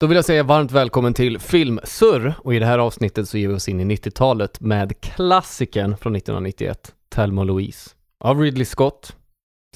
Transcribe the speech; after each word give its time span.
Då 0.00 0.06
vill 0.06 0.16
jag 0.16 0.24
säga 0.24 0.42
varmt 0.42 0.72
välkommen 0.72 1.14
till 1.14 1.38
Filmsurr 1.38 2.34
och 2.38 2.54
i 2.54 2.58
det 2.58 2.66
här 2.66 2.78
avsnittet 2.78 3.28
så 3.28 3.38
ger 3.38 3.48
vi 3.48 3.54
oss 3.54 3.68
in 3.68 3.80
i 3.80 3.96
90-talet 3.96 4.60
med 4.60 5.00
klassikern 5.00 5.96
från 5.96 6.16
1991, 6.16 6.94
Thelma 7.08 7.44
Louise, 7.44 7.90
av 8.20 8.40
Ridley 8.40 8.64
Scott. 8.64 9.16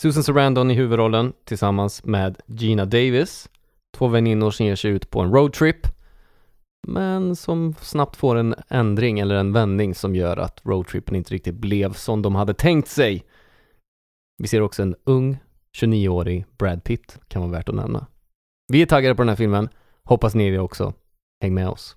Susan 0.00 0.22
Sarandon 0.22 0.70
i 0.70 0.74
huvudrollen 0.74 1.32
tillsammans 1.44 2.04
med 2.04 2.40
Gina 2.46 2.84
Davis, 2.84 3.48
två 3.96 4.08
väninnor 4.08 4.50
som 4.50 4.66
ger 4.66 4.76
sig 4.76 4.90
ut 4.90 5.10
på 5.10 5.20
en 5.20 5.32
roadtrip, 5.32 5.86
men 6.88 7.36
som 7.36 7.74
snabbt 7.80 8.16
får 8.16 8.36
en 8.36 8.54
ändring 8.68 9.18
eller 9.18 9.34
en 9.34 9.52
vändning 9.52 9.94
som 9.94 10.16
gör 10.16 10.36
att 10.36 10.60
roadtrippen 10.64 11.16
inte 11.16 11.34
riktigt 11.34 11.54
blev 11.54 11.92
som 11.92 12.22
de 12.22 12.34
hade 12.34 12.54
tänkt 12.54 12.88
sig. 12.88 13.24
Vi 14.38 14.48
ser 14.48 14.60
också 14.60 14.82
en 14.82 14.96
ung 15.04 15.38
29-årig 15.78 16.44
Brad 16.58 16.84
Pitt, 16.84 17.18
kan 17.28 17.42
vara 17.42 17.52
värt 17.52 17.68
att 17.68 17.74
nämna. 17.74 18.06
Vi 18.72 18.82
är 18.82 18.86
taggade 18.86 19.14
på 19.14 19.22
den 19.22 19.28
här 19.28 19.36
filmen. 19.36 19.68
Hoppas 20.12 20.34
ni 20.34 20.48
är 20.48 20.52
det 20.52 20.58
också. 20.58 20.92
Häng 21.42 21.54
med 21.54 21.68
oss. 21.68 21.96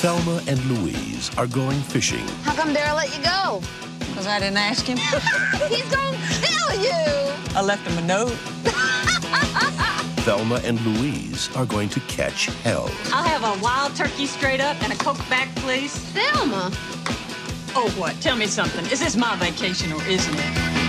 Thelma 0.00 0.32
and 0.32 0.64
Louise 0.68 1.32
are 1.36 1.46
going 1.46 1.82
fishing. 1.82 2.24
How 2.44 2.54
come 2.54 2.72
Daryl 2.74 2.94
let 2.94 3.08
you 3.16 3.24
go? 3.24 3.60
Because 3.98 4.28
I 4.28 4.38
didn't 4.38 4.70
ask 4.70 4.86
him. 4.86 4.98
He's 5.68 5.90
gonna 5.90 6.16
kill 6.40 6.82
you! 6.84 7.32
I 7.56 7.62
left 7.62 7.88
him 7.88 7.98
a 7.98 8.06
note. 8.06 8.36
Thelma 10.24 10.60
and 10.64 10.80
Louise 10.86 11.50
are 11.56 11.66
going 11.66 11.88
to 11.88 12.00
catch 12.00 12.46
hell. 12.62 12.88
I'll 13.12 13.28
have 13.28 13.42
a 13.42 13.60
wild 13.60 13.96
turkey 13.96 14.26
straight 14.26 14.60
up 14.60 14.80
and 14.84 14.92
a 14.92 14.96
Coke 14.96 15.28
back, 15.28 15.48
please. 15.56 15.92
Thelma! 16.14 16.70
Oh, 17.74 17.92
what? 17.98 18.14
Tell 18.20 18.36
me 18.36 18.46
something. 18.46 18.84
Is 18.92 19.00
this 19.00 19.16
my 19.16 19.34
vacation 19.36 19.92
or 19.92 20.02
isn't 20.04 20.38
it? 20.38 20.79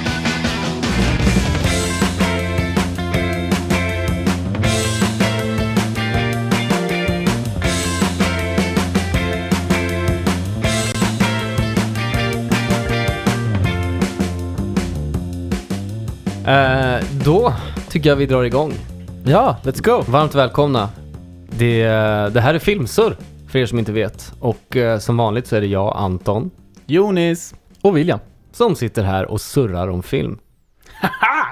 Eh, 16.48 17.04
då 17.26 17.54
tycker 17.90 18.10
jag 18.10 18.16
vi 18.16 18.26
drar 18.26 18.44
igång. 18.44 18.74
Ja, 19.26 19.58
let's 19.64 19.84
go! 19.84 20.12
Varmt 20.12 20.36
välkomna. 20.36 20.90
Det, 21.50 21.84
det 22.34 22.42
här 22.42 22.54
är 22.54 22.60
Filmsurr, 22.60 23.18
för 23.48 23.60
er 23.60 23.66
som 23.66 23.80
inte 23.80 23.92
vet. 23.92 24.34
Och 24.40 24.76
eh, 24.78 25.00
som 25.00 25.18
vanligt 25.18 25.48
så 25.48 25.56
är 25.56 25.62
det 25.62 25.68
jag, 25.68 25.94
Anton, 25.98 26.52
Jonis 26.86 27.56
och 27.82 27.98
William. 27.98 28.20
som 28.52 28.76
sitter 28.76 29.04
här 29.04 29.26
och 29.26 29.42
surrar 29.42 29.88
om 29.88 30.04
film. 30.04 30.38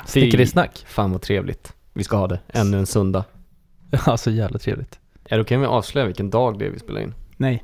Sticker 0.06 0.42
i 0.42 0.48
snack. 0.48 0.86
Fan 0.88 1.12
vad 1.12 1.22
trevligt. 1.22 1.74
Vi 1.94 2.04
ska 2.04 2.18
ha 2.18 2.28
det. 2.28 2.40
Ännu 2.48 2.78
en 2.80 2.86
söndag. 2.86 3.24
Ja, 4.06 4.18
så 4.18 4.32
jävla 4.32 4.60
trevligt. 4.60 5.00
Är 5.26 5.38
det 5.38 5.44
okej 5.44 5.56
om 5.58 5.62
vi 5.62 5.68
avslöjar 5.68 6.06
vilken 6.08 6.30
dag 6.30 6.60
det 6.60 6.66
är 6.66 6.70
vi 6.70 6.80
spelar 6.80 7.02
in? 7.02 7.14
Nej. 7.38 7.64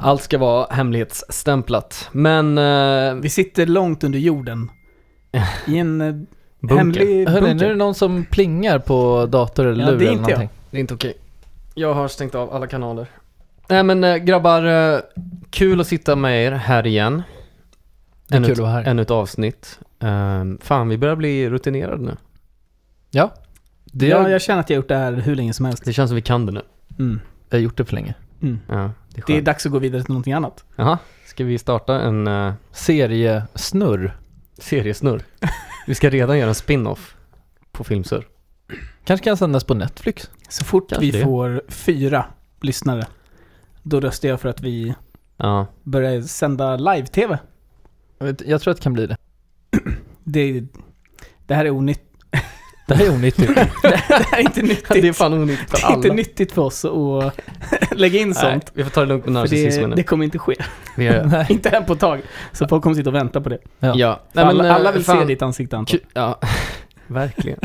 Allt 0.00 0.22
ska 0.22 0.38
vara 0.38 0.66
hemlighetsstämplat. 0.70 2.08
Men... 2.12 2.58
eh, 2.58 3.14
Vi 3.14 3.28
sitter 3.28 3.66
långt 3.66 4.04
under 4.04 4.18
jorden. 4.18 4.70
I 5.66 5.78
en 5.78 6.00
eh, 6.00 6.12
bunker. 6.60 6.76
hemlig 6.76 7.28
Hörni, 7.28 7.40
nu 7.40 7.46
är 7.46 7.50
bunker. 7.54 7.68
det 7.68 7.74
någon 7.74 7.94
som 7.94 8.24
plingar 8.24 8.78
på 8.78 9.26
dator 9.26 9.66
eller 9.66 9.84
Ja, 9.84 9.90
lur 9.90 9.98
det 9.98 10.04
är 10.04 10.08
eller 10.08 10.18
inte 10.18 10.30
jag. 10.30 10.38
någonting. 10.38 10.58
Det 10.70 10.76
är 10.76 10.80
inte 10.80 10.94
okej. 10.94 11.14
Jag 11.74 11.94
har 11.94 12.08
stängt 12.08 12.34
av 12.34 12.54
alla 12.54 12.66
kanaler. 12.66 13.06
Nej 13.68 13.82
men 13.82 14.04
eh, 14.04 14.16
grabbar, 14.16 14.64
eh, 14.94 14.98
kul 15.50 15.80
att 15.80 15.86
sitta 15.86 16.16
med 16.16 16.44
er 16.46 16.52
här 16.52 16.86
igen. 16.86 17.22
Det 18.28 18.34
är 18.34 18.36
Ännu 18.36 18.46
kul 18.46 18.52
ett- 18.52 18.58
att 18.58 18.62
vara 18.62 18.72
här. 18.72 18.84
Ännu 18.84 19.02
ett 19.02 19.10
avsnitt. 19.10 19.78
Ehm, 20.00 20.58
fan, 20.62 20.88
vi 20.88 20.98
börjar 20.98 21.16
bli 21.16 21.50
rutinerade 21.50 22.02
nu. 22.02 22.16
Ja. 23.10 23.32
Det 23.84 24.06
Ja, 24.08 24.22
har, 24.22 24.28
jag 24.28 24.42
känner 24.42 24.60
att 24.60 24.70
jag 24.70 24.76
har 24.76 24.78
gjort 24.82 24.88
det 24.88 24.96
här 24.96 25.12
hur 25.12 25.34
länge 25.34 25.52
som 25.52 25.66
helst. 25.66 25.84
Det 25.84 25.92
känns 25.92 26.10
som 26.10 26.14
vi 26.16 26.22
kan 26.22 26.46
det 26.46 26.52
nu. 26.52 26.62
Mm. 26.98 27.20
jag 27.50 27.58
har 27.58 27.62
gjort 27.62 27.76
det 27.76 27.84
för 27.84 27.94
länge. 27.94 28.14
Mm. 28.42 28.58
Ja, 28.68 28.90
det 29.14 29.20
är 29.20 29.24
Det 29.26 29.38
är 29.38 29.42
dags 29.42 29.66
att 29.66 29.72
gå 29.72 29.78
vidare 29.78 30.02
till 30.02 30.10
någonting 30.12 30.32
annat. 30.32 30.64
Jaha, 30.76 30.98
ska 31.26 31.44
vi 31.44 31.58
starta 31.58 32.00
en 32.00 32.28
uh, 32.28 32.52
Seriesnurr. 32.72 34.16
Seriesnurr? 34.58 35.22
vi 35.86 35.94
ska 35.94 36.10
redan 36.10 36.38
göra 36.38 36.48
en 36.48 36.54
spin-off 36.54 37.16
på 37.72 37.84
Filmsur. 37.84 38.28
Kanske 39.04 39.24
kan 39.24 39.36
sändas 39.36 39.64
på 39.64 39.74
Netflix. 39.74 40.30
Så 40.48 40.64
fort 40.64 40.88
Kanske 40.90 41.06
vi 41.06 41.10
det. 41.10 41.24
får 41.24 41.62
fyra 41.68 42.26
lyssnare, 42.60 43.06
då 43.82 44.00
röstar 44.00 44.28
jag 44.28 44.40
för 44.40 44.48
att 44.48 44.60
vi 44.60 44.94
Ja, 45.36 45.66
börjar 45.82 46.22
sända 46.22 46.76
live-tv. 46.76 47.38
Jag, 48.18 48.60
tror 48.60 48.70
att 48.70 48.76
det 48.76 48.82
kan 48.82 48.92
bli 48.92 49.06
det. 49.06 49.16
Det, 50.24 50.64
det 51.46 51.54
här 51.54 51.64
är 51.64 51.70
onytt. 51.70 52.03
Det 52.86 52.94
här 52.94 53.04
är 53.06 53.10
onyttigt. 53.14 53.54
det 53.82 53.96
här 54.10 54.38
är 54.38 54.40
inte 54.40 54.62
nyttigt. 54.62 54.88
det 55.02 55.08
är 55.08 55.12
fan 55.12 55.34
onyttigt 55.34 55.70
Det 55.70 55.76
för 55.78 55.88
är 55.88 55.94
inte 55.96 56.08
alla. 56.08 56.14
nyttigt 56.14 56.52
för 56.52 56.62
oss 56.62 56.84
att 56.84 57.40
lägga 57.98 58.20
in 58.20 58.28
Nej, 58.28 58.34
sånt. 58.36 58.70
vi 58.74 58.84
får 58.84 58.90
ta 58.90 59.00
det 59.00 59.06
lugnt 59.06 59.24
med 59.24 59.32
narcissismen 59.32 59.82
det, 59.82 59.88
nu. 59.88 59.94
det 59.96 60.02
kommer 60.02 60.24
inte 60.24 60.38
ske. 60.38 60.54
Vi 60.96 61.06
är, 61.06 61.24
Nej. 61.24 61.46
inte 61.50 61.68
än 61.68 61.84
på 61.84 61.92
ett 61.92 62.00
tag. 62.00 62.20
Så 62.52 62.68
folk 62.68 62.82
kommer 62.82 62.96
sitta 62.96 63.10
och 63.10 63.14
vänta 63.16 63.40
på 63.40 63.48
det. 63.48 63.58
Ja. 63.80 63.92
ja. 63.96 64.20
För 64.34 64.40
alla, 64.40 64.66
eh, 64.68 64.74
alla 64.74 64.92
vill 64.92 65.04
fan, 65.04 65.18
se 65.18 65.24
ditt 65.24 65.42
ansikte 65.42 65.76
Anton. 65.76 65.98
Ja, 66.12 66.40
verkligen. 67.06 67.58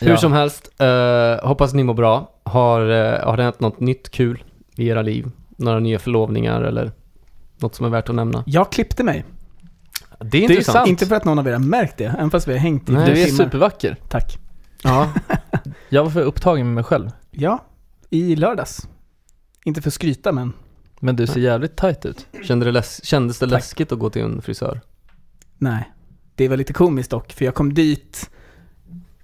Hur 0.00 0.08
Ja. 0.10 0.16
som 0.16 0.32
helst, 0.32 0.70
eh, 0.80 1.48
hoppas 1.48 1.74
ni 1.74 1.84
mår 1.84 1.94
bra. 1.94 2.30
Har, 2.42 2.80
eh, 2.80 3.24
har 3.24 3.36
det 3.36 3.42
hänt 3.42 3.60
något 3.60 3.80
nytt 3.80 4.10
kul 4.10 4.44
i 4.76 4.88
era 4.88 5.02
liv? 5.02 5.26
Några 5.56 5.80
nya 5.80 5.98
förlovningar 5.98 6.62
eller 6.62 6.92
något 7.58 7.74
som 7.74 7.86
är 7.86 7.90
värt 7.90 8.08
att 8.08 8.14
nämna? 8.14 8.42
Jag 8.46 8.72
klippte 8.72 9.04
mig. 9.04 9.24
Det 10.24 10.38
är 10.38 10.42
är 10.42 10.50
intressant. 10.50 10.74
sant. 10.76 10.88
Inte 10.88 11.06
för 11.06 11.14
att 11.16 11.24
någon 11.24 11.38
av 11.38 11.48
er 11.48 11.52
har 11.52 11.58
märkt 11.58 11.96
det, 11.96 12.04
även 12.04 12.30
fast 12.30 12.48
vi 12.48 12.52
har 12.52 12.58
hängt 12.58 12.88
i 12.88 12.92
Nej, 12.92 13.14
Du 13.14 13.20
är 13.20 13.26
timmar. 13.26 13.44
supervacker. 13.44 13.96
Tack. 14.08 14.38
Ja, 14.82 15.12
Jag 15.88 16.04
var 16.04 16.10
för 16.10 16.22
upptagen 16.22 16.66
med 16.66 16.74
mig 16.74 16.84
själv. 16.84 17.10
Ja, 17.30 17.64
i 18.10 18.36
lördags. 18.36 18.88
Inte 19.64 19.82
för 19.82 19.90
att 19.90 19.94
skryta 19.94 20.32
men 20.32 20.52
Men 21.00 21.16
du 21.16 21.26
ser 21.26 21.40
jävligt 21.40 21.76
tight 21.76 22.06
ut. 22.06 22.26
Kände 22.42 22.64
det 22.66 22.72
läs- 22.72 23.00
kändes 23.04 23.38
det 23.38 23.46
Tack. 23.46 23.52
läskigt 23.52 23.92
att 23.92 23.98
gå 23.98 24.10
till 24.10 24.22
en 24.22 24.42
frisör? 24.42 24.80
nej. 25.58 25.92
Det 26.34 26.48
var 26.48 26.56
lite 26.56 26.72
komiskt 26.72 27.10
dock, 27.10 27.32
för 27.32 27.44
jag 27.44 27.54
kom 27.54 27.74
dit 27.74 28.30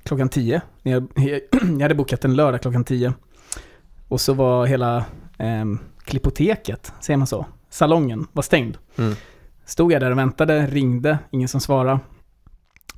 klockan 0.02 0.28
10. 0.28 0.60
Jag, 0.82 1.06
jag 1.62 1.80
hade 1.80 1.94
bokat 1.94 2.24
en 2.24 2.36
lördag 2.36 2.62
klockan 2.62 2.84
10. 2.84 3.14
Och 4.08 4.20
så 4.20 4.32
var 4.34 4.66
hela 4.66 5.04
ehm, 5.38 5.78
klippoteket, 6.04 6.92
säger 7.00 7.16
man 7.16 7.26
så, 7.26 7.46
salongen 7.70 8.26
var 8.32 8.42
stängd. 8.42 8.76
Mm. 8.96 9.14
Stod 9.66 9.92
jag 9.92 10.00
där 10.02 10.10
och 10.10 10.18
väntade, 10.18 10.66
ringde, 10.66 11.18
ingen 11.30 11.48
som 11.48 11.60
svarade. 11.60 11.98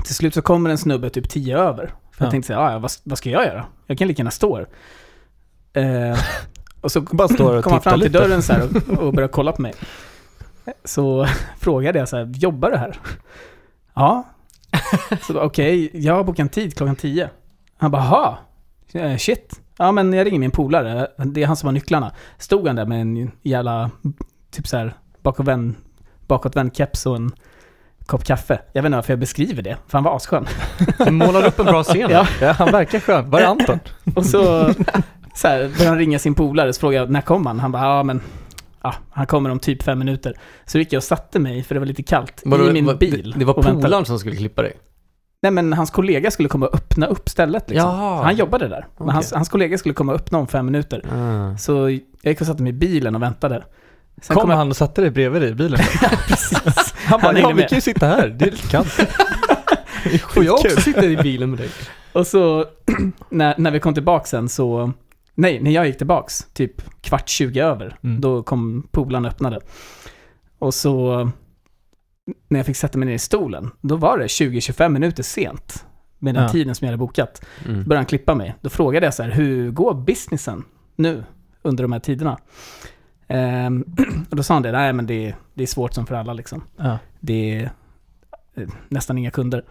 Till 0.05 0.15
slut 0.15 0.35
så 0.35 0.43
kommer 0.43 0.71
en 0.71 0.79
snubbe 0.79 1.11
typ 1.11 1.29
10 1.29 1.59
över. 1.59 1.87
För 1.87 1.93
Ja. 2.19 2.25
jag 2.25 2.31
tänkte 2.31 2.47
säga, 2.47 2.59
"Ah, 2.61 2.73
ja, 2.73 2.79
vad, 2.79 2.91
vad 3.05 3.19
ska 3.19 3.31
jag 3.31 3.45
göra? 3.47 3.67
Jag 3.87 3.99
kan 3.99 4.09
lika 4.09 4.21
gärna 4.21 4.31
stå 4.31 4.57
här. 4.57 4.67
Eh, 6.13 6.19
och 6.81 6.93
så 6.93 7.01
Bara 7.01 7.29
står 7.29 7.57
och 7.59 7.65
kom 7.65 7.73
han 7.73 7.83
fram 7.83 7.93
till 8.01 8.13
lite. 8.13 8.19
dörren 8.19 8.43
så 8.43 8.53
här 8.53 8.63
och, 8.63 8.99
och 9.03 9.13
började 9.15 9.33
kolla 9.33 9.53
på 9.53 9.63
mig. 9.63 9.75
Så 10.85 11.27
frågade 11.59 11.99
jag 11.99 12.09
så 12.09 12.17
här, 12.17 12.25
jobbar 12.37 12.71
du 12.71 12.77
här? 12.77 12.97
Ja. 13.95 14.25
Så 15.27 15.41
okej, 15.41 15.91
jag 16.07 16.15
har 16.15 16.25
bokat 16.25 16.39
en 16.41 16.49
tid 16.49 16.77
klockan 16.77 16.97
10. 16.97 17.31
Han 17.77 17.91
bara, 17.91 18.03
ha, 18.03 18.39
shit. 19.19 19.61
Ja 19.77 19.93
men 19.93 20.13
jag 20.13 20.27
ringer 20.27 20.39
min 20.39 20.51
polare, 20.51 21.09
det 21.25 21.43
är 21.43 21.47
han 21.47 21.57
som 21.57 21.67
har 21.67 21.73
nycklarna. 21.73 22.13
Stod 22.39 22.67
han 22.67 22.77
där 22.77 22.87
med 22.87 23.01
en 23.01 23.31
jävla, 23.43 23.91
typ 24.51 24.67
så 24.67 24.77
här, 24.77 24.95
bakåtvänd, 25.23 25.75
bakåtvänd 26.29 26.77
keps 26.77 27.07
och 27.07 27.17
en 27.17 27.31
kopp 28.07 28.25
kaffe. 28.25 28.61
Jag 28.73 28.83
vet 28.83 28.87
inte 28.89 28.97
varför 28.97 29.13
jag 29.13 29.21
beskriver 29.21 29.63
det, 29.63 29.77
för 29.87 29.99
han 29.99 30.05
var 30.05 30.17
asskön. 30.17 30.47
Du 31.05 31.11
målar 31.11 31.47
upp 31.47 31.59
en 31.59 31.67
bra 31.67 31.83
scen. 31.83 32.11
Ja. 32.11 32.27
Ja, 32.41 32.53
han 32.53 32.73
verkar 32.73 33.01
skön. 33.01 33.31
Var 33.31 33.41
är 33.41 33.47
Anton? 33.51 33.79
Och 34.17 34.27
så, 34.27 34.71
så 35.35 35.49
här, 35.49 35.59
började 35.59 35.89
han 35.89 35.99
ringa 35.99 36.19
sin 36.19 36.35
polare, 36.35 36.73
så 36.73 36.81
frågade 36.81 37.03
jag 37.05 37.11
när 37.11 37.21
kom 37.21 37.47
han? 37.47 37.61
Han 37.61 37.73
bara, 37.73 37.83
ja 37.83 38.03
men, 38.03 38.21
ja, 38.83 38.95
han 39.11 39.27
kommer 39.27 39.51
om 39.51 39.59
typ 39.59 39.83
fem 39.83 39.99
minuter. 39.99 40.35
Så 40.67 40.79
gick 40.79 40.93
jag 40.93 40.99
och 40.99 41.05
satte 41.05 41.39
mig, 41.39 41.63
för 41.63 41.75
det 41.75 41.79
var 41.79 41.87
lite 41.87 42.03
kallt, 42.03 42.43
Vadå, 42.45 42.69
i 42.71 42.73
min 42.73 42.87
var- 42.87 42.95
bil. 42.95 43.31
Det, 43.33 43.39
det 43.39 43.45
var 43.45 43.59
och 43.59 43.65
polaren 43.83 44.05
som 44.05 44.19
skulle 44.19 44.37
klippa 44.37 44.63
dig? 44.63 44.73
Nej 45.43 45.53
men 45.53 45.73
hans 45.73 45.91
kollega 45.91 46.31
skulle 46.31 46.49
komma 46.49 46.67
och 46.67 46.75
öppna 46.75 47.07
upp 47.07 47.29
stället 47.29 47.71
liksom. 47.71 47.91
Jaha. 47.91 48.23
Han 48.25 48.37
jobbade 48.37 48.69
där. 48.69 48.87
Men 48.99 49.09
hans, 49.09 49.33
hans 49.33 49.49
kollega 49.49 49.79
skulle 49.79 49.95
komma 49.95 50.13
och 50.13 50.19
öppna 50.19 50.39
om 50.39 50.47
fem 50.47 50.67
minuter. 50.67 51.03
Ah. 51.13 51.57
Så 51.57 51.73
jag 52.23 52.31
gick 52.31 52.41
och 52.41 52.47
satte 52.47 52.63
mig 52.63 52.71
i 52.71 52.73
bilen 52.73 53.15
och 53.15 53.23
väntade. 53.23 53.65
Sen 54.23 54.35
Kom 54.35 54.41
kom 54.41 54.51
jag- 54.51 54.57
han 54.57 54.69
och 54.69 54.77
satte 54.77 55.01
dig 55.01 55.11
bredvid 55.11 55.43
dig 55.43 55.51
i 55.51 55.55
bilen? 55.55 55.81
Han 57.05 57.21
bara, 57.21 57.27
Han 57.33 57.37
ja 57.37 57.49
vi 57.49 57.55
med. 57.55 57.69
kan 57.69 57.77
ju 57.77 57.83
sitta 57.83 58.07
här. 58.07 58.29
Det 58.29 58.45
är 58.45 58.51
lite 58.51 58.69
kallt. 58.69 58.89
Får 60.35 60.45
jag 60.45 60.55
också 60.55 60.81
sitta 60.81 61.05
i 61.05 61.17
bilen 61.17 61.51
med 61.51 61.59
dig? 61.59 61.69
Och 62.13 62.27
så 62.27 62.65
när, 63.31 63.55
när 63.59 63.71
vi 63.71 63.81
kom 63.81 63.95
tillbaka 63.95 64.25
sen 64.25 64.49
så... 64.49 64.93
Nej, 65.35 65.61
när 65.63 65.71
jag 65.71 65.87
gick 65.87 65.99
tillbaks, 65.99 66.47
typ 66.53 67.01
kvart 67.03 67.29
20 67.29 67.61
över, 67.61 67.97
Mm. 68.05 68.21
då 68.21 68.43
kom 68.43 68.89
polaren 68.91 69.27
öppnade. 69.27 69.61
Och 70.59 70.75
så 70.75 71.25
när 72.49 72.59
jag 72.59 72.67
fick 72.67 72.77
sätta 72.77 72.99
mig 72.99 73.07
ner 73.09 73.15
i 73.15 73.19
stolen, 73.19 73.71
då 73.81 73.97
var 73.97 74.19
det 74.19 74.27
20-25 74.27 74.89
minuter 74.89 75.23
sent 75.23 75.85
med 76.19 76.35
den 76.35 76.43
Ja. 76.43 76.49
tiden 76.49 76.75
som 76.75 76.85
jag 76.85 76.91
hade 76.93 76.99
bokat. 76.99 77.43
Mm. 77.65 77.75
började 77.85 77.97
han 77.97 78.07
klippa 78.07 78.35
mig. 78.35 78.55
Då 78.61 78.71
frågade 78.71 79.07
jag 79.07 79.15
så 79.15 79.23
här, 79.23 79.31
hur 79.31 79.71
går 79.71 79.95
businessen 79.95 80.65
nu 80.97 81.25
under 81.63 81.85
de 81.85 81.93
här 81.93 82.01
tiderna? 82.01 82.39
Ehm, 83.29 83.85
och 84.31 84.37
då 84.37 84.43
sa 84.43 84.55
han 84.55 84.63
det, 84.63 84.73
nej 84.73 84.93
men 84.93 85.07
det, 85.07 85.35
det 85.55 85.63
är 85.63 85.67
svårt 85.67 85.95
som 85.95 86.07
för 86.07 86.15
alla 86.15 86.33
liksom. 86.33 86.65
Ja. 86.77 86.99
Det 87.21 87.55
är 87.59 87.71
eh, 88.57 88.69
nästan 88.89 89.19
inga 89.19 89.31
kunder. 89.31 89.65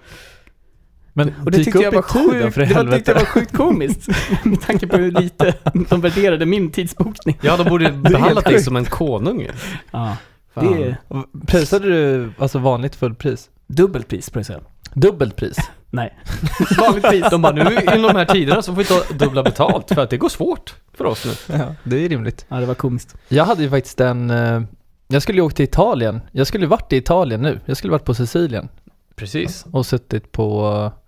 Men 1.14 1.34
Och 1.46 1.52
det 1.52 1.64
tyckte 1.64 1.80
jag 1.80 1.92
var 1.92 2.02
sjukt, 2.02 2.54
för 2.54 2.66
det 2.66 2.74
var, 2.84 2.92
tyckte 2.92 3.12
jag 3.12 3.20
var 3.20 3.26
sjukt 3.26 3.58
komiskt. 3.58 4.08
Med 4.44 4.62
tanke 4.62 4.88
på 4.88 4.98
hur 4.98 5.12
lite 5.12 5.54
de 5.90 6.02
värderade 6.02 6.46
min 6.46 6.72
tidsbokning. 6.72 7.38
Ja, 7.42 7.58
de 7.58 7.70
borde 7.70 7.92
behandlat 8.12 8.46
dig 8.46 8.64
som 8.64 8.76
en 8.76 8.86
konung. 8.86 9.48
Ja, 9.92 10.18
Fan. 10.54 10.66
det 10.78 10.84
är 10.84 10.98
Prisade 11.46 11.90
du 11.90 12.32
alltså 12.38 12.60
vanligt 12.60 12.96
fullpris? 12.96 13.50
dubbelt 13.68 14.08
pris 14.08 14.30
det 14.34 14.44
säga. 14.44 14.60
Dubbelt 14.94 15.36
pris? 15.36 15.58
Nej, 15.98 16.14
vanligt 16.78 17.04
pris. 17.04 17.26
De 17.32 17.42
bara, 17.42 17.52
nu 17.54 17.62
i 17.62 17.86
de 17.86 18.16
här 18.16 18.26
tiderna 18.26 18.62
så 18.62 18.76
får 18.76 18.78
vi 18.82 18.86
ta 18.86 19.14
dubbla 19.26 19.44
betalt 19.44 19.88
för 19.94 20.02
att 20.02 20.10
det 20.10 20.18
går 20.18 20.30
svårt 20.30 20.76
för 20.94 21.06
oss 21.06 21.26
nu. 21.26 21.56
Ja, 21.58 21.76
det 21.84 22.06
är 22.06 22.10
rimligt. 22.10 22.46
Ja, 22.50 22.56
det 22.60 22.66
var 22.66 22.74
komiskt. 22.76 23.16
Jag 23.28 23.46
hade 23.46 23.64
ju 23.64 23.70
faktiskt 23.70 24.02
en, 24.02 24.30
eh, 24.30 24.62
jag 25.08 25.22
skulle 25.22 25.38
ju 25.38 25.42
åka 25.42 25.56
till 25.56 25.66
Italien. 25.66 26.22
Jag 26.32 26.48
skulle 26.48 26.68
varit 26.68 26.94
i 26.94 26.98
Italien 26.98 27.42
nu. 27.42 27.60
Jag 27.66 27.78
skulle 27.78 27.92
varit 27.92 28.06
på 28.06 28.14
Sicilien 28.14 28.70
Precis. 29.16 29.66
och 29.72 29.86
suttit 29.86 30.32
på, 30.32 30.68
eh, 30.68 31.00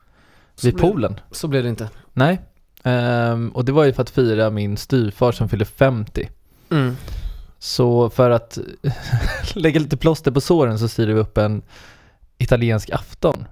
vid 0.64 0.74
Så 0.74 0.78
blev- 0.78 0.90
poolen. 0.92 1.20
Så 1.32 1.48
blev 1.48 1.64
det 1.64 1.70
inte. 1.70 1.90
Nej. 2.14 2.42
Ehm, 2.84 3.50
och 3.50 3.66
det 3.66 3.72
var 3.72 3.84
ju 3.84 3.94
för 3.94 4.02
att 4.02 4.10
fira 4.10 4.50
min 4.50 4.78
styvfar 4.78 5.32
som 5.32 5.50
fyllde 5.50 5.66
50. 5.66 6.30
Mm. 6.72 6.98
Så 7.60 8.10
för 8.10 8.30
att 8.30 8.58
lägga 9.54 9.80
lite 9.80 9.98
plåster 9.98 10.32
på 10.32 10.42
såren 10.42 10.80
så 10.80 10.88
styrde 10.88 11.14
vi 11.14 11.20
upp 11.20 11.38
en 11.38 11.62
italiensk 12.38 12.90
afton 12.90 13.46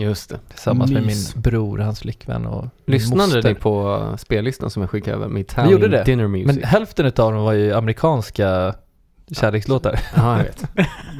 Just 0.00 0.30
det. 0.30 0.38
tillsammans 0.48 0.90
med 0.90 1.02
Mys. 1.06 1.34
min 1.34 1.42
bror, 1.42 1.78
hans 1.78 2.00
flickvän 2.00 2.46
och 2.46 2.66
Lyssnade 2.86 3.22
moster. 3.34 3.42
ni 3.48 3.54
på 3.54 4.04
spellistan 4.18 4.70
som 4.70 4.82
jag 4.82 4.90
skickade 4.90 5.16
över? 5.16 5.28
Med 5.28 5.52
Vi 5.64 5.70
gjorde 5.70 5.88
det. 5.88 6.04
Dinner 6.04 6.28
Music. 6.28 6.46
Men 6.46 6.64
hälften 6.64 7.06
av 7.06 7.12
dem 7.12 7.34
var 7.42 7.52
ju 7.52 7.72
amerikanska 7.74 8.74
kärlekslåtar. 9.32 10.00
Ja, 10.16 10.36
jag 10.36 10.44
vet. 10.44 10.64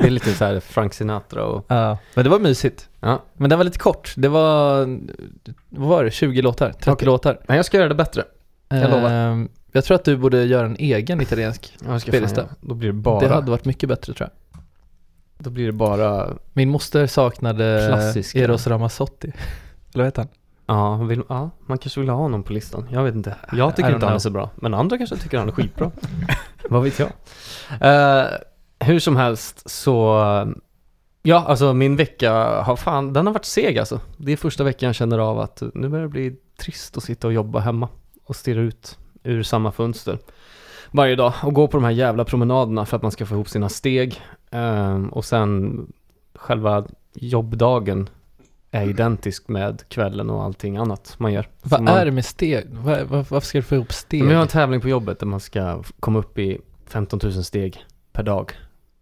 Det 0.01 0.07
är 0.07 0.11
lite 0.11 0.33
så 0.35 0.45
här 0.45 0.61
Frank 0.61 0.95
Sinatra 0.95 1.45
och... 1.45 1.65
Ja, 1.69 1.99
men 2.15 2.25
det 2.25 2.31
var 2.31 2.39
mysigt. 2.39 2.89
Ja. 3.01 3.23
Men 3.37 3.51
den 3.51 3.59
var 3.59 3.65
lite 3.65 3.79
kort. 3.79 4.15
Det 4.17 4.29
var, 4.29 4.79
vad 5.69 5.89
var 5.89 6.05
det, 6.05 6.11
20 6.11 6.43
låtar? 6.43 6.73
30 6.73 6.91
Okej. 6.91 7.07
låtar. 7.07 7.41
Nej, 7.49 7.57
jag 7.57 7.65
ska 7.67 7.77
göra 7.77 7.89
det 7.89 7.95
bättre. 7.95 8.25
Jag 8.69 8.91
lovar. 8.91 9.11
Ehm, 9.11 9.49
jag 9.73 9.85
tror 9.85 9.95
att 9.95 10.05
du 10.05 10.17
borde 10.17 10.45
göra 10.45 10.67
en 10.67 10.77
egen 10.79 11.21
italiensk. 11.21 11.77
Ja, 11.85 11.93
jag 11.93 12.01
ska 12.01 12.11
Spellista. 12.11 12.41
göra. 12.41 12.51
Då 12.61 12.75
blir 12.75 12.89
det 12.89 12.93
bara... 12.93 13.21
Det 13.21 13.29
hade 13.35 13.51
varit 13.51 13.65
mycket 13.65 13.89
bättre 13.89 14.13
tror 14.15 14.29
jag. 14.33 14.40
Då 15.43 15.51
blir 15.51 15.67
det 15.67 15.73
bara... 15.73 16.37
Min 16.53 16.71
moster 16.71 17.07
saknade 17.07 17.87
Klassiska. 17.89 18.39
Eros 18.39 18.67
Ramazzotti. 18.67 19.29
Eller 19.95 20.05
vad 20.05 20.07
heter 20.07 20.23
han? 20.23 20.29
Ja, 20.67 20.97
vill, 20.97 21.23
ja, 21.29 21.51
man 21.67 21.79
kanske 21.79 22.01
vill 22.01 22.09
ha 22.09 22.17
honom 22.17 22.43
på 22.43 22.53
listan. 22.53 22.89
Jag 22.91 23.05
vet 23.05 23.15
inte. 23.15 23.37
Jag 23.53 23.77
tycker 23.77 23.95
inte 23.95 24.07
han 24.07 24.15
är 24.15 24.19
så 24.19 24.31
bra. 24.31 24.51
Men 24.55 24.75
andra 24.75 24.99
kanske 24.99 25.17
tycker 25.17 25.39
han 25.39 25.49
är 25.49 25.53
skitbra. 25.53 25.91
Vad 26.69 26.83
vet 26.83 26.99
jag? 26.99 27.09
Eh, 27.81 28.27
hur 28.81 28.99
som 28.99 29.17
helst 29.17 29.71
så... 29.71 30.19
Ja, 31.23 31.45
alltså 31.47 31.75
min 31.75 31.97
vecka 31.97 32.33
har 32.63 32.77
fan, 32.77 33.13
den 33.13 33.27
har 33.27 33.35
varit 33.35 33.45
seg 33.45 33.79
alltså. 33.79 34.01
Det 34.17 34.33
är 34.33 34.37
första 34.37 34.65
veckan 34.65 34.87
jag 34.87 34.95
känner 34.95 35.19
av 35.19 35.41
att 35.41 35.63
nu 35.75 35.89
börjar 35.89 36.05
det 36.05 36.11
bli 36.11 36.37
trist 36.59 36.97
att 36.97 37.03
sitta 37.03 37.27
och 37.27 37.33
jobba 37.33 37.59
hemma 37.59 37.89
och 38.27 38.37
stirra 38.37 38.61
ut 38.61 38.99
ur 39.23 39.43
samma 39.43 39.73
fönster 39.73 40.19
varje 40.91 41.17
dag 41.17 41.33
och 41.43 41.55
gå 41.55 41.69
på 41.69 41.77
de 41.77 41.85
här 41.85 41.91
jävla 41.91 42.25
promenaderna 42.25 42.87
för 42.87 42.97
att 42.97 43.03
man 43.03 43.13
ska 43.13 43.27
få 43.27 43.35
ihop 43.35 43.49
sina 43.49 43.69
steg. 43.69 44.21
Ehm, 44.51 45.09
och 45.09 45.25
sen 45.25 45.87
själva 46.35 46.85
jobbdagen 47.15 48.09
är 48.71 48.89
identisk 48.89 49.49
med 49.49 49.89
kvällen 49.89 50.31
och 50.31 50.45
allting 50.45 50.77
annat 50.77 51.15
man 51.19 51.33
gör. 51.33 51.49
Vad 51.63 51.83
man, 51.83 51.95
är 51.95 52.05
det 52.05 52.11
med 52.11 52.25
steg? 52.25 52.67
Vad, 52.71 53.01
vad, 53.01 53.27
varför 53.29 53.47
ska 53.47 53.59
du 53.59 53.63
få 53.63 53.75
ihop 53.75 53.93
steg? 53.93 54.25
Vi 54.25 54.35
har 54.35 54.43
en 54.43 54.49
tävling 54.49 54.81
på 54.81 54.89
jobbet 54.89 55.19
där 55.19 55.27
man 55.27 55.41
ska 55.41 55.83
komma 56.01 56.19
upp 56.19 56.39
i 56.39 56.59
15 56.87 57.21
000 57.23 57.45
steg 57.45 57.85
per 58.13 58.23
dag. 58.23 58.53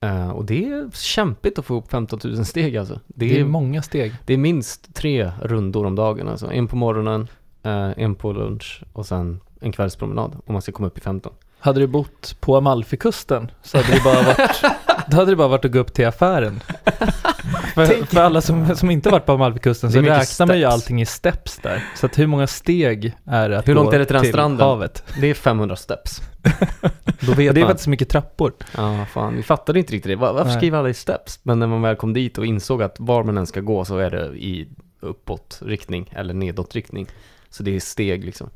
Eh, 0.00 0.30
och 0.30 0.44
det 0.44 0.64
är 0.64 0.90
kämpigt 0.94 1.58
att 1.58 1.64
få 1.64 1.74
ihop 1.74 1.90
15 1.90 2.20
000 2.24 2.44
steg 2.44 2.76
alltså. 2.76 2.94
Det 3.06 3.26
det 3.26 3.36
är 3.36 3.40
är, 3.40 3.44
många 3.44 3.82
steg. 3.82 4.14
det 4.24 4.34
är 4.34 4.38
minst 4.38 4.94
tre 4.94 5.32
rundor 5.42 5.86
om 5.86 5.94
dagen 5.94 6.28
alltså. 6.28 6.52
En 6.52 6.68
på 6.68 6.76
morgonen, 6.76 7.28
eh, 7.62 7.90
en 7.96 8.14
på 8.14 8.32
lunch 8.32 8.82
och 8.92 9.06
sen 9.06 9.40
en 9.60 9.72
kvällspromenad 9.72 10.36
om 10.46 10.52
man 10.52 10.62
ska 10.62 10.72
komma 10.72 10.88
upp 10.88 10.98
i 10.98 11.00
15. 11.00 11.32
Hade 11.60 11.80
du 11.80 11.86
bott 11.86 12.36
på 12.40 12.56
Amalfikusten 12.56 13.50
så 13.62 13.76
hade 13.78 13.92
det 13.94 14.00
bara 14.04 14.22
varit, 14.22 14.62
då 15.10 15.16
hade 15.16 15.32
det 15.32 15.36
bara 15.36 15.48
varit 15.48 15.64
att 15.64 15.72
gå 15.72 15.78
upp 15.78 15.92
till 15.94 16.06
affären. 16.06 16.60
för, 17.74 18.06
för 18.06 18.20
alla 18.20 18.40
som, 18.40 18.76
som 18.76 18.90
inte 18.90 19.08
varit 19.10 19.26
på 19.26 19.32
Amalfikusten 19.32 19.92
så 19.92 20.00
räknar 20.00 20.46
man 20.46 20.58
ju 20.58 20.64
allting 20.64 21.00
i 21.00 21.06
steps 21.06 21.58
där. 21.62 21.84
Så 21.96 22.06
att 22.06 22.18
hur 22.18 22.26
många 22.26 22.46
steg 22.46 23.14
är 23.24 23.48
det 23.48 23.58
att 23.58 23.68
Hur 23.68 23.74
gå 23.74 23.82
långt 23.82 23.94
är 23.94 23.98
det 23.98 24.04
till 24.04 24.16
den 24.16 24.24
stranden? 24.24 24.66
havet? 24.66 25.04
Det 25.20 25.26
är 25.26 25.34
500 25.34 25.76
steps. 25.76 26.20
Då 27.20 27.32
vet 27.32 27.54
det 27.54 27.60
är 27.60 27.64
faktiskt 27.66 27.84
så 27.84 27.90
mycket 27.90 28.08
trappor. 28.08 28.52
Ja, 28.76 29.06
fan. 29.12 29.36
Vi 29.36 29.42
fattade 29.42 29.78
inte 29.78 29.92
riktigt 29.92 30.10
det. 30.10 30.16
Var- 30.16 30.32
Varför 30.32 30.48
Nej. 30.48 30.56
skriver 30.56 30.78
alla 30.78 30.88
i 30.88 30.94
steps? 30.94 31.40
Men 31.42 31.58
när 31.58 31.66
man 31.66 31.82
väl 31.82 31.96
kom 31.96 32.12
dit 32.12 32.38
och 32.38 32.46
insåg 32.46 32.82
att 32.82 32.96
var 32.98 33.22
man 33.24 33.38
än 33.38 33.46
ska 33.46 33.60
gå 33.60 33.84
så 33.84 33.98
är 33.98 34.10
det 34.10 34.26
i 34.26 34.68
uppåtriktning 35.00 36.12
eller 36.16 36.34
nedåtriktning. 36.34 37.06
Så 37.50 37.62
det 37.62 37.76
är 37.76 37.80
steg 37.80 38.24
liksom. 38.24 38.50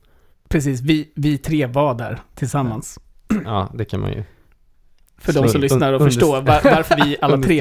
Precis, 0.52 0.80
vi, 0.80 1.12
vi 1.14 1.38
tre 1.38 1.66
var 1.66 1.94
där 1.94 2.20
tillsammans. 2.34 2.98
Ja, 3.44 3.70
det 3.74 3.84
kan 3.84 4.00
man 4.00 4.12
ju. 4.12 4.24
För 5.18 5.32
de 5.32 5.48
som 5.48 5.60
lyssnar 5.60 5.92
och 5.92 6.02
förstår 6.02 6.32
var, 6.32 6.60
varför 6.64 7.04
vi 7.04 7.16
alla 7.20 7.42
tre 7.42 7.60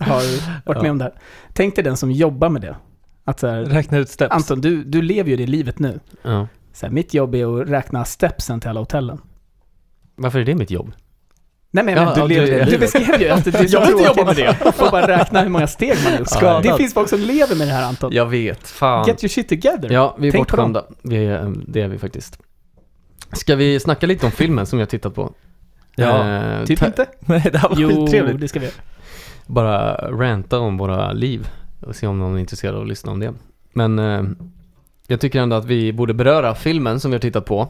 har, 0.00 0.64
varit 0.66 0.82
med 0.82 0.90
om 0.90 0.98
det 0.98 1.04
här. 1.04 1.14
Tänk 1.52 1.74
dig 1.74 1.84
den 1.84 1.96
som 1.96 2.10
jobbar 2.10 2.48
med 2.48 2.62
det. 2.62 2.76
Att 3.24 3.40
så 3.40 3.46
här, 3.46 3.64
Räkna 3.64 3.98
ut 3.98 4.08
steps. 4.08 4.34
Anton, 4.34 4.60
du, 4.60 4.84
du 4.84 5.02
lever 5.02 5.30
ju 5.30 5.36
det 5.36 5.46
livet 5.46 5.78
nu. 5.78 6.00
Ja. 6.22 6.48
Så 6.72 6.86
här, 6.86 6.92
mitt 6.92 7.14
jobb 7.14 7.34
är 7.34 7.60
att 7.60 7.68
räkna 7.68 8.04
stepsen 8.04 8.60
till 8.60 8.70
alla 8.70 8.80
hotellen. 8.80 9.20
Varför 10.14 10.38
är 10.38 10.44
det 10.44 10.54
mitt 10.54 10.70
jobb? 10.70 10.92
Nej 11.70 11.84
men, 11.84 11.94
Ja, 11.96 12.04
men 12.04 12.28
du, 12.28 12.34
ja, 12.34 12.44
lever, 12.44 12.64
du- 12.64 12.70
du, 12.70 12.78
beskrev 12.78 13.20
ju 13.22 13.28
att 13.28 13.44
du 13.44 13.50
är 13.50 13.66
så 13.66 13.76
Jag 13.76 13.80
vill 13.86 13.90
inte 13.90 14.04
jobba 14.08 14.24
med 14.24 14.36
det. 14.36 14.48
att 14.66 14.74
få 14.76 14.90
bara 14.90 15.06
räkna 15.08 15.42
hur 15.42 15.48
många 15.48 15.66
steg 15.66 15.94
man 16.04 16.12
har 16.12 16.18
gjort. 16.18 16.28
Skadad. 16.28 16.62
Det 16.62 16.76
finns 16.76 16.94
folk 16.94 17.08
som 17.08 17.20
lever 17.20 17.56
med 17.56 17.68
det 17.68 17.72
här 17.72 17.82
Anton. 17.88 18.12
Jag 18.12 18.26
vet, 18.26 18.68
fan. 18.68 19.06
Get 19.06 19.24
your 19.24 19.28
shit 19.28 19.48
together. 19.48 19.90
Ja, 19.92 20.16
vi 20.18 20.28
är 20.28 20.32
Tänk 20.32 20.48
bortskämda. 20.50 20.84
Vi 21.02 21.16
är, 21.26 21.42
eh, 21.42 21.50
det 21.66 21.80
är 21.80 21.88
vi 21.88 21.98
faktiskt. 21.98 22.38
Ska 23.32 23.56
vi 23.56 23.80
snacka 23.80 24.06
lite 24.06 24.26
om 24.26 24.32
filmen 24.32 24.66
som 24.66 24.78
vi 24.78 24.82
har 24.82 24.86
tittat 24.88 25.14
på? 25.14 25.32
Ja. 25.96 26.28
Eh, 26.28 26.64
Typ 26.64 26.82
inte? 26.82 27.06
Nej, 27.20 27.48
det 27.52 27.58
här 27.58 27.68
var 27.68 27.76
Jo, 27.78 27.88
skittrevligt. 27.88 28.40
det 28.40 28.48
ska 28.48 28.58
vi 28.60 28.66
göra. 28.66 28.74
Bara 29.46 29.94
ranta 30.10 30.58
om 30.58 30.76
våra 30.76 31.12
liv 31.12 31.48
och 31.80 31.96
se 31.96 32.06
om 32.06 32.18
någon 32.18 32.34
är 32.36 32.40
intresserad 32.40 32.74
av 32.74 32.82
att 32.82 32.88
lyssna 32.88 33.12
om 33.12 33.20
det. 33.20 33.32
Men 33.72 33.98
eh, 33.98 34.22
jag 35.06 35.20
tycker 35.20 35.40
ändå 35.40 35.56
att 35.56 35.64
vi 35.64 35.92
borde 35.92 36.14
beröra 36.14 36.54
filmen 36.54 37.00
som 37.00 37.10
vi 37.10 37.14
har 37.14 37.20
tittat 37.20 37.44
på. 37.44 37.68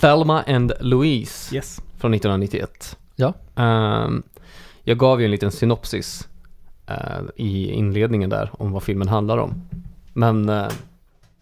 Thelma 0.00 0.42
and 0.42 0.72
Louise 0.80 1.54
Yes. 1.54 1.80
från 1.98 2.14
1991. 2.14 2.96
Ja. 3.16 3.34
Ehm, 3.54 4.22
jag 4.82 4.98
gav 4.98 5.20
ju 5.20 5.24
en 5.24 5.30
liten 5.30 5.52
synopsis 5.52 6.28
eh, 6.86 7.20
i 7.36 7.70
inledningen 7.70 8.30
där 8.30 8.50
om 8.52 8.72
vad 8.72 8.82
filmen 8.82 9.08
handlar 9.08 9.38
om. 9.38 9.68
Men 10.12 10.48
eh, 10.48 10.68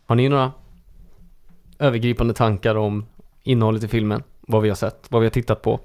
har 0.06 0.14
ni 0.16 0.28
några 0.28 0.52
övergripande 1.78 2.34
tankar 2.34 2.74
om 2.74 3.06
innehållet 3.42 3.84
i 3.84 3.88
filmen? 3.88 4.22
Vad 4.40 4.62
vi 4.62 4.68
har 4.68 4.76
sett, 4.76 5.06
vad 5.08 5.20
vi 5.20 5.26
har 5.26 5.30
tittat 5.30 5.62
på? 5.62 5.80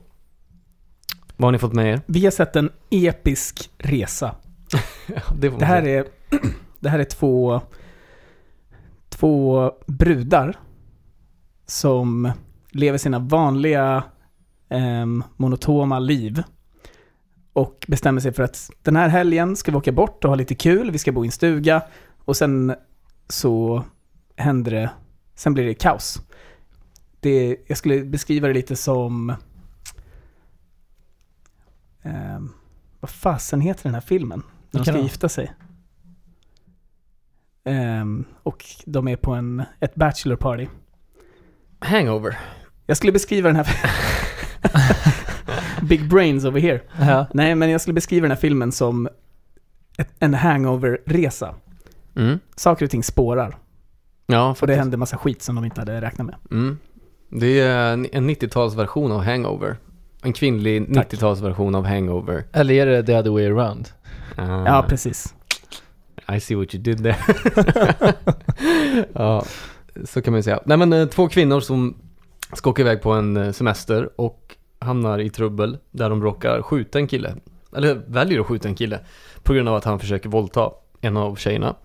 Vad 1.37 1.47
har 1.47 1.51
ni 1.51 1.57
fått 1.57 1.73
med 1.73 1.93
er? 1.93 2.01
Vi 2.05 2.23
har 2.23 2.31
sett 2.31 2.55
en 2.55 2.71
episk 2.89 3.69
resa. 3.77 4.35
det, 5.35 5.49
Det 5.49 5.65
här 5.65 5.87
är, 5.87 6.05
det 6.79 6.89
här 6.89 6.99
är 6.99 7.03
två, 7.03 7.61
två 9.09 9.71
brudar 9.85 10.59
som 11.65 12.31
lever 12.71 12.97
sina 12.97 13.19
vanliga 13.19 14.03
em, 14.69 15.23
monotoma 15.37 15.99
liv 15.99 16.43
och 17.53 17.85
bestämmer 17.87 18.21
sig 18.21 18.33
för 18.33 18.43
att 18.43 18.71
den 18.81 18.95
här 18.95 19.07
helgen 19.07 19.55
ska 19.55 19.71
vi 19.71 19.77
åka 19.77 19.91
bort 19.91 20.23
och 20.23 20.29
ha 20.29 20.35
lite 20.35 20.55
kul, 20.55 20.91
vi 20.91 20.97
ska 20.97 21.11
bo 21.11 21.25
i 21.25 21.27
en 21.27 21.31
stuga 21.31 21.81
och 22.25 22.37
sen 22.37 22.75
så 23.27 23.83
händer 24.35 24.71
det, 24.71 24.89
sen 25.35 25.53
blir 25.53 25.65
det 25.65 25.73
kaos. 25.73 26.21
Det, 27.19 27.57
jag 27.67 27.77
skulle 27.77 28.03
beskriva 28.03 28.47
det 28.47 28.53
lite 28.53 28.75
som 28.75 29.33
em, 32.01 32.53
vad 32.99 33.09
fasen 33.09 33.61
heter 33.61 33.83
den 33.83 33.93
här 33.93 34.01
filmen? 34.01 34.43
De 34.71 34.85
ska 34.85 34.97
gifta 34.97 35.29
sig. 35.29 35.53
Ehm, 37.63 38.25
och 38.43 38.65
de 38.85 39.07
är 39.07 39.15
på 39.15 39.33
en, 39.33 39.63
ett 39.79 39.95
bachelor 39.95 40.35
party. 40.35 40.67
Hangover. 41.79 42.39
Jag 42.85 42.97
skulle 42.97 43.11
beskriva 43.11 43.49
den 43.49 43.55
här... 43.55 43.67
Big 45.81 46.09
brains 46.09 46.45
over 46.45 46.59
here. 46.59 46.81
Ja. 46.99 47.25
Nej, 47.33 47.55
men 47.55 47.69
jag 47.69 47.81
skulle 47.81 47.93
beskriva 47.93 48.21
den 48.23 48.31
här 48.31 48.37
filmen 48.37 48.71
som 48.71 49.07
ett, 49.97 50.09
en 50.19 50.33
hangover-resa. 50.33 51.55
Mm. 52.15 52.39
Saker 52.55 52.85
och 52.85 52.91
ting 52.91 53.03
spårar. 53.03 53.57
Ja, 54.27 54.47
Och 54.49 54.53
det 54.53 54.59
faktiskt. 54.59 54.79
händer 54.79 54.97
massa 54.97 55.17
skit 55.17 55.41
som 55.41 55.55
de 55.55 55.65
inte 55.65 55.81
hade 55.81 56.01
räknat 56.01 56.27
med. 56.27 56.35
Mm. 56.51 56.77
Det 57.31 57.59
är 57.61 57.93
en 57.93 58.07
en 58.11 58.29
90-talsversion 58.29 59.11
av 59.11 59.23
Hangover. 59.23 59.77
En 60.23 60.33
kvinnlig 60.33 60.93
Tack. 60.93 61.11
90-talsversion 61.13 61.77
av 61.77 61.85
Hangover. 61.85 62.43
Eller 62.53 62.73
är 62.73 62.85
det 62.85 63.03
the 63.03 63.15
other 63.17 63.29
way 63.31 63.45
around? 63.45 63.89
Ah, 64.35 64.65
Ja, 64.65 64.85
precis. 64.89 65.35
I 66.35 66.39
see 66.39 66.55
what 66.55 66.75
you 66.75 66.83
did 66.83 66.97
there. 67.03 67.15
ja, 69.13 69.45
så 70.05 70.21
kan 70.21 70.31
man 70.33 70.39
ju 70.39 70.43
säga. 70.43 70.59
Nej 70.65 70.77
men 70.77 70.93
eh, 70.93 71.05
två 71.07 71.27
kvinnor 71.29 71.59
som 71.59 71.95
ska 72.53 72.69
åka 72.69 72.81
iväg 72.81 73.01
på 73.01 73.11
en 73.11 73.37
eh, 73.37 73.51
semester 73.51 74.09
och 74.15 74.55
hamnar 74.79 75.19
i 75.19 75.29
trubbel 75.29 75.77
där 75.91 76.09
de 76.09 76.23
råkar 76.23 76.61
skjuta 76.61 76.99
en 76.99 77.07
kille. 77.07 77.35
Eller 77.75 77.95
väljer 78.07 78.39
att 78.39 78.45
skjuta 78.45 78.67
en 78.67 78.75
kille 78.75 78.99
på 79.43 79.53
grund 79.53 79.69
av 79.69 79.75
att 79.75 79.83
han 79.83 79.99
försöker 79.99 80.29
våldta 80.29 80.71
en 81.01 81.17
av 81.17 81.35
tjejerna. 81.35 81.75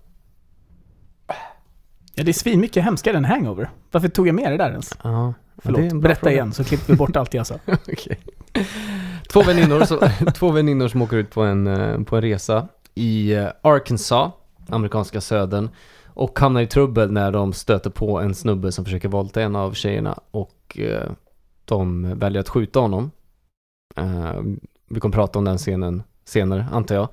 Ja, 2.15 2.23
det 2.23 2.31
är 2.31 2.33
svinmycket 2.33 2.83
hemskare 2.83 3.17
än 3.17 3.25
Hangover. 3.25 3.69
Varför 3.91 4.07
tog 4.07 4.27
jag 4.27 4.35
med 4.35 4.51
det 4.51 4.57
där 4.57 4.69
ens? 4.69 4.97
Ja, 5.03 5.33
Förlåt, 5.57 5.89
bra 5.89 5.99
berätta 5.99 6.19
fråga. 6.19 6.31
igen 6.33 6.53
så 6.53 6.63
klipper 6.63 6.93
vi 6.93 6.97
bort 6.97 7.15
allt 7.15 7.33
jag 7.33 7.47
sa. 7.47 7.55
Två 9.29 9.43
väninnor, 9.43 9.85
så, 9.85 9.99
två 10.35 10.51
väninnor 10.51 10.87
som 10.87 11.01
åker 11.01 11.17
ut 11.17 11.31
på 11.31 11.41
en, 11.41 11.67
eh, 11.67 11.99
på 12.03 12.15
en 12.15 12.21
resa 12.21 12.67
i 12.95 13.33
eh, 13.33 13.47
Arkansas, 13.61 14.31
amerikanska 14.69 15.21
södern, 15.21 15.69
och 16.15 16.39
hamnar 16.39 16.61
i 16.61 16.67
trubbel 16.67 17.11
när 17.11 17.31
de 17.31 17.53
stöter 17.53 17.89
på 17.89 18.19
en 18.19 18.35
snubbe 18.35 18.71
som 18.71 18.85
försöker 18.85 19.09
våldta 19.09 19.41
en 19.41 19.55
av 19.55 19.73
tjejerna 19.73 20.19
och 20.31 20.79
eh, 20.79 21.11
de 21.65 22.13
väljer 22.19 22.39
att 22.39 22.49
skjuta 22.49 22.79
honom. 22.79 23.11
Eh, 23.95 24.41
vi 24.89 24.99
kommer 24.99 25.13
prata 25.13 25.39
om 25.39 25.45
den 25.45 25.57
scenen 25.57 26.03
senare, 26.25 26.67
antar 26.71 26.95
jag. 26.95 27.07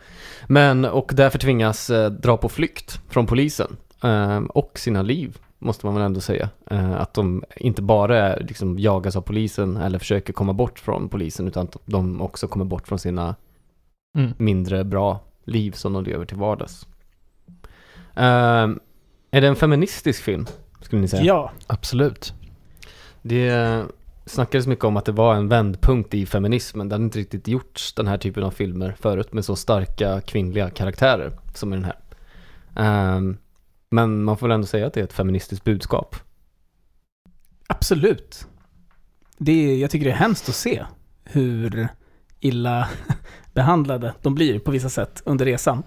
Men, 0.47 0.85
och 0.85 1.13
därför 1.15 1.39
tvingas 1.39 1.91
eh, 1.91 2.11
dra 2.11 2.37
på 2.37 2.49
flykt 2.49 3.01
från 3.09 3.27
polisen 3.27 3.77
eh, 4.03 4.39
och 4.39 4.79
sina 4.79 5.03
liv 5.03 5.39
måste 5.59 5.87
man 5.87 5.95
väl 5.95 6.05
ändå 6.05 6.21
säga. 6.21 6.49
Eh, 6.71 7.01
att 7.01 7.15
de 7.15 7.45
inte 7.57 7.83
bara 7.83 8.19
är, 8.19 8.41
liksom, 8.41 8.79
jagas 8.79 9.17
av 9.17 9.21
polisen 9.21 9.77
eller 9.77 9.99
försöker 9.99 10.33
komma 10.33 10.53
bort 10.53 10.79
från 10.79 11.09
polisen 11.09 11.49
utan 11.49 11.65
att 11.65 11.77
de 11.85 12.21
också 12.21 12.49
kommer 12.49 12.65
bort 12.65 12.89
från 12.89 12.99
sina 12.99 13.35
Mm. 14.19 14.33
mindre 14.37 14.85
bra 14.85 15.21
liv 15.45 15.73
som 15.73 15.93
de 15.93 16.05
lever 16.05 16.25
till 16.25 16.37
vardags. 16.37 16.87
Eh, 18.15 18.69
är 19.33 19.41
det 19.41 19.49
en 19.49 19.57
feministisk 19.57 20.23
film? 20.23 20.47
Skulle 20.81 21.03
ni 21.03 21.09
säga? 21.09 21.23
Ja, 21.23 21.53
Absolut. 21.67 22.35
Det 23.23 23.85
snackades 24.27 24.67
mycket 24.67 24.85
om 24.85 24.97
att 24.97 25.05
det 25.05 25.13
var 25.13 25.35
en 25.35 25.49
vändpunkt 25.49 26.15
i 26.15 26.27
feminismen. 26.27 26.89
Det 26.89 26.95
hade 26.95 27.05
inte 27.05 27.19
riktigt 27.19 27.49
gjorts 27.49 27.93
den 27.93 28.07
här 28.07 28.19
typen 28.19 28.43
av 28.43 28.51
filmer 28.51 28.95
förut 29.01 29.33
med 29.33 29.45
så 29.45 29.57
starka 29.57 30.21
kvinnliga 30.21 30.71
karaktärer 30.71 31.39
som 31.55 31.73
i 31.73 31.77
den 31.77 31.85
här. 31.85 31.99
Ehm, 32.77 33.39
men 33.91 34.25
man 34.25 34.37
får 34.37 34.49
väl 34.49 34.55
ändå 34.55 34.67
säga 34.67 34.87
att 34.87 34.95
det 34.95 35.01
är 35.01 35.05
ett 35.05 35.13
feministiskt 35.13 35.65
budskap. 35.65 36.17
absolut. 37.67 38.47
Det 39.39 39.53
är, 39.53 39.77
jag 39.77 39.91
tycker 39.91 40.07
det 40.07 40.13
är 40.13 40.17
hemskt 40.17 40.49
att 40.49 40.55
se 40.55 40.85
hur 41.25 41.89
illa 42.41 42.89
behandlade 43.53 44.15
de 44.23 44.35
blir 44.35 44.59
på 44.59 44.71
vissa 44.71 44.89
sätt 44.89 45.23
under 45.25 45.45
resan. 45.45 45.83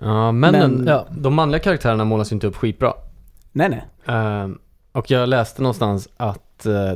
Ja, 0.00 0.32
männen, 0.32 0.70
Men- 0.74 0.86
Ja. 0.86 1.06
de 1.10 1.34
manliga 1.34 1.58
karaktärerna 1.60 2.04
målas 2.04 2.32
ju 2.32 2.34
inte 2.34 2.46
upp 2.46 2.56
skitbra. 2.56 2.92
Nej, 3.52 3.68
nej. 3.68 3.84
Ehm, 4.16 4.58
och 4.92 5.10
jag 5.10 5.28
läste 5.28 5.62
någonstans 5.62 6.08
att 6.16 6.66
eh, 6.66 6.92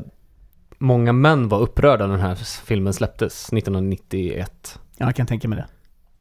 många 0.78 1.12
män 1.12 1.48
var 1.48 1.60
upprörda 1.60 2.06
när 2.06 2.12
den 2.16 2.26
här 2.26 2.34
filmen 2.64 2.92
släpptes 2.92 3.52
1991. 3.52 4.78
Ja, 4.96 5.06
jag 5.06 5.16
kan 5.16 5.26
tänka 5.26 5.48
mig 5.48 5.58
det. 5.58 5.66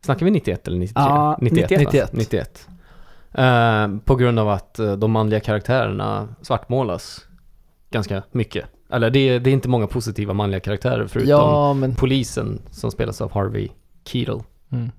Snackar 0.06 0.26
vi 0.26 0.32
91 0.32 0.68
eller 0.68 0.78
93? 0.80 1.04
Ja, 1.04 1.38
91, 1.42 1.72
va? 1.72 1.78
91. 1.78 2.14
91. 2.14 2.68
Eh, 3.34 3.88
på 4.06 4.16
grund 4.16 4.40
av 4.40 4.50
att 4.50 4.80
eh, 4.80 4.92
de 4.94 5.12
manliga 5.12 5.40
karaktärerna 5.40 6.28
svartmålas 6.42 7.26
ganska 7.92 8.24
mycket. 8.32 8.66
Eller 8.90 9.10
det 9.10 9.20
är, 9.20 9.40
det 9.40 9.50
är 9.50 9.54
inte 9.54 9.70
många 9.70 9.88
positiva 9.88 10.34
manliga 10.34 10.60
karaktärer 10.60 11.08
förutom 11.08 11.30
Ja, 11.30 11.74
men... 11.74 11.96
polisen 11.96 12.62
som 12.72 12.92
spelas 12.92 13.22
av 13.22 13.32
Harvey 13.34 13.70
Keitel. 14.06 14.40
Mm. 14.72 14.90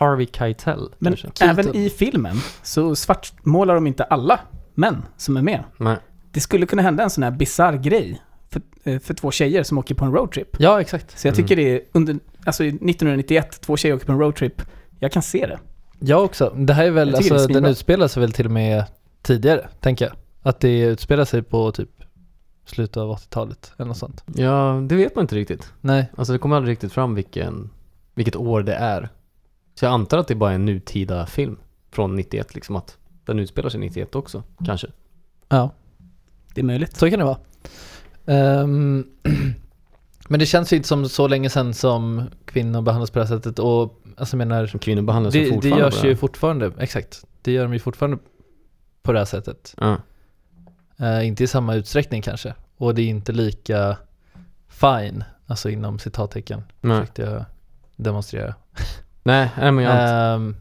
Harvey 0.00 0.26
Keitel 0.32 0.88
Men 0.98 1.16
kanske? 1.16 1.44
även 1.44 1.76
i 1.76 1.90
filmen 1.90 2.36
så 2.62 2.96
svartmålar 2.96 3.74
de 3.74 3.86
inte 3.86 4.04
alla 4.04 4.40
män 4.74 5.02
som 5.16 5.36
är 5.36 5.42
med. 5.42 5.64
Nej. 5.76 5.96
Det 6.32 6.40
skulle 6.40 6.66
kunna 6.66 6.82
hända 6.82 7.02
en 7.02 7.10
sån 7.10 7.24
här 7.24 7.30
bizarr 7.30 7.72
grej 7.72 8.22
för, 8.50 8.62
eh, 8.84 8.98
för 8.98 9.14
två 9.14 9.30
tjejer 9.30 9.62
som 9.62 9.78
åker 9.78 9.94
på 9.94 10.04
en 10.04 10.12
roadtrip. 10.12 10.56
Ja, 10.58 10.80
exakt. 10.80 11.18
Så 11.18 11.28
jag 11.28 11.34
tycker 11.34 11.56
det 11.56 11.74
är 11.76 11.82
under, 11.92 12.18
alltså 12.44 12.64
1991, 12.64 13.60
två 13.60 13.76
tjejer 13.76 13.96
åker 13.96 14.06
på 14.06 14.12
en 14.12 14.18
roadtrip. 14.18 14.62
Jag 14.98 15.12
kan 15.12 15.22
se 15.22 15.46
det. 15.46 15.58
Jag 15.98 16.24
också. 16.24 16.54
Det 16.56 16.72
här 16.72 16.84
är 16.84 16.90
väl, 16.90 17.10
det 17.10 17.18
är 17.18 17.32
alltså 17.32 17.46
den 17.46 17.64
utspelar 17.64 18.08
sig 18.08 18.20
väl 18.20 18.32
till 18.32 18.46
och 18.46 18.52
med 18.52 18.84
tidigare, 19.22 19.68
tänker 19.80 20.04
jag. 20.04 20.14
Att 20.42 20.60
det 20.60 20.80
utspelar 20.80 21.24
sig 21.24 21.42
på 21.42 21.72
typ 21.72 21.90
slutet 22.66 22.96
av 22.96 23.16
80-talet 23.16 23.72
eller 23.76 23.88
något 23.88 23.96
sånt. 23.96 24.24
Ja, 24.34 24.82
det 24.88 24.94
vet 24.96 25.14
man 25.16 25.24
inte 25.24 25.36
riktigt. 25.36 25.72
Nej, 25.80 26.12
Alltså 26.16 26.32
det 26.32 26.38
kommer 26.38 26.56
aldrig 26.56 26.72
riktigt 26.72 26.92
fram 26.92 27.14
vilken, 27.14 27.70
vilket 28.14 28.36
år 28.36 28.62
det 28.62 28.74
är. 28.74 29.08
Så 29.80 29.86
jag 29.86 29.92
antar 29.92 30.18
att 30.18 30.28
det 30.28 30.34
bara 30.34 30.50
är 30.50 30.54
en 30.54 30.64
nutida 30.64 31.26
film 31.26 31.58
från 31.90 32.16
91 32.16 32.54
liksom 32.54 32.76
att 32.76 32.98
den 33.24 33.38
utspelar 33.38 33.70
sig 33.70 33.80
91 33.80 34.14
också, 34.14 34.42
kanske. 34.64 34.86
ja. 35.48 35.70
Det 36.54 36.60
är 36.60 36.64
möjligt. 36.64 36.96
Så 36.96 37.10
kan 37.10 37.18
det 37.18 37.24
vara. 37.24 37.38
Ehm, 38.26 39.06
men 40.28 40.40
det 40.40 40.46
känns 40.46 40.72
ju 40.72 40.76
inte 40.76 40.88
som 40.88 41.08
så 41.08 41.28
länge 41.28 41.50
sedan 41.50 41.74
som 41.74 42.24
kvinnor 42.44 42.82
behandlas 42.82 43.10
på 43.10 43.18
det 43.18 43.24
här 43.24 43.36
sätsättet 43.36 43.58
och 43.58 44.02
alltså 44.16 44.36
menar, 44.36 44.66
Som 44.66 44.80
kvinnor 44.80 45.02
behandlas 45.02 45.34
det, 45.34 45.40
det 45.40 45.50
fortfarande 45.50 45.84
görs 45.84 46.00
på 46.00 46.06
ju 46.06 46.16
fortfarande, 46.16 46.72
exakt. 46.78 47.24
Det 47.42 47.52
gör 47.52 47.62
de 47.62 47.72
ju 47.72 47.78
fortfarande 47.78 48.18
på 49.02 49.12
det 49.12 49.18
här 49.18 49.26
sättet. 49.26 49.74
Ja. 49.76 49.96
Eh, 50.96 51.26
inte 51.26 51.44
i 51.44 51.46
samma 51.46 51.74
utsträckning 51.74 52.22
kanske. 52.22 52.54
Och 52.76 52.94
det 52.94 53.02
är 53.02 53.08
inte 53.08 53.32
lika 53.32 53.96
fine, 54.68 55.24
alltså 55.46 55.70
inom 55.70 55.98
citattecken, 55.98 56.62
Nej. 56.80 57.00
försökte 57.00 57.22
jag 57.22 57.44
demonstrera. 57.96 58.54
Nej, 59.22 59.50
nej 59.58 59.72
men 59.72 59.84
jag 59.84 59.90
har 59.90 60.02
inte. 60.02 60.14
Ehm, 60.14 60.56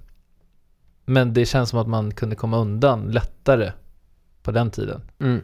men 1.06 1.34
det 1.34 1.46
känns 1.46 1.70
som 1.70 1.80
att 1.80 1.88
man 1.88 2.12
kunde 2.12 2.36
komma 2.36 2.58
undan 2.58 3.12
lättare 3.12 3.72
på 4.42 4.52
den 4.52 4.72
tiden. 4.72 5.02
Mm. 5.20 5.42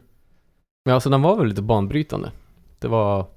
Men 0.86 0.94
alltså 0.94 1.10
den 1.10 1.22
var 1.22 1.38
väl 1.38 1.48
lite 1.48 1.62
banbrytande. 1.62 2.32
Det 2.80 2.88
var 2.88 3.28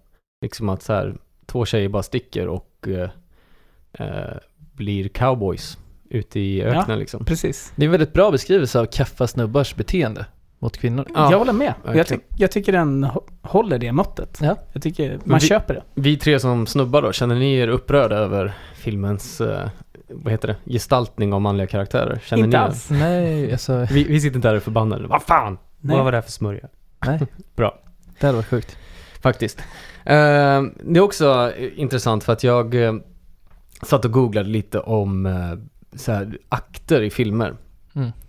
liksom 0.42 0.68
att 0.68 0.82
så 0.82 0.92
här, 0.92 1.16
två 1.46 1.64
tjejer 1.64 1.88
bara 1.88 2.02
sticker 2.02 2.48
och 2.48 2.88
eh, 2.88 3.10
eh, 3.92 4.36
blir 4.56 5.08
cowboys 5.08 5.78
ute 6.10 6.40
i 6.40 6.62
öknen 6.62 6.98
liksom. 6.98 7.24
Precis. 7.24 7.72
Det 7.76 7.82
är 7.82 7.86
en 7.86 7.90
väldigt 7.90 8.12
bra 8.12 8.30
beskrivelse 8.30 8.80
av 8.80 8.86
kaffa 8.86 9.26
snubbars 9.26 9.74
beteende 9.74 10.26
mot 10.58 10.76
kvinnor. 10.78 11.04
Ja, 11.14 11.30
jag 11.30 11.38
håller 11.38 11.52
med. 11.52 11.74
Jag, 11.94 12.06
ty- 12.06 12.18
jag 12.36 12.50
tycker 12.50 12.72
den 12.72 13.04
hå- 13.04 13.24
håller 13.42 13.78
det 13.78 13.92
måttet. 13.92 14.38
Ja. 14.42 14.56
Jag 14.72 14.82
tycker 14.82 15.18
man 15.24 15.38
vi- 15.38 15.46
köper 15.46 15.74
det. 15.74 15.82
Vi 15.94 16.16
tre 16.16 16.40
som 16.40 16.66
snubbar 16.66 17.02
då, 17.02 17.12
känner 17.12 17.34
ni 17.34 17.54
er 17.54 17.68
upprörda 17.68 18.16
över 18.16 18.52
filmens, 18.74 19.40
eh, 19.40 19.68
vad 20.08 20.32
heter 20.32 20.48
det, 20.48 20.72
gestaltning 20.72 21.32
av 21.32 21.40
manliga 21.40 21.66
karaktärer? 21.66 22.20
Känner 22.24 22.44
Inte 22.44 22.58
ni 22.58 22.64
alls. 22.64 22.90
Nej, 22.90 23.52
alltså, 23.52 23.86
Vi, 23.90 24.04
vi 24.04 24.20
sitter 24.20 24.36
inte 24.36 24.48
där 24.48 24.52
och 24.54 24.60
är 24.60 24.64
förbannade. 24.64 25.06
Vad 25.06 25.22
fan! 25.22 25.58
Nej. 25.80 25.96
Vad 25.96 26.04
var 26.04 26.12
det 26.12 26.16
här 26.16 26.22
för 26.22 26.30
smörja? 26.32 26.68
nej. 27.06 27.20
Bra. 27.56 27.78
Det 28.20 28.26
hade 28.26 28.36
varit 28.36 28.46
sjukt. 28.48 28.76
Faktiskt. 29.20 29.58
Eh, 30.04 30.62
det 30.84 30.96
är 30.96 31.00
också 31.00 31.52
intressant 31.76 32.24
för 32.24 32.32
att 32.32 32.44
jag 32.44 32.74
eh, 32.84 32.94
satt 33.82 34.04
och 34.04 34.10
googlade 34.12 34.48
lite 34.48 34.80
om 34.80 35.26
eh, 35.26 35.32
så 35.98 36.12
här, 36.12 36.38
akter 36.48 37.02
i 37.02 37.10
filmer. 37.10 37.54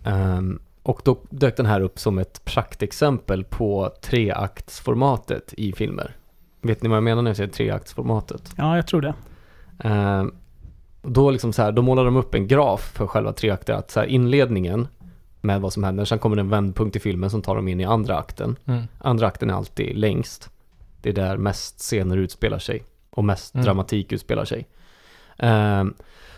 Mm. 0.04 0.60
Och 0.82 1.00
då 1.04 1.18
dök 1.30 1.56
den 1.56 1.66
här 1.66 1.80
upp 1.80 1.98
som 1.98 2.18
ett 2.18 2.44
praktexempel 2.44 3.44
på 3.44 3.92
treaktsformatet 4.02 5.54
i 5.56 5.72
filmer. 5.72 6.16
Vet 6.60 6.82
ni 6.82 6.88
vad 6.88 6.96
jag 6.96 7.02
menar 7.04 7.22
när 7.22 7.30
jag 7.30 7.36
säger 7.36 7.50
treaktsformatet? 7.50 8.52
Ja, 8.56 8.76
jag 8.76 8.86
tror 8.86 9.00
det. 9.00 9.14
Och 11.02 11.12
då, 11.12 11.30
liksom 11.30 11.52
så 11.52 11.62
här, 11.62 11.72
då 11.72 11.82
målar 11.82 12.04
de 12.04 12.16
upp 12.16 12.34
en 12.34 12.48
graf 12.48 12.80
för 12.94 13.06
själva 13.06 13.32
treakter, 13.32 13.72
att 13.74 13.90
så 13.90 14.00
här, 14.00 14.06
inledningen 14.06 14.88
med 15.40 15.60
vad 15.60 15.72
som 15.72 15.84
händer, 15.84 16.04
sen 16.04 16.18
kommer 16.18 16.36
det 16.36 16.40
en 16.42 16.48
vändpunkt 16.48 16.96
i 16.96 17.00
filmen 17.00 17.30
som 17.30 17.42
tar 17.42 17.56
dem 17.56 17.68
in 17.68 17.80
i 17.80 17.84
andra 17.84 18.18
akten. 18.18 18.56
Mm. 18.64 18.82
Andra 18.98 19.26
akten 19.26 19.50
är 19.50 19.54
alltid 19.54 19.96
längst. 19.96 20.50
Det 21.02 21.08
är 21.08 21.12
där 21.12 21.36
mest 21.36 21.78
scener 21.78 22.16
utspelar 22.16 22.58
sig 22.58 22.84
och 23.10 23.24
mest 23.24 23.54
Mm. 23.54 23.64
dramatik 23.64 24.12
utspelar 24.12 24.44
sig. 24.44 24.66
Ehm, 25.38 25.94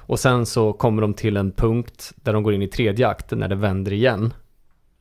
och 0.07 0.19
sen 0.19 0.47
så 0.47 0.73
kommer 0.73 1.03
de 1.03 1.15
till 1.15 1.37
en 1.37 1.53
punkt 1.53 2.13
där 2.17 2.33
de 2.33 2.43
går 2.43 2.55
in 2.55 2.63
i 2.63 2.69
tredje 2.69 3.09
akten 3.09 3.39
när 3.39 3.49
det 3.49 3.55
vänder 3.55 3.93
igen. 3.93 4.33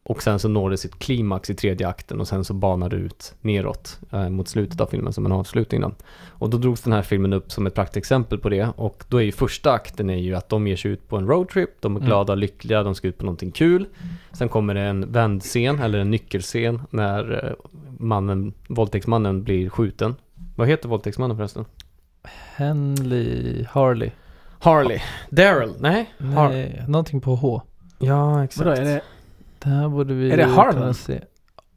Och 0.03 0.23
sen 0.23 0.39
så 0.39 0.47
når 0.49 0.69
det 0.69 0.77
sitt 0.77 0.99
klimax 0.99 1.49
i 1.49 1.55
tredje 1.55 1.87
akten 1.87 2.19
och 2.19 2.27
sen 2.27 2.43
så 2.43 2.53
banar 2.53 2.89
det 2.89 2.95
ut 2.95 3.33
neråt 3.41 3.99
eh, 4.11 4.29
mot 4.29 4.47
slutet 4.47 4.81
av 4.81 4.85
filmen 4.87 5.13
som 5.13 5.25
en 5.25 5.31
avslutning 5.31 5.81
då. 5.81 5.91
Och 6.29 6.49
då 6.49 6.57
drogs 6.57 6.81
den 6.81 6.93
här 6.93 7.01
filmen 7.01 7.33
upp 7.33 7.51
som 7.51 7.67
ett 7.67 7.75
praktexempel 7.75 8.39
på 8.39 8.49
det 8.49 8.67
och 8.75 9.03
då 9.07 9.17
är 9.17 9.21
ju 9.21 9.31
första 9.31 9.71
akten 9.71 10.09
är 10.09 10.17
ju 10.17 10.35
att 10.35 10.49
de 10.49 10.67
ger 10.67 10.75
sig 10.75 10.91
ut 10.91 11.07
på 11.07 11.17
en 11.17 11.27
roadtrip, 11.27 11.69
de 11.79 11.95
är 11.95 11.99
Mm. 11.99 12.07
glada, 12.07 12.35
lyckliga, 12.35 12.83
de 12.83 12.95
ska 12.95 13.07
ut 13.07 13.17
på 13.17 13.25
någonting 13.25 13.51
kul. 13.51 13.85
Sen 14.33 14.49
kommer 14.49 14.73
det 14.73 14.81
en 14.81 15.11
vändscen 15.11 15.79
eller 15.79 15.99
en 15.99 16.11
nyckelscen 16.11 16.81
när 16.89 17.45
eh, 17.45 17.53
mannen, 17.99 18.53
våldtäktsmannen 18.67 19.43
blir 19.43 19.69
skjuten. 19.69 20.15
Vad 20.55 20.67
heter 20.67 20.89
våldtäktsmannen 20.89 21.37
förresten? 21.37 21.65
Henley 22.55 23.65
Harley. 23.69 24.11
Harley. 24.61 24.99
Daryl? 25.29 25.73
Nej? 25.79 26.13
Har- 26.35 26.49
Nej, 26.49 26.83
någonting 26.87 27.21
på 27.21 27.35
H. 27.35 27.61
Ja, 27.99 28.43
exakt. 28.43 28.65
Vadå, 28.67 28.81
är 28.81 28.85
det... 28.85 29.01
Det 29.59 29.69
här 29.69 29.89
borde 29.89 30.13
vi 30.13 30.31
Är 30.31 30.37
det 30.37 30.45
Harlan? 30.45 30.73
kunna 30.73 30.93
se. 30.93 31.21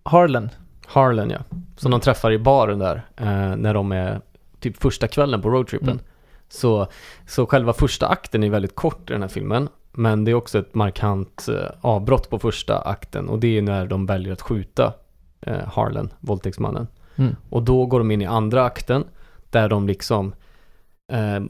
Harlan. 0.02 0.50
Harlan 0.86 1.30
ja. 1.30 1.38
Som 1.76 1.90
de 1.90 2.00
träffar 2.00 2.32
i 2.32 2.38
baren 2.38 2.78
där 2.78 3.02
eh, 3.16 3.56
när 3.56 3.74
de 3.74 3.92
är 3.92 4.20
typ 4.60 4.76
första 4.82 5.08
kvällen 5.08 5.42
på 5.42 5.50
roadtrippen. 5.50 5.88
Mm. 5.88 6.04
Så, 6.48 6.86
så 7.26 7.46
själva 7.46 7.72
första 7.72 8.08
akten 8.08 8.42
är 8.44 8.50
väldigt 8.50 8.74
kort 8.74 9.10
i 9.10 9.12
den 9.12 9.22
här 9.22 9.28
filmen. 9.28 9.68
Men 9.92 10.24
det 10.24 10.30
är 10.30 10.34
också 10.34 10.58
ett 10.58 10.74
markant 10.74 11.48
eh, 11.48 11.70
avbrott 11.80 12.30
på 12.30 12.38
första 12.38 12.78
akten 12.78 13.28
och 13.28 13.38
det 13.38 13.58
är 13.58 13.62
när 13.62 13.86
de 13.86 14.06
väljer 14.06 14.32
att 14.32 14.42
skjuta 14.42 14.92
eh, 15.40 15.66
Harlan, 15.66 16.12
våldtäktsmannen. 16.20 16.86
Mm. 17.16 17.36
Och 17.50 17.62
då 17.62 17.86
går 17.86 17.98
de 17.98 18.10
in 18.10 18.22
i 18.22 18.26
andra 18.26 18.64
akten 18.64 19.04
där 19.50 19.68
de 19.68 19.86
liksom 19.86 20.34
eh, 21.12 21.40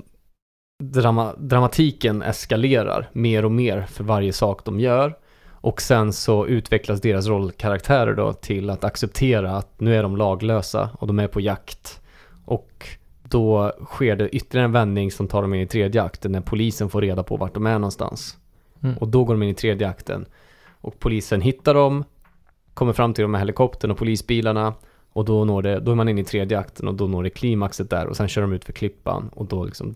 drama, 0.79 1.35
dramatiken 1.39 2.23
eskalerar 2.23 3.11
mer 3.13 3.45
och 3.45 3.53
mer 3.53 3.83
för 3.83 4.05
varje 4.05 4.33
sak 4.33 4.65
de 4.65 4.81
gör. 4.81 5.17
Och 5.51 5.83
sen 5.83 6.13
så 6.13 6.47
utvecklas 6.47 7.01
deras 7.01 7.27
rollkaraktärer 7.27 8.15
då 8.15 8.33
till 8.33 8.71
att 8.71 8.85
acceptera 8.85 9.57
att 9.57 9.81
nu 9.81 9.97
är 9.97 10.03
de 10.03 10.17
laglösa 10.17 10.91
och 10.99 11.07
de 11.07 11.19
är 11.19 11.29
på 11.29 11.41
jakt. 11.41 12.01
Och 12.45 12.89
då 13.23 13.73
sker 13.85 14.17
det 14.17 14.29
ytterligare 14.29 14.65
en 14.65 14.73
vändning 14.73 15.11
som 15.11 15.29
tar 15.29 15.43
dem 15.43 15.55
in 15.55 15.61
i 15.61 15.67
tredje 15.67 16.03
akten 16.03 16.33
när 16.33 16.41
polisen 16.41 16.91
får 16.91 17.01
reda 17.01 17.23
på 17.23 17.37
vart 17.37 17.55
de 17.55 17.67
är 17.67 17.79
någonstans. 17.79 18.37
Mm. 18.83 18.97
Och 18.97 19.09
då 19.09 19.25
går 19.25 19.35
de 19.35 19.43
in 19.43 19.49
i 19.49 19.55
tredje 19.55 19.89
akten. 19.89 20.27
Och 20.81 20.99
polisen 20.99 21.41
hittar 21.41 21.75
dem, 21.75 22.05
kommer 22.75 22.93
fram 22.93 23.15
till 23.15 23.23
dem 23.23 23.31
med 23.31 23.41
helikoptern 23.41 23.91
och 23.91 23.99
polisbilarna. 23.99 24.75
Och 25.15 25.25
då, 25.25 25.45
når 25.45 25.63
det, 25.63 25.81
då 25.81 25.91
är 25.91 25.95
man 25.95 26.09
inne 26.09 26.21
i 26.21 26.25
tredje 26.25 26.59
akten 26.59 26.89
och 26.89 26.95
då 26.95 27.07
når 27.07 27.23
det 27.23 27.31
klimaxet 27.31 27.91
där 27.91 28.07
och 28.07 28.17
sen 28.17 28.29
kör 28.29 28.43
de 28.43 28.53
ut 28.53 28.65
för 28.65 28.73
klippan 28.73 29.31
och 29.35 29.47
då 29.47 29.65
liksom 29.65 29.95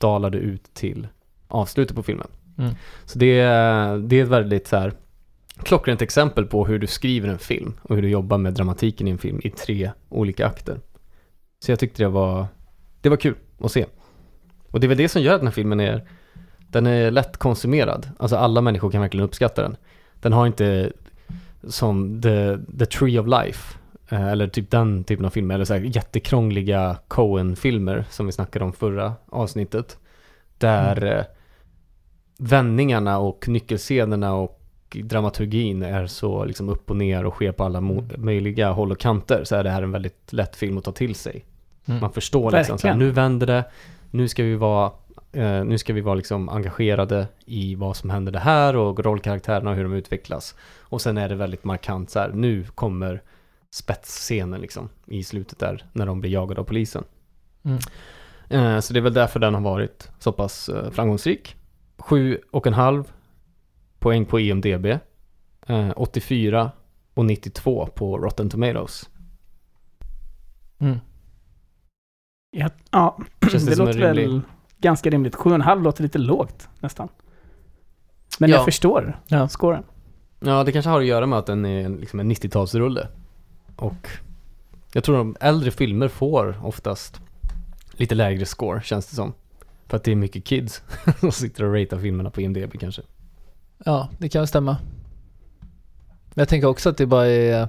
dalar 0.00 0.30
det 0.30 0.38
ut 0.38 0.74
till 0.74 1.08
avslutet 1.48 1.96
på 1.96 2.02
filmen. 2.02 2.26
Mm. 2.58 2.74
Så 3.04 3.18
det, 3.18 3.40
är- 3.40 3.98
det 3.98 4.16
är 4.18 4.22
ett 4.22 4.28
väldigt 4.28 4.66
så 4.66 4.76
här 4.76 4.92
klockrent 5.62 6.02
exempel 6.02 6.46
på 6.46 6.66
hur 6.66 6.78
du 6.78 6.86
skriver 6.86 7.28
en 7.28 7.38
film 7.38 7.72
och 7.82 7.94
hur 7.94 8.02
du 8.02 8.08
jobbar 8.08 8.38
med 8.38 8.54
dramatiken 8.54 9.08
i 9.08 9.10
en 9.10 9.18
film 9.18 9.40
i 9.44 9.50
tre 9.50 9.90
olika 10.08 10.46
akter. 10.46 10.80
Så 11.64 11.72
jag 11.72 11.78
tyckte 11.78 12.02
det 12.02 12.08
var, 12.08 12.46
det 13.00 13.08
var 13.08 13.16
kul 13.16 13.34
att 13.60 13.72
se. 13.72 13.86
Och 14.70 14.80
det 14.80 14.86
är 14.86 14.88
väl 14.88 14.98
det 14.98 15.08
som 15.08 15.22
gör 15.22 15.34
att 15.34 15.40
den 15.40 15.46
här 15.46 15.54
filmen 15.54 15.80
är, 15.80 16.08
den 16.58 16.86
är 16.86 17.10
lätt 17.10 17.36
konsumerad. 17.36 18.10
Alltså 18.18 18.36
alla 18.36 18.60
människor 18.60 18.90
kan 18.90 19.00
verkligen 19.00 19.26
uppskatta 19.26 19.62
den. 19.62 19.76
Den 20.20 20.32
har 20.32 20.46
inte 20.46 20.92
som 21.68 22.20
the, 22.22 22.56
the 22.78 22.86
Tree 22.86 23.18
of 23.18 23.26
Life, 23.26 23.78
eller 24.16 24.48
typ 24.48 24.70
den 24.70 25.04
typen 25.04 25.24
av 25.24 25.30
filmer, 25.30 25.54
eller 25.54 25.64
så 25.64 25.74
här 25.74 25.80
jättekrångliga 25.80 26.96
Coen-filmer 27.08 28.04
som 28.10 28.26
vi 28.26 28.32
snackade 28.32 28.64
om 28.64 28.72
förra 28.72 29.12
avsnittet. 29.28 29.98
Där 30.58 31.18
eh, 31.18 31.24
vändningarna 32.38 33.18
och 33.18 33.48
nyckelscenerna 33.48 34.34
och 34.34 34.58
dramaturgin 35.02 35.82
är 35.82 36.06
så 36.06 36.44
liksom 36.44 36.68
upp 36.68 36.90
och 36.90 36.96
ner 36.96 37.24
och 37.24 37.34
sker 37.34 37.52
på 37.52 37.64
alla 37.64 37.80
mo- 37.80 38.18
möjliga 38.18 38.70
håll 38.70 38.92
och 38.92 38.98
kanter 38.98 39.44
så 39.44 39.56
är 39.56 39.64
det 39.64 39.70
här 39.70 39.82
en 39.82 39.92
väldigt 39.92 40.32
lätt 40.32 40.56
film 40.56 40.78
att 40.78 40.84
ta 40.84 40.92
till 40.92 41.14
sig. 41.14 41.44
Mm. 41.86 42.00
Man 42.00 42.12
förstår 42.12 42.50
liksom 42.50 42.78
så 42.78 42.88
här, 42.88 42.94
nu 42.94 43.10
vänder 43.10 43.46
det, 43.46 43.64
nu 44.10 44.28
ska 44.28 44.42
vi 44.42 44.54
vara 44.54 44.92
eh, 45.32 45.64
nu 45.64 45.78
ska 45.78 45.92
vi 45.92 46.00
vara 46.00 46.14
liksom 46.14 46.48
engagerade 46.48 47.26
i 47.46 47.74
vad 47.74 47.96
som 47.96 48.10
händer 48.10 48.32
det 48.32 48.38
här 48.38 48.76
och 48.76 49.04
rollkaraktärerna 49.04 49.70
och 49.70 49.76
hur 49.76 49.84
de 49.84 49.92
utvecklas. 49.92 50.54
Och 50.80 51.00
sen 51.00 51.18
är 51.18 51.28
det 51.28 51.34
väldigt 51.34 51.64
markant 51.64 52.10
så 52.10 52.18
här, 52.18 52.30
nu 52.34 52.64
kommer 52.64 53.22
spetsscenen 53.74 54.60
liksom 54.60 54.88
i 55.06 55.22
slutet 55.24 55.58
där 55.58 55.84
när 55.92 56.06
de 56.06 56.20
blir 56.20 56.30
jagade 56.30 56.60
av 56.60 56.64
polisen. 56.64 57.04
Mm. 57.62 57.78
Eh, 58.48 58.80
så 58.80 58.92
det 58.92 58.98
är 58.98 59.02
väl 59.02 59.14
därför 59.14 59.40
den 59.40 59.54
har 59.54 59.60
varit 59.60 60.10
så 60.18 60.32
pass 60.32 60.68
eh, 60.68 60.90
framgångsrik. 60.90 61.56
Sju 61.98 62.40
och 62.50 62.66
en 62.66 62.72
halv 62.72 63.12
poäng 63.98 64.26
på 64.26 64.40
IMDB. 64.40 64.86
Eh, 65.66 65.90
84 65.96 66.70
och 67.14 67.24
92 67.24 67.86
på 67.94 68.18
Rotten 68.18 68.50
Tomatoes. 68.50 69.10
Mm. 70.78 70.98
Ja, 72.50 72.68
ja 72.90 73.18
Känns 73.50 73.64
det, 73.64 73.70
det 73.70 73.76
låter 73.76 73.92
rimlig... 74.14 74.28
väl 74.28 74.40
ganska 74.78 75.10
rimligt. 75.10 75.34
7,5 75.36 75.82
låter 75.82 76.02
lite 76.02 76.18
lågt 76.18 76.68
nästan. 76.80 77.08
Men 78.38 78.50
Ja. 78.50 78.56
jag 78.56 78.64
förstår 78.64 79.20
Ja. 79.28 79.48
scoren. 79.48 79.82
Ja, 80.40 80.64
det 80.64 80.72
kanske 80.72 80.90
har 80.90 81.00
att 81.00 81.06
göra 81.06 81.26
med 81.26 81.38
att 81.38 81.46
den 81.46 81.64
är 81.64 81.84
en- 81.84 81.96
liksom 81.96 82.20
en 82.20 82.30
90-talsrulle. 82.32 83.06
Och 83.82 84.08
jag 84.92 85.04
tror 85.04 85.16
de 85.16 85.36
äldre 85.40 85.70
filmer 85.70 86.08
får 86.08 86.60
oftast 86.62 87.20
lite 87.92 88.14
lägre 88.14 88.46
score, 88.46 88.82
känns 88.82 89.06
det 89.06 89.16
som. 89.16 89.34
För 89.86 89.96
att 89.96 90.04
det 90.04 90.12
är 90.12 90.16
mycket 90.16 90.44
kids 90.44 90.82
som 91.20 91.32
sitter 91.32 91.64
och 91.64 91.74
ratear 91.74 92.00
filmerna 92.00 92.30
på 92.30 92.40
IMDB 92.40 92.78
kanske. 92.80 93.02
Ja, 93.84 94.08
det 94.18 94.28
kan 94.28 94.46
stämma. 94.46 94.76
Men 96.34 96.42
jag 96.42 96.48
tänker 96.48 96.68
också 96.68 96.88
att 96.88 96.96
det 96.96 97.06
bara 97.06 97.26
är 97.26 97.68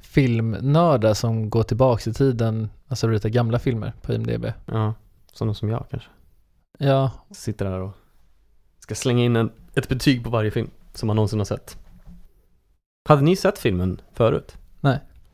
filmnördar 0.00 1.14
som 1.14 1.50
går 1.50 1.62
tillbaka 1.62 2.10
i 2.10 2.12
tiden, 2.12 2.70
alltså 2.88 3.08
ritar 3.08 3.28
gamla 3.28 3.58
filmer 3.58 3.92
på 4.02 4.12
IMDB. 4.12 4.46
Ja, 4.66 4.94
sådana 5.32 5.54
som 5.54 5.68
jag 5.68 5.86
kanske. 5.90 6.08
Ja, 6.78 7.10
Sitter 7.30 7.64
där 7.64 7.80
och 7.80 7.92
ska 8.78 8.94
slänga 8.94 9.24
in 9.24 9.36
en, 9.36 9.50
ett 9.74 9.88
betyg 9.88 10.24
på 10.24 10.30
varje 10.30 10.50
film 10.50 10.70
som 10.94 11.06
man 11.06 11.16
någonsin 11.16 11.38
har 11.40 11.44
sett. 11.44 11.78
Hade 13.08 13.22
ni 13.22 13.36
sett 13.36 13.58
filmen 13.58 14.00
förut? 14.12 14.56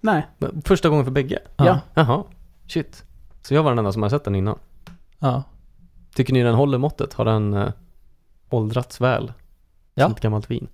Nej, 0.02 0.26
Första 0.64 0.88
gången 0.88 1.04
för 1.04 1.12
bägge? 1.12 1.38
ja, 1.56 1.66
Ja. 1.66 1.80
Jaha, 1.94 2.24
shit. 2.66 3.04
Så 3.42 3.54
jag 3.54 3.62
var 3.62 3.70
den 3.70 3.78
enda 3.78 3.92
som 3.92 4.02
har 4.02 4.08
sett 4.08 4.24
den 4.24 4.34
innan. 4.34 4.58
ja. 5.18 5.42
Tycker 6.14 6.32
ni 6.32 6.42
den 6.42 6.54
håller 6.54 6.78
måttet? 6.78 7.12
Har 7.14 7.24
den 7.24 7.54
eh, 7.54 7.72
åldrats 8.50 9.00
väl? 9.00 9.32
Ja. 9.94 10.04
Som 10.06 10.12
ett 10.12 10.20
gammalt 10.20 10.50
vin. 10.50 10.68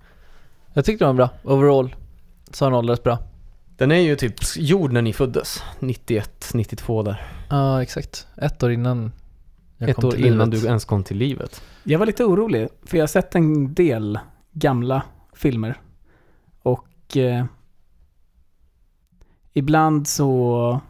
Jag 0.72 0.84
tyckte 0.84 1.04
den 1.04 1.16
var 1.16 1.26
bra. 1.26 1.52
Overall 1.54 1.94
så 2.50 2.64
har 2.64 2.70
den 2.70 2.78
åldrats 2.78 3.02
bra. 3.02 3.18
Den 3.76 3.90
är 3.92 3.96
ju 4.00 4.16
typ 4.16 4.34
gjord 4.56 4.92
när 4.92 5.02
ni 5.02 5.12
föddes. 5.12 5.62
91, 5.78 6.50
92 6.54 7.02
där. 7.02 7.26
Ja, 7.50 7.82
exakt. 7.82 8.26
Ett 8.36 8.62
år 8.62 8.72
innan 8.72 9.12
jag 9.78 9.88
Ett 9.90 9.96
kom 9.96 10.04
år 10.04 10.10
till 10.10 10.26
innan 10.26 10.50
livet. 10.50 10.62
du 10.62 10.66
ens 10.68 10.84
kom 10.84 11.04
till 11.04 11.16
livet. 11.16 11.62
jag 11.84 11.98
var 11.98 12.06
lite 12.06 12.24
orolig. 12.24 12.68
För 12.84 12.96
jag 12.96 13.02
har 13.02 13.08
sett 13.08 13.34
en 13.34 13.74
del 13.74 14.18
gamla 14.52 15.02
filmer. 15.34 15.80
Och 16.62 17.16
eh, 17.16 17.44
ibland 19.57 20.09
så... 20.09 20.81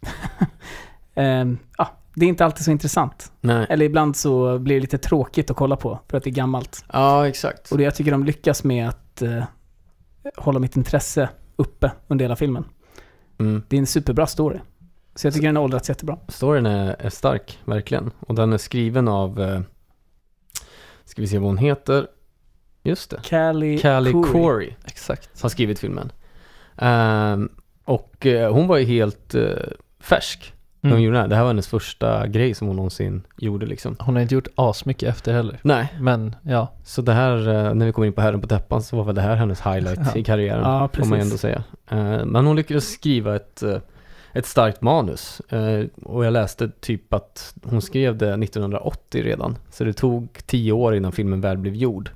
Ehm, 1.14 1.58
ja, 1.78 1.88
det 2.14 2.24
är 2.24 2.28
inte 2.28 2.44
alltid 2.44 2.64
så 2.64 2.70
intressant. 2.70 3.32
Nej. 3.40 3.66
Eller 3.68 3.84
ibland 3.84 4.16
så 4.16 4.58
blir 4.58 4.74
det 4.74 4.80
lite 4.80 4.98
tråkigt 4.98 5.50
att 5.50 5.56
kolla 5.56 5.76
på 5.76 5.98
för 6.08 6.16
att 6.16 6.24
det 6.24 6.30
är 6.30 6.34
gammalt. 6.34 6.84
Ja, 6.92 7.28
exakt. 7.28 7.72
Och 7.72 7.78
det 7.78 7.84
jag 7.84 7.94
tycker 7.94 8.10
de 8.10 8.24
lyckas 8.24 8.64
med 8.64 8.88
att 8.88 9.22
eh, 9.22 9.44
hålla 10.36 10.58
mitt 10.58 10.76
intresse 10.76 11.28
uppe 11.56 11.92
under 12.08 12.24
hela 12.24 12.36
filmen. 12.36 12.64
Mm. 13.38 13.62
Det 13.68 13.76
är 13.76 13.80
en 13.80 13.86
superbra 13.86 14.26
story. 14.26 14.58
Så 15.14 15.26
jag 15.26 15.34
tycker 15.34 15.46
den 15.46 15.56
har 15.56 15.62
åldrats 15.62 15.88
jättebra. 15.88 16.18
Storyn 16.28 16.66
är, 16.66 16.96
är 16.98 17.10
stark, 17.10 17.58
verkligen. 17.64 18.10
Och 18.18 18.34
den 18.34 18.52
är 18.52 18.58
skriven 18.58 19.08
av, 19.08 19.40
eh, 19.40 19.60
ska 21.04 21.22
vi 21.22 21.28
se 21.28 21.38
vad 21.38 21.48
hon 21.48 21.58
heter? 21.58 22.06
Just 22.82 23.10
det. 23.10 23.20
Callie, 23.24 23.78
Callie 23.78 24.12
Khouri. 24.12 24.32
Corey 24.32 24.74
Exakt. 24.84 25.42
har 25.42 25.48
skrivit 25.48 25.78
filmen. 25.78 26.12
Ehm, 26.76 27.48
och 27.84 28.26
eh, 28.26 28.52
hon 28.52 28.66
var 28.66 28.76
ju 28.76 28.84
helt 28.84 29.34
eh, 29.34 29.42
färsk 30.00 30.54
när 30.80 30.90
hon 30.90 30.98
Mm. 30.98 31.04
gjorde 31.04 31.16
det 31.16 31.20
här. 31.20 31.28
Det 31.28 31.34
här 31.36 31.42
var 31.42 31.48
hennes 31.50 31.68
första 31.68 32.26
grej 32.26 32.54
som 32.54 32.66
hon 32.66 32.76
någonsin 32.76 33.22
gjorde 33.38 33.66
liksom. 33.66 33.96
Hon 34.00 34.14
har 34.14 34.22
inte 34.22 34.34
gjort 34.34 34.48
asmycket 34.54 35.08
efter 35.08 35.32
heller. 35.32 35.58
Nej, 35.62 35.94
Men 36.00 36.36
ja, 36.42 36.72
så 36.84 37.02
det 37.02 37.12
här, 37.12 37.48
eh, 37.48 37.74
när 37.74 37.86
vi 37.86 37.92
kommer 37.92 38.06
in 38.06 38.12
på 38.12 38.20
Herren 38.20 38.40
på 38.40 38.46
täppan 38.46 38.82
så 38.82 38.96
var 38.96 39.04
väl 39.04 39.14
det 39.14 39.20
här 39.20 39.36
hennes 39.36 39.60
highlight 39.60 40.00
Ja. 40.14 40.20
i 40.20 40.24
karriären. 40.24 40.62
Ja, 40.62 40.88
får 40.92 41.04
man 41.06 41.20
ändå 41.20 41.36
säga. 41.36 41.62
Eh, 41.90 42.24
men 42.24 42.46
hon 42.46 42.56
lyckades 42.56 42.92
skriva 42.92 43.36
ett, 43.36 43.62
ett 44.32 44.46
starkt 44.46 44.82
manus. 44.82 45.40
Och 46.04 46.24
jag 46.24 46.32
läste 46.32 46.68
typ 46.80 47.12
att 47.14 47.54
hon 47.64 47.82
skrev 47.82 48.16
det 48.18 48.32
1980 48.34 49.22
redan. 49.22 49.56
Så 49.70 49.84
det 49.84 49.92
tog 49.92 50.28
tio 50.46 50.72
år 50.72 50.94
innan 50.94 51.12
filmen 51.12 51.40
väl 51.40 51.58
blev 51.58 51.74
gjord. 51.74 52.10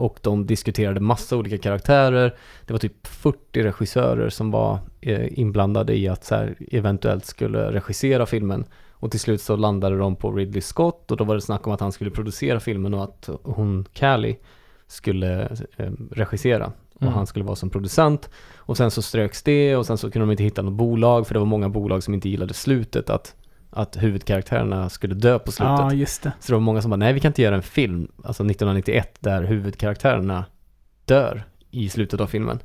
Och 0.00 0.18
de 0.22 0.46
diskuterade 0.46 1.00
massa 1.00 1.36
olika 1.36 1.58
karaktärer. 1.58 2.34
Det 2.66 2.72
var 2.72 2.78
typ 2.78 3.06
40 3.06 3.62
regissörer 3.62 4.28
som 4.28 4.50
var 4.50 4.78
eh, 5.00 5.38
inblandade 5.38 5.96
i 5.98 6.08
att 6.08 6.24
så 6.24 6.48
eventuellt 6.70 7.24
skulle 7.24 7.72
regissera 7.72 8.26
filmen. 8.26 8.64
Och 8.90 9.10
till 9.10 9.20
slut 9.20 9.40
så 9.40 9.56
landade 9.56 9.98
de 9.98 10.16
på 10.16 10.32
Ridley 10.32 10.60
Scott 10.60 11.10
och 11.10 11.16
då 11.16 11.24
var 11.24 11.34
det 11.34 11.40
snack 11.40 11.66
om 11.66 11.72
att 11.72 11.80
han 11.80 11.92
skulle 11.92 12.10
producera 12.10 12.60
filmen 12.60 12.94
och 12.94 13.04
att 13.04 13.28
hon, 13.42 13.84
Callie, 13.92 14.36
skulle 14.86 15.42
eh, 15.76 15.90
regissera. 16.10 16.72
Och 16.94 17.02
Mm. 17.02 17.14
han 17.14 17.26
skulle 17.26 17.44
vara 17.44 17.56
som 17.56 17.70
producent. 17.70 18.30
Och 18.56 18.76
sen 18.76 18.90
så 18.90 19.02
ströks 19.02 19.42
det 19.42 19.76
och 19.76 19.86
sen 19.86 19.98
så 19.98 20.10
kunde 20.10 20.26
de 20.26 20.30
inte 20.30 20.42
hitta 20.42 20.62
något 20.62 20.72
bolag 20.74 21.26
för 21.26 21.34
det 21.34 21.38
var 21.38 21.46
många 21.46 21.68
bolag 21.68 22.02
som 22.02 22.14
inte 22.14 22.28
gillade 22.28 22.54
slutet 22.54 23.10
att, 23.10 23.34
att 23.70 24.02
huvudkaraktärerna 24.02 24.88
skulle 24.88 25.14
dö 25.14 25.38
på 25.38 25.52
slutet. 25.52 25.78
Ja, 25.78 25.92
just 25.92 26.22
det. 26.22 26.32
Så 26.40 26.52
det 26.52 26.56
var 26.56 26.60
många 26.60 26.82
som 26.82 26.90
bara, 26.90 26.96
nej 26.96 27.12
vi 27.12 27.20
kan 27.20 27.28
inte 27.28 27.42
göra 27.42 27.54
en 27.54 27.62
film, 27.62 28.08
alltså 28.16 28.44
1991, 28.44 29.16
där 29.20 29.42
huvudkaraktärerna 29.42 30.44
dör 31.04 31.44
i 31.70 31.88
slutet 31.88 32.20
av 32.20 32.26
filmen. 32.26 32.58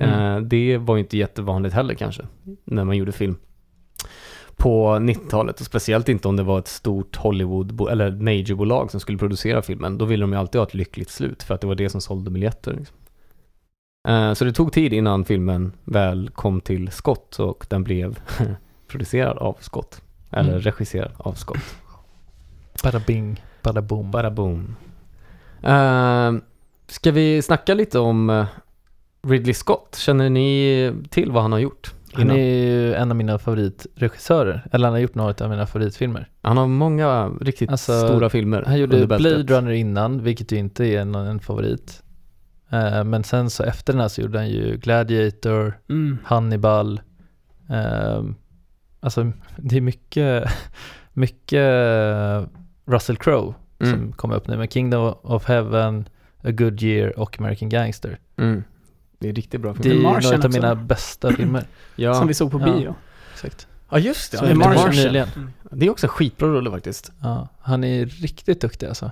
Mm. 0.00 0.36
Eh, 0.36 0.40
det 0.40 0.78
var 0.78 0.96
ju 0.96 1.00
inte 1.02 1.16
jättevanligt 1.18 1.74
heller 1.74 1.94
kanske, 1.94 2.22
när 2.64 2.84
man 2.84 2.96
gjorde 2.96 3.12
film 3.12 3.36
på 4.56 4.88
90-talet 4.96 5.60
och 5.60 5.66
speciellt 5.66 6.08
inte 6.08 6.28
om 6.28 6.36
det 6.36 6.42
var 6.42 6.58
ett 6.58 6.68
stort 6.68 7.16
Hollywood 7.16 7.90
eller 7.90 8.10
majorbolag 8.10 8.90
som 8.90 9.00
skulle 9.00 9.18
producera 9.18 9.62
filmen. 9.62 9.98
Då 9.98 10.04
ville 10.04 10.22
de 10.22 10.32
ju 10.32 10.38
alltid 10.38 10.58
ha 10.58 10.66
ett 10.66 10.74
lyckligt 10.74 11.10
slut 11.10 11.42
för 11.42 11.54
att 11.54 11.60
det 11.60 11.66
var 11.66 11.74
det 11.74 11.88
som 11.88 12.00
sålde 12.00 12.30
biljetter. 12.30 12.72
Liksom. 12.72 12.96
Eh, 14.08 14.32
Så 14.32 14.44
det 14.44 14.52
tog 14.52 14.72
tid 14.72 14.92
innan 14.92 15.24
filmen 15.24 15.72
väl 15.84 16.30
kom 16.34 16.60
till 16.60 16.90
skott 16.90 17.38
och 17.38 17.66
den 17.70 17.84
blev 17.84 18.18
producerad 18.88 19.38
av 19.38 19.56
Scott. 19.60 20.02
Eller 20.36 20.50
Mm. 20.50 20.60
regisserad 20.62 21.12
av 21.16 21.32
Scott. 21.32 21.58
bada 22.82 23.00
bing, 23.06 23.44
bada 23.62 23.82
boom. 23.82 24.10
Bara 24.10 24.30
boom. 24.30 24.76
Uh, 25.64 26.40
ska 26.88 27.10
vi 27.12 27.42
snacka 27.42 27.74
lite 27.74 27.98
om 27.98 28.30
eh, 28.30 28.46
Ridley 29.22 29.54
Scott? 29.54 29.96
Känner 29.96 30.30
ni 30.30 30.92
till 31.10 31.30
vad 31.32 31.42
han 31.42 31.52
har 31.52 31.58
gjort? 31.58 31.92
Han 32.12 32.30
är 32.30 32.36
ju 32.64 32.94
en 32.94 33.10
av 33.10 33.16
mina 33.16 33.38
favoritregissörer, 33.38 34.68
eller 34.72 34.86
han 34.86 34.92
har 34.94 35.00
gjort 35.00 35.14
några 35.14 35.44
av 35.44 35.50
mina 35.50 35.66
favoritfilmer. 35.66 36.28
Han 36.42 36.56
har 36.56 36.66
många 36.66 37.30
riktigt 37.40 37.70
Alltså, 37.70 38.06
stora 38.08 38.30
filmer 38.30 38.62
Han 38.66 38.78
gjorde. 38.78 39.06
Blade 39.06 39.42
Runner 39.42 39.70
innan, 39.72 40.22
vilket 40.22 40.52
ju 40.52 40.56
inte 40.56 40.84
är 40.84 41.04
någon, 41.04 41.26
en 41.26 41.40
favorit. 41.40 42.02
Eh, 42.70 43.04
men 43.04 43.24
sen 43.24 43.50
så 43.50 43.62
efter 43.62 43.92
den 43.92 44.00
här 44.02 44.08
så 44.08 44.20
gjorde 44.20 44.38
han 44.38 44.48
ju 44.48 44.76
Gladiator, 44.76 45.78
Mm. 45.88 46.18
Hannibal. 46.24 47.00
ehm, 47.70 48.34
alltså 49.06 49.32
det 49.56 49.76
är 49.76 49.80
mycket, 49.80 50.44
mycket 51.12 51.64
Russell 52.86 53.16
Crowe 53.16 53.54
Mm. 53.78 53.92
som 53.98 54.12
kommer 54.12 54.34
upp 54.36 54.48
nu 54.48 54.56
med 54.56 54.72
Kingdom 54.72 55.14
of 55.22 55.44
Heaven, 55.44 56.08
A 56.44 56.50
Good 56.50 56.82
Year 56.82 57.18
och 57.18 57.38
American 57.40 57.68
Gangster. 57.68 58.18
Mm. 58.38 58.64
Det 59.18 59.28
är 59.28 59.32
riktigt 59.32 59.60
bra 59.60 59.72
Det 59.72 59.78
är 59.78 59.82
filmer. 59.82 59.96
ju 59.96 60.02
Martian 60.02 60.22
några 60.32 60.38
av 60.44 60.46
också. 60.46 60.60
mina 60.60 60.74
bästa 60.74 61.32
filmer. 61.36 61.64
Ja. 61.96 62.14
Som 62.14 62.28
vi 62.28 62.34
såg 62.34 62.50
på 62.50 62.60
Ja. 62.60 62.64
bio. 62.64 62.94
Exakt. 63.32 63.66
ja, 63.90 63.98
just 63.98 64.32
det. 64.32 64.36
Ja, 64.36 64.42
The 64.42 64.48
det, 64.48 64.54
Martian. 64.54 64.74
Martian. 64.86 65.04
nyligen. 65.04 65.28
det 65.70 65.86
är 65.86 65.90
också 65.90 66.06
en 66.06 66.10
skitbra 66.10 66.48
rulle 66.48 66.70
faktiskt. 66.70 67.12
Ja, 67.22 67.48
han 67.60 67.84
är 67.84 68.06
riktigt 68.06 68.60
duktig 68.60 68.86
alltså. 68.86 69.10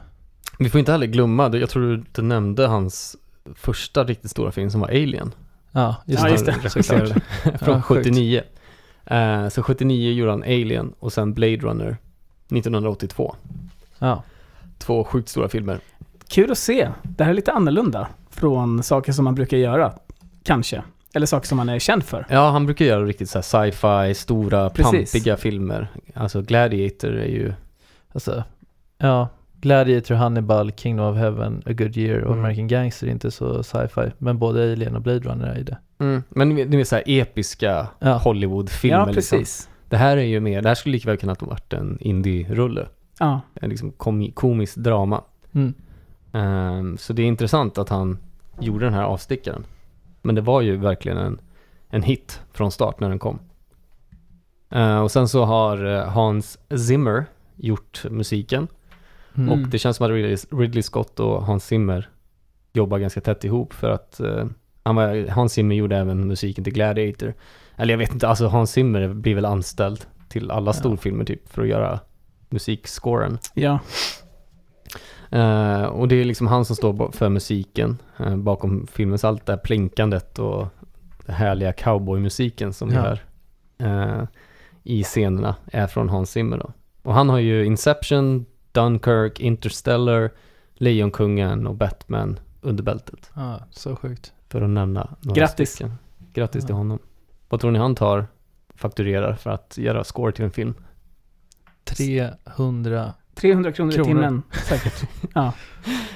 Vi 0.59 0.70
får 0.70 0.78
inte 0.78 0.92
heller 0.92 1.07
glömma, 1.07 1.57
jag 1.57 1.70
tror 1.70 2.04
du 2.12 2.22
nämnde 2.22 2.66
hans 2.66 3.16
första 3.54 4.04
riktigt 4.04 4.30
stora 4.30 4.52
film 4.52 4.70
som 4.70 4.80
var 4.80 4.88
Alien. 4.88 5.33
Ja, 5.72 5.96
just 6.07 6.22
Ja, 6.22 6.28
det. 6.28 6.30
just 6.30 6.46
det. 6.74 6.83
Från 7.59 7.74
Ja, 7.74 7.83
sjukt. 7.83 8.04
79. 8.07 8.42
Eh, 9.07 9.49
så 9.49 9.62
79 9.62 10.12
gjorde 10.12 10.31
han 10.31 10.43
Alien 10.43 10.93
och 10.99 11.12
sen 11.12 11.35
Blade 11.35 11.57
Runner 11.57 11.97
1982. 12.51 13.35
Ja. 13.99 14.23
Två 14.79 15.05
sjukt 15.05 15.29
stora 15.29 15.49
filmer. 15.49 15.79
Kul 16.29 16.51
att 16.53 16.59
se. 16.59 16.88
Det 17.03 17.25
här 17.25 17.31
är 17.31 17.35
lite 17.35 17.53
annorlunda 17.53 18.09
från 18.31 18.83
saker 18.83 19.12
som 19.12 19.25
man 19.25 19.35
brukar 19.35 19.57
göra. 19.57 19.93
Kanske. 20.43 20.83
Eller 21.14 21.27
saker 21.27 21.49
som 21.49 21.57
man 21.57 21.69
är 21.69 21.79
känd 21.79 22.05
för. 22.05 22.27
Ja, 22.31 22.51
han 22.51 22.67
brukar 22.67 22.85
göra 22.85 23.05
riktigt 23.05 23.31
så 23.31 23.43
sci-fi, 23.43 24.14
stora, 24.14 24.71
Precis. 24.71 25.12
pampiga 25.12 25.37
filmer. 25.37 25.88
Alltså 26.14 26.43
Gladiator 26.43 27.17
är 27.17 27.27
ju... 27.29 27.53
Alltså, 28.12 28.45
ja. 28.99 29.29
Gladiator, 29.61 30.14
Hannibal, 30.14 30.73
Kingdom 30.73 31.07
of 31.07 31.17
Heaven, 31.17 31.62
A 31.67 31.73
Good 31.73 31.97
Year 31.97 32.21
och 32.21 32.33
Mm. 32.33 32.45
American 32.45 32.69
Gangster 32.69 33.07
är 33.07 33.11
inte 33.11 33.31
så 33.31 33.62
sci-fi. 33.62 34.11
Men 34.19 34.38
både 34.38 34.73
Alien 34.73 34.97
och 34.97 35.03
Blade 35.03 35.19
Runner 35.21 35.47
är 35.47 35.57
ju 35.59 35.64
det. 35.64 35.79
Mm. 36.05 36.23
Men 36.29 36.71
det 36.71 36.81
är 36.81 36.85
så 36.85 36.97
här 36.97 37.05
episka 37.07 37.87
Ja. 37.99 38.17
Hollywood-filmer 38.17 38.99
Ja, 38.99 39.05
liksom. 39.07 39.38
precis. 39.38 39.69
Det 39.88 39.97
här 39.97 40.17
är 40.17 40.23
ju 40.23 40.40
mer, 40.40 40.62
det 40.62 40.69
här 40.69 40.75
skulle 40.75 40.93
lika 40.93 41.09
väl 41.09 41.19
kunnat 41.19 41.40
ha 41.40 41.49
varit 41.49 41.73
en 41.73 41.99
indie-rulle. 42.01 42.87
Ja. 43.19 43.40
En 43.55 43.71
liksom 43.71 43.93
kom, 43.93 44.31
komiskt 44.33 44.77
drama. 44.77 45.23
Mm. 45.53 45.75
Ehm, 46.33 46.99
så 46.99 47.12
det 47.12 47.23
är 47.23 47.27
intressant 47.27 47.79
att 47.79 47.88
han 47.88 48.19
gjorde 48.61 48.85
den 48.85 48.95
här 48.95 49.03
avstickaren. 49.03 49.64
Men 50.23 50.35
det 50.35 50.40
var 50.40 50.61
ju 50.61 50.77
verkligen 50.77 51.19
en, 51.19 51.40
en 51.88 52.03
hit 52.03 52.40
från 52.53 52.71
start 52.71 53.01
när 53.01 53.09
den 53.09 53.19
kom. 53.19 53.38
Eh, 54.71 54.99
och 55.01 55.11
sen 55.11 55.29
så 55.29 55.45
har 55.45 55.85
eh, 55.85 56.09
Hans 56.09 56.59
Zimmer 56.88 57.27
gjort 57.57 58.05
musiken. 58.11 58.69
Mm. 59.37 59.49
Och 59.53 59.69
det 59.69 59.79
känns 59.79 59.97
som 59.97 60.07
att 60.07 60.12
Ridley, 60.12 60.37
Ridley 60.51 60.83
Scott 60.83 61.21
och 61.21 61.43
Hans 61.43 61.64
Zimmer 61.67 62.09
jobbar 62.73 62.99
ganska 62.99 63.21
tätt 63.21 63.45
ihop 63.45 63.73
för 63.73 63.90
att 63.90 64.21
eh, 64.21 64.45
han 64.85 64.94
var, 64.97 65.29
Hans 65.31 65.53
Zimmer 65.53 65.75
gjorde 65.75 65.97
även 65.97 66.29
musiken 66.29 66.64
till 66.64 66.73
Gladiator. 66.73 67.35
Eller 67.77 67.92
jag 67.92 67.99
vet 67.99 68.12
inte, 68.12 68.29
alltså 68.29 68.47
Hans 68.47 68.70
Zimmer 68.73 69.09
blir 69.09 69.35
väl 69.35 69.44
anställd 69.44 70.05
till 70.29 70.51
alla 70.51 70.68
Ja. 70.68 70.73
storfilmer 70.73 71.25
typ 71.25 71.49
för 71.49 71.62
att 71.62 71.68
göra 71.68 72.01
musikscoren. 72.51 73.38
Ja. 73.55 73.79
Eh, 75.31 75.83
och 75.85 76.09
det 76.09 76.16
är 76.16 76.25
liksom 76.25 76.47
han 76.47 76.64
som 76.64 76.77
står 76.77 77.12
för 77.12 77.29
musiken 77.29 77.99
eh, 78.18 78.37
bakom 78.37 78.87
filmens 78.87 79.25
allt 79.25 79.47
det 79.47 79.53
här 79.53 79.61
plinkandet 79.61 80.38
och 80.38 80.66
den 81.27 81.35
härliga 81.35 81.73
cowboymusiken 81.73 82.73
som 82.73 82.88
vi 82.88 82.94
Ja. 82.94 83.01
hör 83.03 83.20
eh, 83.79 84.25
i 84.83 85.03
scenerna 85.05 85.55
är 85.73 85.87
från 85.87 86.09
Hans 86.09 86.31
Zimmer 86.31 86.59
då. 86.59 86.73
Och 87.03 87.14
han 87.14 87.29
har 87.29 87.38
ju 87.38 87.64
Inception, 87.64 88.47
Dunkirk, 88.73 89.40
Interstellar, 89.40 90.31
Lejonkungen 90.75 91.66
och 91.66 91.75
Batman 91.75 92.38
under 92.61 92.83
bältet. 92.85 93.31
Ja, 93.35 93.61
så 93.70 93.97
sjukt. 93.97 94.33
För 94.55 94.62
att 94.62 94.71
nämna 94.71 95.17
några 95.21 95.40
Grattis. 95.40 95.71
stycken. 95.71 95.95
Grattis 96.35 96.62
Ja. 96.62 96.67
till 96.67 96.75
honom. 96.75 96.99
Vad 97.49 97.61
tror 97.61 97.71
ni 97.71 97.79
han 97.79 97.95
tar, 97.95 98.27
fakturerar 98.75 99.35
för 99.35 99.51
att 99.51 99.79
göra 99.79 100.05
score 100.05 100.33
till 100.33 100.45
en 100.45 100.51
film? 100.51 100.75
300 101.85 103.12
300 103.35 103.73
kronor, 103.73 103.93
i 103.93 103.95
Kronor. 103.95 104.09
timmen. 104.09 104.43
Säkert. 104.64 105.09
Ja. 105.35 105.53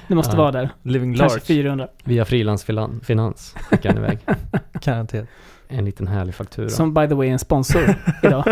Det 0.09 0.15
måste 0.15 0.33
Ja. 0.37 0.43
vara 0.43 0.53
där. 0.53 0.71
Living 0.83 1.15
Kanske 1.17 1.35
Large 1.39 1.47
400. 1.47 1.89
Via 2.05 2.25
frilansfinans 2.25 3.55
skickar 3.71 3.89
han 3.89 3.99
iväg 3.99 4.19
garanterat. 4.83 5.29
en 5.69 5.85
liten 5.85 6.07
härlig 6.07 6.35
faktura. 6.35 6.69
Som 6.69 6.95
by 6.95 7.09
the 7.09 7.15
way 7.15 7.29
är 7.29 7.33
en 7.33 7.39
sponsor 7.39 7.83
idag. 8.23 8.45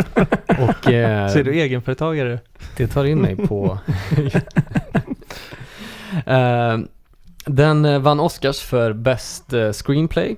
Och 0.49 0.90
eh, 0.92 1.29
Så 1.29 1.38
är 1.38 1.44
du 1.44 1.55
egenföretagare? 1.55 2.38
det 2.77 2.87
tar 2.87 3.05
in 3.05 3.18
mig 3.18 3.37
på... 3.37 3.79
Eh, 6.27 6.79
den 7.46 7.85
eh, 7.85 7.98
vann 7.98 8.20
Oscars 8.20 8.61
för 8.61 8.92
Best 8.92 9.52
eh, 9.52 9.72
Screenplay, 9.72 10.37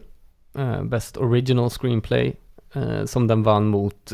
eh, 0.54 0.82
Best 0.82 1.16
Original 1.16 1.70
Screenplay, 1.70 2.36
som 3.04 3.26
den 3.26 3.42
vann 3.42 3.66
mot, 3.66 4.12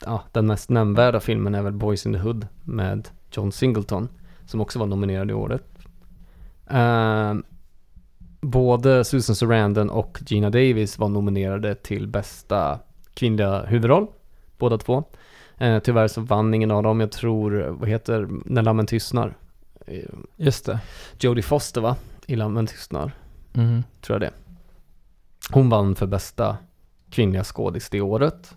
ja, 0.00 0.22
den 0.32 0.46
mest 0.46 0.70
nämnvärda 0.70 1.20
filmen 1.20 1.54
är 1.54 1.62
väl 1.62 1.72
Boys 1.72 2.06
in 2.06 2.12
the 2.12 2.18
Hood 2.18 2.46
med 2.64 3.08
John 3.30 3.52
Singleton, 3.52 4.08
som 4.46 4.60
också 4.60 4.78
var 4.78 4.86
nominerad 4.86 5.30
i 5.30 5.34
året. 5.34 5.62
Både 8.40 9.04
Susan 9.04 9.36
Sarandon 9.36 9.90
och 9.90 10.18
Gina 10.26 10.50
Davis 10.50 10.98
var 10.98 11.08
nominerade 11.08 11.74
till 11.74 12.06
bästa 12.06 12.78
kvinnliga 13.14 13.62
huvudroll, 13.62 14.06
båda 14.58 14.78
två. 14.78 15.04
Eh, 15.58 15.78
tyvärr 15.78 16.08
så 16.08 16.20
vann 16.20 16.54
ingen 16.54 16.70
av 16.70 16.82
dem. 16.82 17.00
Jag 17.00 17.12
tror, 17.12 17.76
vad 17.80 17.88
heter 17.88 18.28
När 18.44 18.62
lammen 18.62 18.86
tystnar? 18.86 19.36
Just 20.36 20.66
det. 20.66 20.78
Jodie 21.20 21.42
Foster 21.42 21.80
va? 21.80 21.96
I 22.26 22.36
Lammen 22.36 22.66
tystnar, 22.66 23.12
Mhm. 23.52 23.82
tror 24.00 24.14
jag 24.22 24.30
det. 24.30 24.34
Hon 25.50 25.68
vann 25.70 25.94
för 25.94 26.06
bästa 26.06 26.56
kvinnliga 27.10 27.44
skådis 27.44 27.90
det 27.90 28.00
året. 28.00 28.56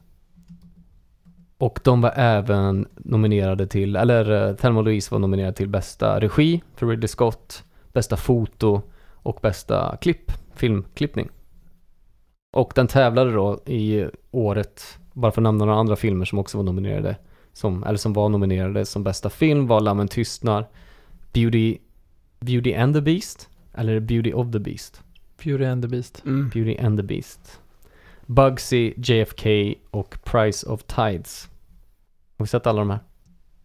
Och 1.57 1.79
de 1.83 2.01
var 2.01 2.13
även 2.15 2.87
nominerade 2.95 3.67
till, 3.67 3.95
eller 3.95 4.49
eh, 4.49 4.55
Thelma 4.55 4.81
Louise 4.81 5.11
var 5.11 5.19
nominerad 5.19 5.55
till 5.55 5.69
bästa 5.69 6.19
regi 6.19 6.63
för 6.75 6.87
Ridley 6.87 7.07
Scott, 7.07 7.63
bästa 7.93 8.17
foto 8.17 8.81
och 9.13 9.39
bästa 9.41 9.97
klipp, 10.01 10.31
filmklippning. 10.55 11.29
Och 12.57 12.71
den 12.75 12.87
tävlade 12.87 13.31
då 13.31 13.59
i 13.65 14.05
året, 14.31 14.99
bara 15.13 15.31
för 15.31 15.41
att 15.41 15.43
nämna 15.43 15.65
några 15.65 15.79
andra 15.79 15.95
filmer 15.95 16.25
som 16.25 16.39
också 16.39 16.57
var 16.57 16.63
nominerade, 16.63 17.15
som, 17.53 17.83
eller 17.83 17.97
som 17.97 18.13
var 18.13 18.29
nominerade 18.29 18.85
som 18.85 19.03
bästa 19.03 19.29
film 19.29 19.67
var 19.67 19.81
Lammen 19.81 20.07
tystnar, 20.07 20.67
Beauty, 21.33 21.77
Beauty 22.39 22.73
and 22.73 22.93
the 22.95 23.01
Beast, 23.01 23.49
eller 23.77 23.99
Beauty 23.99 24.33
of 24.33 24.51
the 24.51 24.59
Beast, 24.59 25.01
Beauty 25.43 25.65
and 25.65 25.81
the 25.83 25.87
Beast. 25.87 26.21
Mm. 26.25 26.49
Beauty 26.49 26.77
and 26.85 26.99
the 26.99 27.03
Beast. 27.03 27.59
Bugsy, 28.25 28.93
JFK 28.97 29.75
och 29.91 30.17
Price 30.23 30.67
of 30.67 30.83
Tides. 30.83 31.49
Har 32.37 32.45
vi 32.45 32.47
sett 32.47 32.67
alla 32.67 32.79
de 32.79 32.89
här? 32.89 32.99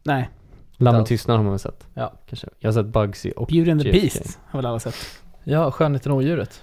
Nej. 0.03 0.31
Lammen 0.77 1.05
tystnar 1.05 1.37
har 1.37 1.43
man 1.43 1.53
väl 1.53 1.59
sett? 1.59 1.87
Ja. 1.95 2.13
Kanske. 2.27 2.49
Jag 2.59 2.69
har 2.69 2.73
sett 2.73 2.87
Bugsy 2.93 3.31
och... 3.31 3.47
Beauty 3.47 3.71
and 3.71 3.83
the 3.83 3.89
JFK. 3.89 4.01
Beast 4.01 4.39
har 4.47 4.59
väl 4.59 4.67
alla 4.67 4.81
sett. 4.81 4.95
Ja, 5.45 5.71
Skönheten 5.71 6.13
och 6.13 6.19
odjuret. 6.19 6.63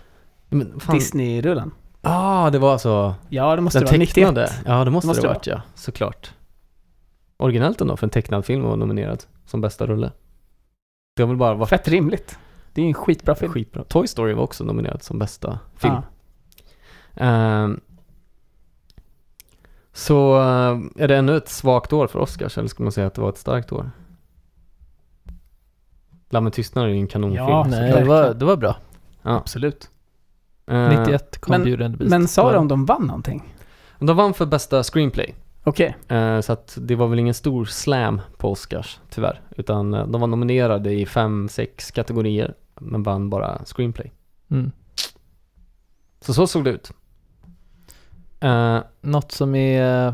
Disney-rullen. 0.91 1.71
Ah, 2.01 2.49
det 2.49 2.59
var 2.59 2.71
alltså 2.71 3.15
Ja, 3.29 3.55
det 3.55 3.61
måste 3.61 3.79
den 3.79 3.85
det 3.85 3.91
vara. 3.91 3.97
91. 3.97 4.15
tecknade? 4.15 4.51
Ja, 4.65 4.85
det 4.85 4.91
måste, 4.91 5.07
Måste 5.07 5.21
det 5.21 5.27
det 5.27 5.29
ha 5.29 5.33
varit 5.33 5.47
ja, 5.47 5.61
såklart. 5.75 6.33
Originellt 7.37 7.81
ändå 7.81 7.97
för 7.97 8.07
en 8.07 8.11
tecknad 8.11 8.45
film 8.45 8.63
var 8.63 8.75
nominerad 8.75 9.23
som 9.45 9.61
bästa 9.61 9.85
rulle. 9.87 10.11
Det 11.15 11.23
har 11.23 11.27
väl 11.27 11.37
bara 11.37 11.53
varit 11.53 11.69
Fett 11.69 11.87
rimligt. 11.87 12.37
Det 12.73 12.81
är 12.81 12.85
en 12.85 12.93
skitbra 12.93 13.35
film. 13.35 13.51
skitbra. 13.53 13.83
Toy 13.83 14.07
Story 14.07 14.33
var 14.33 14.43
också 14.43 14.63
nominerad 14.63 15.03
som 15.03 15.19
bästa 15.19 15.59
film. 15.75 15.93
Ja. 15.93 16.03
Ehm, 17.25 17.79
så 19.93 20.35
eh, 20.37 21.03
är 21.03 21.07
det 21.07 21.17
ännu 21.17 21.37
ett 21.37 21.49
svagt 21.49 21.93
år 21.93 22.07
för 22.07 22.19
Oscars, 22.19 22.57
eller 22.57 22.67
ska 22.67 22.83
man 22.83 22.91
säga 22.91 23.07
att 23.07 23.13
det 23.13 23.21
var 23.21 23.29
ett 23.29 23.37
starkt 23.37 23.71
år? 23.71 23.91
Lammen 26.29 26.51
tystnar 26.51 26.83
är 26.83 26.87
ju 26.87 26.95
en 26.99 27.07
kanonfilm. 27.07 27.45
Ja, 27.49 27.65
Nej, 27.69 27.91
det 27.93 28.03
var, 28.03 28.33
det 28.33 28.45
var 28.45 28.57
bra. 28.57 28.75
Ja. 29.21 29.37
Absolut. 29.37 29.89
Eh, 30.67 30.89
91 30.99 31.37
kom 31.41 31.51
men- 31.51 31.63
Beauty 31.63 31.83
and 31.83 31.93
the 31.93 31.97
Beast. 31.97 32.09
Men 32.09 32.27
sa 32.27 32.51
de 32.51 32.57
om 32.57 32.67
de 32.67 32.85
vann 32.85 33.07
någonting? 33.07 33.55
De 33.99 34.17
vann 34.17 34.33
för 34.33 34.45
bästa 34.45 34.83
screenplay. 34.83 35.35
Okej. 35.69 35.95
Eh, 36.07 36.41
så 36.41 36.53
att 36.53 36.77
det 36.81 36.95
var 36.95 37.07
väl 37.07 37.19
ingen 37.19 37.33
stor 37.33 37.65
slam 37.65 38.21
på 38.37 38.51
Oscars, 38.51 38.99
tyvärr. 39.09 39.41
Utan 39.57 39.93
eh, 39.93 40.07
de 40.07 40.21
var 40.21 40.27
nominerade 40.27 40.93
i 40.93 41.05
fem, 41.05 41.49
sex 41.49 41.91
kategorier, 41.91 42.53
men 42.79 43.03
vann 43.03 43.29
bara 43.29 43.65
screenplay. 43.65 44.11
Mm. 44.51 44.71
Så 46.21 46.33
så 46.33 46.47
såg 46.47 46.63
det 46.63 46.69
ut. 46.69 46.91
Eh, 48.39 48.79
Något 49.01 49.31
som 49.31 49.55
är 49.55 50.13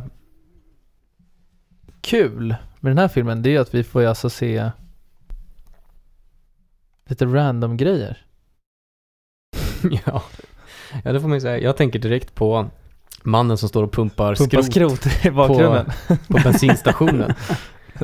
kul 2.01 2.55
med 2.79 2.91
den 2.91 2.97
här 2.97 3.07
filmen, 3.07 3.41
det 3.41 3.55
är 3.55 3.59
att 3.59 3.73
vi 3.73 3.83
får 3.83 4.01
ju 4.01 4.07
alltså 4.07 4.29
se 4.29 4.71
lite 7.05 7.25
random 7.25 7.77
grejer. 7.77 8.25
ja. 10.05 10.23
ja, 11.03 11.13
det 11.13 11.21
får 11.21 11.27
man 11.27 11.37
ju 11.37 11.41
säga. 11.41 11.59
Jag 11.59 11.77
tänker 11.77 11.99
direkt 11.99 12.35
på 12.35 12.69
Mannen 13.25 13.57
som 13.57 13.69
står 13.69 13.83
och 13.83 13.91
pumpar 13.91 14.35
Pumpa 14.35 14.63
skrot, 14.63 15.01
skrot 15.01 15.25
i 15.25 15.31
bakgrunden. 15.31 15.85
på 16.27 16.39
bensinstationen. 16.43 17.33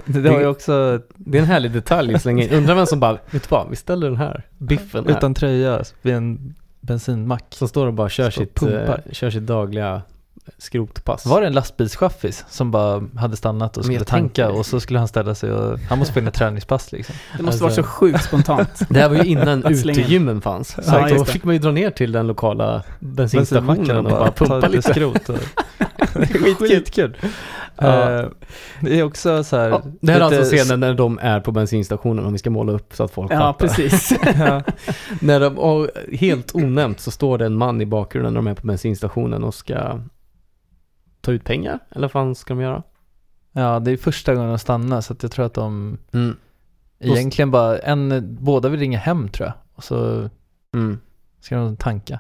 Det, 0.06 0.22
det 0.22 0.48
också 0.48 1.00
Det 1.16 1.38
är 1.38 1.42
en 1.42 1.48
härlig 1.48 1.72
detalj 1.72 2.16
att 2.16 2.22
slänga 2.22 2.44
in. 2.44 2.50
Undrar 2.50 2.76
vem 2.76 2.86
som 2.86 3.00
bara, 3.00 3.12
vet 3.14 3.44
du 3.44 3.48
vad, 3.50 3.70
vi 3.70 3.76
ställer 3.76 4.08
den 4.08 4.18
här 4.18 4.48
biffen 4.58 5.06
här. 5.06 5.12
utan 5.18 5.34
tröja 5.34 5.84
vid 6.02 6.14
en 6.14 6.56
bensinmack. 6.82 7.46
Som 7.50 7.68
står 7.68 7.88
och 7.88 7.94
bara 7.94 8.10
kör, 8.10 8.30
Står 8.30 8.42
sitt, 8.42 8.62
eh, 8.62 8.68
pumpar. 8.70 9.02
kör 9.12 9.30
sitt 9.30 9.46
dagliga 9.48 10.02
skrotpass. 10.58 11.26
Var 11.26 11.42
det 11.42 11.48
en 11.48 11.54
lastbilschaffis 11.54 12.46
som 12.50 12.72
bara 12.72 13.04
hade 13.18 13.38
stannat 13.38 13.78
och 13.78 13.86
skulle 13.86 14.04
tanka 14.04 14.50
och 14.52 14.66
så 14.66 14.80
skulle 14.80 15.00
han 15.00 15.08
ställa 15.08 15.36
sig 15.36 15.52
och 15.52 15.80
han 15.80 16.00
måste 16.00 16.14
få 16.14 16.20
in 16.20 16.28
ett 16.28 16.34
träningspass 16.34 16.92
liksom. 16.92 17.16
Det 17.38 17.44
måste 17.44 17.64
Alltså- 17.66 17.82
vara 17.82 17.88
så 17.88 17.92
sjukt 17.94 18.24
spontant. 18.24 18.70
Det 18.90 19.00
här 19.00 19.10
var 19.10 19.16
ju 19.16 19.24
innan 19.24 19.66
utegymmen 19.66 20.42
fanns. 20.42 20.68
Så 20.70 20.82
Ja, 20.86 21.08
då 21.10 21.16
det. 21.16 21.26
fick 21.26 21.44
man 21.44 21.54
ju 21.56 21.60
dra 21.60 21.72
ner 21.72 21.90
till 21.92 22.12
den 22.12 22.28
lokala 22.28 22.84
bensinstationen 23.00 23.98
och 24.06 24.12
bara 24.12 24.32
pumpa 24.32 24.68
lite 24.68 24.94
skrot. 24.94 25.30
Och... 25.30 25.38
Skitkul. 26.14 26.56
Skitkul. 26.70 27.18
Ja. 27.78 28.20
Eh, 28.20 28.26
det 28.82 29.00
är 29.00 29.04
också 29.04 29.44
så 29.44 29.58
här. 29.58 29.70
Ja, 29.70 29.82
det 30.02 30.12
här 30.12 30.20
är 30.20 30.24
alltså 30.24 30.44
scenen 30.58 30.80
när 30.80 30.94
de 30.94 31.20
är 31.22 31.40
på 31.40 31.52
bensinstationen 31.52 32.26
om 32.26 32.32
vi 32.34 32.40
ska 32.40 32.50
måla 32.50 32.72
upp 32.72 32.94
så 32.96 33.04
att 33.04 33.12
folk 33.12 33.32
Ja, 33.32 33.40
fattar. 33.40 33.68
precis. 33.68 34.12
Ja. 34.40 34.62
När 35.22 35.40
de, 35.40 35.58
och 35.58 35.88
helt 36.14 36.56
onämnt 36.56 37.00
så 37.00 37.12
står 37.12 37.38
det 37.38 37.46
en 37.46 37.58
man 37.58 37.82
i 37.82 37.86
bakgrunden 37.86 38.34
när 38.34 38.42
de 38.42 38.48
är 38.48 38.54
på 38.56 38.68
bensinstationen 38.68 39.44
och 39.44 39.54
ska 39.54 40.00
ta 41.22 41.32
ut 41.32 41.44
pengar. 41.44 41.80
Eller 41.90 42.02
vad 42.02 42.12
fan 42.12 42.36
ska 42.36 42.54
de 42.54 42.62
göra? 42.64 42.84
ja, 43.54 43.80
det 43.80 43.92
är 43.92 43.98
första 43.98 44.34
gången 44.36 44.50
de 44.50 44.60
stannar 44.60 45.02
så 45.02 45.14
att 45.14 45.24
jag 45.24 45.32
tror 45.32 45.46
att 45.46 45.54
de 45.54 45.98
Mm. 46.14 46.36
egentligen 47.00 47.52
bara, 47.52 47.78
en, 47.80 48.28
båda 48.42 48.70
vill 48.70 48.80
ringa 48.80 49.00
hem 49.00 49.28
tror 49.30 49.48
jag. 49.48 49.56
Och 49.76 49.84
så 49.84 50.30
Mm. 50.74 51.00
ska 51.40 51.56
de 51.56 51.78
tanka. 51.78 52.20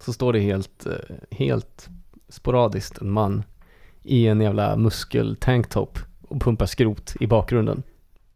Så 0.00 0.12
står 0.12 0.32
det 0.32 0.40
helt, 0.40 0.86
eh, 0.86 1.16
helt 1.30 1.88
sporadiskt 2.28 2.98
en 3.00 3.10
man 3.10 3.42
i 4.02 4.26
en 4.26 4.40
jävla 4.40 4.76
muskel-tanktop 4.76 5.98
och 6.28 6.40
pumpar 6.40 6.66
skrot 6.66 7.14
i 7.20 7.26
bakgrunden. 7.26 7.82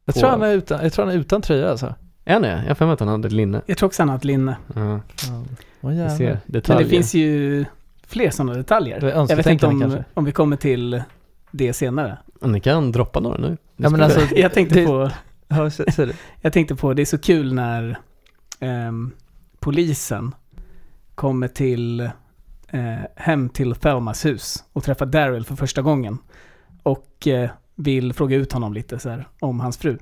Jag 0.04 0.14
tror, 0.14 0.28
han 0.28 0.42
är 0.42 0.52
utan, 0.54 0.82
jag 0.82 0.92
tror 0.92 1.04
han 1.06 1.14
är 1.14 1.18
utan 1.18 1.42
tröja 1.42 1.70
alltså. 1.70 1.94
Är 2.24 2.32
han 2.32 2.42
det? 2.42 2.48
Jag 2.62 2.68
har 2.68 2.74
för 2.74 2.86
mig 2.86 2.92
att 2.92 3.00
han 3.00 3.08
hade 3.08 3.26
ett 3.26 3.32
linne. 3.32 3.62
Jag 3.66 3.78
tror 3.78 3.86
också 3.86 4.02
han 4.02 4.08
har 4.08 4.16
ett 4.16 4.24
linne. 4.24 4.56
Ja, 4.74 5.00
Men 5.80 5.96
detaljer. 6.46 6.84
det 6.84 6.90
finns 6.90 7.14
ju 7.14 7.64
fler 8.10 8.30
sådana 8.30 8.54
detaljer. 8.54 9.00
Det 9.00 9.08
Jag 9.10 9.36
vet 9.36 9.46
inte 9.46 9.66
om, 9.66 9.80
kanske. 9.80 10.04
om 10.14 10.24
vi 10.24 10.32
kommer 10.32 10.56
till 10.56 11.02
det 11.50 11.72
senare. 11.72 12.18
Men 12.40 12.52
Ni 12.52 12.60
kan 12.60 12.92
droppa 12.92 13.20
några 13.20 13.38
nu. 13.38 13.56
Ja, 13.76 13.90
men 13.90 14.02
alltså, 14.02 14.20
Jag 14.36 14.52
tänkte 14.54 14.80
det- 14.80 14.86
på, 14.86 15.10
Ja, 15.48 15.70
jag 16.40 16.52
tänkte 16.52 16.74
på, 16.76 16.94
det 16.94 17.02
är 17.02 17.06
så 17.06 17.18
kul 17.18 17.54
när 17.54 17.98
ehm, 18.60 19.10
polisen 19.58 20.34
kommer 21.14 21.48
till, 21.48 22.00
eh, 22.68 22.94
hem 23.16 23.48
till 23.48 23.74
Thelmas 23.74 24.24
hus 24.24 24.64
och 24.72 24.84
träffar 24.84 25.06
Daryl 25.06 25.44
för 25.44 25.56
första 25.56 25.82
gången. 25.82 26.18
Och 26.82 27.26
eh, 27.26 27.50
vill 27.74 28.12
fråga 28.12 28.36
ut 28.36 28.52
honom 28.52 28.72
lite 28.74 28.98
så 28.98 29.10
här, 29.10 29.28
om 29.40 29.60
hans 29.60 29.76
fru. 29.78 29.98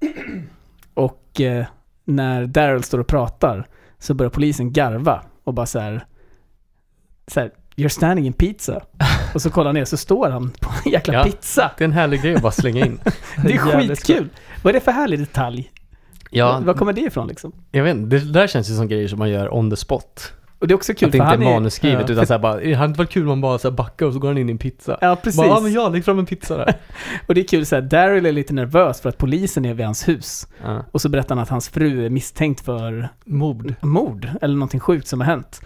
Och 0.94 1.40
eh, 1.40 1.66
när 2.04 2.46
Daryl 2.46 2.82
står 2.82 2.98
och 2.98 3.06
pratar 3.06 3.66
så 3.98 4.14
börjar 4.14 4.30
polisen 4.30 4.72
garva 4.72 5.22
och 5.44 5.54
bara 5.54 5.66
så 5.66 5.78
här, 5.78 6.06
så 7.32 7.40
här 7.40 7.50
You're 7.76 7.88
standing 7.88 8.26
in 8.26 8.32
pizza. 8.32 8.82
Och 9.34 9.42
så 9.42 9.50
kollar 9.50 9.68
han 9.68 9.74
ner 9.74 9.84
så 9.84 9.96
står 9.96 10.30
han 10.30 10.50
på 10.60 10.70
en 10.84 10.92
jäkla 10.92 11.14
Ja. 11.14 11.24
pizza. 11.24 11.70
Det 11.78 11.84
är 11.84 11.86
en 11.86 11.92
härlig 11.92 12.22
grej 12.22 12.34
att 12.34 12.42
bara 12.42 12.52
slänga 12.52 12.86
in. 12.86 13.00
Det 13.44 13.52
är 13.54 13.58
skitkul. 13.58 14.28
Vad 14.62 14.70
är 14.70 14.72
det 14.80 14.84
för 14.84 14.92
härlig 14.92 15.18
detalj? 15.18 15.70
Ja, 16.30 16.60
Var 16.64 16.74
kommer 16.74 16.92
det 16.92 17.00
ifrån 17.00 17.28
liksom? 17.28 17.52
jag 17.70 17.84
vet 17.84 17.96
inte. 17.96 18.16
Det 18.18 18.32
där 18.32 18.46
känns 18.46 18.70
ju 18.70 18.74
som 18.74 18.88
grejer 18.88 19.08
som 19.08 19.18
man 19.18 19.30
gör 19.30 19.54
on 19.54 19.70
the 19.70 19.76
spot. 19.76 20.32
Och 20.58 20.68
det 20.68 20.72
är 20.72 20.76
också 20.76 20.94
kul 20.94 21.06
att 21.08 21.12
det 21.12 21.18
för 21.18 21.24
inte 21.24 21.34
är 21.34 21.38
han 21.38 21.46
är... 21.46 21.52
manusskrivet 21.54 22.08
ja, 22.08 22.12
utan 22.12 22.26
såhär 22.26 22.38
bara, 22.40 22.56
det 22.56 22.74
hade 22.74 22.88
inte 22.88 22.98
varit 22.98 23.10
kul 23.10 23.22
om 23.22 23.28
man 23.28 23.40
bara 23.40 23.58
så 23.58 23.70
backar 23.70 24.06
och 24.06 24.12
så 24.12 24.18
går 24.18 24.28
han 24.28 24.38
in 24.38 24.48
i 24.48 24.52
en 24.52 24.58
pizza. 24.58 24.98
Ja, 25.00 25.16
precis. 25.16 25.36
Bara, 25.40 25.46
ja 25.48 25.60
men 25.60 25.72
jag 25.72 25.92
lägg 25.92 26.04
fram 26.04 26.18
en 26.18 26.26
pizza 26.26 26.56
där. 26.56 26.74
Och 27.26 27.34
det 27.34 27.40
är 27.40 27.48
kul 27.48 27.66
så 27.66 27.74
här, 27.74 27.82
Daryl 27.82 28.26
är 28.26 28.32
lite 28.32 28.54
nervös 28.54 29.00
för 29.00 29.08
att 29.08 29.18
polisen 29.18 29.64
är 29.64 29.74
vid 29.74 29.86
hans 29.86 30.08
hus. 30.08 30.46
ja. 30.64 30.84
Och 30.92 31.00
så 31.00 31.08
berättar 31.08 31.34
han 31.34 31.42
att 31.42 31.48
hans 31.48 31.68
fru 31.68 32.06
är 32.06 32.10
misstänkt 32.10 32.60
för 32.64 33.08
Mord. 33.24 33.74
mord 33.80 34.28
eller 34.42 34.54
någonting 34.54 34.80
sjukt 34.80 35.06
som 35.08 35.20
har 35.20 35.26
hänt. 35.26 35.60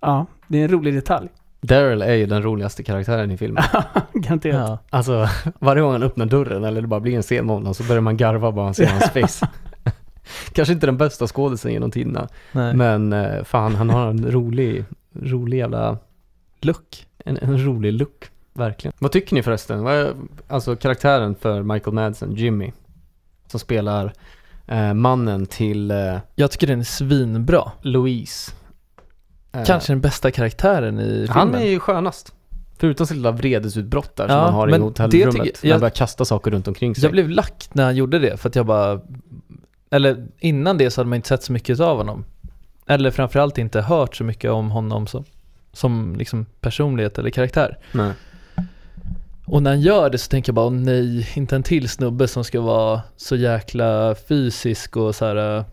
Ja, 0.00 0.26
det 0.48 0.58
är 0.58 0.64
en 0.64 0.70
rolig 0.70 0.94
detalj. 0.94 1.28
Daryl 1.60 2.02
är 2.02 2.14
ju 2.14 2.26
den 2.26 2.42
roligaste 2.42 2.82
karaktären 2.82 3.30
i 3.30 3.36
filmen. 3.36 3.64
Garanterat. 4.14 4.56
Ja. 4.68 4.78
Alltså, 4.90 5.28
varje 5.58 5.82
gång 5.82 5.92
han 5.92 6.02
öppnar 6.02 6.26
dörren 6.26 6.64
eller 6.64 6.80
det 6.80 6.86
bara 6.88 7.00
blir 7.00 7.16
en 7.16 7.22
scen 7.22 7.46
med 7.46 7.54
honom 7.54 7.74
så 7.74 7.82
börjar 7.84 8.00
man 8.00 8.16
garva 8.16 8.52
bara 8.52 8.64
man 8.64 8.74
ser 8.74 8.86
hans 8.86 9.10
face. 9.10 9.48
Kanske 10.52 10.74
inte 10.74 10.86
den 10.86 10.96
bästa 10.96 11.26
skådisen 11.26 11.72
genom 11.72 11.90
tiderna, 11.90 12.28
Nej. 12.52 12.74
men 12.74 13.12
eh, 13.12 13.44
fan 13.44 13.74
han 13.74 13.90
har 13.90 14.06
en 14.10 14.30
rolig, 14.30 14.84
rolig 15.22 15.58
jävla, 15.58 15.98
Look. 16.60 17.06
en, 17.24 17.36
en 17.36 17.64
rolig 17.64 17.92
look. 17.92 18.24
Verkligen. 18.52 18.92
Vad 18.98 19.12
tycker 19.12 19.34
ni 19.34 19.42
förresten? 19.42 19.82
Vad 19.82 19.94
är, 19.94 20.12
alltså 20.48 20.76
karaktären 20.76 21.34
för 21.34 21.62
Michael 21.62 21.94
Madsen, 21.94 22.34
Jimmy, 22.34 22.72
som 23.46 23.60
spelar 23.60 24.12
eh, 24.66 24.94
mannen 24.94 25.46
till 25.46 25.90
eh, 25.90 26.16
Jag 26.34 26.50
tycker 26.50 26.66
den 26.66 26.80
är 26.80 26.84
svinbra. 26.84 27.72
Louise. 27.82 28.52
Eh, 29.52 29.64
Kanske 29.64 29.92
den 29.92 30.00
bästa 30.00 30.30
karaktären 30.30 31.00
i 31.00 31.04
filmen. 31.04 31.28
Han 31.28 31.54
är 31.54 31.66
ju 31.66 31.78
skönast. 31.80 32.32
Förutom 32.78 33.06
sitt 33.06 33.16
lilla 33.16 33.30
vredesutbrott 33.32 34.16
där 34.16 34.28
som 34.28 34.36
Ja, 34.36 34.42
han 34.44 34.54
har 34.54 34.68
i 34.68 34.70
men 34.70 34.82
hotellrummet. 34.82 35.32
det 35.34 35.38
när 35.62 35.68
jag- 35.68 35.74
han 35.74 35.80
börjar 35.80 35.90
kasta 35.90 36.24
saker 36.24 36.50
runt 36.50 36.68
omkring 36.68 36.94
sig. 36.94 37.04
Jag 37.04 37.12
blev 37.12 37.30
lack 37.30 37.68
när 37.72 37.84
han 37.84 37.96
gjorde 37.96 38.18
det 38.18 38.36
för 38.36 38.48
att 38.48 38.54
jag 38.56 38.66
bara 38.66 39.00
Eller 39.90 40.26
innan 40.38 40.78
det 40.78 40.90
så 40.90 41.00
hade 41.00 41.08
man 41.08 41.16
inte 41.16 41.28
sett 41.28 41.42
så 41.42 41.52
mycket 41.52 41.80
av 41.80 41.96
honom 41.96 42.24
Eller 42.86 43.10
framförallt 43.10 43.58
inte 43.58 43.80
hört 43.80 44.16
så 44.16 44.24
mycket 44.24 44.50
om 44.50 44.70
honom 44.70 45.06
som 45.06 45.24
Som 45.72 46.14
liksom 46.18 46.46
personlighet 46.60 47.18
eller 47.18 47.30
karaktär 47.30 47.78
Nej. 47.92 48.12
Och 49.46 49.62
när 49.62 49.70
han 49.70 49.80
gör 49.80 50.10
det 50.10 50.18
så 50.18 50.28
tänker 50.28 50.50
jag 50.50 50.54
bara 50.54 50.70
nej, 50.70 51.28
inte 51.34 51.56
en 51.56 51.62
till 51.62 51.88
snubbe 51.88 52.28
som 52.28 52.44
ska 52.44 52.60
vara 52.60 53.00
så 53.16 53.36
jäkla 53.36 54.14
fysisk 54.28 54.96
och 54.96 55.14
så 55.14 55.24
här. 55.24 55.64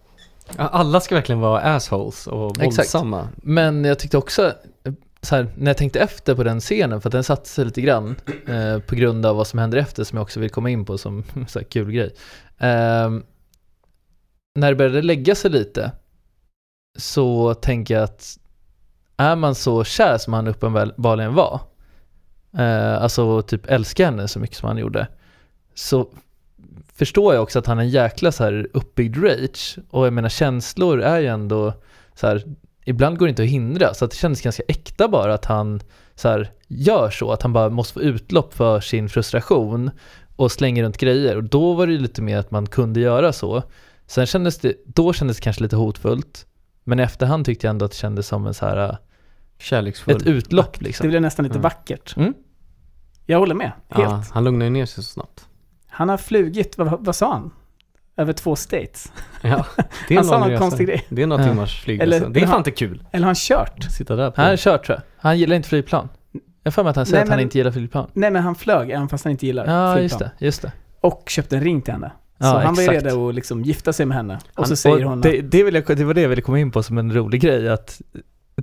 Ja, 0.58 0.68
Alla 0.68 1.00
ska 1.00 1.16
verkligen 1.16 1.40
vara 1.40 1.62
assholes 1.62 2.28
och 2.28 2.52
Exakt. 2.52 2.78
våldsamma. 2.78 3.28
Men 3.36 3.84
jag 3.84 4.00
tyckte 4.00 4.18
också, 4.18 4.54
eh, 4.84 4.94
så 5.22 5.36
här, 5.36 5.48
när 5.58 5.70
jag 5.70 5.78
tänkte 5.78 6.00
efter 6.00 6.36
på 6.36 6.44
den 6.44 6.60
scenen, 6.60 7.02
för 7.02 7.10
att 7.10 7.14
den 7.14 7.24
satte 7.24 7.50
sig 7.50 7.66
lite 7.66 7.82
grann 7.82 8.16
eh, 8.48 8.80
på 8.80 8.96
grund 8.96 9.26
av 9.26 9.36
vad 9.36 9.48
som 9.48 9.60
händer 9.60 9.78
efter 9.78 10.04
som 10.04 10.18
jag 10.18 10.24
också 10.24 10.40
vill 10.40 10.50
komma 10.50 10.70
in 10.70 10.86
på 10.86 10.98
som 10.98 11.24
så 11.48 11.60
här, 11.60 11.66
kul 11.66 11.92
grej. 11.92 12.16
Ehm, 12.58 13.24
när 14.56 14.70
det 14.70 14.76
började 14.76 15.02
lägga 15.02 15.36
sig 15.36 15.52
lite 15.52 15.92
så 16.98 17.54
tänker 17.54 17.94
jag 17.94 18.04
att 18.04 18.38
är 19.18 19.36
man 19.36 19.56
så 19.56 19.84
kär 19.84 20.18
som 20.18 20.34
han 20.34 20.48
uppenbarligen 20.48 21.34
var, 21.34 21.60
eh, 22.58 23.02
alltså 23.02 23.42
typ 23.42 23.66
älskar 23.66 24.06
henne 24.06 24.28
så 24.28 24.40
mycket 24.40 24.58
som 24.58 24.68
han 24.68 24.78
gjorde, 24.78 25.08
så 25.74 26.08
förstår 26.94 27.34
jag 27.34 27.44
också 27.44 27.60
att 27.60 27.66
han 27.68 27.78
är 27.80 27.84
en 27.84 27.90
jäkla 27.90 28.32
så 28.32 28.44
här 28.44 28.68
uppbyggd 28.74 29.24
rage. 29.24 29.78
Och 29.90 30.06
jag 30.06 30.14
menar 30.14 30.30
känslor 30.30 31.02
är 31.02 31.20
ju 31.20 31.28
ändå 31.28 31.74
så 32.16 32.28
här, 32.28 32.44
ibland 32.86 33.18
går 33.18 33.26
det 33.26 33.30
inte 33.30 33.44
att 33.44 33.50
hindra. 33.50 33.94
Så 33.94 34.06
att 34.06 34.12
det 34.12 34.18
kändes 34.18 34.42
ganska 34.42 34.64
äkta 34.68 35.08
bara 35.08 35.34
att 35.34 35.46
han 35.46 35.82
så 36.16 36.30
här, 36.30 36.52
gör 36.68 37.10
så, 37.10 37.32
att 37.32 37.42
han 37.42 37.54
bara 37.54 37.70
måste 37.70 37.94
få 37.94 38.02
utlopp 38.02 38.54
för 38.54 38.80
sin 38.80 39.10
frustration 39.10 39.92
och 40.36 40.52
slänger 40.52 40.84
runt 40.84 40.98
grejer. 40.98 41.36
Och 41.36 41.44
då 41.44 41.74
var 41.74 41.88
det 41.88 41.94
ju 41.94 42.00
lite 42.00 42.22
mer 42.22 42.38
att 42.38 42.52
man 42.52 42.68
kunde 42.68 43.00
göra 43.00 43.34
så. 43.34 43.64
Sen 44.08 44.26
kändes 44.26 44.60
det, 44.60 44.74
då 44.86 45.14
kändes 45.14 45.38
det 45.38 45.44
kanske 45.44 45.64
lite 45.64 45.76
hotfullt. 45.76 46.46
Men 46.84 47.00
i 47.00 47.04
efterhand 47.04 47.46
tyckte 47.46 47.68
jag 47.68 47.70
ändå 47.72 47.86
att 47.86 47.92
det 47.92 47.98
kändes 47.98 48.28
som 48.28 48.48
en 48.48 48.54
så 48.54 48.66
här, 48.66 48.98
Kärleksfull. 49.60 50.16
ett 50.16 50.26
utlopp 50.28 50.80
Det 50.80 50.86
liksom. 50.86 51.10
blev 51.10 51.22
nästan 51.22 51.44
lite 51.44 51.54
Mm. 51.56 51.62
vackert. 51.62 52.18
Mm. 52.18 52.34
Jag 53.26 53.40
håller 53.40 53.56
med, 53.56 53.72
helt. 53.90 54.10
Ja, 54.10 54.24
han 54.32 54.44
lugnar 54.44 54.66
ju 54.66 54.70
ner 54.70 54.86
sig 54.86 55.04
så 55.04 55.10
snabbt. 55.12 55.47
Han 55.98 56.10
har 56.10 56.18
flugit, 56.18 56.78
vad, 56.78 57.06
vad 57.06 57.16
sa 57.16 57.34
han? 57.34 57.52
Över 58.18 58.34
två 58.34 58.56
states. 58.56 59.12
Ja, 59.42 59.66
det 60.08 60.14
är 60.14 60.16
Han 60.18 60.26
sa 60.26 60.40
någon 60.40 60.50
resa. 60.50 60.60
konstig 60.62 60.88
grej. 60.88 61.06
Det 61.10 61.22
är 61.22 61.28
några 61.28 61.44
Ja. 61.44 61.50
timmars 61.50 61.82
flygresa. 61.82 62.16
Eller- 62.16 62.30
det 62.30 62.42
är 62.42 62.48
fan 62.48 62.58
inte 62.58 62.72
kul. 62.72 63.04
Eller 63.12 63.24
har 63.24 63.28
han 63.28 63.36
kört? 63.38 63.84
Sitta 63.92 64.16
där 64.16 64.32
på. 64.32 64.42
Han 64.42 64.50
har 64.50 64.58
kört 64.58 64.86
tror 64.86 64.96
jag. 64.98 65.04
Han 65.18 65.38
gillar 65.40 65.56
inte 65.56 65.70
flygplan. 65.70 66.10
Jag 66.32 66.42
har 66.64 66.72
för 66.72 66.84
mig 66.84 66.90
att 66.90 66.96
han 66.96 67.06
säger 67.06 67.16
Nej, 67.18 67.24
att 67.24 67.30
han 67.30 67.38
men- 67.38 67.44
inte 67.44 67.58
gillar 67.58 67.72
flygplan. 67.72 68.10
Nej 68.14 68.32
men 68.32 68.44
han 68.44 68.56
flög, 68.56 68.90
även 68.92 69.10
fast 69.10 69.24
han 69.24 69.32
inte 69.32 69.46
gillar 69.46 69.66
Ja, 69.66 69.96
flygplan. 69.96 70.04
just 70.04 70.40
det, 70.40 70.46
just 70.46 70.62
det. 70.62 70.72
Och 71.02 71.24
köpte 71.30 71.58
en 71.58 71.64
ring 71.64 71.82
till 71.82 71.94
henne. 71.94 72.12
Ja, 72.38 72.52
så 72.52 72.58
han 72.60 72.76
var 72.76 72.84
ju 72.84 72.90
redo 72.90 73.30
att 73.30 73.36
liksom 73.36 73.62
gifta 73.64 73.94
sig 73.94 74.06
med 74.06 74.18
henne. 74.18 74.36
Och 74.36 74.42
Han- 74.56 74.68
så 74.68 74.76
säger 74.76 75.04
och 75.04 75.10
hon 75.10 75.22
det, 75.22 75.42
det, 75.42 75.64
vill 75.64 75.74
jag, 75.76 75.98
det 75.98 76.04
var 76.04 76.14
det 76.14 76.22
jag 76.22 76.30
ville 76.30 76.42
komma 76.42 76.60
in 76.60 76.72
på 76.72 76.84
som 76.84 76.98
en 76.98 77.14
rolig 77.16 77.42
grej 77.42 77.70
att 77.70 78.02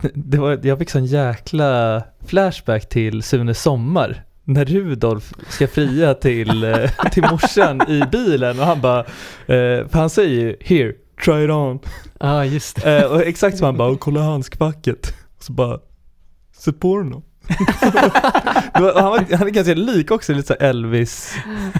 det 0.15 0.39
var, 0.39 0.59
jag 0.63 0.79
fick 0.79 0.91
sån 0.91 1.05
jäkla 1.07 2.03
flashback 2.27 2.89
till 2.89 3.23
Sune 3.23 3.55
Sommar 3.55 4.25
när 4.45 4.65
Rudolf 4.65 5.33
ska 5.49 5.69
fria 5.69 6.15
till, 6.15 6.65
eh, 6.65 6.91
till 7.13 7.23
morsan 7.31 7.83
i 7.89 8.03
bilen 8.13 8.61
och 8.61 8.67
han 8.67 8.81
bara, 8.81 9.01
eh, 9.47 9.89
för 9.89 9.99
han 9.99 10.11
säger 10.11 10.41
ju 10.41 10.57
'Here, 10.61 10.93
try 11.25 11.45
it 11.45 11.51
on' 11.51 11.79
Ja, 12.21 12.45
just 12.45 12.83
det. 12.83 12.99
eh, 13.03 13.11
och 13.13 13.21
exakt 13.21 13.59
som 13.59 13.65
han 13.65 13.77
bara, 13.77 13.89
och 13.89 14.01
kolla 14.01 14.21
handskfacket 14.23 15.15
och 15.37 15.43
så 15.45 15.53
bara, 15.53 15.79
se 16.57 16.73
porno. 16.73 17.23
det 18.75 18.81
var, 18.81 18.95
han, 19.01 19.11
var, 19.11 19.37
han 19.37 19.47
är 19.47 19.51
ganska 19.51 19.75
lik 19.75 20.11
också, 20.11 20.33
lite 20.33 20.47
så 20.47 20.55
Elvis. 20.55 21.35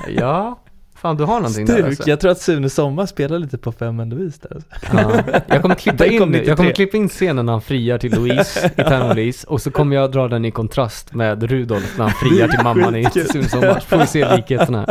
Ja, 0.09 0.61
Fan, 1.05 1.17
du 1.17 1.25
har 1.25 1.41
någonting 1.41 1.67
där 1.67 1.75
Stuk, 1.75 1.87
alltså. 1.87 2.11
jag 2.11 2.21
tror 2.21 2.31
att 2.31 2.41
Sune 2.41 2.71
Sommar 2.71 3.07
spelar 3.07 3.39
lite 3.39 3.59
på 3.59 3.73
Fem 3.73 4.11
Louise 4.11 4.39
där. 4.43 4.55
Alltså. 4.55 4.69
Ja. 4.93 5.41
Jag 5.47 5.63
kommer 5.63 5.75
klippa 5.75 6.07
in, 6.07 6.13
jag 6.13 6.21
kommer 6.21 6.41
93. 6.41 6.73
klippa 6.73 6.97
in 6.97 7.09
scenen 7.09 7.47
när 7.47 7.53
han 7.53 7.63
friar 7.63 7.99
till 7.99 8.15
Louise, 8.15 8.71
i 8.77 8.83
Thelma 8.83 9.09
och 9.09 9.15
Louise, 9.15 9.47
och 9.47 9.63
så 9.63 9.71
kommer 9.71 9.97
jag 9.97 10.13
dra 10.13 10.29
den 10.29 10.45
i 10.45 10.51
kontrast 10.51 11.15
med 11.15 11.43
Rudolf 11.43 11.99
när 11.99 12.05
han 12.05 12.15
friar 12.15 12.49
till 12.49 12.63
mamman 12.63 12.97
i. 12.97 13.11
Sune 13.11 13.49
Sommar. 13.49 13.81
Så 13.81 13.87
får 13.87 13.99
vi 13.99 14.07
se 14.07 14.37
likheterna. 14.37 14.87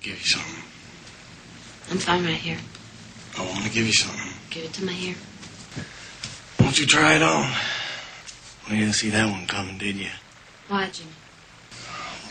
Give 0.00 0.16
you 0.16 0.24
something. 0.24 0.62
I'm 1.90 1.98
fine 1.98 2.26
right 2.26 2.42
here. 2.42 2.58
I 3.36 3.38
want 3.38 3.64
to 3.64 3.70
give 3.72 3.86
you 3.86 3.92
something. 3.92 4.32
Give 4.50 4.64
it 4.64 4.72
to 4.72 4.84
my 4.84 4.92
hair. 4.92 5.14
Won't 6.58 6.80
you 6.80 6.86
try 6.86 7.16
it 7.16 7.22
on? 7.22 7.28
Well, 7.28 8.78
you 8.78 8.84
didn't 8.84 8.94
see 8.94 9.10
that 9.10 9.26
one 9.26 9.46
coming, 9.46 9.78
did 9.78 9.96
you? 9.96 10.10
Why, 10.68 10.86
Jimmy? 10.92 11.10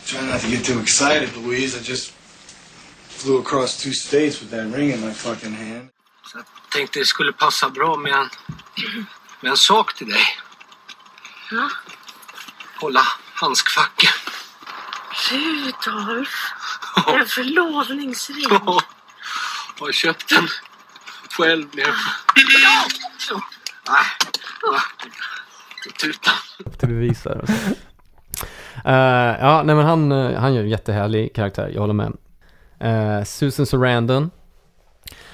Try 0.06 0.20
not 0.30 0.40
to 0.40 0.48
get 0.50 0.64
too 0.64 0.80
excited, 0.80 1.28
Louise. 1.36 1.76
I 1.80 1.82
just 1.82 2.12
flew 3.20 3.38
across 3.38 3.82
two 3.82 3.92
states 3.92 4.42
with 4.42 4.50
that 4.50 4.74
ring 4.76 4.90
in 4.90 5.00
my 5.06 5.12
fucking 5.12 5.54
hand. 5.54 5.88
Så 6.26 6.38
jag 6.38 6.44
tänkte 6.72 6.98
det 6.98 7.04
skulle 7.04 7.32
passa 7.32 7.70
bra 7.70 7.96
med 7.96 8.12
en, 8.12 8.28
med 9.40 9.50
en 9.50 9.56
sak 9.56 9.94
till 9.94 10.08
dig. 10.08 10.22
Ja? 11.50 11.68
Hålla 12.80 13.02
handskfacket. 13.34 14.10
Rudolf, 15.30 16.52
en 17.06 17.26
förlovningsring. 17.26 18.46
Ja, 18.50 18.82
har 19.80 19.92
köpt 19.92 20.28
den 20.28 20.48
själv. 21.30 21.70
Blev. 21.70 21.86
Så. 23.18 23.34
Nej, 23.88 24.04
va. 24.62 24.80
Tuta. 26.00 26.30
till 26.78 26.88
bevis 26.88 27.22
där. 27.22 27.40
Alltså. 27.40 27.54
Eh, 28.84 29.40
ja, 29.40 29.62
nej 29.62 29.74
men 29.76 29.86
han, 29.86 30.12
eh, 30.12 30.40
han 30.40 30.54
gör 30.54 30.62
en 30.62 30.68
jättehärlig 30.68 31.34
karaktär, 31.34 31.70
jag 31.74 31.80
håller 31.80 31.94
med. 31.94 32.12
Eh, 32.80 33.22
Susan 33.24 33.66
Sarandon. 33.66 34.30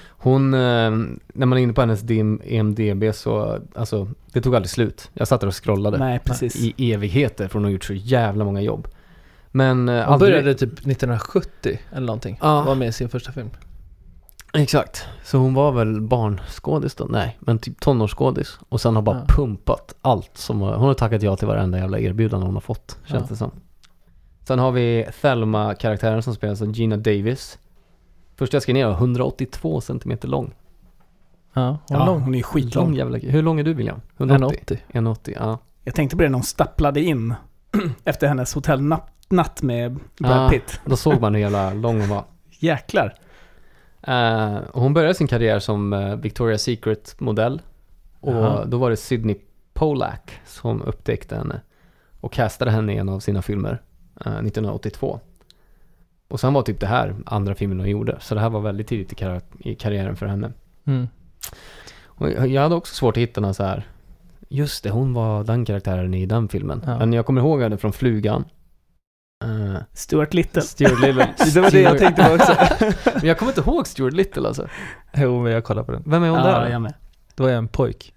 Hon, 0.08 0.54
eh, 0.54 0.90
när 1.34 1.46
man 1.46 1.52
är 1.58 1.62
inne 1.62 1.72
på 1.72 1.80
hennes 1.80 2.00
DIM, 2.00 2.40
EMDB 2.44 3.14
så, 3.14 3.58
alltså, 3.74 4.08
det 4.32 4.40
tog 4.40 4.56
aldrig 4.56 4.70
slut. 4.70 5.10
Jag 5.14 5.28
satt 5.28 5.40
där 5.40 5.48
och 5.48 5.64
scrollade 5.64 5.98
Nej, 5.98 6.20
precis. 6.24 6.56
i 6.56 6.92
evigheter, 6.92 7.48
för 7.48 7.54
hon 7.54 7.64
har 7.64 7.70
gjort 7.70 7.84
så 7.84 7.94
jävla 7.94 8.44
många 8.44 8.60
jobb. 8.60 8.88
Men 9.50 9.88
eh, 9.88 9.94
Han 10.04 10.12
aldrig- 10.12 10.32
började 10.32 10.54
typ 10.54 10.72
1970 10.72 11.78
eller 11.92 12.06
någonting. 12.06 12.38
Ja. 12.42 12.62
Var 12.62 12.74
med 12.74 12.88
i 12.88 12.92
sin 12.92 13.08
första 13.08 13.32
film. 13.32 13.50
Exakt, 14.54 15.04
så 15.24 15.38
hon 15.38 15.54
var 15.54 15.72
väl 15.72 16.00
barnskådis 16.00 16.94
då? 16.94 17.04
Nej, 17.04 17.38
men 17.40 17.58
typ 17.58 17.80
tonårsskådis. 17.80 18.58
Och 18.68 18.80
sen 18.80 18.94
har 18.94 19.02
bara 19.02 19.16
Ja. 19.28 19.34
pumpat 19.34 19.94
allt 20.02 20.30
som, 20.34 20.60
hon 20.60 20.72
har 20.72 20.94
tackat 20.94 21.22
ja 21.22 21.36
till 21.36 21.46
varenda 21.48 21.78
jävla 21.78 21.98
erbjudande 21.98 22.46
hon 22.46 22.54
har 22.54 22.60
fått, 22.60 22.98
känns 23.06 23.22
Ja. 23.22 23.26
det 23.28 23.36
som. 23.36 23.50
Sen 24.48 24.58
har 24.58 24.72
vi 24.72 25.06
Thelma-karaktären 25.20 26.22
som 26.22 26.34
spelas 26.34 26.62
av 26.62 26.70
Gina 26.72 26.96
Davis. 26.96 27.58
Första 28.36 28.54
jag 28.54 28.62
skrev 28.62 28.74
ner 28.74 28.86
var 28.86 28.92
182 28.94 29.80
centimeter 29.80 30.28
lång. 30.28 30.54
Ja, 31.52 31.68
hon 31.88 31.98
Ja, 31.98 32.06
lång. 32.06 32.20
hon 32.20 32.34
är 32.34 32.38
ju 32.38 32.42
Lång 32.42 32.52
skitlång. 32.52 32.94
jävla 32.94 33.18
Hur 33.18 33.42
lång 33.42 33.60
är 33.60 33.64
du 33.64 33.74
William? 33.74 34.00
180? 34.18 34.56
180. 34.56 34.78
180, 34.88 35.34
ja. 35.40 35.58
Jag 35.84 35.94
tänkte 35.94 36.16
på 36.16 36.22
det 36.22 36.28
när 36.28 36.34
hon 36.34 36.42
stapplade 36.42 37.00
in 37.00 37.34
efter 38.04 38.26
hennes 38.28 38.54
hotellnatt 38.54 39.62
med 39.62 39.98
Brad 40.18 40.46
Ah. 40.46 40.48
Pitt. 40.48 40.80
Då 40.84 40.96
såg 40.96 41.20
man 41.20 41.34
hur 41.34 41.40
jävla 41.40 41.72
lång 41.74 42.00
hon 42.00 42.08
var. 42.08 42.24
Jäklar. 42.50 43.14
Eh, 44.02 44.56
och 44.56 44.82
hon 44.82 44.94
började 44.94 45.14
sin 45.14 45.26
karriär 45.26 45.58
som 45.58 45.92
uh, 45.92 45.98
Victoria's 46.16 46.56
Secret-modell. 46.56 47.62
Och 48.20 48.32
Jaha. 48.34 48.64
då 48.64 48.78
var 48.78 48.90
det 48.90 48.96
Sydney 48.96 49.36
Polak 49.74 50.40
som 50.44 50.82
upptäckte 50.82 51.36
henne 51.36 51.60
och 52.20 52.32
castade 52.32 52.70
henne 52.70 52.92
i 52.94 52.96
en 52.96 53.08
av 53.08 53.20
sina 53.20 53.42
filmer 53.42 53.70
eh, 53.72 53.78
1982. 54.20 55.20
Och 56.28 56.40
sen 56.40 56.52
var 56.54 56.62
typ 56.62 56.80
det 56.80 56.86
här 56.86 57.14
andra 57.26 57.54
filmen 57.54 57.78
hon 57.80 57.88
gjorde. 57.88 58.16
Så 58.20 58.34
det 58.34 58.40
här 58.40 58.50
var 58.50 58.60
väldigt 58.60 58.86
tidigt 58.86 59.12
i, 59.12 59.14
kar- 59.14 59.40
i 59.58 59.74
karriären 59.74 60.16
för 60.16 60.26
henne. 60.26 60.52
Mm. 60.84 61.08
Och 62.04 62.30
jag 62.30 62.62
hade 62.62 62.74
också 62.74 62.94
svårt 62.94 63.16
att 63.16 63.20
hitta 63.22 63.40
någon 63.40 63.54
så 63.54 63.62
här, 63.64 63.86
just 64.48 64.84
det, 64.84 64.90
hon 64.90 65.14
var 65.14 65.44
den 65.44 65.64
karaktären 65.64 66.14
i 66.14 66.26
den 66.26 66.48
filmen. 66.48 66.82
Ja. 66.86 66.98
Men 66.98 67.12
jag 67.12 67.26
kommer 67.26 67.40
ihåg 67.40 67.62
henne 67.62 67.76
från 67.76 67.92
Flugan. 67.92 68.44
Uh, 69.44 69.76
Stuart 69.92 70.34
Little. 70.34 70.62
Stuart 70.62 71.00
Little. 71.00 71.28
Det 71.54 71.60
var 71.60 71.70
det 71.70 71.80
jag 71.80 71.98
tänkte 71.98 72.24
på 72.24 72.34
också. 72.34 72.52
Men 73.14 73.26
jag 73.26 73.38
kommer 73.38 73.52
inte 73.52 73.70
ihåg 73.70 73.86
Stuart 73.86 74.12
Little 74.12 74.48
alltså. 74.48 74.68
jo, 75.14 75.42
men 75.42 75.52
jag 75.52 75.64
kollar 75.64 75.82
på 75.82 75.92
den. 75.92 76.02
Vem 76.06 76.22
är 76.22 76.28
hon 76.28 76.38
Ja, 76.38 76.44
där? 76.46 76.68
jag 76.68 76.82
med. 76.82 76.94
Då 77.34 77.42
var 77.42 77.50
jag 77.50 77.58
en 77.58 77.68
pojk. 77.68 78.14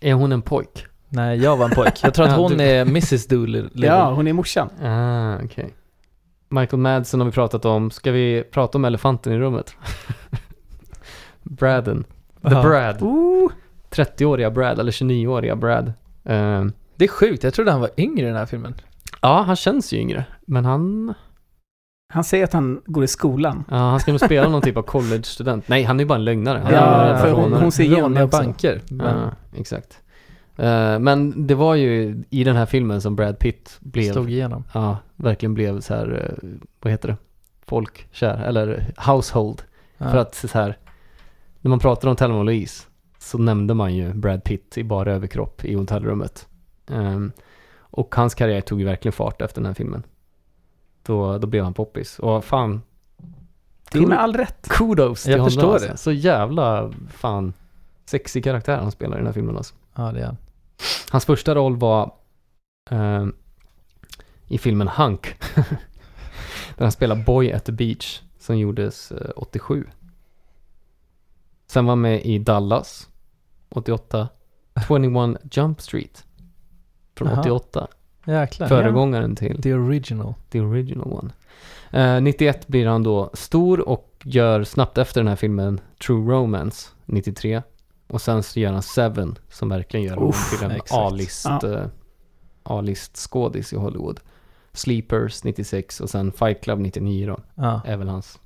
Är 0.00 0.14
hon 0.14 0.32
en 0.32 0.42
pojk? 0.42 0.86
Nej, 1.12 1.38
jag 1.42 1.56
var 1.56 1.64
en 1.64 1.70
pojk. 1.70 2.00
Jag 2.02 2.14
tror 2.14 2.26
att 2.26 2.36
hon 2.36 2.60
är 2.60 2.80
Mrs 2.82 3.26
Doolittle. 3.26 3.86
Ja, 3.86 4.10
hon 4.12 4.26
är 4.28 4.32
morsan. 4.32 4.68
Ah, 4.82 5.36
okej. 5.44 5.74
Michael 6.48 6.80
Madsen 6.80 7.20
har 7.20 7.24
vi 7.26 7.32
pratat 7.32 7.64
om. 7.64 7.90
Ska 7.90 8.12
vi 8.12 8.44
prata 8.52 8.78
om 8.78 8.84
elefanten 8.84 9.32
i 9.32 9.38
rummet? 9.38 9.74
Braden. 11.42 12.04
The 12.42 12.54
Ja. 12.54 12.62
Brad. 12.62 13.02
Ooh. 13.02 13.50
30-åriga 13.90 14.50
Brad, 14.50 14.78
eller 14.78 14.92
29-åriga 14.92 15.56
Brad. 15.56 15.92
Ehm, 16.24 16.72
Det 16.96 17.04
är 17.04 17.08
sjukt, 17.08 17.44
jag 17.44 17.54
trodde 17.54 17.70
han 17.72 17.80
var 17.80 17.90
yngre 17.96 18.22
i 18.24 18.26
den 18.28 18.36
här 18.36 18.46
filmen. 18.46 18.74
ja, 19.22 19.42
han 19.46 19.56
känns 19.56 19.92
ju 19.92 19.98
yngre. 19.98 20.24
Men 20.46 20.64
han, 20.64 21.14
Han 22.12 22.24
säger 22.24 22.44
att 22.44 22.52
han 22.52 22.80
går 22.86 23.04
i 23.04 23.08
skolan. 23.08 23.64
ja, 23.70 23.76
han 23.76 24.00
ska 24.00 24.12
nog 24.12 24.20
spela 24.20 24.48
någon 24.48 24.62
typ 24.62 24.76
av 24.76 24.82
college-student. 24.82 25.68
Nej, 25.68 25.82
han 25.84 26.00
är 26.00 26.04
ju 26.04 26.08
bara 26.08 26.14
en 26.18 26.24
lögnare. 26.24 26.60
Han 26.64 26.72
Ja, 26.74 27.18
för 27.18 27.32
hon- 27.32 27.52
hon 27.52 27.72
ser 27.72 27.84
igenom 27.84 28.28
banker. 28.32 28.80
Men 28.90 29.18
Ja, 29.18 29.30
exakt. 29.58 29.98
Eh, 30.56 30.98
men 30.98 31.46
det 31.46 31.54
var 31.54 31.74
ju 31.74 32.22
i 32.30 32.44
den 32.44 32.56
här 32.56 32.66
filmen 32.66 33.00
som 33.00 33.16
Brad 33.16 33.38
Pitt 33.38 33.76
blev 33.80 34.12
slog 34.12 34.30
igenom. 34.30 34.64
ja, 34.74 34.96
verkligen 35.16 35.54
blev 35.54 35.80
så 35.80 35.94
här, 35.94 36.36
eh, 36.42 36.48
vad 36.80 36.90
heter 36.92 37.08
det, 37.08 37.16
folkkär, 37.66 38.38
eller 38.42 38.92
household. 39.06 39.62
Ja. 39.98 40.10
För 40.10 40.18
att 40.18 40.34
så 40.34 40.48
här, 40.58 40.78
när 41.60 41.68
man 41.68 41.78
pratar 41.78 42.08
om 42.08 42.16
Thelma 42.16 42.38
och 42.38 42.44
Louise 42.44 42.86
så 43.18 43.38
nämnde 43.38 43.74
man 43.74 43.94
ju 43.94 44.12
Brad 44.14 44.44
Pitt 44.44 44.78
i 44.78 44.84
bara 44.84 45.12
överkropp 45.12 45.64
i 45.64 45.74
hotellrummet. 45.74 46.48
Ehm, 46.90 47.32
och 47.80 48.14
hans 48.14 48.34
karriär 48.34 48.60
tog 48.60 48.80
ju 48.80 48.86
verkligen 48.86 49.12
fart 49.12 49.42
efter 49.42 49.60
den 49.60 49.66
här 49.66 49.74
filmen. 49.74 50.02
Då, 51.02 51.38
då 51.38 51.46
blev 51.46 51.64
han 51.64 51.74
poppis. 51.74 52.18
Och 52.18 52.44
fan, 52.44 52.82
Det 53.92 53.98
är 53.98 54.06
med 54.06 54.20
all 54.20 54.34
rätt. 54.34 54.68
kudos 54.68 55.22
till 55.22 55.30
Jag 55.32 55.38
honom. 55.38 55.50
förstår 55.50 55.72
alltså. 55.72 55.88
det. 55.88 55.96
Så 55.96 56.12
jävla, 56.12 56.92
fan, 57.08 57.52
sexig 58.06 58.44
karaktär 58.44 58.76
han 58.76 58.90
spelar 58.90 59.16
i 59.16 59.18
den 59.18 59.26
här 59.26 59.32
filmen 59.32 59.56
alltså. 59.56 59.74
Ja, 60.00 60.12
det 60.12 60.20
är 60.20 60.26
han. 60.26 60.36
Hans 61.10 61.24
första 61.24 61.54
roll 61.54 61.76
var 61.76 62.12
ehm, 62.90 63.34
i 64.48 64.58
filmen 64.58 64.88
Hunk. 64.88 65.34
där 66.76 66.84
han 66.84 66.92
spelar 66.92 67.16
Boy 67.16 67.52
at 67.52 67.64
the 67.64 67.72
Beach 67.72 68.20
som 68.38 68.58
gjordes 68.58 69.12
eh, 69.12 69.30
87. 69.36 69.86
Sen 71.66 71.84
var 71.84 71.92
han 71.92 72.00
med 72.00 72.24
i 72.24 72.38
Dallas 72.38 73.08
88. 73.68 74.28
21 74.88 75.36
Jump 75.56 75.80
Street 75.80 76.24
från 77.16 77.28
Jaha. 77.28 77.40
88. 77.40 77.88
Jäklar. 78.26 78.68
Föregångaren 78.68 79.36
till 79.36 79.62
The 79.62 79.74
original. 79.74 80.34
the 80.50 80.60
original 80.60 81.12
one. 81.12 81.32
Eh, 81.90 82.20
91 82.20 82.68
blir 82.68 82.86
han 82.86 83.02
då 83.02 83.30
stor 83.34 83.88
och 83.88 84.20
gör 84.24 84.64
snabbt 84.64 84.98
efter 84.98 85.20
den 85.20 85.28
här 85.28 85.36
filmen 85.36 85.80
True 86.06 86.32
Romance 86.32 86.88
93. 87.04 87.62
Och 88.10 88.20
sen 88.22 88.42
så 88.42 88.60
gör 88.60 88.72
han 88.72 88.82
Seven 88.82 89.38
som 89.48 89.68
verkligen 89.68 90.06
gör 90.06 90.16
honom 90.16 90.32
till 90.58 90.70
en. 90.70 90.80
A-list, 90.90 91.44
Ja. 91.44 91.68
eh, 91.74 91.86
A-list 92.62 93.16
skådis 93.16 93.72
i 93.72 93.76
Hollywood. 93.76 94.20
Sleepers 94.72 95.44
96 95.44 96.00
och 96.00 96.10
sen 96.10 96.32
Fight 96.32 96.60
Club 96.62 96.78
99 96.78 97.26
då, 97.26 97.38
Ja. 97.54 97.80
är 97.84 97.96
väl 97.96 98.08
hans 98.08 98.38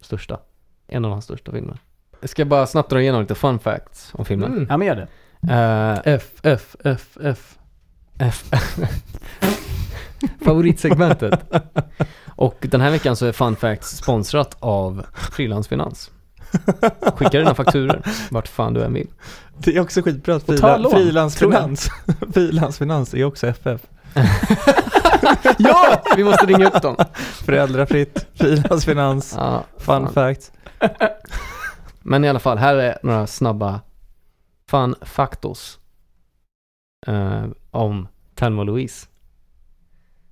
största. 0.00 0.40
En 0.86 1.04
av 1.04 1.10
hans 1.10 1.24
största 1.24 1.52
filmer. 1.52 1.78
Jag 2.20 2.30
ska 2.30 2.44
bara 2.44 2.66
snabbt 2.66 2.90
dra 2.90 3.00
igenom 3.00 3.20
lite 3.20 3.34
fun 3.34 3.58
facts 3.58 4.10
om 4.14 4.24
filmen. 4.24 4.52
Mm. 4.52 4.66
Ja, 4.70 4.76
men 4.76 4.86
gör 4.86 4.96
det. 4.96 5.08
Eh, 5.54 6.14
F, 6.14 6.30
F, 6.42 6.76
F, 6.84 7.18
F. 7.22 7.56
F. 8.18 8.50
Favoritsegmentet. 10.44 11.40
Och 12.26 12.66
den 12.70 12.80
här 12.80 12.90
veckan 12.90 13.16
så 13.16 13.26
är 13.26 13.32
Fun 13.32 13.56
Facts 13.56 13.96
sponsrat 13.96 14.56
av 14.60 15.06
Frilansfinans. 15.14 16.10
Skicka 17.16 17.38
dina 17.38 17.54
fakturor 17.54 18.02
vart 18.30 18.48
fan 18.48 18.74
du 18.74 18.82
än 18.84 18.92
vill. 18.94 19.08
Det 19.58 19.76
är 19.76 19.80
också 19.80 20.02
skitbra 20.02 20.34
att 20.36 20.44
frilansfinans, 20.92 21.90
frilansfinans 22.34 23.14
är 23.14 23.24
också 23.24 23.46
FF. 23.46 23.80
Ja! 25.58 26.02
Vi 26.16 26.24
måste 26.24 26.46
ringa 26.46 26.66
upp 26.68 26.82
dem. 26.82 26.96
Föräldrafritt, 27.44 28.26
frilansfinans, 28.34 29.34
Ja, 29.38 29.64
fun 29.78 29.84
fan. 30.08 30.12
fact. 30.12 30.52
Men 32.02 32.24
i 32.24 32.28
alla 32.28 32.38
fall, 32.38 32.58
här 32.58 32.74
är 32.76 32.98
några 33.02 33.26
snabba 33.26 33.80
fun 34.70 34.94
factos 35.02 35.78
eh, 37.06 37.44
om 37.70 38.08
Thelma 38.34 38.62
Louise. 38.64 39.06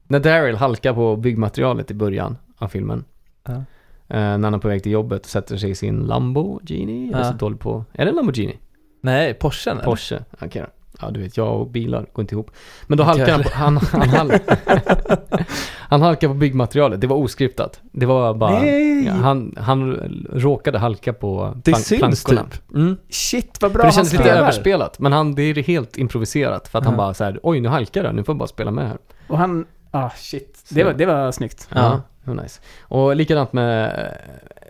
När 0.05 0.21
Daryl 0.21 0.57
halkar 0.57 0.95
på 0.95 1.17
byggmaterialet 1.17 1.91
i 1.91 1.95
början 1.95 2.37
av 2.59 2.69
filmen. 2.69 3.05
Ja. 3.45 3.65
Eh, 4.11 4.17
när 4.21 4.43
han 4.45 4.55
är 4.55 4.59
på 4.59 4.69
väg 4.69 4.83
till 4.83 4.93
jobbet 4.93 5.21
och 5.25 5.31
sätter 5.31 5.57
sig 5.57 5.71
i 5.71 5.75
sin 5.75 5.99
Lamborghini. 6.01 7.11
Jag 7.13 7.21
är 7.21 7.25
så 7.25 7.33
dålig 7.33 7.59
på... 7.61 7.85
Är 7.93 8.05
det 8.05 8.11
en 8.11 8.17
Lamborghini? 8.17 8.59
Nej, 9.01 9.35
Porschen 9.35 9.73
eller? 9.73 9.85
Porsche. 9.85 10.19
Okej 10.41 10.63
då. 10.63 10.69
Ja, 11.03 11.11
du 11.11 11.21
vet, 11.21 11.37
jag 11.37 11.61
och 11.61 11.67
bilar 11.71 12.07
går 12.13 12.23
inte 12.23 12.35
ihop. 12.35 12.51
Men 12.87 12.99
då 12.99 13.05
halkar 13.05 13.33
han 13.33 13.43
på, 13.43 13.51
han, 13.53 13.77
han, 13.93 14.09
hal 14.09 14.33
han 15.89 16.03
halkar 16.03 16.29
på 16.29 16.35
byggmaterialet. 16.35 17.01
Det 17.01 17.07
var 17.07 17.17
oskriptat. 17.17 17.81
Det 17.93 18.07
var 18.07 18.35
bara... 18.35 18.67
Ja, 18.67 19.13
han, 19.13 19.55
han 19.59 19.95
råkade 20.33 20.79
halka 20.79 21.13
på 21.13 21.53
Det 21.65 21.71
plank- 21.73 21.83
syns 21.85 22.25
plankorna. 22.25 22.51
typ. 22.51 22.75
Mm. 22.75 22.97
Shit 23.09 23.59
vad 23.63 23.73
bra 23.73 23.79
För 23.79 23.79
det 23.79 23.85
han 23.85 23.93
kändes 23.93 24.13
lite 24.13 24.31
överspelat. 24.33 24.99
Men 24.99 25.13
han, 25.13 25.35
det 25.35 25.43
är 25.43 25.63
helt 25.63 25.97
improviserat. 25.99 26.69
För 26.69 26.79
att 26.79 26.85
han 26.85 26.95
Ja. 26.95 26.99
bara 26.99 27.15
så 27.15 27.25
här, 27.25 27.41
oj 27.43 27.61
nu 27.61 27.69
halkar 27.69 28.05
jag, 28.05 28.15
nu 28.15 28.25
får 28.25 28.33
jag 28.33 28.39
bara 28.39 28.49
spela 28.49 28.71
med 28.71 28.89
här. 28.89 28.99
Och 29.29 29.39
han, 29.39 29.67
ah 29.91 30.11
shit. 30.17 30.65
Det 30.71 30.85
var, 30.85 30.93
det 30.93 31.07
var 31.07 31.33
snyggt. 31.33 31.69
Ja, 31.75 32.01
det 32.25 32.31
var 32.35 32.43
nice. 32.43 32.61
Och 32.83 33.17
likadant 33.17 33.53
med 33.53 33.85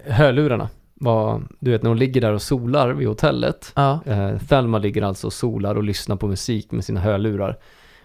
eh, 0.06 0.12
hörlurarna. 0.14 0.68
Var, 0.94 1.42
du 1.58 1.70
vet 1.70 1.82
när 1.82 1.90
hon 1.90 1.98
ligger 1.98 2.20
där 2.20 2.32
och 2.32 2.42
solar 2.42 2.88
vid 2.90 3.08
hotellet. 3.08 3.72
Ja, 3.76 4.00
Eh, 4.06 4.38
Thelma 4.48 4.78
ligger 4.78 5.02
alltså 5.02 5.26
och 5.26 5.32
solar 5.32 5.74
och 5.74 5.82
lyssnar 5.82 6.16
på 6.16 6.26
musik 6.26 6.70
med 6.72 6.84
sina 6.84 7.00
hörlurar. 7.00 7.58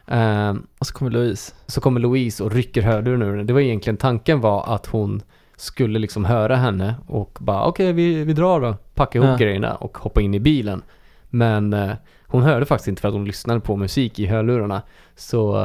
Eh, 0.08 0.54
och 0.80 0.88
så 0.88 0.94
kommer 0.94 1.12
Louise. 1.12 1.54
så 1.68 1.82
kommer 1.82 2.00
Louise 2.00 2.44
och 2.44 2.52
rycker 2.52 2.82
hörluren 2.82 3.22
ur 3.22 3.32
henne. 3.32 3.44
Det 3.44 3.54
var 3.54 3.60
egentligen 3.62 3.98
tanken 3.98 4.42
var 4.42 4.76
att 4.76 4.86
hon 4.86 5.22
skulle 5.58 6.00
liksom 6.00 6.26
höra 6.26 6.56
henne 6.56 6.96
och 7.08 7.38
bara 7.42 7.66
okej 7.66 7.94
vi, 7.94 8.24
vi 8.24 8.34
drar 8.34 8.62
då, 8.62 8.76
packa 8.94 9.18
ihop 9.20 9.30
Ja. 9.30 9.38
grejerna 9.38 9.76
och 9.76 9.98
hoppa 9.98 10.22
in 10.22 10.34
i 10.34 10.40
bilen. 10.40 10.82
Men 11.30 11.74
eh, 11.74 11.92
hon 12.28 12.44
hörde 12.44 12.66
faktiskt 12.66 12.88
inte 12.88 13.02
för 13.02 13.08
att 13.08 13.14
hon 13.14 13.26
lyssnade 13.26 13.60
på 13.60 13.76
musik 13.76 14.20
i 14.20 14.26
hörlurarna. 14.26 14.82
Så 15.16 15.58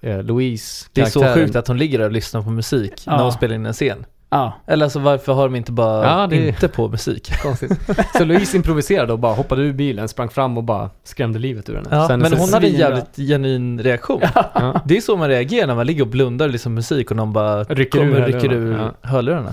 eh, 0.00 0.22
Louise, 0.22 0.86
Det 0.92 1.00
är 1.00 1.04
så 1.06 1.24
sjukt 1.34 1.56
att 1.56 1.68
hon 1.68 1.78
ligger 1.78 1.98
där 1.98 2.06
och 2.06 2.12
lyssnar 2.12 2.42
på 2.42 2.50
musik 2.50 2.92
Ja. 3.06 3.16
när 3.16 3.22
hon 3.22 3.32
spelar 3.32 3.54
in 3.54 3.66
en 3.66 3.72
scen. 3.72 4.04
Ja. 4.30 4.52
Eller 4.66 4.84
alltså 4.86 4.98
varför 4.98 5.32
har 5.32 5.44
de 5.48 5.54
inte 5.56 5.72
bara 5.72 6.04
Ja, 6.20 6.26
det- 6.26 6.48
inte 6.48 6.68
på 6.68 6.88
musik? 6.88 7.32
Konstigt. 7.42 7.72
Så 8.18 8.24
Louise 8.24 8.56
improviserade 8.56 9.12
och 9.12 9.18
bara 9.18 9.34
hoppade 9.34 9.62
ur 9.62 9.72
bilen, 9.72 10.08
sprang 10.08 10.28
fram 10.28 10.56
och 10.58 10.64
bara 10.64 10.90
skrämde 11.04 11.38
livet 11.38 11.68
ur 11.68 11.74
henne. 11.74 11.88
Ja, 11.90 12.08
Sen 12.08 12.20
men 12.20 12.32
hon 12.32 12.52
hade 12.52 12.66
en 12.66 12.72
jävligt 12.74 13.16
genuin 13.16 13.80
reaktion. 13.82 14.20
ja. 14.34 14.80
Det 14.84 14.96
är 14.96 15.00
så 15.00 15.16
man 15.16 15.28
reagerar 15.28 15.66
när 15.66 15.74
man 15.74 15.86
ligger 15.86 16.02
och 16.02 16.08
blundar 16.08 16.46
och 16.46 16.52
liksom 16.52 16.74
musik 16.74 17.10
och 17.10 17.16
någon 17.16 17.32
bara 17.32 17.64
Rycker 17.64 17.98
kommer 17.98 18.12
ur 18.16 18.20
och 18.20 18.26
rycker 18.26 18.48
hörlurarna. 18.48 18.94
ur 19.02 19.08
hörlurarna. 19.08 19.48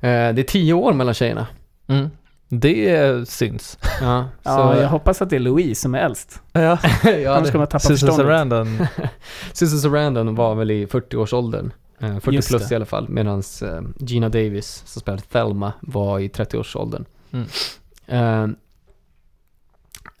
Eh, 0.00 0.34
det 0.34 0.40
är 0.40 0.42
tio 0.42 0.72
år 0.72 0.92
mellan 0.92 1.14
tjejerna. 1.14 1.46
Mm. 1.86 2.10
Det 2.48 3.28
syns. 3.28 3.78
Ja, 4.00 4.28
så, 4.42 4.48
ja, 4.50 4.80
jag 4.80 4.88
hoppas 4.88 5.22
att 5.22 5.30
det 5.30 5.36
är 5.36 5.40
Louise 5.40 5.80
som 5.80 5.94
är 5.94 5.98
äldst. 5.98 6.42
Ja, 6.52 6.78
ja, 7.04 7.34
Annars 7.36 7.50
kommer 7.50 7.62
jag 7.62 7.70
tappa 7.70 7.78
Susan 7.78 7.96
förståndet. 8.08 8.16
Sarandon. 8.26 8.86
Susan 9.52 9.78
Sarandon 9.78 10.34
var 10.34 10.54
väl 10.54 10.70
i 10.70 10.86
40-årsåldern. 10.86 11.72
Eh, 11.98 12.14
40 12.14 12.30
Just 12.30 12.48
plus 12.48 12.68
det. 12.68 12.72
i 12.72 12.76
alla 12.76 12.84
fall. 12.86 13.08
Medan 13.08 13.42
eh, 13.62 13.80
Gina 13.98 14.28
Davis, 14.28 14.82
som 14.86 15.00
spelade 15.00 15.22
Thelma, 15.22 15.72
var 15.80 16.18
i 16.18 16.28
30-årsåldern. 16.28 17.04
Mm. 17.32 17.46
Eh, 18.06 18.48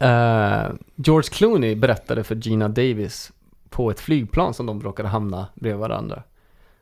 eh, 0.08 0.72
George 0.94 1.28
Clooney 1.32 1.74
berättade 1.74 2.24
för 2.24 2.34
Gina 2.34 2.68
Davis 2.68 3.32
på 3.70 3.90
ett 3.90 4.00
flygplan 4.00 4.54
som 4.54 4.66
de 4.66 4.82
råkade 4.82 5.08
hamna 5.08 5.46
bredvid 5.54 5.80
varandra. 5.80 6.22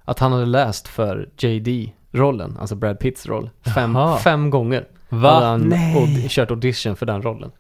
Att 0.05 0.19
han 0.19 0.33
hade 0.33 0.47
läst 0.47 0.89
för 0.89 1.29
JD-rollen, 1.39 2.57
alltså 2.61 2.75
Brad 2.75 2.99
Pitts 2.99 3.27
roll, 3.27 3.51
fem, 3.75 3.97
fem 4.25 4.51
gånger. 4.51 4.89
Hade 5.13 5.23
Va? 5.23 5.45
han 5.45 5.61
Nej. 5.61 5.95
aud- 5.97 6.29
kört 6.29 6.51
audition 6.51 6.97
för 6.97 7.07
den 7.07 7.23
rollen. 7.23 7.51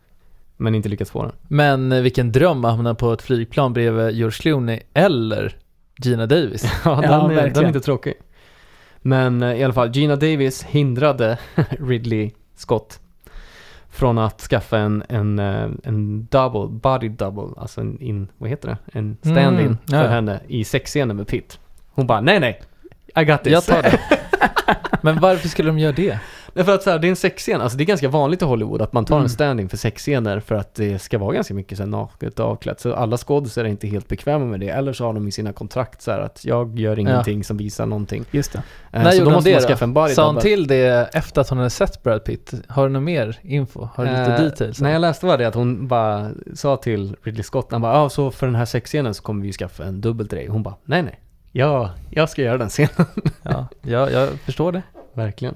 Men 0.56 0.74
inte 0.74 0.88
lyckats 0.88 1.10
få 1.10 1.22
den. 1.22 1.32
Men 1.48 1.92
eh, 1.92 2.00
vilken 2.00 2.32
dröm 2.32 2.64
att 2.64 2.70
hamna 2.70 2.94
på 2.94 3.12
ett 3.12 3.22
flygplan 3.22 3.72
bredvid 3.72 4.10
George 4.16 4.36
Clooney 4.40 4.80
eller 4.94 5.56
Gina 6.04 6.26
Davis. 6.26 6.64
Ja, 6.84 6.94
den, 7.00 7.10
Ja, 7.10 7.32
är, 7.32 7.50
den 7.50 7.64
är 7.64 7.68
inte 7.68 7.80
tråkig. 7.80 8.14
Men 8.98 9.42
eh, 9.42 9.52
i 9.60 9.64
alla 9.64 9.72
fall, 9.74 9.90
Gina 9.96 10.16
Davis 10.16 10.62
hindrade 10.62 11.38
Ridley 11.80 12.30
Scott 12.56 13.00
från 13.90 14.18
att 14.18 14.40
skaffa 14.40 14.78
en, 14.78 15.04
en, 15.08 15.38
eh, 15.38 15.68
en 15.84 16.26
double, 16.30 16.78
body 16.80 17.08
double, 17.08 17.60
alltså 17.60 17.80
en 17.80 18.00
in, 18.00 18.28
vad 18.38 18.50
heter 18.50 18.68
det? 18.68 18.98
En 18.98 19.16
stand-in 19.22 19.66
Mm, 19.66 19.76
för 19.86 19.96
ja. 19.96 20.08
henne 20.08 20.40
i 20.48 20.64
sexscenen 20.64 21.16
med 21.16 21.26
Pitt. 21.26 21.58
Hon 21.90 22.06
bara, 22.06 22.20
nej 22.20 22.40
nej, 22.40 22.60
I 23.16 23.24
got 23.24 23.42
this. 23.44 23.52
Jag 23.52 23.64
tar 23.64 23.82
det. 23.82 24.00
Men 25.02 25.20
varför 25.20 25.48
skulle 25.48 25.68
de 25.68 25.78
göra 25.78 25.92
det? 25.92 26.18
Nej, 26.54 26.64
för 26.64 26.74
att 26.74 26.82
så 26.82 26.90
här, 26.90 26.98
det 26.98 27.06
är 27.06 27.10
en 27.10 27.16
sexscen, 27.16 27.60
alltså 27.60 27.78
det 27.78 27.84
är 27.84 27.86
ganska 27.86 28.08
vanligt 28.08 28.42
i 28.42 28.44
Hollywood 28.44 28.82
att 28.82 28.92
man 28.92 29.04
tar 29.04 29.14
Mm. 29.16 29.24
en 29.24 29.28
stand-in 29.30 29.68
för 29.68 29.76
sexscener 29.76 30.40
för 30.40 30.54
att 30.54 30.74
det 30.74 30.98
ska 30.98 31.18
vara 31.18 31.34
ganska 31.34 31.54
mycket 31.54 31.78
så 31.78 31.82
här 31.84 31.90
naket 31.90 32.40
och 32.40 32.46
avklätt. 32.46 32.80
Så 32.80 32.94
alla 32.94 33.16
skådespelare 33.16 33.68
är 33.68 33.70
inte 33.70 33.86
helt 33.86 34.08
bekväma 34.08 34.44
med 34.44 34.60
det. 34.60 34.68
Eller 34.68 34.92
så 34.92 35.04
har 35.06 35.12
de 35.12 35.28
i 35.28 35.32
sina 35.32 35.52
kontrakt 35.52 36.02
så 36.02 36.10
här 36.10 36.20
att 36.20 36.44
jag 36.44 36.78
gör 36.78 36.98
ingenting 36.98 37.44
som 37.44 37.56
visar 37.56 37.86
någonting. 37.86 38.24
Just 38.30 38.52
det. 38.52 38.62
Eh, 38.92 39.02
När 39.02 39.10
så 39.10 39.16
gjorde 39.16 39.30
då 39.30 39.34
måste 39.34 39.50
det 39.50 39.54
man 39.54 39.62
då? 39.62 39.68
skaffa 39.68 39.84
en 39.84 39.92
body 39.94 40.14
Sa 40.14 40.26
hon 40.26 40.40
till 40.40 40.66
det 40.66 41.10
efter 41.14 41.40
att 41.40 41.48
hon 41.48 41.58
hade 41.58 41.70
sett 41.70 42.02
Brad 42.02 42.24
Pitt? 42.24 42.52
Har 42.68 42.86
du 42.86 42.92
någon 42.92 43.04
mer 43.04 43.38
info? 43.42 43.88
Har 43.94 44.04
du 44.04 44.10
lite 44.10 44.22
Eh, 44.22 44.40
details? 44.40 44.80
När 44.80 44.90
jag 44.92 45.00
läste 45.00 45.26
var 45.26 45.38
det 45.38 45.44
att 45.48 45.54
hon 45.54 45.88
bara 45.88 46.30
sa 46.54 46.76
till 46.76 47.16
Ridley 47.22 47.42
Scott, 47.42 47.68
han 47.72 47.80
bara, 47.80 47.94
ja 47.94 48.08
så 48.08 48.30
för 48.30 48.46
den 48.46 48.54
här 48.54 48.64
sexscenen 48.64 49.14
så 49.14 49.22
kommer 49.22 49.42
vi 49.44 49.52
skaffa 49.52 49.84
en 49.84 50.00
dubbel 50.00 50.28
till 50.28 50.38
dig. 50.38 50.46
Hon 50.46 50.62
bara, 50.62 50.74
nej 50.84 51.02
nej, 51.02 51.20
ja, 51.52 51.90
jag 52.10 52.28
ska 52.30 52.42
göra 52.42 52.58
den 52.58 52.68
scenen. 52.68 52.90
Ja, 53.42 53.68
ja, 53.82 54.10
jag 54.10 54.28
förstår 54.40 54.72
det. 54.72 54.82
Verkligen. 55.14 55.54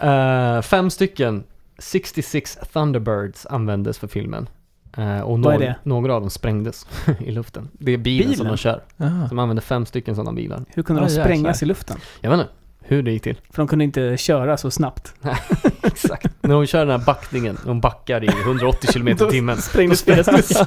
Eh, 0.00 0.62
fem 0.62 0.90
stycken 0.90 1.44
66 1.78 2.58
Thunderbirds 2.72 3.46
användes 3.46 3.98
för 3.98 4.06
filmen. 4.08 4.48
Eh, 4.96 5.20
och 5.20 5.38
Vad 5.40 5.54
är 5.54 5.58
nå- 5.58 5.64
det? 5.64 5.76
några 5.82 6.14
av 6.14 6.20
dem 6.20 6.30
sprängdes 6.30 6.86
i 7.20 7.30
luften. 7.30 7.68
Det 7.72 7.92
är 7.92 7.96
bilen, 7.98 8.26
som 8.28 8.32
Bilen? 8.32 8.46
de 8.52 8.56
kör. 8.56 8.82
Aha. 9.00 9.26
De 9.28 9.38
använde 9.38 9.62
fem 9.62 9.86
stycken 9.86 10.14
sådana 10.14 10.32
bilar. 10.32 10.64
Hur 10.68 10.82
kunde 10.82 11.02
Ah, 11.02 11.04
de 11.04 11.10
sprängas 11.10 11.62
i 11.62 11.66
luften? 11.66 11.96
Jag 12.20 12.30
vet 12.30 12.40
inte 12.40 12.52
hur 12.80 13.02
det 13.02 13.10
gick 13.12 13.22
till. 13.22 13.36
För 13.50 13.56
de 13.62 13.68
kunde 13.68 13.84
inte 13.84 14.16
köra 14.16 14.56
så 14.56 14.70
snabbt. 14.70 15.14
Exakt. 15.82 16.26
När 16.40 16.54
de 16.54 16.66
kör 16.66 16.86
den 16.86 17.00
här 17.00 17.06
backningen, 17.06 17.58
de 17.64 17.80
backar 17.80 18.24
i 18.24 18.28
180 18.44 18.92
km 18.92 19.08
i 19.08 19.16
timmen. 19.16 19.56
sprängdes 19.56 20.02
Då 20.04 20.14
sprängs 20.22 20.62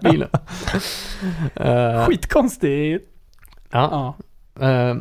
bilen. 0.00 0.28
Eh, 1.54 2.06
Skitkonstigt. 2.06 3.08
Ja. 3.72 4.14
Ja. 4.60 4.92
Uh, 4.94 5.00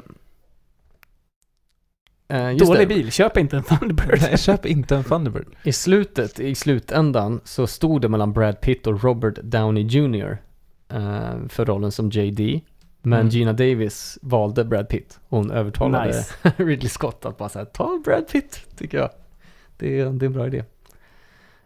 Dålig 2.57 2.87
det. 2.89 2.95
bil, 2.95 3.11
köp 3.11 3.37
inte 3.37 3.57
en 3.57 3.63
Thunderbird. 3.63 4.19
Nej, 4.21 4.37
köp 4.37 4.65
inte 4.65 4.95
en 4.95 5.03
Thunderbird. 5.03 5.47
I 5.63 5.73
slutet, 5.73 6.39
i 6.39 6.55
slutändan, 6.55 7.41
så 7.43 7.67
stod 7.67 8.01
det 8.01 8.09
mellan 8.09 8.33
Brad 8.33 8.61
Pitt 8.61 8.87
och 8.87 9.03
Robert 9.03 9.39
Downey 9.43 9.83
Jr. 9.83 10.37
eh, 10.89 11.47
för 11.49 11.65
rollen 11.65 11.91
som 11.91 12.09
JD. 12.09 12.61
Men 13.01 13.19
Mm. 13.19 13.29
Gina 13.29 13.53
Davis 13.53 14.17
valde 14.21 14.65
Brad 14.65 14.89
Pitt. 14.89 15.19
Hon 15.29 15.51
övertalade 15.51 16.07
Nice. 16.07 16.33
Ridley 16.57 16.89
Scott 16.89 17.25
att 17.25 17.37
bara 17.37 17.49
säga 17.49 17.65
ta 17.65 18.01
Brad 18.05 18.27
Pitt, 18.27 18.65
tycker 18.77 18.97
jag. 18.97 19.09
Det 19.77 19.99
är, 19.99 20.05
det 20.05 20.25
är 20.25 20.27
en 20.27 20.33
bra 20.33 20.47
idé. 20.47 20.63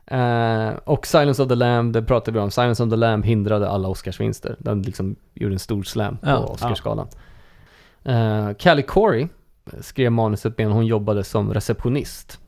Eh, 0.08 0.70
och 0.84 1.08
Silence 1.08 1.44
of 1.44 1.50
the 1.50 1.56
Lamb, 1.56 1.94
det 1.94 2.02
pratade 2.04 2.32
vi 2.40 2.44
om. 2.44 2.52
Silence 2.52 2.84
of 2.84 2.90
the 2.90 2.96
Lamb 2.96 3.26
hindrade 3.26 3.70
alla 3.70 3.88
Oscarsvinster. 3.88 4.56
Den 4.60 4.82
liksom 4.82 5.16
gjorde 5.34 5.56
en 5.56 5.60
stor 5.60 5.84
slam 5.84 6.18
på 6.18 6.28
Ja, 6.30 6.38
Oscarsgalan. 6.38 7.08
Uh, 8.10 8.54
Callie 8.54 8.84
Corey 8.84 9.28
skrev 9.82 10.12
manuset 10.12 10.58
medan 10.58 10.74
hon 10.74 10.86
jobbade 10.86 11.24
som 11.24 11.54
receptionist 11.54 12.40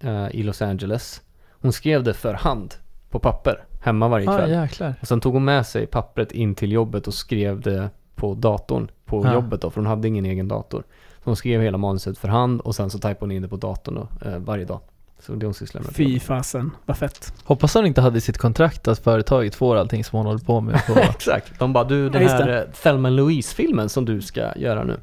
eh, 0.00 0.28
i 0.30 0.42
Los 0.42 0.62
Angeles. 0.62 1.22
Hon 1.50 1.72
skrev 1.72 2.02
det 2.02 2.14
för 2.14 2.34
hand 2.34 2.74
på 3.10 3.18
papper 3.18 3.64
hemma 3.82 4.08
varje 4.08 4.30
Ah, 4.30 4.36
kväll. 4.38 4.50
jäklar. 4.50 4.94
Och 5.00 5.08
sen 5.08 5.20
tog 5.20 5.32
hon 5.34 5.44
med 5.44 5.66
sig 5.66 5.86
pappret 5.86 6.32
in 6.32 6.54
till 6.54 6.72
jobbet 6.72 7.06
och 7.06 7.14
skrev 7.14 7.60
det 7.60 7.90
på 8.14 8.34
datorn 8.34 8.90
på 9.04 9.24
Ja. 9.24 9.34
jobbet 9.34 9.60
då, 9.60 9.70
för 9.70 9.80
hon 9.80 9.86
hade 9.86 10.08
ingen 10.08 10.26
egen 10.26 10.48
dator. 10.48 10.84
Så 11.18 11.22
hon 11.24 11.36
skrev 11.36 11.60
hela 11.62 11.78
manuset 11.78 12.18
för 12.18 12.28
hand 12.28 12.60
och 12.60 12.74
sen 12.74 12.90
så 12.90 12.98
typade 12.98 13.16
hon 13.20 13.30
in 13.30 13.42
det 13.42 13.48
på 13.48 13.56
datorn 13.56 13.94
då, 13.94 14.28
eh, 14.30 14.38
varje 14.38 14.64
dag. 14.64 14.80
Så 15.26 15.34
det 15.34 15.46
hon 15.46 15.54
sysslade 15.54 15.86
med. 15.86 15.94
Fy 15.96 16.20
fasen, 16.20 16.70
vad 16.86 16.98
fett. 16.98 17.32
Hoppas 17.44 17.74
hon 17.74 17.86
inte 17.86 18.00
hade 18.00 18.18
i 18.18 18.20
sitt 18.20 18.38
kontrakt 18.38 18.88
att 18.88 18.98
företaget 18.98 19.54
får 19.54 19.76
allting 19.76 20.04
som 20.04 20.16
hon 20.16 20.26
håller 20.26 20.44
på 20.44 20.60
med. 20.60 20.86
På. 20.86 20.92
Exakt. 20.98 21.58
De 21.58 21.72
bara, 21.72 21.84
du 21.84 22.10
den 22.10 22.22
Ja, 22.22 22.28
här 22.28 22.46
det. 22.46 22.62
eh, 22.64 22.70
Thelma 22.70 23.08
Louise-filmen 23.10 23.88
som 23.88 24.04
du 24.04 24.22
ska 24.22 24.56
göra 24.56 24.84
nu. 24.84 25.00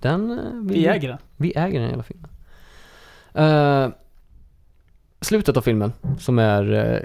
Den... 0.00 0.30
eh, 0.30 0.38
vill 0.68 0.78
Vi 0.78 0.86
äger 0.86 1.08
den. 1.08 1.18
Vi 1.36 1.52
äger 1.56 1.80
den 1.80 1.90
hela 1.90 2.02
filmen. 2.02 2.30
Eh, 3.34 3.88
slutet 5.20 5.56
av 5.56 5.60
filmen, 5.62 5.92
som 6.18 6.38
är 6.38 6.72
eh, 6.72 7.00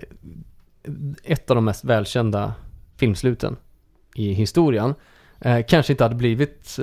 ett 1.24 1.50
av 1.50 1.56
de 1.56 1.66
mest 1.66 1.84
välkända 1.84 2.54
filmsluten 2.98 3.56
i 4.16 4.34
historien, 4.34 4.94
eh, 5.42 5.66
kanske 5.68 5.94
inte 5.94 6.04
hade 6.04 6.16
blivit 6.16 6.78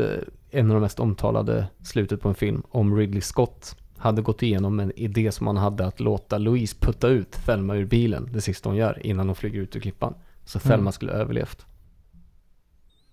en 0.50 0.66
av 0.70 0.74
de 0.74 0.80
mest 0.80 1.00
omtalade 1.00 1.66
slutet 1.82 2.20
på 2.20 2.28
en 2.28 2.34
film 2.34 2.62
om 2.70 2.96
Ridley 2.96 3.20
Scott 3.20 3.76
hade 3.98 4.22
gått 4.22 4.42
igenom 4.42 4.80
en 4.80 4.92
idé 4.98 5.32
som 5.32 5.46
han 5.46 5.56
hade 5.56 5.86
att 5.86 6.00
låta 6.00 6.38
Louise 6.38 6.76
putta 6.80 7.08
ut 7.08 7.32
Thelma 7.32 7.74
ur 7.74 7.84
bilen 7.84 8.28
det 8.32 8.40
sista 8.40 8.68
hon 8.68 8.76
gör 8.76 9.06
innan 9.06 9.26
hon 9.28 9.34
flyger 9.36 9.60
ut 9.60 9.76
ur 9.76 9.80
klippan. 9.80 10.14
Så 10.44 10.58
Mm. 10.58 10.68
Thelma 10.68 10.92
skulle 10.92 11.12
överlevt. 11.12 11.66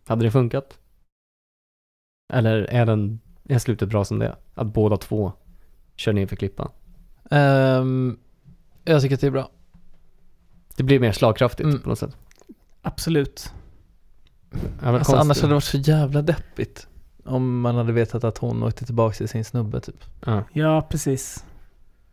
Hade 0.07 0.25
det 0.25 0.31
funkat? 0.31 0.79
Eller 2.33 2.57
är 2.63 2.85
den, 2.85 3.19
är 3.49 3.59
slutet 3.59 3.89
bra 3.89 4.05
som 4.05 4.19
det 4.19 4.25
är? 4.27 4.35
Att 4.55 4.67
båda 4.67 4.97
två 4.97 5.33
kör 5.95 6.13
ner 6.13 6.27
för 6.27 6.35
klippan. 6.35 6.69
Ehm, 7.31 8.17
jag 8.83 9.01
tycker 9.01 9.15
att 9.15 9.21
det 9.21 9.27
är 9.27 9.31
bra. 9.31 9.49
Det 10.75 10.83
blir 10.83 10.99
mer 10.99 11.11
slagkraftigt 11.11 11.67
Mm. 11.67 11.79
på 11.81 11.89
något 11.89 11.99
sätt. 11.99 12.17
Absolut. 12.81 13.53
Alltså, 14.81 15.15
annars 15.15 15.37
hade 15.41 15.51
det 15.51 15.55
varit 15.55 15.63
så 15.63 15.77
jävla 15.77 16.21
deppigt. 16.21 16.87
Om 17.25 17.59
man 17.61 17.75
hade 17.75 17.91
vetat 17.93 18.23
att 18.23 18.37
hon 18.37 18.63
åkte 18.63 18.85
tillbaka 18.85 19.15
till 19.15 19.27
sin 19.29 19.45
snubbe 19.45 19.79
typ. 19.81 20.03
ja. 20.25 20.43
Ja, 20.53 20.81
precis. 20.89 21.43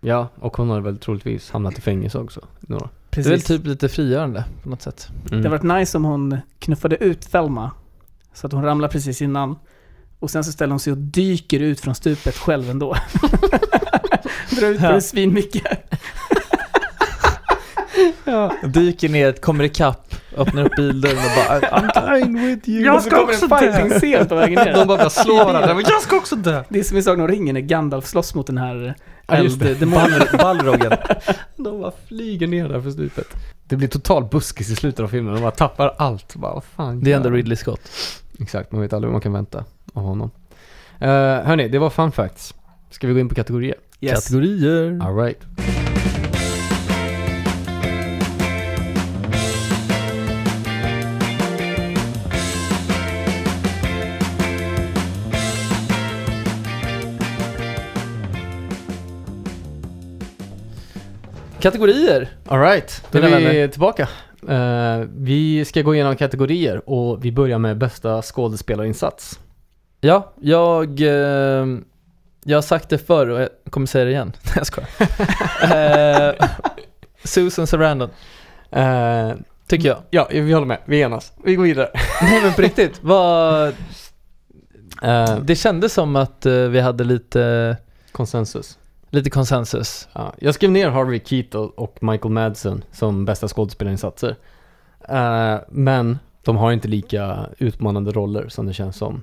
ja, 0.00 0.28
och 0.40 0.56
hon 0.56 0.70
har 0.70 0.80
väl 0.80 0.98
troligtvis 0.98 1.50
hamnat 1.50 1.78
i 1.78 1.80
fängelse 1.80 2.18
också. 2.18 2.40
Några. 2.61 2.88
Det 3.11 3.20
är 3.26 3.30
väl 3.30 3.42
typ 3.42 3.66
lite 3.66 3.88
frigörande 3.88 4.44
på 4.62 4.68
något 4.68 4.82
sätt. 4.82 5.08
Mm. 5.11 5.22
Det 5.30 5.36
hade 5.36 5.48
varit 5.64 5.78
nice 5.80 5.96
om 5.98 6.04
hon 6.04 6.38
knuffade 6.58 6.96
ut 7.04 7.20
Thelma. 7.30 7.70
Så 8.34 8.46
att 8.46 8.52
hon 8.52 8.62
ramlar 8.64 8.88
precis 8.88 9.22
innan. 9.22 9.56
Och 10.18 10.30
sen 10.30 10.44
så 10.44 10.52
ställer 10.52 10.70
hon 10.70 10.80
sig 10.80 10.90
och 10.92 10.98
dyker 10.98 11.61
ut 11.61 11.80
från 11.80 11.94
stupet 11.94 12.36
själv 12.36 12.70
ändå. 12.70 12.94
Drar 14.50 14.68
ut 14.68 14.78
på 14.80 14.84
Ja. 14.86 14.92
det 14.92 15.00
svinmycket. 15.00 15.94
Dyker 18.64 19.09
ner, 19.09 19.32
kommer 19.32 19.64
ikapp, 19.64 20.14
öppnar 20.36 20.64
upp 20.64 20.76
bildörren 20.76 21.16
och 21.16 21.61
bara 21.61 21.61
I'm 21.61 22.11
dying 22.20 22.46
with 22.46 22.68
you. 22.68 22.84
Jag 22.84 23.03
ska 23.03 23.22
också 23.22 23.48
fighting-scen 23.48 24.28
på 24.28 24.34
vägen 24.34 24.64
ner. 24.64 24.72
De 24.72 24.86
bara 24.86 24.96
börjar 24.96 25.09
slå 25.09 25.36
varandra. 25.36 25.74
Men 25.74 25.84
jag 25.88 26.03
ska 26.03 26.16
också 26.16 26.36
dö! 26.36 26.64
Det 26.68 26.78
är 26.78 26.82
som 26.82 26.96
i 26.96 27.03
Sagan 27.03 27.20
om 27.20 27.28
ringen 27.28 27.55
när 27.55 27.61
Gandalf 27.61 28.07
slåss 28.07 28.34
mot 28.34 28.46
den 28.46 28.59
här 28.59 28.94
Ja, 29.26 29.34
elddemonen. 29.34 30.22
Balrogen. 30.38 30.92
De 31.57 31.80
bara 31.80 31.92
flyger 32.09 32.46
ner 32.46 32.68
där 32.68 32.80
för 32.80 32.90
stupet. 32.90 33.26
Det 33.68 33.76
blir 33.76 33.88
total 33.88 34.24
buskis 34.24 34.70
i 34.70 34.76
slutet 34.76 35.01
av 35.01 35.09
filmen. 35.09 35.34
De 35.34 35.40
bara 35.40 35.51
tappar 35.51 35.94
allt. 35.98 36.34
Bara, 36.34 36.55
vad 36.55 36.64
fan 36.64 37.01
Det 37.05 37.12
är 37.12 37.16
ändå? 37.16 37.30
Ridley 37.30 37.57
Scott. 37.57 37.80
Exakt, 38.38 38.72
man 38.72 38.80
vet 38.80 38.92
aldrig 38.92 39.09
vad 39.09 39.12
man 39.14 39.20
kan 39.20 39.32
vänta 39.32 39.64
av 39.94 40.03
honom. 40.03 40.30
Uh, 41.03 41.09
hörni, 41.09 41.68
det 41.68 41.78
var 41.78 41.90
fun 41.90 42.12
facts. 42.12 42.55
Ska 42.90 43.07
vi 43.07 43.12
gå 43.12 43.20
in 43.20 43.28
på 43.28 43.34
kategorier? 43.34 43.74
Yes. 44.01 44.14
Kategorier. 44.24 45.01
Alright. 45.03 45.40
Kategorier. 61.61 62.28
Alright, 62.48 63.04
då 63.11 63.18
är 63.18 63.22
vi 63.22 63.30
vänner. 63.30 63.68
tillbaka. 63.68 64.08
Eh, 64.48 65.04
vi 65.16 65.64
ska 65.64 65.82
gå 65.82 65.94
igenom 65.94 66.16
kategorier 66.16 66.90
och 66.90 67.24
vi 67.24 67.32
börjar 67.32 67.58
med 67.58 67.78
bästa 67.78 68.22
skådespelarinsats. 68.22 69.40
Ja, 70.00 70.32
jag... 70.40 71.00
Eh, 71.00 71.66
jag 72.44 72.56
har 72.56 72.62
sagt 72.62 72.88
det 72.88 72.98
förr 72.98 73.26
och 73.30 73.40
jag 73.40 73.48
kommer 73.70 73.86
säga 73.86 74.04
det 74.04 74.11
igen. 74.11 74.32
Nej 74.44 74.54
jag 74.56 74.66
skojar. 74.66 74.88
eh, 76.30 76.34
Susan 77.24 77.66
Sarandon, 77.66 78.11
Eh, 78.72 79.32
tycker 79.66 79.88
jag. 79.88 79.98
ja, 80.11 80.28
vi 80.30 80.52
håller 80.52 80.66
med. 80.66 80.78
Vi 80.84 81.00
enas. 81.00 81.32
Vi 81.44 81.54
går 81.54 81.64
vidare. 81.64 81.90
Nej 82.22 82.42
men 82.42 82.52
på 82.52 82.62
riktigt, 82.62 82.98
vad... 83.02 83.68
Eh, 85.02 85.36
Det 85.42 85.54
kändes 85.56 85.92
som 85.92 86.16
att 86.16 86.46
eh, 86.46 86.52
vi 86.52 86.80
hade 86.80 87.04
lite, 87.04 87.76
konsensus. 88.12 88.78
Lite 89.11 89.30
konsensus. 89.30 90.08
Ja, 90.12 90.34
jag 90.38 90.54
skrev 90.54 90.70
ner 90.70 90.88
Harvey 90.88 91.20
Keitel 91.24 91.68
och 91.76 91.98
Michael 92.00 92.32
Madsen 92.32 92.84
som 92.92 93.24
bästa 93.24 93.48
skådespelarinsatser. 93.48 94.36
Eh, 95.08 95.56
men 95.68 96.18
de 96.44 96.56
har 96.56 96.72
inte 96.72 96.88
lika 96.88 97.46
utmanande 97.58 98.11
roller 98.12 98.48
som 98.48 98.66
det 98.66 98.72
känns 98.72 98.96
som. 98.96 99.22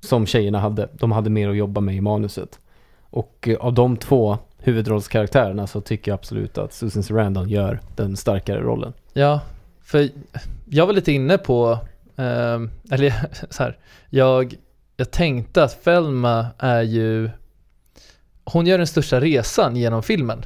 Som 0.00 0.26
tjejerna 0.26 0.58
hade. 0.58 0.88
De 0.92 1.12
hade 1.12 1.30
mer 1.30 1.48
att 1.48 1.56
jobba 1.56 1.80
med 1.80 1.96
i 1.96 2.00
manuset. 2.00 2.58
Och 3.10 3.48
eh, 3.48 3.56
av 3.56 3.74
de 3.74 3.96
två 3.96 4.38
huvudrollskaraktärerna 4.58 5.66
så 5.66 5.80
tycker 5.80 6.10
jag 6.10 6.18
absolut 6.18 6.58
att 6.58 6.72
Susan 6.72 7.02
Sarandon 7.02 7.48
gör 7.48 7.80
den 7.96 8.16
starkare 8.16 8.60
rollen. 8.60 8.92
Ja, 9.12 9.40
för 9.82 10.08
jag 10.64 10.86
var 10.86 10.92
lite 10.92 11.12
inne 11.12 11.38
på, 11.38 11.78
eh, 12.16 12.60
eller 12.90 13.14
så 13.50 13.62
här, 13.62 13.78
jag, 14.10 14.54
jag 14.96 15.10
tänkte 15.10 15.64
att 15.64 15.72
Felma 15.72 16.46
är 16.58 16.82
ju, 16.82 17.30
hon 18.44 18.66
gör 18.66 18.78
den 18.78 18.86
största 18.86 19.20
resan 19.20 19.76
genom 19.76 20.02
filmen. 20.02 20.44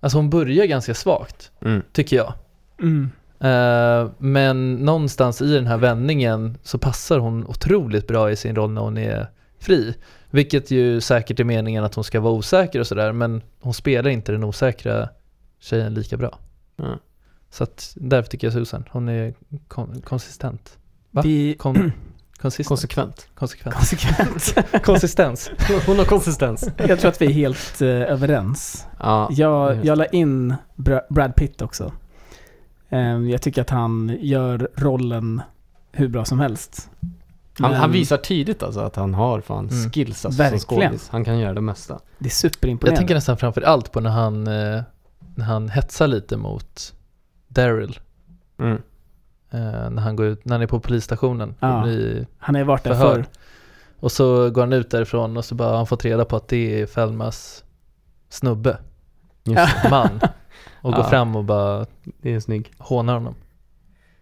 Alltså 0.00 0.18
hon 0.18 0.30
börjar 0.30 0.66
ganska 0.66 0.94
svagt, 0.94 1.50
Mm. 1.60 1.82
tycker 1.92 2.16
jag. 2.16 2.34
Mm. 2.82 3.10
Eh, 3.40 4.10
men 4.18 4.74
någonstans 4.74 5.42
i 5.42 5.54
den 5.54 5.66
här 5.66 5.76
vändningen 5.76 6.58
så 6.62 6.78
passar 6.78 7.18
hon 7.18 7.46
otroligt 7.46 8.06
bra 8.06 8.30
i 8.30 8.36
sin 8.36 8.56
roll 8.56 8.70
när 8.70 8.80
hon 8.80 8.98
är 8.98 9.26
fri. 9.58 9.94
Vilket 10.30 10.70
ju 10.70 11.00
säkert 11.00 11.40
är 11.40 11.44
meningen 11.44 11.84
att 11.84 11.94
hon 11.94 12.04
ska 12.04 12.20
vara 12.20 12.32
osäker 12.32 12.80
och 12.80 12.86
sådär, 12.86 13.12
men 13.12 13.42
hon 13.60 13.74
spelar 13.74 14.10
inte 14.10 14.32
den 14.32 14.44
osäkra 14.44 15.08
tjejen 15.60 15.94
lika 15.94 16.16
bra. 16.16 16.38
Ja. 16.76 16.98
Så 17.50 17.64
att 17.64 17.92
därför 17.96 18.30
tycker 18.30 18.46
jag 18.46 18.54
Susan, 18.54 18.84
hon 18.90 19.08
är 19.08 19.34
kon- 19.68 20.00
konsistent. 20.04 20.78
Va? 21.10 21.22
Vi... 21.22 21.54
Kon- 21.58 21.92
konsistent? 22.42 22.68
Konsekvent. 22.68 23.28
Konsekvent. 23.34 23.76
Konsekvent. 23.76 24.54
Konsistens. 24.84 25.50
Hon 25.86 25.98
har 25.98 26.04
konsistens. 26.04 26.68
Jag 26.76 27.00
tror 27.00 27.08
att 27.10 27.22
vi 27.22 27.26
är 27.26 27.30
helt 27.32 27.80
eh, 27.82 27.88
överens. 27.88 28.86
Ja, 29.00 29.28
Jag, 29.30 29.84
jag 29.84 29.98
la 29.98 30.06
in 30.06 30.54
Bra- 30.76 31.06
Brad 31.10 31.36
Pitt 31.36 31.62
också. 31.62 31.92
Ehm, 32.90 33.28
jag 33.30 33.42
tycker 33.42 33.62
att 33.62 33.70
han 33.70 34.16
gör 34.20 34.68
rollen 34.76 35.42
hur 35.92 36.08
bra 36.08 36.24
som 36.24 36.40
helst. 36.40 36.90
han, 37.58 37.70
Men 37.70 37.80
han 37.80 37.92
visar 37.92 38.16
tidigt 38.16 38.62
alltså 38.62 38.80
att 38.80 38.96
han 38.96 39.14
har 39.14 39.40
fan 39.40 39.68
Mm. 39.68 39.90
skills 39.90 40.24
alltså, 40.26 40.48
som 40.48 40.58
skådis. 40.58 41.08
Han 41.08 41.24
kan 41.24 41.38
göra 41.38 41.54
det 41.54 41.60
mesta. 41.60 41.94
Det 41.94 42.24
är 42.24 42.24
Jag 42.24 42.32
superimponerande. 42.32 42.98
tänker 42.98 43.14
nästan 43.14 43.36
framför 43.38 43.62
allt 43.62 43.92
på 43.92 44.00
när 44.00 44.10
han, 44.10 44.46
eh, 44.46 44.82
när 45.34 45.44
han 45.44 45.68
hetsar 45.68 46.06
lite 46.06 46.36
mot 46.36 46.94
Daryl. 47.48 47.98
Mm. 48.58 48.82
Eh, 49.52 49.90
när 49.90 50.02
han 50.02 50.16
går 50.16 50.26
ut, 50.26 50.44
när 50.44 50.54
han 50.54 50.62
är 50.62 50.66
på 50.66 50.80
polisstationen 50.80 51.54
Ja. 51.60 51.76
och 51.76 51.82
blir 51.82 52.26
Han 52.38 52.54
har 52.54 52.64
varit 52.64 52.84
där 52.84 52.94
förr. 52.94 53.24
Och 54.00 54.12
så 54.12 54.50
går 54.50 54.60
han 54.62 54.72
ut 54.72 54.90
därifrån 54.90 55.36
och 55.36 55.44
så 55.44 55.54
bara 55.54 55.76
han 55.76 55.86
fått 55.86 56.04
reda 56.04 56.24
på 56.24 56.36
att 56.36 56.48
det 56.48 56.80
är 56.82 56.86
Felmas 56.86 57.64
snubbe, 58.28 58.78
Just 59.44 59.90
man. 59.90 60.20
Och 60.82 60.92
går 60.92 61.00
Ja. 61.04 61.10
fram 61.10 61.36
och 61.36 61.44
bara 61.44 61.86
Det 62.22 62.34
är 62.34 62.40
snygg. 62.40 62.72
hånar 62.78 63.14
honom. 63.14 63.34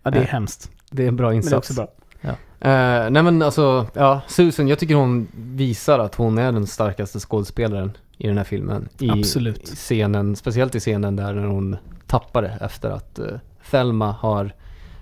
Ja, 0.02 0.10
det 0.10 0.18
är 0.18 0.22
Ja. 0.22 0.28
hemskt. 0.28 0.70
Det 0.90 1.04
är 1.04 1.08
en 1.08 1.16
bra 1.16 1.26
Men 1.28 1.36
insats. 1.36 1.68
det 1.68 1.80
är 1.82 1.84
också 1.84 1.92
bra. 2.22 2.30
Eh, 2.62 3.10
nej 3.10 3.22
men 3.22 3.42
alltså, 3.42 3.86
ja, 3.94 4.20
Susan, 4.28 4.68
jag 4.68 4.78
tycker 4.78 4.94
hon 4.94 5.28
visar 5.34 5.98
att 5.98 6.14
hon 6.14 6.38
är 6.38 6.52
den 6.52 6.66
starkaste 6.66 7.18
skådespelaren 7.20 7.92
i 8.18 8.26
den 8.26 8.36
här 8.36 8.44
filmen. 8.44 8.88
I, 8.98 9.10
Absolut. 9.10 9.72
i 9.72 9.76
scenen, 9.76 10.36
speciellt 10.36 10.74
i 10.74 10.80
scenen 10.80 11.16
där 11.16 11.34
när 11.34 11.46
hon 11.46 11.76
tappar 12.06 12.42
det 12.42 12.58
efter 12.60 12.90
att 12.90 13.18
uh, 13.18 13.26
Thelma 13.70 14.12
har 14.12 14.52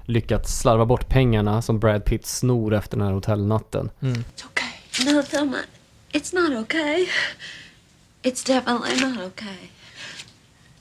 lyckats 0.09 0.59
slarva 0.59 0.87
bort 0.87 1.09
pengarna 1.09 1.63
som 1.63 1.79
Brad 1.79 2.05
Pitt 2.05 2.27
snor 2.27 2.75
efter 2.75 2.97
den 2.97 3.07
här 3.07 3.13
hotellnatten. 3.13 3.91
Mm. 4.01 4.25
It's 4.35 4.45
okay. 4.47 5.13
No, 5.13 5.23
Thelma, 5.23 5.59
it's 6.13 6.35
not 6.35 6.53
okay. 6.65 7.09
It's 8.23 8.45
definitely 8.45 8.97
not 9.01 9.19
okay. 9.19 9.71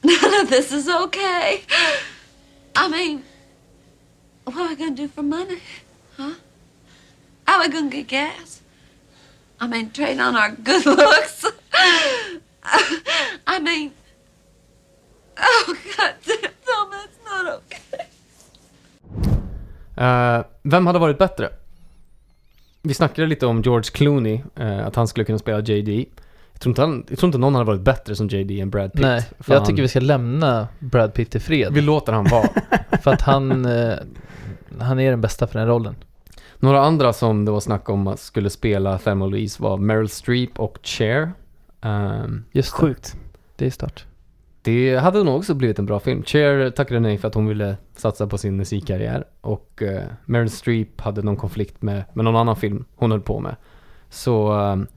None 0.01 0.41
of 0.43 0.49
this 0.49 0.71
is 0.71 0.87
okay. 0.87 1.61
I 2.75 2.87
mean, 2.89 3.23
what 4.45 4.57
are 4.57 4.69
we 4.69 4.75
gonna 4.75 4.95
do 4.95 5.07
for 5.07 5.23
money? 5.23 5.59
Huh? 6.17 6.33
How 7.45 7.59
are 7.59 7.67
we 7.67 7.73
gonna 7.73 7.89
get 7.89 8.07
gas? 8.07 8.61
I 9.59 9.67
mean, 9.67 9.91
trade 9.91 10.19
on 10.19 10.35
our 10.35 10.51
good 10.51 10.85
looks. 10.97 11.45
I 13.47 13.59
mean, 13.59 13.91
oh 15.37 15.77
God 15.97 16.15
damn, 16.25 16.51
Thelma, 16.65 17.05
it's 17.05 17.19
not 17.25 17.45
okay. 17.47 18.07
Eh, 19.97 20.39
vem 20.63 20.87
hade 20.87 20.99
varit 20.99 21.17
bättre? 21.17 21.49
Vi 22.81 22.93
snackade 22.93 23.27
lite 23.27 23.45
om 23.45 23.61
George 23.61 23.91
Clooney, 23.93 24.41
eh, 24.55 24.87
att 24.87 24.95
han 24.95 25.07
skulle 25.07 25.23
kunna 25.25 25.39
spela 25.39 25.59
JD. 25.59 26.05
Jag 26.53 26.61
tror, 26.61 26.71
inte 26.71 26.81
han, 26.81 27.05
jag 27.09 27.19
tror 27.19 27.27
inte 27.27 27.37
någon 27.37 27.55
hade 27.55 27.65
varit 27.65 27.81
bättre 27.81 28.15
som 28.15 28.27
JD 28.27 28.59
än 28.61 28.69
Brad 28.69 28.93
Pitt. 28.93 29.01
Nej, 29.01 29.21
För 29.39 29.53
jag 29.53 29.59
han- 29.59 29.67
tycker 29.67 29.81
vi 29.81 29.87
ska 29.87 29.99
lämna 29.99 30.67
Brad 30.79 31.13
Pitt 31.13 31.35
i 31.35 31.39
fred. 31.39 31.73
Vi 31.73 31.81
låter 31.81 32.13
han 32.13 32.23
vara. 32.25 32.49
För 33.01 33.11
att 33.13 33.21
han, 33.21 33.65
eh, 33.65 33.93
han 34.79 34.99
är 34.99 35.09
den 35.11 35.21
bästa 35.21 35.47
för 35.47 35.59
den 35.59 35.67
rollen. 35.67 35.95
Några 36.59 36.81
andra 36.81 37.13
som 37.13 37.45
det 37.45 37.51
var 37.51 37.59
snack 37.59 37.89
om 37.89 38.07
att 38.07 38.19
skulle 38.19 38.49
spela 38.49 38.97
Thelma 38.97 39.25
Louise 39.25 39.63
var 39.63 39.77
Meryl 39.77 40.09
Streep 40.09 40.59
och 40.59 40.77
Cher. 40.83 41.31
Ehm, 41.81 42.43
Just 42.51 42.71
det, 42.71 42.77
Sjukt. 42.77 43.15
det 43.55 43.65
är 43.65 43.69
start. 43.69 44.05
Det 44.67 44.97
hade 44.97 45.23
nog 45.23 45.35
också 45.35 45.53
blivit 45.53 45.79
en 45.79 45.85
bra 45.85 45.99
film. 45.99 46.23
Cher 46.23 46.69
tackade 46.69 46.99
nej 46.99 47.17
för 47.17 47.27
att 47.27 47.33
hon 47.33 47.47
ville 47.47 47.77
satsa 47.95 48.27
på 48.27 48.37
sin 48.37 48.57
musikkarriär. 48.57 49.23
Och 49.41 49.81
uh, 49.81 49.99
Meryl 50.25 50.49
Streep 50.49 51.01
hade 51.01 51.21
någon 51.21 51.35
konflikt 51.37 51.81
med, 51.81 52.03
med 52.13 52.25
någon 52.25 52.35
annan 52.35 52.55
film 52.55 52.85
hon 52.95 53.11
höll 53.11 53.21
på 53.21 53.39
med. 53.39 53.55
Så... 54.09 54.51
ehm, 54.51 54.87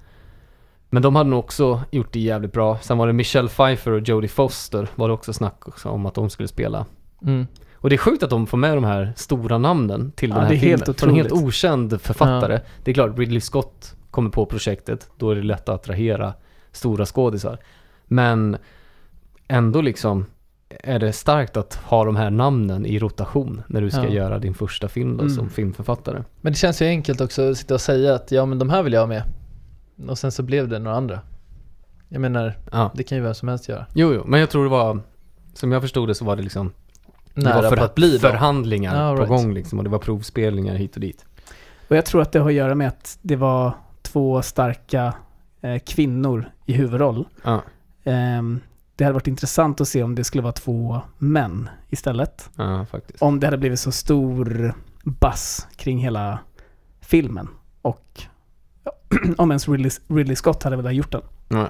men 0.90 1.02
de 1.02 1.16
hade 1.16 1.30
nog 1.30 1.38
också 1.38 1.80
gjort 1.90 2.12
det 2.12 2.20
jävligt 2.20 2.52
bra. 2.52 2.78
Sen 2.78 2.98
var 2.98 3.06
det 3.06 3.12
Michelle 3.12 3.48
Pfeiffer 3.48 3.90
och 3.90 4.08
Jodie 4.08 4.28
Foster 4.28 4.88
var 4.94 5.08
det 5.08 5.14
också 5.14 5.32
snack 5.32 5.68
också 5.68 5.88
om 5.88 6.06
att 6.06 6.14
de 6.14 6.30
skulle 6.30 6.48
spela. 6.48 6.86
Mm. 7.22 7.46
Och 7.74 7.90
det 7.90 7.96
är 7.96 7.98
sjukt 7.98 8.22
att 8.22 8.30
de 8.30 8.46
får 8.46 8.58
med 8.58 8.76
de 8.76 8.84
här 8.84 9.12
stora 9.16 9.58
namnen 9.58 10.12
till 10.12 10.30
Ja, 10.30 10.36
den 10.36 10.44
här 10.44 10.56
filmen. 10.56 10.80
helt 10.86 11.00
För 11.00 11.08
en 11.08 11.14
helt 11.14 11.32
okänd 11.32 12.00
författare. 12.00 12.60
Det 12.84 12.90
är 12.90 12.94
klart, 12.94 13.18
Ridley 13.18 13.40
Scott 13.40 13.94
kommer 14.10 14.30
på 14.30 14.46
projektet. 14.46 15.10
Då 15.16 15.30
är 15.30 15.34
det 15.34 15.42
lätt 15.42 15.68
att 15.68 15.74
attrahera 15.74 16.34
stora 16.72 17.06
skådisar. 17.06 17.58
Men 18.06 18.56
ändå 19.50 19.80
liksom 19.80 20.26
är 20.82 20.98
det 20.98 21.12
starkt 21.12 21.56
att 21.56 21.74
ha 21.74 22.04
de 22.04 22.16
här 22.16 22.30
namnen 22.30 22.86
i 22.86 22.98
rotation 22.98 23.62
när 23.68 23.80
du 23.80 23.90
ska 23.90 24.04
Ja. 24.04 24.08
göra 24.08 24.38
din 24.38 24.54
första 24.54 24.88
film 24.88 25.16
då, 25.16 25.22
Mm. 25.22 25.34
som 25.34 25.50
filmförfattare. 25.50 26.24
Men 26.40 26.52
det 26.52 26.56
känns 26.58 26.82
ju 26.82 26.86
enkelt 26.86 27.20
också 27.20 27.50
att 27.50 27.56
sitta 27.58 27.74
och 27.74 27.80
säga 27.80 28.14
att 28.14 28.30
ja 28.32 28.46
men 28.46 28.58
de 28.58 28.70
här 28.70 28.82
vill 28.82 28.92
jag 28.92 29.00
ha 29.00 29.06
med. 29.06 29.22
Och 30.08 30.18
sen 30.18 30.32
så 30.32 30.42
blev 30.42 30.68
det 30.68 30.78
några 30.78 30.96
andra. 30.96 31.20
Jag 32.08 32.20
menar, 32.20 32.54
Ja. 32.72 32.90
det 32.94 33.02
kan 33.02 33.18
ju 33.18 33.24
vem 33.24 33.34
som 33.34 33.48
helst 33.48 33.68
göra. 33.68 33.86
Jo, 33.94 34.12
jo, 34.14 34.22
men 34.26 34.40
jag 34.40 34.50
tror 34.50 34.64
det 34.64 34.70
var, 34.70 35.00
som 35.54 35.72
jag 35.72 35.82
förstod 35.82 36.08
det 36.08 36.14
så 36.14 36.24
var 36.24 36.36
det 36.36 36.42
liksom 36.42 36.72
det 37.34 37.42
nära 37.42 37.70
var 37.70 37.76
på 37.76 37.84
att 37.84 37.94
bli 37.94 38.18
förhandlingar 38.18 39.02
Ja, 39.04 39.16
på 39.16 39.22
right. 39.22 39.28
gång 39.28 39.54
liksom 39.54 39.78
och 39.78 39.84
det 39.84 39.90
var 39.90 39.98
provspelningar 39.98 40.74
hit 40.74 40.94
och 40.94 41.00
dit. 41.00 41.24
Och 41.88 41.96
jag 41.96 42.04
tror 42.06 42.22
att 42.22 42.32
det 42.32 42.38
har 42.38 42.48
att 42.48 42.54
göra 42.54 42.74
med 42.74 42.88
att 42.88 43.18
det 43.22 43.36
var 43.36 43.72
två 44.02 44.42
starka 44.42 45.14
eh, 45.60 45.78
kvinnor 45.78 46.50
i 46.66 46.72
huvudroll. 46.72 47.24
Ja, 47.44 47.62
Ehm, 48.04 48.60
det 49.00 49.04
hade 49.04 49.14
varit 49.14 49.26
intressant 49.26 49.80
att 49.80 49.88
se 49.88 50.02
om 50.02 50.14
det 50.14 50.24
skulle 50.24 50.42
vara 50.42 50.52
två 50.52 51.00
män 51.18 51.68
istället. 51.88 52.50
ja 52.56 52.86
faktiskt. 52.90 53.22
Om 53.22 53.40
det 53.40 53.46
hade 53.46 53.58
blivit 53.58 53.80
så 53.80 53.92
stor 53.92 54.74
buzz 55.04 55.66
kring 55.76 55.98
hela 55.98 56.38
filmen. 57.00 57.48
Och 57.82 58.22
ja, 58.84 58.92
om 59.38 59.50
ens 59.50 59.68
Ridley, 59.68 59.90
Ridley 60.08 60.36
Scott 60.36 60.62
hade 60.62 60.76
velat 60.76 60.94
gjort 60.94 61.12
den. 61.12 61.22
Ja. 61.48 61.68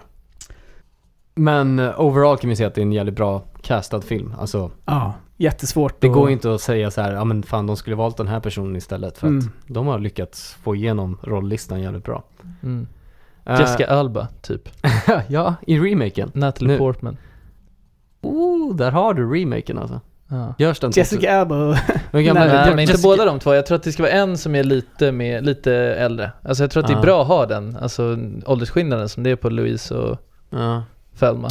Men 1.35 1.79
eh, 1.79 2.01
overall 2.01 2.37
kan 2.39 2.51
vi 2.51 2.57
säga 2.57 2.67
att 2.69 2.75
det 2.75 2.81
är 2.81 2.83
en 2.83 2.93
jävligt 2.93 3.17
bra 3.17 3.43
castad 3.63 4.01
film. 4.01 4.35
Alltså, 4.39 4.71
Ja, 4.85 5.15
jättesvårt 5.37 6.01
det 6.01 6.07
att- 6.09 6.13
går 6.15 6.31
inte 6.31 6.55
att 6.55 6.61
säga 6.61 6.91
så 6.91 7.01
här, 7.01 7.13
ja 7.13 7.25
men 7.25 7.43
fan 7.43 7.67
de 7.67 7.77
skulle 7.77 7.97
valt 7.97 8.17
den 8.17 8.29
här 8.29 8.41
personen 8.41 8.77
istället 8.77 9.19
för 9.19 9.27
att 9.27 9.31
Mm. 9.31 9.51
de 9.67 9.87
har 9.87 9.99
lyckats 9.99 10.53
få 10.63 10.75
igenom 10.77 11.19
rolllistan 11.23 11.81
jävligt 11.83 12.05
bra. 12.05 12.25
Mm. 12.63 12.87
Eh, 13.47 13.61
Jessica 13.61 13.87
Alba, 13.87 14.29
typ. 14.43 14.69
ja, 15.29 15.55
i 15.67 15.79
remaken. 15.79 16.31
Natalie 16.35 16.73
Nu. 16.73 16.79
Portman. 16.79 17.17
Oh, 18.23 18.77
där 18.77 18.91
har 18.91 19.15
du 19.15 19.35
remaken 19.41 19.79
alltså. 19.79 20.01
Ja. 20.29 20.55
Görs 20.59 20.81
den 20.81 20.91
Jessica 20.95 21.41
Alba 21.41 21.57
Men 22.11 22.25
gamla, 22.25 22.41
Nej, 22.45 22.49
Nej, 22.53 22.63
Ja, 22.69 22.71
men 22.77 22.79
inte 22.81 23.03
båda 23.03 23.25
de 23.25 23.39
två. 23.39 23.55
Jag 23.55 23.67
tror 23.67 23.77
att 23.77 23.83
det 23.83 23.93
ska 23.93 24.03
vara 24.03 24.13
en 24.13 24.39
som 24.39 24.55
är 24.55 24.65
lite, 24.65 25.13
mer, 25.13 25.41
lite 25.41 25.75
äldre. 25.75 26.33
Alltså 26.45 26.63
jag 26.63 26.71
tror 26.71 26.83
att 26.83 26.87
det 26.87 26.93
är 26.93 26.97
Ja. 26.97 27.03
bra 27.03 27.23
att 27.23 27.29
ha 27.29 27.47
den. 27.47 27.77
Alltså 27.77 28.19
åldersskillnaden 28.47 29.09
som 29.09 29.23
det 29.23 29.31
är 29.31 29.37
på 29.37 29.51
Louise 29.51 29.95
och 29.95 30.19
Ja, 30.51 30.83
Thelma. 31.19 31.49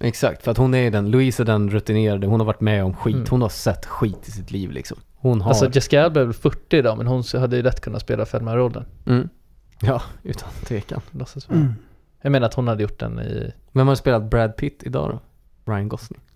exakt. 0.00 0.42
För 0.42 0.50
att 0.50 0.56
hon 0.58 0.74
är 0.74 0.90
den, 0.90 1.10
Louise 1.10 1.42
är 1.42 1.44
den 1.44 1.70
rutinerade, 1.70 2.26
hon 2.26 2.40
har 2.40 2.46
varit 2.46 2.60
med 2.60 2.84
om 2.84 2.94
skit. 2.96 3.14
Mm. 3.14 3.26
Hon 3.30 3.42
har 3.42 3.48
sett 3.48 3.86
skit 3.86 4.28
i 4.28 4.30
sitt 4.30 4.50
liv 4.50 4.70
liksom. 4.70 4.98
Hon 5.16 5.40
har... 5.40 5.48
Alltså 5.50 5.70
Jessica 5.72 6.04
Alba 6.04 6.20
är 6.20 6.24
väl 6.24 6.34
40 6.34 6.76
idag 6.76 6.98
men 6.98 7.06
hon 7.06 7.22
hade 7.34 7.56
ju 7.56 7.62
lätt 7.62 7.80
kunnat 7.80 8.02
spela 8.02 8.24
Thelma-rollen. 8.24 8.84
mm. 9.06 9.28
Ja, 9.80 10.02
utan 10.22 10.48
tvekan. 10.64 11.00
Låtsas. 11.10 11.48
Mm. 11.50 11.74
Jag 12.22 12.32
menar 12.32 12.46
att 12.46 12.54
hon 12.54 12.68
hade 12.68 12.82
gjort 12.82 12.98
den 13.00 13.20
i... 13.20 13.52
Vem 13.72 13.88
har 13.88 13.94
spelat 13.94 14.30
Brad 14.30 14.56
Pitt 14.56 14.82
idag 14.86 15.10
då? 15.10 15.20
Ryan 15.72 15.88
Gosling. 15.88 16.20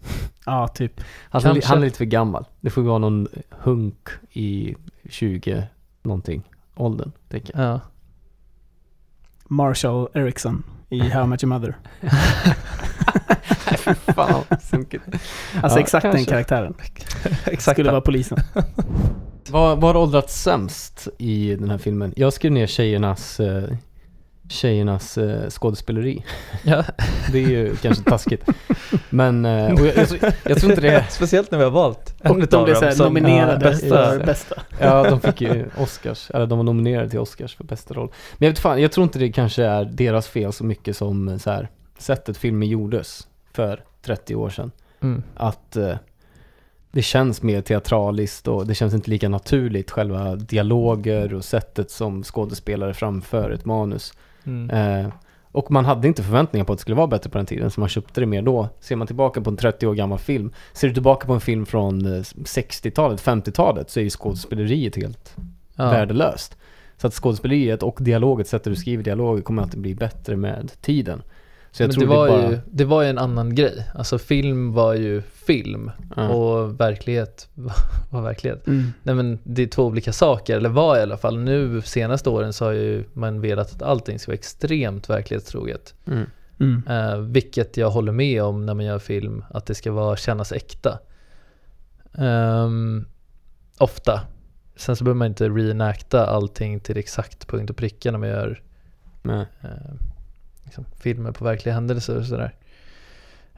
Ja, 0.47 0.69
typ. 0.69 1.01
Alltså, 1.31 1.49
Kanske. 1.53 1.69
han 1.69 1.79
är 1.79 1.83
lite 1.85 1.99
för 1.99 2.05
gammal. 2.05 2.45
Det 2.61 2.71
får 2.71 2.83
vara 2.83 2.99
någon 2.99 3.29
hunk 3.51 4.09
i 4.33 4.75
20 5.09 5.67
någonting 6.03 6.43
åldern, 6.75 7.13
tänker 7.29 7.59
jag. 7.61 7.67
Ja. 7.69 7.81
Marshall 9.45 10.09
Erickson 10.15 10.65
i 10.89 11.01
How 11.01 11.25
I 11.25 11.27
Met 11.27 11.45
Your 11.45 11.49
Mother. 11.59 11.77
Fan. 14.15 14.45
Alltså 14.49 14.77
Ja, 15.63 15.79
exakt 15.81 16.03
den 16.03 16.13
kanske. 16.13 16.31
karaktären. 16.31 16.75
Exakt. 17.47 17.75
Skulle 17.77 17.91
vara 17.91 18.01
polisen. 18.01 18.39
Vad 19.51 19.81
vad 19.81 19.95
har 19.95 20.03
åldrats 20.03 20.43
sämst 20.43 21.09
i 21.19 21.57
den 21.57 21.71
här 21.71 21.79
filmen? 21.79 22.13
Jag 22.17 22.33
skrev 22.33 22.53
ner 22.53 22.67
tjejernas, 22.67 23.41
eh, 23.41 23.65
tjejernas 24.49 25.19
eh, 25.19 25.49
skådespeleri. 25.51 26.25
Ja. 26.65 26.85
Det 27.33 27.39
är 27.45 27.49
ju 27.49 27.77
kanske 27.77 28.05
taskigt. 28.05 28.45
Men 29.11 29.45
eh, 29.45 29.51
jag, 29.53 29.87
jag, 29.97 30.09
tror- 30.09 30.33
jag 30.45 30.59
tror 30.59 30.73
inte 30.73 30.83
det 30.83 30.89
är... 30.95 31.07
Speciellt 31.11 31.51
när 31.51 31.59
vi 31.59 31.65
har 31.65 31.71
valt 31.71 32.15
Och 32.25 32.49
de 32.49 32.65
blev 32.65 32.75
så 32.75 32.85
här 32.85 33.05
nominerade 33.05 33.59
bästa. 33.71 33.89
för 33.89 34.25
bästa. 34.27 34.63
Ja, 34.81 35.11
de 35.11 35.21
fick 35.21 35.41
ju 35.41 35.67
Oscars, 35.79 36.31
eller 36.31 36.47
de 36.47 36.59
var 36.59 36.65
nominerade 36.65 37.09
till 37.11 37.19
Oscars 37.19 37.57
för 37.57 37.65
bästa 37.65 37.95
roll. 37.95 38.09
Men 38.39 38.47
jag 38.47 38.51
vet 38.53 38.59
fan, 38.59 38.83
jag 38.83 38.93
tror 38.93 39.05
inte 39.05 39.19
det 39.19 39.33
kanske 39.33 39.65
är 39.65 39.85
deras 39.85 40.29
fel 40.29 40.53
så 40.53 40.65
mycket 40.65 40.97
som 40.97 41.39
så 41.39 41.51
här, 41.51 41.69
sättet 41.99 42.37
filmen 42.37 42.69
gjordes 42.69 43.29
för 43.53 43.85
30 44.05 44.35
år 44.35 44.51
sedan. 44.51 44.71
Mm. 45.01 45.23
Att 45.37 45.77
det 46.93 47.03
känns 47.03 47.43
mer 47.43 47.63
teatraliskt 47.63 48.49
och 48.49 48.67
det 48.67 48.75
känns 48.75 48.95
inte 48.95 49.11
lika 49.11 49.29
naturligt 49.29 49.91
själva 49.91 50.37
dialoger 50.37 51.35
och 51.35 51.45
sättet 51.45 51.91
som 51.91 52.23
skådespelare 52.23 52.95
framför 52.95 53.51
ett 53.51 53.65
manus. 53.65 54.13
Mm. 54.45 54.71
Eh, 54.71 55.13
och 55.53 55.71
man 55.71 55.85
hade 55.85 56.09
inte 56.09 56.23
förväntningar 56.23 56.65
på 56.65 56.73
att 56.73 56.79
det 56.79 56.81
skulle 56.81 56.97
vara 56.97 57.07
bättre 57.07 57.31
på 57.31 57.39
den 57.39 57.47
tiden 57.47 57.71
så 57.71 57.81
man 57.81 57.89
köpte 57.89 58.21
det 58.21 58.27
mer 58.27 58.43
då. 58.43 58.69
Ser 58.81 58.97
man 58.97 59.07
tillbaka 59.07 59.41
på 59.41 59.51
en 59.51 59.57
30 59.57 59.87
år 59.87 59.95
gammal 59.95 60.19
film, 60.19 60.53
ser 60.73 60.89
du 60.89 60.95
tillbaka 60.95 61.27
på 61.27 61.33
en 61.33 61.41
film 61.41 61.67
från 61.67 62.07
eh, 62.07 62.21
60-talet, 62.21 63.23
50-talet 63.23 63.91
så 63.91 64.01
är 64.01 64.05
ju 64.05 64.11
skådespeleriet 64.11 64.97
helt 64.97 65.37
Ja. 65.77 65.91
värdelöst. 65.91 66.57
Så 66.97 67.07
att 67.07 67.15
skådespeleriet 67.15 67.83
och 67.83 67.99
dialoget, 68.01 68.49
sättet 68.49 68.73
du 68.73 68.77
skriver 68.77 69.05
dialoger 69.05 69.43
kommer 69.43 69.63
alltid 69.63 69.81
bli 69.81 69.95
bättre 69.95 70.37
med 70.37 70.73
tiden. 70.81 71.23
Så 71.73 71.83
jag 71.83 71.89
Men 71.89 71.95
tror 71.95 72.05
det, 72.05 72.09
var 72.17 72.27
det 72.27 72.33
bara... 72.43 72.51
ju, 72.51 72.59
det 72.67 72.85
var 72.85 73.03
ju 73.03 73.09
en 73.09 73.19
annan 73.19 73.55
grej. 73.55 73.87
Alltså 73.95 74.19
film 74.19 74.73
var 74.73 74.95
ju 74.95 75.23
film 75.23 75.91
Ja. 76.17 76.29
och 76.29 76.81
verklighet 76.81 77.49
var, 77.55 77.75
var 78.11 78.23
verklighet. 78.23 78.67
Mm. 78.67 78.93
Nej 79.03 79.15
men 79.15 79.39
det 79.45 79.63
är 79.63 79.67
två 79.67 79.85
olika 79.85 80.13
saker, 80.13 80.57
eller 80.57 80.69
var 80.69 80.99
i 80.99 81.01
alla 81.03 81.17
fall. 81.17 81.39
Nu 81.39 81.83
senaste 81.83 82.31
åren 82.31 82.53
så 82.53 82.65
har 82.65 82.73
ju 82.73 83.05
man 83.13 83.41
velat 83.41 83.73
att 83.73 83.83
allting 83.83 84.19
ska 84.19 84.31
vara 84.31 84.35
extremt 84.39 85.11
verklighetstroget. 85.11 85.95
Mm. 86.07 86.27
Mm. 86.61 86.83
Eh, 86.89 87.19
vilket 87.19 87.77
jag 87.77 87.91
håller 87.91 88.13
med 88.13 88.43
om 88.43 88.67
när 88.67 88.75
man 88.75 88.85
gör 88.85 88.99
film, 88.99 89.45
att 89.51 89.67
det 89.67 89.75
ska 89.75 89.93
vara, 89.93 90.17
kännas 90.17 90.53
äkta. 90.53 90.99
Ehm, 92.19 93.05
ofta. 93.79 94.21
Sen 94.77 94.97
så 94.97 95.05
behöver 95.05 95.19
man 95.19 95.29
inte 95.29 95.49
reenacta 95.49 96.27
allting 96.27 96.81
till 96.81 96.97
exakt 96.97 97.47
punkt 97.49 97.71
och 97.71 97.77
pricka 97.77 98.11
när 98.13 98.19
man 98.19 98.29
gör 98.29 98.63
Nej. 99.23 99.47
eh, 99.61 99.69
liksom, 100.73 100.85
filmer 101.01 101.33
på 101.33 101.45
verkliga 101.45 101.75
händelser 101.75 102.19
och 102.19 102.27
sådär. 102.27 102.55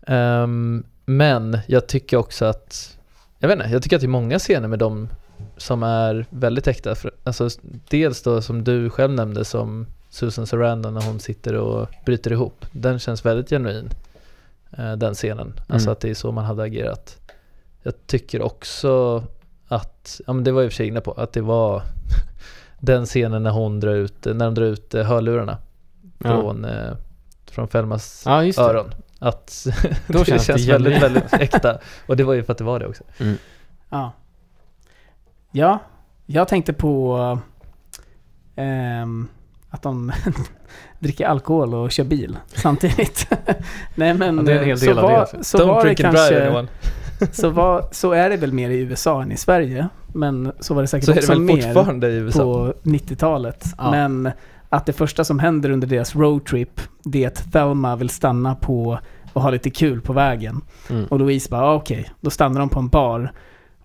Ehm, 0.07 0.85
men 1.05 1.59
jag 1.67 1.87
tycker 1.87 2.17
också 2.17 2.45
att, 2.45 2.99
jag 3.39 3.49
vet 3.49 3.59
inte, 3.59 3.69
jag 3.73 3.83
tycker 3.83 3.97
att 3.97 4.03
det 4.03 4.07
är 4.07 4.09
många 4.09 4.39
scener 4.39 4.69
med 4.69 4.79
dem 4.79 5.09
som 5.57 5.83
är 5.83 6.27
väldigt 6.31 6.67
äkta. 6.67 6.95
Alltså, 7.25 7.49
dels 7.89 8.23
då 8.23 8.43
som 8.43 8.65
du 8.65 8.91
själv 8.91 9.12
nämnde 9.12 9.45
som 9.45 9.87
Susan 10.11 10.47
Sarandon 10.47 10.95
när 10.95 11.01
hon 11.01 11.21
sitter 11.21 11.55
och 11.55 11.89
bryter 12.07 12.33
ihop. 12.33 12.67
Den 12.73 12.99
känns 12.99 13.25
väldigt 13.25 13.51
genuin, 13.51 13.91
eh, 14.79 14.93
den 14.93 15.15
scenen. 15.15 15.53
Alltså 15.69 15.89
Mm. 15.89 15.93
att 15.93 16.01
det 16.01 16.11
är 16.11 16.15
så 16.15 16.33
man 16.33 16.45
hade 16.45 16.62
agerat. 16.62 17.19
Jag 17.83 18.07
tycker 18.07 18.43
också 18.43 19.25
att, 19.69 20.21
ja 20.27 20.33
men 20.33 20.45
det 20.45 20.53
var 20.53 20.61
jag 20.61 20.67
i 20.67 20.69
och 20.69 20.73
för 20.73 20.77
sig 20.77 20.87
inne 20.87 21.01
på, 21.01 21.12
att 21.12 21.33
det 21.33 21.41
var 21.41 21.83
den 22.81 23.07
scenen 23.07 23.43
när 23.43 23.51
hon 23.51 23.81
drar 23.81 23.95
ut, 23.95 24.25
när 24.25 24.45
de 24.45 24.55
drar 24.55 24.65
ut 24.65 24.95
eh, 24.95 25.05
hörlurarna. 25.05 25.59
Från, 26.25 26.64
eh, 26.64 26.93
från 27.51 27.68
Felmas 27.68 28.22
Ja, 28.27 28.45
just 28.45 28.59
det. 28.59 28.64
öron. 28.64 28.95
Att 29.18 29.66
Då 30.07 30.18
det 30.18 30.25
känns 30.25 30.45
känns, 30.47 30.66
det 30.66 30.72
väldigt, 30.72 31.03
väldigt 31.03 31.33
äkta. 31.33 31.79
Och 32.07 32.16
det 32.16 32.25
var 32.25 32.35
ju 32.35 32.43
för 32.45 32.53
att 32.53 32.59
det 32.59 32.64
var 32.64 32.79
det 32.81 32.87
också. 32.87 33.05
Ja. 33.91 34.12
Ja, 35.53 35.79
jag 36.27 36.49
tänkte 36.49 36.72
på 36.72 37.39
ehm, 38.57 39.29
att 39.70 39.83
de 39.83 40.12
dricker 40.99 41.27
alkohol 41.27 41.75
och 41.75 41.91
kör 41.93 42.05
bil 42.05 42.39
samtidigt. 42.55 43.29
Nej 43.95 44.14
men 44.14 44.37
Ja, 44.37 44.43
det 44.43 44.53
är 44.53 44.59
en 44.59 44.64
hel 44.64 44.79
så 44.79 44.87
del 44.87 44.99
av 44.99 45.05
det 45.09 45.12
var, 45.12 45.20
alltså. 45.20 45.45
så 45.45 45.59
Don't 45.59 45.66
var 45.66 45.85
det 45.85 45.95
kanske, 45.95 46.66
så, 47.33 47.51
var, 47.51 47.89
så 47.93 48.12
är 48.12 48.31
det 48.31 48.37
väl 48.37 48.53
mer 48.53 48.70
i 48.70 48.79
USA 48.79 49.22
än 49.22 49.33
i 49.33 49.37
Sverige. 49.37 49.89
Men 50.07 50.53
så 50.61 50.75
var 50.75 50.83
det 50.83 50.89
säkert 50.89 51.05
Så 51.05 51.11
är 51.11 51.14
det 51.14 51.20
också 51.20 51.33
väl 51.33 51.41
mer 51.41 51.62
fortfarande 51.62 52.09
i 52.09 52.14
USA. 52.14 52.43
på 52.43 52.75
90-talet. 52.83 53.64
Ja. 53.79 53.91
Men 53.91 54.31
att 54.75 54.87
det 54.87 54.93
första 54.93 55.25
som 55.25 55.39
händer 55.39 55.70
under 55.70 55.87
deras 55.87 56.16
roadtrip, 56.16 56.81
det 57.05 57.25
är 57.25 57.29
att 57.29 57.53
Thelma 57.53 57.97
vill 57.97 58.09
stanna 58.09 58.55
på 58.55 58.99
och 59.33 59.43
ha 59.43 59.51
lite 59.51 59.70
kul 59.70 60.01
på 60.01 60.12
vägen. 60.12 60.61
Mm. 60.91 61.05
Och 61.07 61.18
Louise 61.18 61.51
bara, 61.51 61.62
ah, 61.62 61.75
okej, 61.75 62.11
då 62.20 62.31
stannar 62.31 62.61
de 62.61 62.68
på 62.68 62.79
en 62.79 62.89
bar 62.89 63.33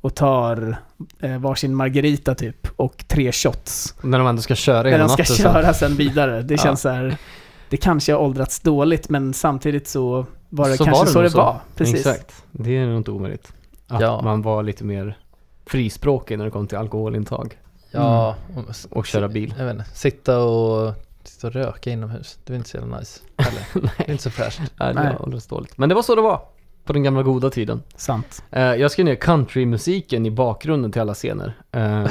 och 0.02 0.16
tar 0.16 0.78
eh, 1.20 1.38
varsin 1.40 1.76
margarita 1.76 2.36
typ 2.36 2.68
och 2.76 3.04
tre 3.08 3.32
shots. 3.32 3.96
När 4.02 4.18
de 4.20 4.28
ändå 4.28 4.42
ska 4.42 4.56
köra 4.56 4.84
När 4.84 4.90
hela 4.92 5.04
de 5.04 5.10
ska 5.10 5.22
natten 5.24 5.36
köra 5.36 5.74
sen 5.74 5.96
vidare. 5.96 6.42
Det 6.42 6.54
Ja. 6.54 6.58
känns 6.58 6.82
så 6.82 6.90
här, 6.90 7.18
det 7.70 7.78
kanske 7.78 8.14
har 8.14 8.20
åldrats 8.20 8.60
dåligt 8.60 9.10
men 9.10 9.34
samtidigt 9.34 9.88
så 9.88 10.26
var 10.50 10.70
det 10.70 10.78
Så 10.78 10.86
kanske 10.86 11.00
var 11.00 11.06
det 11.06 11.12
så 11.12 11.22
det 11.22 11.30
så. 11.30 11.38
var. 11.38 11.56
Precis. 11.76 11.96
Exakt. 11.96 12.44
Det 12.52 12.78
är 12.78 12.86
nog 12.88 12.98
inte 12.98 13.12
omöjligt. 13.12 13.54
Att 13.88 14.02
Ja. 14.02 14.22
man 14.22 14.42
var 14.42 14.64
lite 14.64 14.84
mer 14.84 15.18
frispråkig 15.66 16.38
när 16.38 16.46
det 16.46 16.52
kom 16.52 16.68
till 16.68 16.78
alkoholintag 16.78 17.58
Ja, 17.92 18.36
Mm. 18.54 18.66
och, 18.66 18.98
och 18.98 19.06
köra 19.06 19.28
bil. 19.28 19.54
jag 19.58 19.66
vet 19.66 19.74
inte, 19.74 19.90
sitta 19.94 20.40
och, 20.44 20.94
sitta 21.24 21.48
och 21.48 21.54
röka 21.54 21.90
inomhus. 21.90 22.40
Det 22.46 22.54
är 22.54 22.58
inte 22.58 22.70
så 22.70 22.78
jävla 22.78 23.00
nice. 23.00 23.20
Eller, 23.38 23.82
det 23.98 24.04
är 24.04 24.12
inte 24.12 24.24
så 24.24 24.30
fräscht. 24.30 24.60
Nej, 24.80 24.94
det 24.94 25.02
Nej. 25.04 25.14
var 25.14 25.24
alldeles 25.26 25.48
dåligt. 25.48 25.78
Men 25.78 25.90
det 25.90 25.96
var 25.96 26.02
så 26.02 26.16
det 26.16 26.22
var. 26.22 26.42
På 26.86 26.94
den 26.94 27.04
gamla 27.04 27.24
goda 27.24 27.50
tiden. 27.50 27.84
Sant. 27.96 28.44
Eh, 28.52 28.62
jag 28.64 28.92
skrev 28.92 29.06
ner 29.06 29.16
countrymusiken 29.16 30.26
i 30.26 30.32
bakgrunden 30.32 30.92
till 30.92 31.02
alla 31.02 31.14
scener. 31.14 31.54
Eh, 31.72 32.06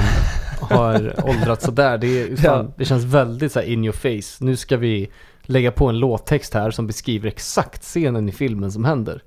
har 0.61 1.13
åldrats 1.29 1.65
sådär. 1.65 1.97
Det, 1.97 2.39
fan, 2.39 2.65
Ja. 2.65 2.73
det 2.77 2.85
känns 2.85 3.03
väldigt 3.03 3.51
så 3.51 3.59
här 3.59 3.67
in 3.67 3.83
your 3.85 3.93
face. 3.93 4.45
Nu 4.45 4.55
ska 4.55 4.77
vi 4.77 5.09
lägga 5.41 5.71
på 5.71 5.87
en 5.87 5.99
låttext 5.99 6.53
här 6.53 6.71
som 6.71 6.87
beskriver 6.87 7.27
exakt 7.27 7.83
scenen 7.83 8.29
i 8.29 8.31
filmen 8.31 8.71
som 8.71 8.85
händer. 8.85 9.23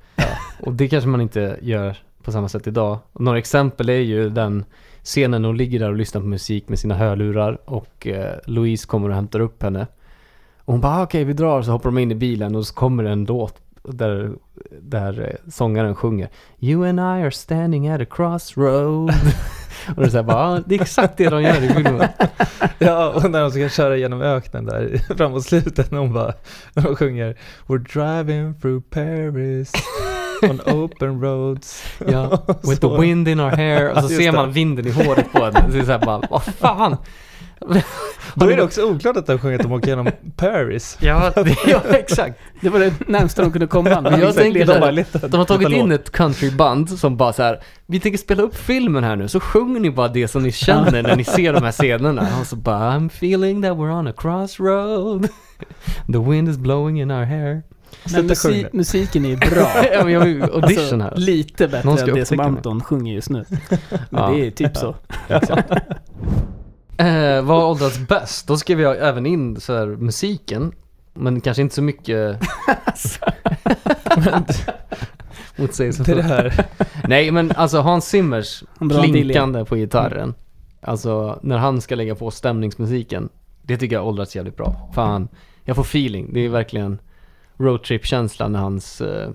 Och 0.61 0.73
det 0.73 0.89
kanske 0.89 1.09
man 1.09 1.21
inte 1.21 1.59
gör 1.63 1.97
på 2.23 2.33
samma 2.33 2.49
sätt 2.49 2.67
idag. 2.67 2.99
Och 3.13 3.21
några 3.21 3.39
exempel 3.39 3.89
är 3.89 3.93
ju 4.01 4.31
den 4.31 4.65
scenen 5.03 5.45
hon 5.45 5.57
ligger 5.57 5.79
där 5.79 5.89
och 5.89 5.97
lyssnar 5.97 6.21
på 6.21 6.27
musik 6.27 6.69
med 6.69 6.79
sina 6.79 6.95
hörlurar 6.95 7.59
och 7.65 8.07
eh, 8.07 8.39
Louise 8.45 8.87
kommer 8.87 9.09
och 9.09 9.15
hämtar 9.15 9.41
upp 9.41 9.63
henne. 9.63 9.87
Och 10.65 10.73
hon 10.73 10.81
bara, 10.81 10.93
ah, 10.97 11.03
okej 11.03 11.25
vi 11.25 11.33
drar, 11.33 11.63
så 11.63 11.71
hoppar 11.71 11.91
de 11.91 11.99
in 11.99 12.13
i 12.13 12.15
bilen 12.15 12.55
och 12.55 12.67
så 12.67 12.75
kommer 12.75 13.05
en 13.05 13.25
låt 13.25 13.63
där, 13.83 14.33
där 14.81 15.21
eh, 15.21 15.51
sångaren 15.51 15.95
sjunger 15.95 16.29
You 16.61 16.89
and 16.89 17.01
I 17.01 17.23
are 17.23 17.31
standing 17.31 17.89
at 17.89 18.01
a 18.01 18.07
crossroad. 18.11 19.11
och 19.97 20.03
det 20.03 20.05
är 20.05 20.09
så 20.09 20.17
här 20.17 20.25
bara, 20.25 20.37
ah, 20.37 20.61
det 20.67 20.75
är 20.75 20.83
exakt 20.83 21.17
det 21.17 21.29
de 21.29 21.43
gör 21.43 21.65
i 21.65 21.69
filmen. 21.69 22.09
Ja, 22.79 23.09
och 23.11 23.31
när 23.31 23.41
de 23.41 23.51
ska 23.51 23.69
köra 23.69 23.97
genom 23.97 24.23
öknen 24.23 24.65
där 24.65 25.15
framåt 25.17 25.45
slutet 25.45 25.91
när 25.91 25.99
hon 25.99 26.13
bara, 26.13 26.35
när 26.75 26.83
de 26.83 26.97
sjunger 26.97 27.39
We're 27.67 27.93
driving 27.93 28.55
through 28.61 28.83
Paris 28.91 29.73
on 30.43 30.61
open 30.61 31.21
roads. 31.21 31.83
Ja, 32.09 32.31
with 32.47 32.81
the 32.81 32.89
Så- 32.89 33.01
wind 33.01 33.29
in 33.29 33.41
our 33.41 33.51
hair. 33.51 33.91
Och 33.91 33.97
så 33.97 34.03
Just 34.03 34.17
ser 34.17 34.31
det. 34.33 34.37
man 34.37 34.53
vinden 34.53 34.87
i 34.87 34.91
håret 34.91 35.33
på 35.33 35.45
henne. 35.45 35.65
Det 35.73 35.79
är 35.79 35.85
så 35.85 35.93
här 35.93 35.99
bara, 35.99 36.23
vad 36.31 36.43
fan? 36.45 36.97
Då 38.35 38.47
är 38.51 38.57
det 38.57 38.63
också 38.63 38.83
oklart 38.85 39.17
att 39.17 39.27
de 39.27 39.39
sjunger 39.39 39.57
att 39.57 39.63
de 39.63 39.73
åker 39.73 39.89
genom 39.89 40.09
Paris. 40.37 40.99
Ja, 41.01 41.33
det, 41.35 41.57
ja 41.67 41.81
exakt. 41.91 42.39
Det 42.61 42.69
var 42.69 42.79
det 42.81 42.93
närmsta 43.09 43.43
de 43.43 43.53
kunde 43.53 43.67
komma. 43.67 44.01
Men 44.01 44.21
jag 44.21 44.35
tänker 44.35 44.61
de 44.61 44.67
så 44.67 44.73
här, 45.19 45.29
de 45.29 45.37
har 45.37 45.45
tagit 45.45 45.69
in 45.71 45.89
låt. 45.89 46.01
ett 46.01 46.11
countryband 46.13 46.91
som 46.91 47.17
bara 47.17 47.33
så 47.33 47.43
här, 47.43 47.61
vi 47.87 48.01
tänker 48.01 48.19
spela 48.19 48.43
upp 48.43 48.57
filmen 48.57 49.05
här 49.05 49.17
nu, 49.17 49.29
så 49.29 49.41
sjunger 49.41 49.81
ni 49.81 49.91
bara 49.91 50.09
det 50.09 50.29
som 50.29 50.43
ni 50.43 50.53
känner 50.53 51.03
när 51.03 51.17
ni 51.17 51.25
ser 51.25 51.53
de 51.53 51.63
här 51.63 51.73
scenerna. 51.73 52.29
Och 52.41 52.47
så 52.47 52.57
bara, 52.57 52.91
I'm 52.99 53.07
feeling 53.07 53.63
that 53.63 53.73
we're 53.73 53.99
on 53.99 54.07
a 54.09 54.13
crossroad. 54.17 55.29
The 56.13 56.19
wind 56.19 56.49
is 56.49 56.57
blowing 56.59 57.01
in 57.01 57.11
our 57.11 57.25
hair. 57.25 57.63
Men 58.13 58.27
musik, 58.27 58.67
musiken 58.73 59.25
är 59.25 59.29
ju 59.29 59.37
bra. 59.37 59.71
ja, 59.93 60.05
men 60.05 60.13
jag 60.13 60.21
vill 60.25 60.43
audition 60.53 61.01
här. 61.01 61.09
Alltså, 61.11 61.27
lite 61.27 61.69
bättre 61.69 61.89
Någon 61.89 61.99
ska 61.99 62.11
än 62.11 62.15
det 62.15 62.25
som 62.25 62.35
upptäcka 62.41 62.51
mig. 62.51 62.57
Anton 62.59 62.81
sjunger 62.81 63.15
just 63.15 63.31
nu. 63.31 63.45
Men 63.91 64.23
Ja. 64.23 64.31
det 64.31 64.47
är 64.47 64.51
typ 64.51 64.77
så. 64.77 64.95
Eh, 66.97 67.43
vad 67.43 67.61
har 67.61 67.65
åldrats 67.69 67.99
bäst? 67.99 68.47
Då 68.47 68.57
skrev 68.57 68.81
jag 68.81 69.09
även 69.09 69.27
in 69.27 69.61
så 69.61 69.77
här, 69.77 69.87
musiken. 69.87 70.73
Men 71.15 71.41
kanske 71.41 71.63
inte 71.63 71.75
så 71.75 71.83
mycket... 71.83 72.41
Motsägelser. 75.57 76.05
Det 76.05 76.13
är 76.13 76.17
det 76.17 76.23
här. 76.23 76.67
Nej 77.09 77.31
men 77.31 77.53
alltså 77.57 77.79
Hans 77.81 78.09
Zimmers 78.09 78.65
klinkande 78.79 79.65
på 79.65 79.77
gitarren. 79.77 80.35
Alltså 80.81 81.39
när 81.43 81.59
han 81.59 81.81
ska 81.81 81.95
lägga 81.95 82.15
på 82.15 82.31
stämningsmusiken. 82.31 83.29
Det 83.63 83.77
tycker 83.77 83.97
jag 83.97 84.01
har 84.01 84.09
åldrats 84.09 84.37
jävligt 84.37 84.57
bra. 84.57 84.91
Fan, 84.95 85.29
jag 85.65 85.77
får 85.77 85.83
feeling. 85.83 86.31
Det 86.33 86.41
är 86.41 86.49
verkligen 86.49 86.99
roadtrip-känsla 87.63 88.49
när 88.49 88.59
hans, 88.59 89.01
eh, 89.01 89.31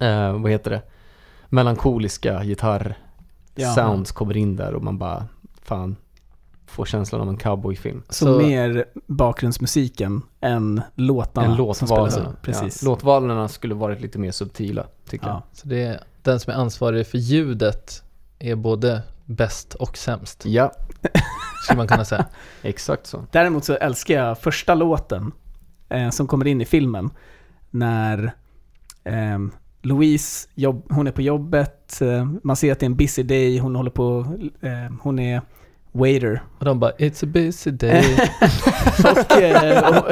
eh, 0.00 0.32
vad 0.38 0.50
heter 0.50 0.70
det, 0.70 0.82
melankoliska 1.48 2.42
gitarr-sounds 2.44 4.12
kommer 4.12 4.36
in 4.36 4.56
där 4.56 4.74
och 4.74 4.82
man 4.82 4.98
bara, 4.98 5.26
fan, 5.62 5.96
får 6.66 6.84
känslan 6.84 7.20
av 7.20 7.28
en 7.28 7.36
cowboyfilm. 7.36 8.02
Så, 8.08 8.24
Så- 8.24 8.38
mer 8.46 8.84
bakgrundsmusiken 9.06 10.22
än 10.40 10.82
låtarna 10.94 11.46
En 11.46 11.56
som 11.56 11.66
låtval. 11.66 12.10
spelas 12.10 12.28
upp. 12.28 12.42
Precis. 12.42 12.82
Ja, 12.82 12.88
låtvalerna 12.90 13.48
skulle 13.48 13.74
varit 13.74 14.00
lite 14.00 14.18
mer 14.18 14.30
subtila, 14.32 14.86
tycker 15.08 15.26
Ja. 15.26 15.42
Så 15.52 15.68
det 15.68 15.82
är 15.82 16.00
den 16.22 16.40
som 16.40 16.52
är 16.52 16.56
ansvarig 16.56 17.06
för 17.06 17.18
ljudet 17.18 18.02
är 18.38 18.54
både 18.54 19.02
bäst 19.24 19.74
och 19.74 19.96
sämst, 19.96 20.44
jag. 20.46 20.70
Ja, 21.02 21.20
skulle 21.64 21.76
man 21.76 21.88
kunna 21.88 22.04
säga. 22.04 22.26
exakt 22.62 23.06
så. 23.06 23.24
Däremot 23.30 23.64
så 23.64 23.74
älskar 23.74 24.14
jag 24.14 24.38
första 24.38 24.74
låten 24.74 25.32
eh, 25.90 26.10
som 26.10 26.26
kommer 26.26 26.46
in 26.46 26.60
i 26.60 26.64
filmen. 26.64 27.10
När 27.70 28.32
ehm, 29.04 29.50
Louise, 29.82 30.48
jobb, 30.54 30.86
hon 30.90 31.06
är 31.06 31.12
på 31.12 31.22
jobbet, 31.22 32.00
eh, 32.02 32.28
man 32.42 32.56
ser 32.56 32.72
att 32.72 32.80
det 32.80 32.84
är 32.84 32.90
en 32.90 32.96
busy 32.96 33.22
day, 33.22 33.58
hon 33.58 33.76
håller 33.76 33.90
på, 33.90 34.24
eh, 34.60 34.94
hon 35.02 35.18
är 35.18 35.42
waiter. 35.92 36.42
Och 36.58 36.64
de 36.64 36.80
bara, 36.80 36.90
it's 36.92 37.24
a 37.24 37.28
busy 37.32 37.70
day. 37.70 38.04
och, 38.98 39.42
eh, 39.42 39.88
och, 39.88 40.04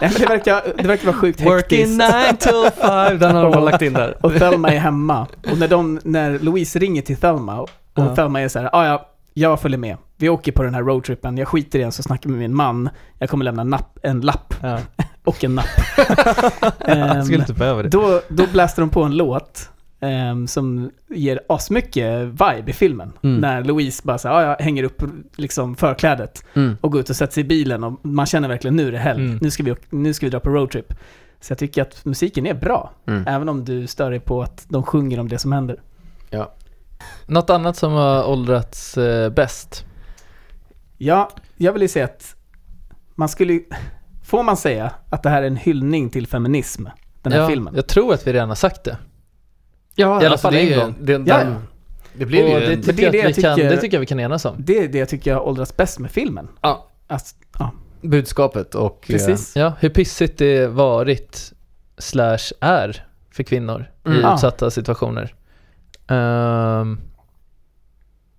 nej, 0.00 0.10
men 0.12 0.20
det, 0.20 0.26
verkar, 0.26 0.62
det 0.82 0.88
verkar 0.88 1.06
vara 1.06 1.16
sjukt 1.16 1.40
Working 1.40 1.78
hektiskt. 1.78 1.98
nine 1.98 2.36
till 2.36 2.70
five, 2.80 3.16
den 3.16 3.36
har 3.36 3.50
de 3.50 3.64
lagt 3.64 3.82
in 3.82 3.92
där. 3.92 4.16
Och 4.26 4.32
Thelma 4.32 4.68
är 4.70 4.78
hemma. 4.78 5.26
Och 5.50 5.58
när, 5.58 5.68
de, 5.68 6.00
när 6.04 6.38
Louise 6.38 6.78
ringer 6.78 7.02
till 7.02 7.16
Thelma 7.16 7.60
och 7.60 7.70
Ja. 7.94 8.16
Thelma 8.16 8.40
är 8.40 8.48
så 8.48 8.58
här, 8.58 8.70
ah, 8.72 8.86
ja, 8.86 9.08
jag 9.34 9.60
följer 9.60 9.78
med. 9.78 9.96
Vi 10.16 10.28
åker 10.28 10.52
på 10.52 10.62
den 10.62 10.74
här 10.74 10.82
roadtrippen, 10.82 11.38
jag 11.38 11.48
skiter 11.48 11.78
i 11.78 11.82
den 11.82 11.92
så 11.92 12.02
snackar 12.02 12.30
med 12.30 12.38
min 12.38 12.56
man. 12.56 12.88
Jag 13.18 13.30
kommer 13.30 13.44
lämna 13.44 13.64
napp, 13.64 13.98
en 14.02 14.20
lapp 14.20 14.54
Ja. 14.62 14.78
och 15.24 15.44
en 15.44 15.54
napp. 15.54 15.66
Ehm, 16.80 17.22
skulle 17.24 17.38
inte 17.38 17.52
behöva 17.54 17.82
det. 17.82 17.88
då, 17.88 18.20
då 18.28 18.46
blästar 18.52 18.82
de 18.82 18.90
på 18.90 19.02
en 19.02 19.16
låt 19.16 19.70
ehm, 20.00 20.46
som 20.46 20.90
ger 21.08 21.40
asmycket 21.48 22.22
vibe 22.22 22.64
i 22.66 22.72
filmen. 22.72 23.12
Mm. 23.22 23.40
När 23.40 23.64
Louise 23.64 24.02
bara 24.04 24.18
så 24.18 24.28
här, 24.28 24.34
ah, 24.34 24.42
jag 24.42 24.64
hänger 24.64 24.82
upp 24.84 25.02
liksom 25.36 25.76
förklädet 25.76 26.44
Mm. 26.54 26.76
och 26.80 26.92
går 26.92 27.00
ut 27.00 27.10
och 27.10 27.16
sätter 27.16 27.32
sig 27.34 27.40
i 27.40 27.44
bilen 27.46 27.84
och 27.84 28.00
man 28.06 28.26
känner 28.26 28.48
verkligen 28.48 28.76
nu 28.76 28.88
är 28.88 28.92
det 28.92 28.98
helg, 28.98 29.24
Mm. 29.24 29.38
nu, 29.42 29.50
ska 29.50 29.62
vi, 29.62 29.74
nu 29.90 30.14
ska 30.14 30.26
vi 30.26 30.30
dra 30.30 30.40
på 30.40 30.50
roadtrip. 30.50 30.94
Så 31.40 31.50
jag 31.50 31.58
tycker 31.58 31.82
att 31.82 32.04
musiken 32.04 32.46
är 32.46 32.54
bra, 32.54 32.90
Mm. 33.06 33.24
även 33.26 33.48
om 33.48 33.64
du 33.64 33.86
stör 33.86 34.10
dig 34.10 34.20
på 34.20 34.42
att 34.42 34.64
de 34.68 34.82
sjunger 34.82 35.20
om 35.20 35.28
det 35.28 35.38
som 35.38 35.52
händer. 35.52 35.76
Något 37.26 37.50
annat 37.50 37.76
som 37.76 37.92
har 37.92 38.24
åldrats 38.28 38.98
eh, 38.98 39.30
bäst? 39.30 39.84
Ja, 41.04 41.30
jag 41.56 41.72
vill 41.72 41.82
ju 41.82 41.88
säga 41.88 42.04
att 42.04 42.36
man 43.14 43.28
skulle 43.28 43.52
ju- 43.52 43.64
Får 44.24 44.42
man 44.42 44.56
säga 44.56 44.90
att 45.10 45.22
det 45.22 45.28
här 45.30 45.42
är 45.42 45.46
en 45.46 45.56
hyllning 45.56 46.10
till 46.10 46.26
feminism, 46.26 46.86
den 47.22 47.32
här 47.32 47.40
ja, 47.40 47.48
filmen? 47.48 47.74
Jag 47.76 47.86
tror 47.86 48.14
att 48.14 48.26
vi 48.26 48.32
redan 48.32 48.48
har 48.48 48.56
sagt 48.56 48.84
det. 48.84 48.98
Ja, 49.94 50.22
I 50.22 50.26
alla 50.26 50.38
fall 50.38 50.52
det 50.52 50.60
en 50.60 50.72
är- 50.80 50.84
gång. 50.84 50.94
Det, 51.00 51.12
den, 51.12 51.26
Ja, 51.26 51.40
ja. 51.42 51.56
det 52.14 52.26
blev 52.26 52.44
och 52.44 52.50
ju 52.60 52.60
det, 52.60 52.76
tycker 52.82 52.92
det 52.92 53.02
jag 53.02 53.12
det 53.12 53.18
jag 53.18 53.56
kan, 53.56 53.58
det 53.58 53.76
tycker 53.80 53.96
jag 53.96 54.00
vi 54.00 54.06
kan 54.06 54.20
enas 54.20 54.44
om. 54.44 54.54
Det 54.58 54.78
är 54.78 54.88
det 54.88 54.98
jag 54.98 55.08
tycker 55.08 55.34
har 55.34 55.40
åldrats 55.40 55.76
bäst 55.76 55.98
med 55.98 56.10
filmen. 56.10 56.48
Ja. 56.60 56.88
Att, 57.06 57.34
ja, 57.58 57.70
budskapet 58.02 58.74
och... 58.74 59.04
precis. 59.06 59.56
Ja, 59.56 59.72
hur 59.80 59.88
pissigt 59.88 60.38
det 60.38 60.66
varit 60.66 61.52
slash 61.98 62.52
är 62.60 63.06
för 63.30 63.42
kvinnor 63.42 63.90
Mm. 64.06 64.18
i 64.18 64.32
utsatta 64.34 64.70
situationer. 64.70 65.34
Ehm, 66.08 67.00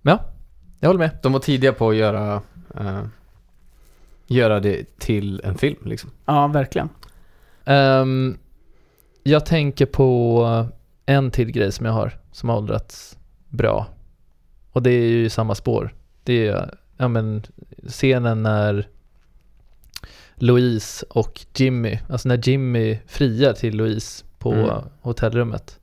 ja, 0.02 0.20
jag 0.80 0.90
håller 0.90 1.00
med. 1.00 1.10
Eh, 1.10 1.18
de 1.24 1.34
var 1.34 1.40
tidiga 1.40 1.74
på 1.74 1.90
att 1.90 1.96
göra, 1.96 2.42
eh, 2.80 3.04
göra 4.28 4.60
det 4.60 5.00
till 5.00 5.42
en 5.44 5.58
film 5.58 5.80
liksom. 5.86 6.10
Ja, 6.26 6.48
verkligen. 6.48 6.90
Ehm, 7.66 8.38
jag 9.24 9.46
tänker 9.46 9.86
på 9.86 10.68
en 11.06 11.32
till 11.32 11.52
grej 11.52 11.72
som 11.72 11.86
jag 11.86 11.94
har 11.94 12.20
som 12.32 12.50
har 12.50 12.58
åldrats 12.58 13.18
bra. 13.50 13.88
Och 14.72 14.84
det 14.84 14.92
är 14.92 15.08
ju 15.10 15.26
i 15.26 15.30
samma 15.30 15.56
spår. 15.56 15.96
Det 16.24 16.48
är 16.48 16.78
ja, 16.98 17.08
men, 17.08 17.44
scenen 17.88 18.44
när 18.44 18.88
Louise 20.36 21.06
och 21.10 21.46
Jimmy, 21.56 22.00
alltså 22.10 22.28
när 22.28 22.48
Jimmy 22.50 23.00
friar 23.08 23.54
till 23.54 23.78
Louise 23.78 24.26
på 24.40 24.54
Mm. 24.54 24.70
hotellrummet. 25.02 25.80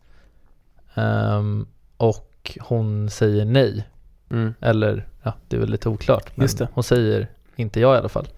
Ehm, 0.95 1.66
och 1.97 2.59
hon 2.61 3.11
säger 3.11 3.45
nej. 3.45 3.88
Mm. 4.30 4.55
Eller, 4.61 5.09
ja, 5.22 5.32
det 5.48 5.56
är 5.56 5.60
väl 5.60 5.70
lite 5.70 5.88
oklart. 5.88 6.36
Men 6.36 6.44
Just 6.44 6.58
det. 6.58 6.68
hon 6.72 6.84
säger, 6.84 7.28
inte 7.56 7.80
jag 7.80 7.94
i 7.94 7.98
alla 7.98 8.08
fall. 8.08 8.28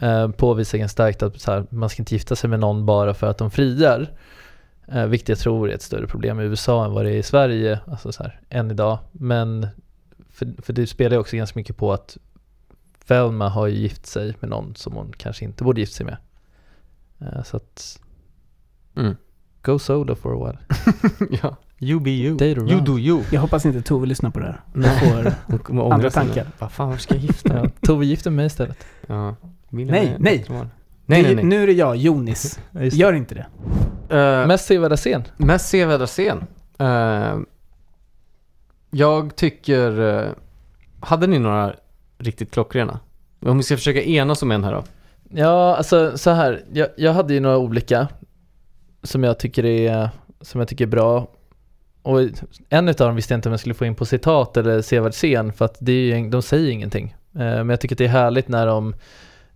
Eh, 0.00 0.30
påvisar 0.30 0.78
ganska 0.78 0.92
starkt 0.92 1.22
att 1.22 1.40
så 1.40 1.50
här, 1.52 1.66
man 1.70 1.88
ska 1.88 2.02
inte 2.02 2.14
gifta 2.14 2.36
sig 2.36 2.50
med 2.50 2.60
någon 2.60 2.86
bara 2.86 3.14
för 3.14 3.26
att 3.26 3.38
de 3.38 3.50
friar. 3.50 4.10
Eh, 4.88 5.06
vilket 5.06 5.28
jag 5.28 5.38
tror 5.38 5.70
är 5.70 5.74
ett 5.74 5.82
större 5.82 6.06
problem 6.06 6.40
i 6.40 6.44
USA 6.44 6.84
än 6.84 6.92
vad 6.92 7.04
det 7.04 7.10
är 7.10 7.16
i 7.16 7.22
Sverige, 7.22 7.80
alltså 7.86 8.12
så 8.12 8.22
här, 8.22 8.40
än 8.48 8.70
idag. 8.70 8.98
Men, 9.12 9.66
för, 10.30 10.48
för 10.62 10.72
det 10.72 10.86
spelar 10.86 11.16
ju 11.16 11.20
också 11.20 11.36
ganska 11.36 11.58
mycket 11.58 11.76
på 11.76 11.92
att 11.92 12.16
Velma 13.08 13.48
har 13.48 13.66
ju 13.66 13.74
gift 13.76 14.06
sig 14.06 14.34
med 14.40 14.50
någon 14.50 14.74
som 14.74 14.92
hon 14.92 15.12
kanske 15.16 15.44
inte 15.44 15.64
borde 15.64 15.80
gift 15.80 15.94
sig 15.94 16.06
med. 16.06 16.16
Eh, 17.20 17.42
så 17.42 17.56
att, 17.56 18.00
Mm. 18.96 19.16
go 19.62 19.78
solo 19.78 20.14
for 20.14 20.32
a 20.34 20.46
while. 20.46 20.58
ja, 21.42 21.56
you 21.78 22.00
be 22.00 22.10
you. 22.10 22.32
Date 22.36 22.44
You 22.44 22.80
do 22.80 22.98
you. 22.98 23.22
Jag 23.32 23.40
hoppas 23.40 23.66
inte 23.66 23.82
Tove 23.82 24.06
lyssnar 24.06 24.30
på 24.30 24.38
det 24.40 24.46
här. 24.46 24.60
Nej. 24.72 24.90
Jag 24.90 24.98
får, 25.24 25.72
Hon 25.82 25.92
Andra 25.92 26.10
tankar. 26.10 26.46
Vad 26.58 26.72
fan, 26.72 26.88
varför 26.88 27.02
ska 27.02 27.14
jag 27.14 27.22
gifta 27.22 27.52
mig? 27.54 27.62
Ja, 27.64 27.70
Tove 27.86 28.06
gifter 28.06 28.30
mig 28.30 28.46
istället. 28.46 28.86
Ja. 29.06 29.36
Nej, 29.70 29.84
nej. 29.84 30.16
Nej, 30.18 30.44
nej, 31.06 31.34
nej. 31.34 31.44
Nu 31.44 31.62
är 31.62 31.66
det 31.66 31.72
jag, 31.72 31.96
Jonis. 31.96 32.60
Gör 32.72 33.12
inte 33.12 33.34
det. 33.34 33.46
Eh, 34.18 34.46
Mest 34.46 34.64
sevärda 34.66 34.96
scen. 34.96 35.22
Mest 35.36 35.68
sevärda 35.68 36.06
scen? 36.06 36.44
Eh, 36.78 37.36
jag 38.90 39.36
tycker... 39.36 40.00
eh, 40.24 40.30
hade 41.00 41.26
ni 41.26 41.38
några 41.38 41.74
riktigt 42.18 42.50
klockrena? 42.50 43.00
Om 43.40 43.56
vi 43.56 43.62
ska 43.62 43.76
försöka 43.76 44.02
enas 44.02 44.42
om 44.42 44.50
en 44.50 44.64
här 44.64 44.72
då. 44.72 44.84
Ja, 45.30 45.76
alltså 45.76 46.18
så 46.18 46.30
här. 46.30 46.64
Jag, 46.72 46.88
jag 46.96 47.12
hade 47.12 47.34
ju 47.34 47.40
några 47.40 47.58
olika 47.58 48.08
som 49.02 49.24
jag 49.24 49.38
tycker 49.38 49.64
är, 49.64 50.10
som 50.40 50.60
jag 50.60 50.68
tycker 50.68 50.84
är 50.84 50.88
bra. 50.88 51.28
Och 52.06 52.20
en 52.68 52.88
utav 52.88 53.06
dem 53.06 53.16
visste 53.16 53.34
jag 53.34 53.38
inte 53.38 53.48
om 53.48 53.52
jag 53.52 53.60
skulle 53.60 53.74
få 53.74 53.84
in 53.84 53.94
på 53.94 54.04
citat 54.04 54.56
eller 54.56 54.82
sevärd 54.82 55.12
scen 55.12 55.52
för 55.52 55.64
att 55.64 55.76
det 55.80 55.92
är 55.92 56.16
ju, 56.16 56.30
de 56.30 56.42
säger 56.42 56.70
ingenting. 56.70 57.16
Eh, 57.34 57.38
Men 57.40 57.68
jag 57.68 57.80
tycker 57.80 57.94
att 57.94 57.98
det 57.98 58.04
är 58.04 58.08
härligt 58.08 58.48
när 58.48 58.66
de, 58.66 58.94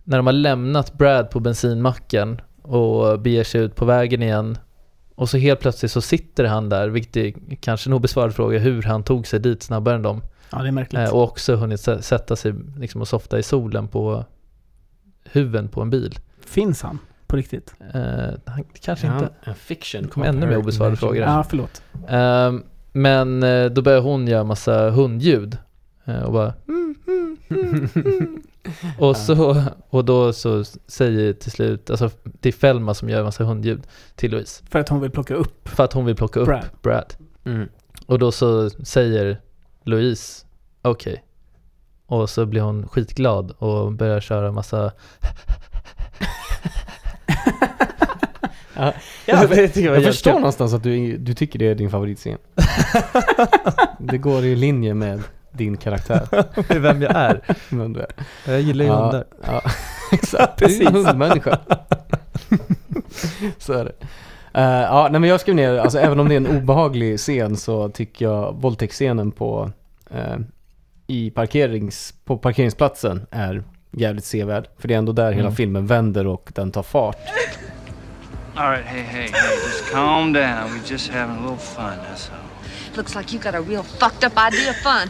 när 0.03 0.17
de 0.17 0.25
har 0.25 0.33
lämnat 0.33 0.93
Brad 0.93 1.29
på 1.29 1.39
bensinmacken 1.39 2.41
och 2.61 3.19
beger 3.19 3.43
sig 3.43 3.61
ut 3.61 3.75
på 3.75 3.85
vägen 3.85 4.21
igen 4.23 4.57
och 5.15 5.29
så 5.29 5.37
helt 5.37 5.59
plötsligt 5.59 5.91
så 5.91 6.01
sitter 6.01 6.43
han 6.45 6.69
där, 6.69 6.87
vilket 6.89 7.17
är 7.17 7.33
kanske 7.61 7.89
en 7.89 7.93
obesvarad 7.93 8.35
fråga 8.35 8.59
hur 8.59 8.81
han 8.83 9.03
tog 9.03 9.27
sig 9.27 9.39
dit 9.39 9.63
snabbare 9.63 9.95
än 9.95 10.01
dem. 10.01 10.21
Ja, 10.51 10.61
det 10.61 10.67
är 10.67 10.71
märkligt. 10.71 11.01
Eh, 11.01 11.13
och 11.13 11.23
också 11.23 11.55
hunnit 11.55 11.79
sä- 11.79 12.01
sätta 12.01 12.35
sig 12.35 12.53
liksom 12.77 13.01
och 13.01 13.07
softa 13.07 13.39
i 13.39 13.43
solen 13.43 13.87
på 13.87 14.25
huven 15.31 15.67
på 15.67 15.81
en 15.81 15.89
bil. 15.89 16.19
Finns 16.45 16.81
han 16.81 16.99
På 17.31 17.37
riktigt? 17.37 17.73
Eh, 17.93 18.59
kanske 18.81 19.07
Ja, 19.07 19.13
inte. 19.13 19.29
en 19.43 19.55
fiction. 19.55 20.01
Det 20.01 20.07
kommer 20.07 20.27
ännu 20.27 20.47
mer 20.47 20.57
obesvarade 20.57 20.95
frågor. 20.95 21.17
Ja, 21.17 21.45
förlåt. 21.49 21.83
Ehm, 22.07 22.63
men 22.91 23.43
eh, 23.43 23.65
då 23.65 23.81
börjar 23.81 24.01
hon 24.01 24.27
göra 24.27 24.43
massa 24.43 24.89
hundljud. 24.89 25.57
Eh, 26.05 26.21
och 26.23 26.33
bara 26.33 26.53
mm, 26.67 26.95
mm, 27.07 27.37
mm, 27.49 27.89
mm. 27.95 28.43
och, 28.99 29.17
så, 29.17 29.63
och 29.89 30.05
då 30.05 30.33
så 30.33 30.63
säger 30.87 31.33
till 31.33 31.51
slut, 31.51 31.89
alltså 31.89 32.09
det 32.23 32.49
är 32.49 32.53
Felma 32.53 32.93
som 32.93 33.09
gör 33.09 33.23
massa 33.23 33.43
hundljud 33.43 33.87
till 34.15 34.31
Louise. 34.31 34.63
För 34.69 34.79
att 34.79 34.89
hon 34.89 35.01
vill 35.01 35.11
plocka 35.11 35.33
upp. 35.33 35.69
För 35.69 35.83
att 35.83 35.93
hon 35.93 36.05
vill 36.05 36.15
plocka 36.15 36.39
upp 36.39 36.47
Brad. 36.47 36.65
Brad. 36.81 37.13
Mm. 37.45 37.69
Och 38.05 38.19
då 38.19 38.31
så 38.31 38.69
säger 38.69 39.41
Louise 39.83 40.45
okej. 40.81 41.23
Och 42.05 42.29
så 42.29 42.45
blir 42.45 42.61
hon 42.61 42.87
skitglad 42.87 43.51
och 43.51 43.91
börjar 43.91 44.19
köra 44.19 44.51
massa 44.51 44.91
Ja, 48.81 48.93
jag 49.25 49.51
jag 49.75 50.03
förstår 50.03 50.33
någonstans 50.33 50.73
att 50.73 50.83
du, 50.83 51.17
du 51.17 51.33
tycker 51.33 51.59
det 51.59 51.67
är 51.67 51.75
din 51.75 51.89
favoritscen. 51.89 52.37
det 53.99 54.17
går 54.17 54.45
i 54.45 54.55
linje 54.55 54.93
med 54.93 55.21
din 55.51 55.77
karaktär. 55.77 56.27
Är 56.69 56.79
vem 56.79 57.01
jag 57.01 57.15
är. 57.15 57.41
Vem 57.69 57.93
du 57.93 57.99
är. 57.99 58.11
Jag 58.47 58.61
gillar 58.61 58.85
ju 58.85 58.91
ja, 58.91 59.01
hundar. 59.03 59.25
Ja, 59.45 59.61
exakt. 60.11 60.57
Du 60.57 60.65
är 60.65 60.87
en 60.87 61.05
hundmänniska. 61.05 61.59
så 63.57 63.73
är 63.73 63.85
det. 63.85 63.93
Eh, 64.53 64.63
ja, 64.63 65.07
nej 65.11 65.21
men 65.21 65.29
jag 65.29 65.39
skrev 65.39 65.55
ner, 65.55 65.77
alltså 65.77 65.99
även 65.99 66.19
om 66.19 66.29
det 66.29 66.35
är 66.35 66.37
en 66.37 66.47
obehaglig 66.57 67.17
scen 67.19 67.57
så 67.57 67.89
tycker 67.89 68.25
jag 68.25 68.55
våldtäktsscenen 68.61 69.31
på, 69.31 69.71
eh, 70.11 70.37
i 71.07 71.31
parkerings, 71.31 72.13
på 72.25 72.37
parkeringsplatsen 72.37 73.27
är 73.31 73.63
jävligt 73.91 74.25
sevärd. 74.25 74.67
För 74.77 74.87
det 74.87 74.93
är 74.93 74.97
ändå 74.97 75.11
där 75.11 75.31
hela 75.31 75.41
Mm. 75.47 75.55
filmen 75.55 75.87
vänder 75.87 76.27
och 76.27 76.51
den 76.55 76.71
tar 76.71 76.83
fart. 76.83 77.17
All 78.57 78.69
right, 78.69 78.83
hey, 78.83 79.01
hey, 79.01 79.31
hey, 79.31 79.31
just 79.31 79.89
calm 79.91 80.33
down. 80.33 80.71
We're 80.71 80.83
just 80.83 81.07
having 81.07 81.37
a 81.37 81.41
little 81.41 81.55
fun, 81.55 81.99
that's 81.99 82.29
all. 82.29 82.37
Looks 82.97 83.15
like 83.15 83.31
you 83.31 83.39
got 83.39 83.55
a 83.55 83.61
real 83.61 83.81
fucked 83.81 84.25
up 84.25 84.37
idea 84.37 84.71
of 84.71 84.75
fun. 84.77 85.09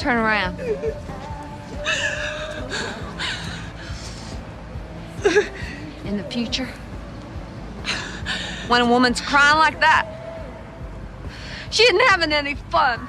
Turn 0.00 0.16
around. 0.16 0.58
In 6.04 6.16
the 6.16 6.24
future, 6.24 6.68
when 8.66 8.80
a 8.80 8.86
woman's 8.86 9.20
crying 9.20 9.58
like 9.58 9.78
that, 9.78 10.42
she 11.70 11.84
isn't 11.84 12.00
having 12.08 12.32
any 12.32 12.56
fun. 12.56 13.06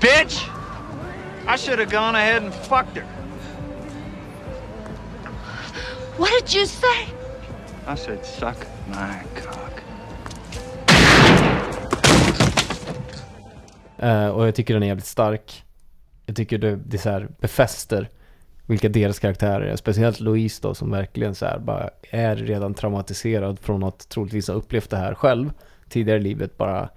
Bitch! 0.00 0.48
I 1.46 1.56
should 1.56 1.78
have 1.78 1.90
gone 1.90 2.14
ahead 2.14 2.42
and 2.42 2.54
fucked 2.54 2.96
her. 2.96 3.04
What 6.16 6.30
did 6.40 6.54
you 6.54 6.66
say? 6.66 7.06
I 7.86 7.94
said, 7.96 8.24
suck 8.26 8.66
my 8.88 9.22
cock. 9.42 9.82
Eh, 13.98 14.28
och 14.28 14.46
jag 14.46 14.54
tycker 14.54 14.74
den 14.74 14.82
är 14.82 14.86
jävligt 14.86 15.06
stark. 15.06 15.64
Jag 16.26 16.36
tycker 16.36 16.58
det, 16.58 16.76
det 16.76 16.98
så 16.98 17.10
här 17.10 17.28
befäster 17.40 18.08
vilka 18.66 18.88
deras 18.88 19.18
karaktärer 19.18 19.60
är. 19.60 19.76
Speciellt 19.76 20.20
Louise 20.20 20.62
då 20.62 20.74
som 20.74 20.90
verkligen 20.90 21.34
så 21.34 21.46
här 21.46 21.58
bara 21.58 21.90
är 22.10 22.36
redan 22.36 22.74
traumatiserad 22.74 23.58
från 23.58 23.82
att 23.82 24.08
troligtvis 24.08 24.48
ha 24.48 24.54
upplevt 24.54 24.90
det 24.90 24.96
här 24.96 25.14
själv 25.14 25.52
tidigare 25.88 26.18
i 26.18 26.22
livet. 26.22 26.56
Bara 26.56 26.88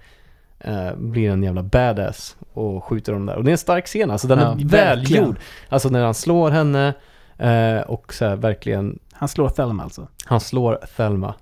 eh, 0.64 0.94
blir 0.96 1.30
en 1.30 1.42
jävla 1.42 1.62
badass 1.62 2.36
och 2.52 2.84
skjuter 2.84 3.12
dem 3.12 3.26
där. 3.26 3.36
Och 3.36 3.44
det 3.44 3.50
är 3.50 3.52
en 3.52 3.58
stark 3.58 3.86
scen, 3.86 4.10
alltså 4.10 4.28
den 4.28 4.38
Ja, 4.38 4.44
är 4.52 4.56
verkligen. 4.56 5.22
välgjord. 5.22 5.36
Alltså 5.68 5.88
när 5.88 6.04
han 6.04 6.14
slår 6.14 6.50
henne 6.50 6.94
eh, 7.38 7.80
och 7.80 8.14
så 8.14 8.24
här 8.24 8.36
verkligen, 8.36 8.98
Han 9.12 9.28
slår 9.28 9.48
Thelma 9.48 9.82
alltså. 9.82 10.08
han 10.24 10.40
slår 10.40 10.78
Thelma. 10.96 11.34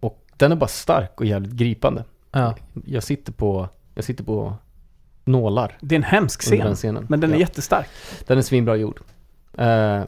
Och 0.00 0.24
den 0.36 0.52
är 0.52 0.56
bara 0.56 0.68
stark 0.68 1.20
och 1.20 1.26
jävligt 1.26 1.52
gripande. 1.52 2.04
Ja. 2.32 2.54
Jag 2.84 3.02
sitter 3.02 3.32
på, 3.32 3.68
jag 3.94 4.04
sitter 4.04 4.24
på 4.24 4.54
nålar 5.24 5.76
Det 5.80 5.94
är 5.94 5.96
en 5.96 6.02
hemsk 6.02 6.40
scen. 6.42 6.58
den 6.58 6.74
scenen. 6.74 7.06
Men 7.08 7.20
den 7.20 7.30
är 7.30 7.34
Ja. 7.34 7.40
jättestark. 7.40 7.86
Den 8.26 8.38
är 8.38 8.42
svinbra 8.42 8.76
gjord. 8.76 9.00
Eh, 9.58 10.02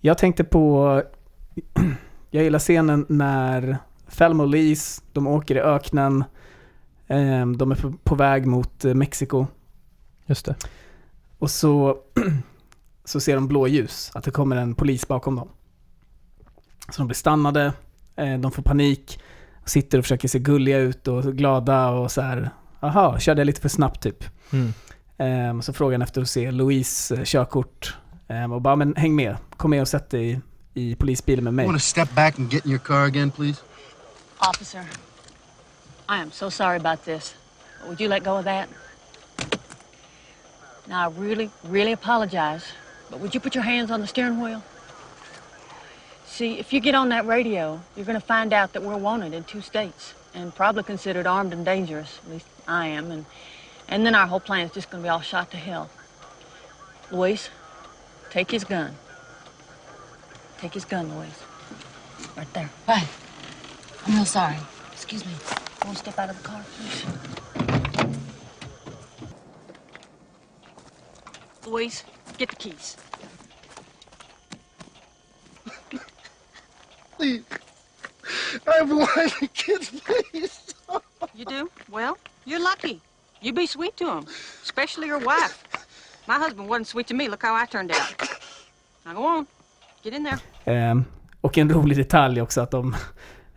Jag 0.00 0.18
tänkte 0.18 0.44
på... 0.44 1.02
Jag 2.30 2.44
gillar 2.44 2.58
scenen 2.58 3.06
när 3.08 3.76
Thelma 4.16 4.42
och 4.42 4.48
Louise, 4.48 5.02
de 5.12 5.26
åker 5.26 5.54
i 5.56 5.60
öknen. 5.60 6.24
Ehm, 7.10 7.56
De 7.56 7.70
är 7.72 7.92
på, 8.04 8.14
väg 8.14 8.46
mot 8.46 8.84
eh, 8.84 8.94
Mexiko. 8.94 9.46
Just 10.26 10.46
det. 10.46 10.54
Och 11.38 11.50
så, 11.50 11.98
så 13.04 13.20
ser 13.20 13.34
de 13.34 13.48
blåljus, 13.48 14.10
att 14.14 14.24
det 14.24 14.30
kommer 14.30 14.56
en 14.56 14.74
polis 14.74 15.08
bakom 15.08 15.36
dem. 15.36 15.48
Så 16.88 17.00
de 17.00 17.06
blir 17.06 17.14
stannade, 17.14 17.72
eh, 18.16 18.38
de 18.38 18.52
får 18.52 18.62
panik, 18.62 19.20
sitter 19.64 19.98
och 19.98 20.04
försöker 20.04 20.28
se 20.28 20.38
gulliga 20.38 20.78
ut 20.78 21.08
och 21.08 21.24
glada 21.24 21.90
och 21.90 22.12
så 22.12 22.20
här. 22.20 22.50
Aha, 22.80 23.18
körde 23.18 23.40
jag 23.40 23.46
lite 23.46 23.60
för 23.60 23.68
snabbt 23.68 24.02
typ. 24.02 24.24
Mm. 24.52 24.72
Ehm, 25.18 25.62
så 25.62 25.72
frågar 25.72 25.94
han 25.94 26.02
efter 26.02 26.22
att 26.22 26.28
se 26.28 26.50
Louise 26.50 27.14
eh, 27.16 27.24
körkort. 27.24 27.96
Ehm, 28.28 28.52
och 28.52 28.62
bara, 28.62 28.76
men 28.76 28.96
häng 28.96 29.16
med, 29.16 29.36
kom 29.56 29.70
med 29.70 29.80
och 29.80 29.88
sätt 29.88 30.10
dig 30.10 30.30
i, 30.74 30.90
i 30.90 30.94
polisbilen 30.94 31.44
med 31.44 31.54
mig. 31.54 31.66
Want 31.66 31.78
to 31.78 31.82
step 31.82 32.14
back 32.14 32.38
and 32.38 32.52
get 32.52 32.64
in 32.64 32.70
your 32.70 32.80
car 32.80 33.04
again, 33.04 33.30
please? 33.30 33.60
Officer, 34.38 34.84
I 36.10 36.18
am 36.18 36.32
so 36.32 36.48
sorry 36.48 36.76
about 36.76 37.04
this. 37.04 37.34
Would 37.86 38.00
you 38.00 38.08
let 38.08 38.24
go 38.24 38.38
of 38.38 38.44
that? 38.44 38.68
Now, 40.88 41.08
I 41.08 41.12
really, 41.12 41.50
really 41.62 41.92
apologize, 41.92 42.66
but 43.08 43.20
would 43.20 43.32
you 43.32 43.38
put 43.38 43.54
your 43.54 43.62
hands 43.62 43.92
on 43.92 44.00
the 44.00 44.08
steering 44.08 44.40
wheel? 44.40 44.60
See, 46.26 46.58
if 46.58 46.72
you 46.72 46.80
get 46.80 46.96
on 46.96 47.10
that 47.10 47.26
radio, 47.26 47.80
you're 47.94 48.04
going 48.04 48.20
to 48.20 48.26
find 48.26 48.52
out 48.52 48.72
that 48.72 48.82
we're 48.82 48.96
wanted 48.96 49.34
in 49.34 49.44
two 49.44 49.60
states 49.60 50.14
and 50.34 50.52
probably 50.52 50.82
considered 50.82 51.28
armed 51.28 51.52
and 51.52 51.64
dangerous. 51.64 52.18
At 52.26 52.32
least 52.32 52.46
I 52.66 52.88
am. 52.88 53.12
And, 53.12 53.24
and 53.88 54.04
then 54.04 54.16
our 54.16 54.26
whole 54.26 54.40
plan 54.40 54.66
is 54.66 54.72
just 54.72 54.90
going 54.90 55.04
to 55.04 55.06
be 55.06 55.10
all 55.10 55.20
shot 55.20 55.52
to 55.52 55.58
hell. 55.58 55.90
Louise, 57.12 57.50
take 58.30 58.50
his 58.50 58.64
gun. 58.64 58.96
Take 60.58 60.74
his 60.74 60.84
gun, 60.84 61.16
Louise. 61.16 61.40
Right 62.36 62.52
there. 62.52 62.70
Right. 62.88 63.06
I'm 64.06 64.14
real 64.16 64.24
sorry. 64.24 64.56
Excuse 64.92 65.24
me. 65.24 65.32
Want 65.84 65.96
to 65.96 66.02
step 66.02 66.18
out 66.18 66.30
of 66.30 66.36
the 66.42 66.48
car, 66.48 66.62
please? 66.76 67.06
Louise, 71.66 72.04
get 72.38 72.48
the 72.50 72.56
keys. 72.56 72.96
Please. 77.16 77.44
I 78.66 78.76
have 78.78 78.90
wife 78.90 79.40
and 79.40 79.52
kids, 79.54 79.90
please. 80.00 80.74
You 81.34 81.44
do? 81.44 81.70
Well, 81.90 82.16
you're 82.44 82.60
lucky. 82.62 83.00
You 83.42 83.52
be 83.52 83.66
sweet 83.66 83.96
to 83.96 84.06
them, 84.06 84.26
especially 84.62 85.06
your 85.06 85.18
wife. 85.18 85.64
My 86.26 86.34
husband 86.38 86.68
wasn't 86.68 86.86
sweet 86.86 87.06
to 87.08 87.14
me. 87.14 87.28
Look 87.28 87.42
how 87.42 87.54
I 87.54 87.66
turned 87.66 87.90
out. 87.92 88.14
Now 89.06 89.14
go 89.14 89.24
on. 89.24 89.46
Get 90.02 90.14
in 90.14 90.22
there. 90.24 90.38
Ehm, 90.64 91.04
och 91.40 91.58
en 91.58 91.70
rolig 91.70 91.96
detalj 91.96 92.40
också 92.40 92.60
att 92.60 92.70
de, 92.70 92.96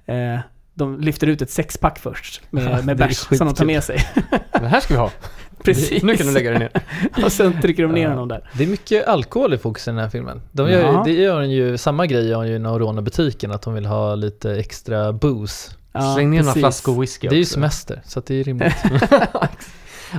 eh, 0.05 0.39
de 0.74 0.99
lyfter 0.99 1.28
ut 1.28 1.41
ett 1.41 1.51
sexpack 1.51 1.99
först 1.99 2.41
Ja, 2.43 2.47
med, 2.59 2.65
det 2.78 2.84
med 2.84 3.01
är 3.01 3.07
bärs 3.07 3.17
som 3.17 3.47
de 3.47 3.53
tar 3.55 3.65
med 3.65 3.84
sig. 3.84 3.97
det 4.51 4.67
här 4.67 4.80
ska 4.80 4.93
vi 4.93 4.99
ha. 4.99 5.11
Precis. 5.63 6.03
Nu 6.03 6.17
kan 6.17 6.28
du 6.28 6.34
lägga 6.34 6.49
dig 6.49 6.59
ner. 6.59 6.71
och 7.26 7.32
sen 7.32 7.61
trycker 7.61 7.84
de 7.84 7.91
ner 7.91 8.01
Ja. 8.03 8.09
honom 8.09 8.28
där. 8.28 8.49
Det 8.57 8.63
är 8.63 8.67
mycket 8.67 9.07
alkohol 9.07 9.53
i 9.53 9.57
fokus 9.57 9.88
i 9.88 9.91
den 9.91 9.99
här 9.99 10.09
filmen. 10.09 10.41
De 10.51 10.69
gör, 10.69 10.82
Ja. 10.93 11.01
Det 11.05 11.11
gör 11.13 11.39
den 11.41 11.51
ju, 11.51 11.78
samma 11.78 12.05
grej 12.05 12.28
gör 12.28 12.43
de 12.43 12.49
ju 12.49 12.59
när 12.59 12.69
de 12.69 12.80
rånar 12.80 13.01
butiken, 13.01 13.51
att 13.51 13.61
de 13.61 13.74
vill 13.74 13.86
ha 13.86 14.15
lite 14.15 14.51
extra 14.55 15.13
booze. 15.13 15.71
Ja, 15.91 16.13
Släng 16.15 16.30
ner 16.30 16.38
några 16.38 16.45
precis. 16.53 16.61
flaskor 16.61 17.01
whisky 17.01 17.28
Det 17.28 17.36
är 17.36 17.38
ju 17.38 17.45
semester, 17.45 18.01
så 18.05 18.19
att 18.19 18.26
det 18.26 18.36
är 18.39 18.43
rimligt. 18.43 18.74
Men 18.91 18.99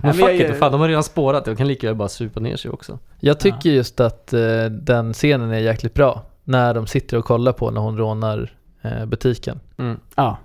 men 0.03 0.15
fuck 0.15 0.23
jag- 0.31 0.35
it, 0.41 0.57
fan 0.59 0.73
de 0.73 0.81
har 0.81 0.89
redan 0.89 1.03
spårat. 1.05 1.45
De 1.45 1.57
kan 1.57 1.69
lika 1.69 1.87
väl 1.87 1.97
bara 1.97 2.09
supa 2.09 2.41
ner 2.41 2.57
sig 2.57 2.71
också. 2.71 2.99
Jag 3.21 3.41
tycker 3.41 3.71
just 3.71 4.01
att 4.01 4.33
eh, 4.33 4.65
den 4.71 5.13
scenen 5.13 5.51
är 5.51 5.59
jäkligt 5.59 5.95
bra. 5.95 6.23
När 6.45 6.75
de 6.75 6.87
sitter 6.87 7.17
och 7.17 7.25
kollar 7.25 7.53
på 7.53 7.71
när 7.71 7.81
hon 7.81 7.99
rånar 7.99 8.53
eh, 8.83 9.07
butiken. 9.07 9.61
Mm. 9.79 10.01
Ja, 10.17 10.39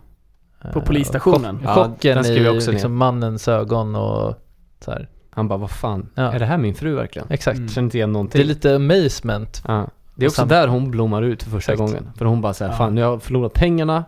på 0.73 0.79
Eh, 0.79 0.85
polisstationen. 0.85 1.57
Chock, 1.59 1.67
Ja, 1.67 1.75
chocken 1.85 2.15
den 2.15 2.23
skriver 2.23 2.45
jag 2.45 2.55
i 2.55 2.57
också 2.57 2.71
liksom, 2.71 2.95
mannens 2.95 3.47
ögon 3.47 3.95
och 3.95 4.35
så 4.85 4.91
här. 4.91 5.09
Han 5.29 5.47
bara, 5.47 5.59
vad 5.59 5.71
fan, 5.71 6.09
Ja. 6.15 6.23
är 6.33 6.39
det 6.39 6.45
här 6.45 6.57
min 6.57 6.75
fru 6.75 6.95
verkligen? 6.95 7.27
Exakt. 7.31 7.57
Mm. 7.57 7.69
Känner 7.69 7.85
inte 7.85 7.97
igen 7.97 8.09
Det 8.09 8.13
någonting. 8.13 8.41
är 8.41 8.45
lite 8.45 8.75
amazement. 8.75 9.61
Ja. 9.67 9.87
Det 10.15 10.25
är 10.25 10.29
också 10.29 10.45
där 10.45 10.67
hon 10.67 10.91
blommar 10.91 11.21
ut 11.21 11.43
för 11.43 11.49
första 11.51 11.71
Exakt. 11.73 11.91
gången. 11.91 12.11
För 12.17 12.25
hon 12.25 12.41
bara 12.41 12.53
säger, 12.53 12.71
Ja. 12.71 12.77
fan 12.77 12.97
jag 12.97 13.07
har 13.07 13.19
förlorat 13.19 13.53
pengarna, 13.53 14.03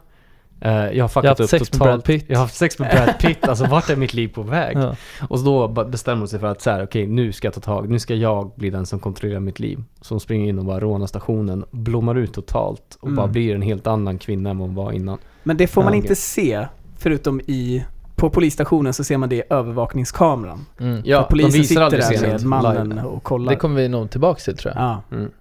Eh, 0.64 0.72
jag 0.91 1.03
har 1.03 1.07
fuckat 1.07 1.24
Jag 1.24 1.36
har 1.36 1.43
upp 1.43 1.49
sex 1.49 1.62
med 1.62 1.72
totalt. 1.72 1.89
Brad 1.89 2.03
Pitt. 2.03 2.26
Jag 2.28 2.38
har 2.38 2.41
haft 2.43 2.55
sex 2.55 2.80
med 2.80 2.89
Brad 2.91 3.20
Pitt, 3.20 3.47
alltså 3.47 3.66
vart 3.66 3.89
är 3.89 3.95
mitt 3.95 4.14
liv 4.14 4.28
på 4.28 4.41
väg? 4.41 4.78
Ja. 4.82 4.95
Och 5.30 5.39
så 5.39 5.45
då 5.45 5.84
bestämmer 5.86 6.18
hon 6.18 6.28
sig 6.28 6.39
för 6.39 6.47
att 6.47 6.62
så 6.62 6.70
här, 6.70 6.84
okej 6.84 7.07
nu 7.07 7.32
ska 7.32 7.47
jag 7.47 7.53
ta 7.53 7.62
tag, 7.62 7.89
nu 7.89 7.99
ska 7.99 8.16
jag 8.16 8.51
bli 8.55 8.70
den 8.70 8.86
som 8.86 8.99
kontrollerar 8.99 9.39
mitt 9.39 9.59
liv. 9.59 9.84
Så 10.01 10.14
hon 10.14 10.20
springer 10.20 10.49
in 10.49 10.59
och 10.59 10.66
bara 10.66 10.80
rånar 10.80 11.05
stationen, 11.07 11.66
blommar 11.72 12.16
ut 12.18 12.34
totalt 12.34 12.97
och 12.99 13.07
Mm. 13.07 13.16
bara 13.16 13.28
blir 13.28 13.55
en 13.55 13.62
helt 13.62 13.88
annan 13.88 14.18
kvinna 14.18 14.49
än 14.49 14.57
vad 14.57 14.68
hon 14.68 14.76
var 14.76 14.91
innan. 14.91 15.18
Men 15.43 15.57
det 15.57 15.68
får 15.68 15.84
man 15.84 15.93
inte 15.93 16.16
se, 16.16 16.68
förutom 16.97 17.41
i... 17.47 17.84
På 18.16 18.30
polisstationen 18.30 18.93
så 18.93 19.03
ser 19.03 19.18
man 19.18 19.30
det 19.30 19.36
i 19.36 19.43
övervakningskameran. 19.49 20.66
Mm. 20.80 21.01
Ja, 21.05 21.22
För 21.22 21.30
polisen 21.30 21.51
de 21.51 21.57
visar 21.57 21.68
sitter 21.70 21.82
aldrig 21.82 22.01
där 22.01 22.07
scenen 22.09 22.32
med 22.32 22.43
mannen 22.45 22.89
live. 22.89 23.01
och 23.01 23.24
kollar. 23.24 23.51
Det 23.53 23.57
kommer 23.59 23.82
vi 23.82 23.88
nog 23.89 24.09
tillbaka 24.12 24.39
till 24.39 24.57
tror 24.57 24.74
jag. 24.76 24.84
Ja. 24.84 25.01
Mm. 25.18 25.32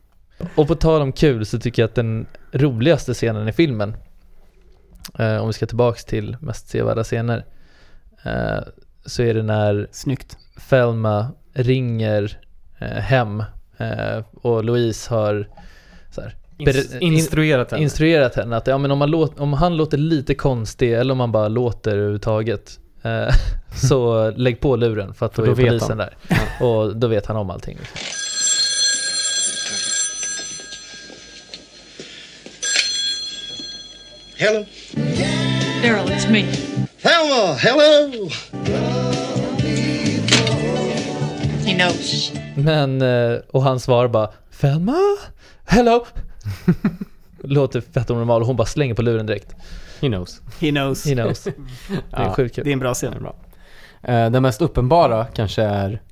Och 0.55 0.69
på 0.69 0.75
tal 0.75 1.03
om 1.03 1.13
kul 1.13 1.47
så 1.47 1.59
tycker 1.59 1.83
jag 1.83 1.89
att 1.89 1.95
den 1.95 2.27
roligaste 2.53 3.15
scenen 3.15 3.49
i 3.49 3.53
filmen, 3.53 3.95
eh, 5.19 5.37
om 5.37 5.47
vi 5.47 5.53
ska 5.53 5.67
tillbaks 5.67 6.05
till 6.05 6.37
mest 6.41 6.69
sevärda 6.69 7.05
scener, 7.05 7.45
eh, 8.25 8.59
så 9.07 9.23
är 9.23 9.35
det 9.35 9.43
när 9.43 9.89
Snyggt. 9.93 10.37
Felma 10.57 11.27
ringer 11.55 12.39
eh, 12.79 12.89
hem 12.89 13.43
eh, 13.79 14.25
och 14.33 14.65
Louise 14.65 15.15
har 15.15 15.49
så 16.11 16.21
här, 16.21 16.35
ber- 16.59 17.03
instruerat 17.03 17.71
henne. 17.71 17.83
instruerat 17.83 18.35
henne 18.37 18.57
att 18.57 18.67
ja, 18.67 18.79
men 18.79 18.91
om, 18.91 18.99
man 18.99 19.11
låt, 19.11 19.41
om 19.41 19.53
han 19.53 19.77
låter 19.77 19.99
lite 19.99 20.35
konstig 20.35 20.93
eller 20.93 21.13
om 21.13 21.19
man 21.19 21.33
bara 21.33 21.49
låter 21.49 21.91
överhuvudtaget 21.93 22.79
eh, 23.03 23.35
så 23.75 24.31
lägg 24.31 24.61
på 24.61 24.77
luren 24.77 25.15
för 25.15 25.27
att 25.27 25.35
För 25.35 25.43
då, 25.43 25.47
då 25.47 25.53
är 25.53 25.57
vet 25.57 25.69
polisen 25.69 25.89
han. 25.89 25.99
där. 25.99 26.17
Och 26.67 26.97
då 26.97 27.07
vet 27.07 27.27
han 27.27 27.37
om 27.37 27.51
allting. 27.51 27.77
liksom. 27.79 27.99
Hello. 34.41 34.65
Daryl, 35.83 36.09
it's 36.11 36.27
me. 36.31 36.43
Thelma, 37.03 37.55
hello. 37.59 38.29
He 41.67 41.75
knows. 41.75 42.33
Men, 42.57 43.03
eh, 43.03 43.39
och 43.51 43.63
han 43.63 43.81
svarar 43.81 44.09
bara 44.09 44.31
Felma? 44.51 44.97
Hello? 45.67 46.07
Låter 47.45 47.81
fett 47.81 48.11
onormal 48.11 48.41
och 48.41 48.47
hon 48.47 48.57
bara 48.57 48.67
slänger 48.67 48.95
på 48.95 49.03
luren 49.03 49.27
direkt. 49.27 49.55
He 50.01 50.09
knows. 50.09 50.41
He 50.61 50.71
knows. 50.71 51.07
He 51.07 51.15
knows. 51.15 51.45
Det 51.45 51.51
är 52.13 52.23
Ja, 52.25 52.35
sjukt. 52.35 52.55
Det 52.55 52.71
är 52.71 52.73
en 52.73 52.79
bra 52.79 52.89
Det 52.89 53.07
är 53.07 53.11
scen. 53.11 53.23
bra. 53.23 53.35
Eh, 54.03 54.31
den 54.31 54.43
mest 54.43 54.61
uppenbara 54.63 55.25
kanske 55.35 55.63
är 55.63 56.03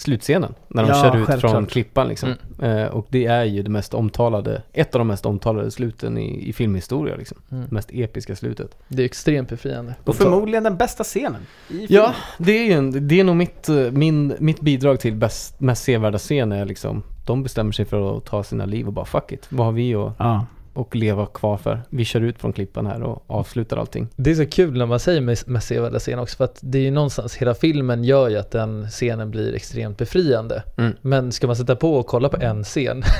slutscenen. 0.00 0.54
När 0.68 0.82
de 0.82 0.88
Ja, 0.88 1.02
kör 1.02 1.16
ut 1.20 1.26
självklart. 1.26 1.52
från 1.52 1.66
klippan 1.66 2.08
liksom. 2.08 2.34
Eh, 2.62 2.84
och 2.84 3.06
det 3.10 3.26
är 3.26 3.44
ju 3.44 3.62
det 3.62 3.70
mest 3.70 3.94
omtalade, 3.94 4.62
ett 4.72 4.94
av 4.94 4.98
de 4.98 5.08
mest 5.08 5.26
omtalade 5.26 5.70
sluten 5.70 6.18
i, 6.18 6.48
i 6.48 6.52
filmhistoria 6.52 7.16
liksom. 7.16 7.38
Mm. 7.50 7.64
Det 7.64 7.70
mest 7.74 7.88
episka 7.92 8.36
slutet. 8.36 8.76
Det 8.88 9.02
är 9.02 9.06
extremt 9.06 9.48
befriande. 9.48 9.94
Och 10.04 10.16
förmodligen 10.16 10.64
den 10.64 10.76
bästa 10.76 11.04
scenen 11.04 11.40
i 11.68 11.72
filmen. 11.72 11.86
Ja, 11.88 12.14
det 12.38 12.52
är 12.52 12.64
ju 12.64 12.72
en, 12.72 13.08
det 13.08 13.20
är 13.20 13.24
nog 13.24 13.36
mitt, 13.36 13.68
eh, 13.68 13.76
min, 13.76 14.34
mitt 14.38 14.60
bidrag 14.60 15.00
till 15.00 15.14
bäst, 15.14 15.60
mest 15.60 15.82
sevärda 15.84 16.18
scen 16.18 16.52
är 16.52 16.64
liksom, 16.64 17.02
de 17.26 17.42
bestämmer 17.42 17.72
sig 17.72 17.84
för 17.84 18.16
att 18.18 18.24
ta 18.24 18.42
sina 18.42 18.64
liv 18.64 18.86
och 18.86 18.92
bara 18.92 19.04
fuck 19.04 19.32
it, 19.32 19.46
vad 19.48 19.66
har 19.66 19.72
vi 19.72 19.94
att 19.94 20.12
Ja. 20.18 20.46
Och 20.72 20.96
leva 20.96 21.26
kvar 21.26 21.56
för? 21.56 21.82
Vi 21.90 22.04
kör 22.04 22.20
ut 22.20 22.38
från 22.40 22.52
klippan 22.52 22.86
här 22.86 23.02
och 23.02 23.24
avslutar 23.26 23.76
allting. 23.76 24.08
Det 24.16 24.30
är 24.30 24.34
så 24.34 24.46
kul 24.46 24.78
när 24.78 24.86
man 24.86 25.00
säger 25.00 25.20
med, 25.20 25.38
med 25.46 25.62
sevärda 25.62 25.98
scen 25.98 26.18
också 26.18 26.36
för 26.36 26.44
att 26.44 26.58
det 26.60 26.78
är 26.78 26.82
ju 26.82 26.90
någonstans, 26.90 27.36
hela 27.36 27.54
filmen 27.54 28.04
gör 28.04 28.28
ju 28.28 28.36
att 28.36 28.50
den 28.50 28.86
scenen 28.90 29.30
blir 29.30 29.54
extremt 29.54 29.98
befriande. 29.98 30.62
Mm. 30.78 30.92
Men 31.02 31.32
ska 31.32 31.46
man 31.46 31.56
sätta 31.56 31.76
på 31.76 31.94
och 31.94 32.06
kolla 32.06 32.28
på 32.28 32.36
en 32.42 32.64
scen 32.64 33.02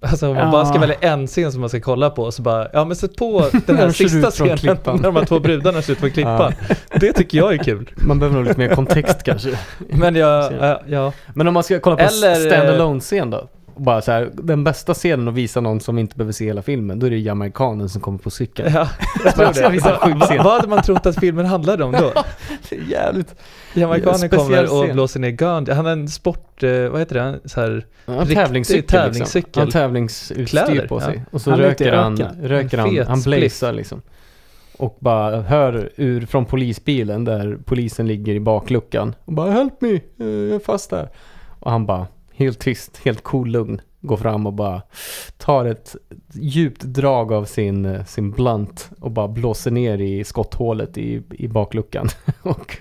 Alltså 0.00 0.28
om 0.28 0.34
man 0.34 0.44
Ja. 0.44 0.52
bara 0.52 0.64
ska 0.66 0.78
välja 0.78 0.96
en 1.00 1.26
scen 1.26 1.52
som 1.52 1.60
man 1.60 1.68
ska 1.70 1.80
kolla 1.80 2.10
på 2.10 2.32
så 2.32 2.42
bara, 2.42 2.68
ja 2.72 2.84
men 2.84 2.96
sätt 2.96 3.16
på 3.16 3.46
den 3.66 3.76
här 3.76 3.90
sista 3.90 4.30
scenen 4.30 4.56
klippan. 4.58 4.96
när 5.02 5.02
de 5.02 5.16
här 5.16 5.24
två 5.24 5.38
brudarna 5.40 5.82
kör 5.82 5.92
ut 5.92 5.98
från 5.98 6.10
klippan. 6.10 6.52
Det 7.00 7.12
tycker 7.12 7.38
jag 7.38 7.54
är 7.54 7.58
kul. 7.58 7.90
Man 7.96 8.18
behöver 8.18 8.36
nog 8.38 8.46
lite 8.46 8.58
mer 8.58 8.74
kontext 8.74 9.22
kanske. 9.22 9.58
Men 9.78 10.14
jag, 10.14 10.52
ja, 10.52 10.80
ja. 10.86 11.12
Men 11.34 11.48
om 11.48 11.54
man 11.54 11.62
ska 11.62 11.80
kolla 11.80 11.96
på 11.96 12.02
Eller, 12.02 12.30
Eller, 12.46 12.68
eh, 12.68 12.74
stand 12.74 13.02
scen 13.02 13.30
då? 13.30 13.48
Och 13.74 13.80
Bara 13.82 14.02
så 14.02 14.12
här, 14.12 14.30
den 14.34 14.64
bästa 14.64 14.94
scenen 14.94 15.28
att 15.28 15.34
visa 15.34 15.60
någon 15.60 15.80
som 15.80 15.98
inte 15.98 16.16
behöver 16.16 16.32
se 16.32 16.44
hela 16.44 16.62
filmen, 16.62 16.98
då 16.98 17.06
är 17.06 17.10
det 17.10 17.18
jamaikanen 17.18 17.88
som 17.88 18.00
kommer 18.00 18.18
på 18.18 18.30
cykeln. 18.30 18.72
ja 18.74 18.88
jag 19.24 19.54
tror 19.54 19.70
visa. 19.70 20.42
Vad 20.44 20.52
hade 20.52 20.68
man 20.68 20.82
trott 20.82 21.06
att 21.06 21.20
filmen 21.20 21.46
handlade 21.46 21.84
om 21.84 21.92
då? 21.92 22.12
Det 22.70 22.76
är 22.76 22.80
jävligt... 22.90 23.34
Jamaikanen 23.74 24.18
Speciell 24.18 24.38
kommer 24.40 24.62
och 24.62 24.84
scen. 24.84 24.92
blåser 24.94 25.20
ner 25.20 25.30
Gandhi. 25.30 25.72
Han 25.72 25.84
har 25.84 25.92
en 25.92 26.08
sport, 26.08 26.62
eh, 26.62 26.88
vad 26.88 27.00
heter 27.00 27.14
det? 27.14 27.48
Så 27.48 27.60
här, 27.60 27.86
En 28.06 28.18
Riktig 28.18 28.36
tävlingscykel, 28.36 28.88
tävlingscykel. 28.88 29.46
Liksom. 29.48 29.60
Han 29.62 29.70
tävlingsutstyr 29.70 30.46
Kläder, 30.46 30.86
på 30.88 31.00
sig. 31.00 31.14
ja. 31.16 31.22
Och 31.30 31.40
så 31.40 31.50
Han 31.50 31.58
röker 31.60 31.92
han, 31.92 32.16
röker 32.42 32.78
han, 32.78 32.98
han 33.06 33.20
blazar 33.22 33.72
liksom. 33.72 34.02
Och 34.78 34.96
bara 35.00 35.40
hör 35.42 35.90
ur 35.96 36.26
från 36.26 36.44
polisbilen 36.44 37.24
där 37.24 37.58
polisen 37.64 38.06
ligger 38.06 38.34
i 38.34 38.40
bakluckan. 38.40 39.14
Och 39.24 39.32
bara 39.32 39.50
'Help 39.50 39.80
me, 39.80 39.90
eh, 39.94 40.26
jag 40.26 40.54
är 40.54 40.58
fast 40.64 40.90
där' 40.90 41.08
Och 41.60 41.70
han 41.70 41.86
bara, 41.86 42.06
helt 42.34 42.58
tyst, 42.58 43.00
helt 43.04 43.22
cool 43.22 43.50
lugn, 43.50 43.80
går 44.00 44.16
fram 44.16 44.46
och 44.46 44.52
bara 44.52 44.82
tar 45.36 45.64
ett 45.64 45.96
djupt 46.32 46.82
drag 46.82 47.32
av 47.32 47.44
sin, 47.44 47.84
eh, 47.84 48.04
sin 48.04 48.30
blunt 48.30 48.90
och 49.00 49.10
bara 49.10 49.28
blåser 49.28 49.70
ner 49.70 49.98
i 49.98 50.24
skotthålet 50.24 50.98
i, 50.98 51.22
i 51.30 51.48
bakluckan. 51.48 52.08
och 52.42 52.78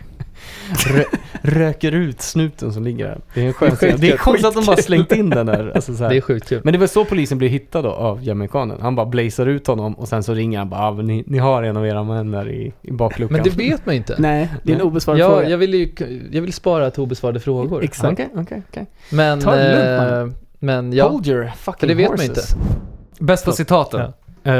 rö, 0.87 1.03
röker 1.41 1.91
ut 1.91 2.21
snuten 2.21 2.73
som 2.73 2.83
ligger 2.83 3.05
där. 3.05 3.21
Det 3.33 3.41
är 3.41 3.45
en 3.47 3.53
skön 3.53 3.75
scen. 3.75 3.97
Det 3.99 4.11
är 4.11 4.17
konstigt 4.17 4.45
att 4.47 4.53
de 4.53 4.65
bara 4.65 4.77
slängt 4.77 5.11
in 5.11 5.29
den 5.29 5.45
där. 5.45 5.71
Alltså 5.75 5.95
så 5.95 6.03
här. 6.03 6.09
det 6.09 6.17
är 6.17 6.21
sjukt 6.21 6.49
kul. 6.49 6.61
Men 6.63 6.73
det 6.73 6.79
var 6.79 6.87
så 6.87 7.05
polisen 7.05 7.37
blev 7.37 7.49
hittad 7.51 7.81
då 7.81 7.89
av 7.91 8.23
jamaikanen. 8.23 8.77
Han 8.81 8.95
bara 8.95 9.05
blazar 9.05 9.45
ut 9.45 9.67
honom 9.67 9.93
och 9.93 10.07
sen 10.07 10.23
så 10.23 10.33
ringer 10.33 10.57
han 10.57 10.69
bara 10.69 10.81
ah, 10.81 10.91
ni, 10.91 11.23
ni 11.27 11.37
har 11.37 11.63
en 11.63 11.77
av 11.77 11.87
era 11.87 12.03
män 12.03 12.31
där 12.31 12.49
i, 12.49 12.73
i 12.81 12.91
bakluckan. 12.91 13.33
Men 13.37 13.43
det 13.43 13.49
vet 13.57 13.85
man 13.85 13.95
inte. 13.95 14.15
Nej, 14.19 14.49
det 14.63 14.71
är 14.71 14.75
en 14.75 14.81
obesvarad 14.81 15.19
Ja, 15.19 15.27
fråga. 15.29 15.49
jag 15.49 15.57
vill 15.57 15.73
ju 15.73 15.89
jag 16.31 16.41
vill 16.41 16.53
spara 16.53 16.91
till 16.91 17.01
obesvarade 17.03 17.39
frågor. 17.39 17.83
Exakt. 17.83 18.13
Okej, 18.13 18.29
okej, 18.35 18.61
okej. 18.69 18.85
Men, 19.11 19.39
Ta 19.41 19.55
det 19.55 19.71
lugnt, 19.71 19.85
eh, 19.87 19.97
mannen. 19.97 20.35
men 20.59 20.93
ja, 20.93 21.09
Hold 21.09 21.27
your 21.27 21.51
fucking 21.57 21.79
för 21.79 21.87
det 21.87 21.93
vet 21.95 22.09
man 22.09 22.19
horses. 22.19 22.53
inte. 22.55 23.23
Bästa 23.23 23.51
citaten. 23.51 24.13
Eh, 24.43 24.53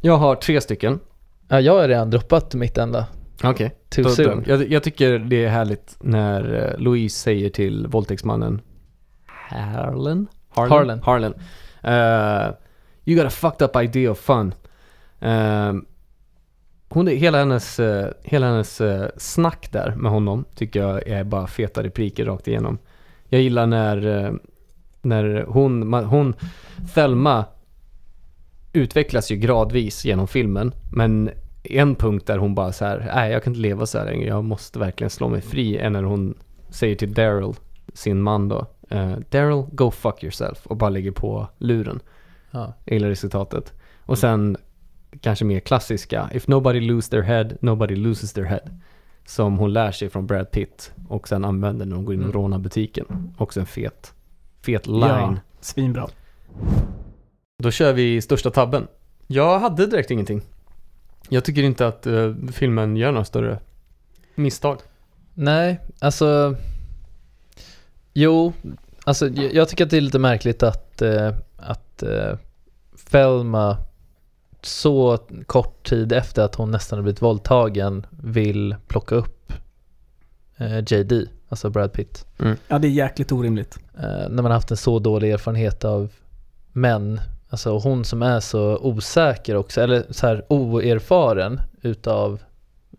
jag 0.00 0.16
har 0.16 0.34
tre 0.34 0.60
stycken. 0.60 1.00
Ja, 1.48 1.60
jag 1.60 1.72
har 1.80 1.88
redan 1.88 2.10
droppat 2.10 2.54
mitt 2.54 2.78
enda. 2.78 3.06
Okej. 3.44 3.74
Too 3.92 4.08
soon. 4.08 4.44
Jag, 4.46 4.70
jag 4.70 4.82
tycker 4.82 5.18
det 5.18 5.44
är 5.44 5.48
härligt 5.48 5.96
när 6.00 6.54
eh, 6.54 6.78
Louise 6.80 7.18
säger 7.18 7.50
till 7.50 7.86
våldtäktsmannen 7.86 8.60
Harlan? 9.26 10.26
Harlan. 10.48 11.00
Harlan. 11.02 11.34
Eh, 11.82 12.54
you 13.04 13.16
got 13.16 13.26
a 13.26 13.30
fucked 13.30 13.62
up 13.62 13.76
idea 13.76 14.10
of 14.10 14.18
fun. 14.18 14.54
Eh, 15.20 15.72
hon, 16.88 17.06
hela 17.06 17.38
hennes, 17.38 17.80
eh, 17.80 18.08
hela 18.22 18.46
hennes 18.46 18.80
eh, 18.80 19.08
snack 19.16 19.68
där 19.72 19.94
med 19.96 20.12
honom 20.12 20.44
tycker 20.54 20.80
jag 20.80 21.08
är 21.08 21.24
bara 21.24 21.46
feta 21.46 21.82
repliker 21.82 22.24
rakt 22.24 22.48
igenom. 22.48 22.78
Jag 23.28 23.40
gillar 23.40 23.66
när, 23.66 24.32
när 25.02 25.44
hon, 25.48 25.94
ma- 25.94 26.04
hon, 26.04 26.34
Thelma 26.94 27.44
utvecklas 28.72 29.30
ju 29.30 29.36
gradvis 29.36 30.04
genom 30.04 30.28
filmen. 30.28 30.72
Men 30.92 31.30
en 31.62 31.94
punkt 31.94 32.26
där 32.26 32.38
hon 32.38 32.54
bara 32.54 32.72
så 32.72 32.84
här, 32.84 33.10
nej 33.14 33.32
jag 33.32 33.42
kan 33.42 33.50
inte 33.52 33.60
leva 33.60 33.86
så 33.86 33.98
här 33.98 34.04
längre, 34.04 34.28
jag 34.28 34.44
måste 34.44 34.78
verkligen 34.78 35.10
slå 35.10 35.28
mig 35.28 35.40
fri, 35.40 35.76
är 35.76 35.90
när 35.90 36.02
hon 36.02 36.34
säger 36.70 36.96
till 36.96 37.14
Daryl, 37.14 37.52
sin 37.94 38.22
man 38.22 38.48
då, 38.48 38.66
eh, 38.90 39.12
Daryl, 39.30 39.64
go 39.72 39.90
fuck 39.90 40.22
yourself, 40.24 40.66
och 40.66 40.76
bara 40.76 40.90
lägger 40.90 41.10
på 41.10 41.48
luren. 41.58 42.00
Ja. 42.50 42.72
Jag 42.84 42.94
gillar 42.94 43.08
det 43.08 43.16
citatet. 43.16 43.72
Och 44.00 44.18
sen 44.18 44.56
kanske 45.20 45.44
mer 45.44 45.60
klassiska, 45.60 46.30
if 46.32 46.48
nobody 46.48 46.80
lose 46.80 47.10
their 47.10 47.22
head, 47.22 47.48
nobody 47.60 47.96
loses 47.96 48.32
their 48.32 48.44
head. 48.44 48.80
Som 49.26 49.58
hon 49.58 49.72
lär 49.72 49.90
sig 49.92 50.08
från 50.10 50.26
Brad 50.26 50.50
Pitt 50.50 50.92
och 51.08 51.28
sen 51.28 51.44
använder 51.44 51.86
när 51.86 51.96
hon 51.96 52.04
går 52.04 52.14
in 52.14 52.20
och 52.20 52.26
Mm. 52.28 52.42
rånar 52.42 52.58
butiken. 52.58 53.34
Också 53.38 53.60
en 53.60 53.66
fet, 53.66 54.14
fet 54.62 54.86
line. 54.86 55.00
Ja, 55.02 55.36
svinbra. 55.60 56.08
Då 57.62 57.70
kör 57.70 57.92
vi 57.92 58.20
största 58.20 58.50
tabben. 58.50 58.86
Jag 59.26 59.58
hade 59.58 59.86
direkt 59.86 60.10
ingenting. 60.10 60.42
Jag 61.32 61.44
tycker 61.44 61.62
inte 61.62 61.86
att 61.86 62.06
eh, 62.06 62.34
filmen 62.52 62.96
gör 62.96 63.12
några 63.12 63.24
större 63.24 63.58
misstag. 64.34 64.78
Nej, 65.34 65.80
alltså 65.98 66.56
Jo, 68.12 68.52
alltså 69.04 69.28
jag 69.28 69.54
jag 69.54 69.68
tycker 69.68 69.84
att 69.84 69.90
det 69.90 69.96
är 69.96 70.00
lite 70.00 70.18
märkligt 70.18 70.62
att, 70.62 71.02
eh, 71.02 71.34
att 71.56 72.02
eh, 72.02 72.38
Felma 72.96 73.76
så 74.62 75.18
kort 75.46 75.88
tid 75.88 76.12
efter 76.12 76.42
att 76.42 76.54
hon 76.54 76.70
nästan 76.70 76.98
har 76.98 77.02
blivit 77.02 77.22
våldtagen 77.22 78.06
vill 78.10 78.76
plocka 78.86 79.14
upp 79.14 79.52
eh, 80.56 80.78
JD, 80.78 81.12
alltså 81.48 81.70
Brad 81.70 81.92
Pitt. 81.92 82.26
Ja, 82.68 82.78
det 82.78 82.88
är 82.88 82.92
jäkligt 82.92 83.32
orimligt. 83.32 83.78
Eh, 83.96 84.02
när 84.02 84.42
man 84.42 84.44
har 84.44 84.52
haft 84.52 84.70
en 84.70 84.76
så 84.76 84.98
dålig 84.98 85.30
erfarenhet 85.30 85.84
av 85.84 86.12
män. 86.72 87.20
Alltså 87.52 87.78
hon 87.78 88.04
som 88.04 88.22
är 88.22 88.40
så 88.40 88.78
osäker 88.78 89.56
också, 89.56 89.80
eller 89.80 90.04
så 90.10 90.26
här 90.26 90.44
oerfaren 90.48 91.60
utav 91.82 92.42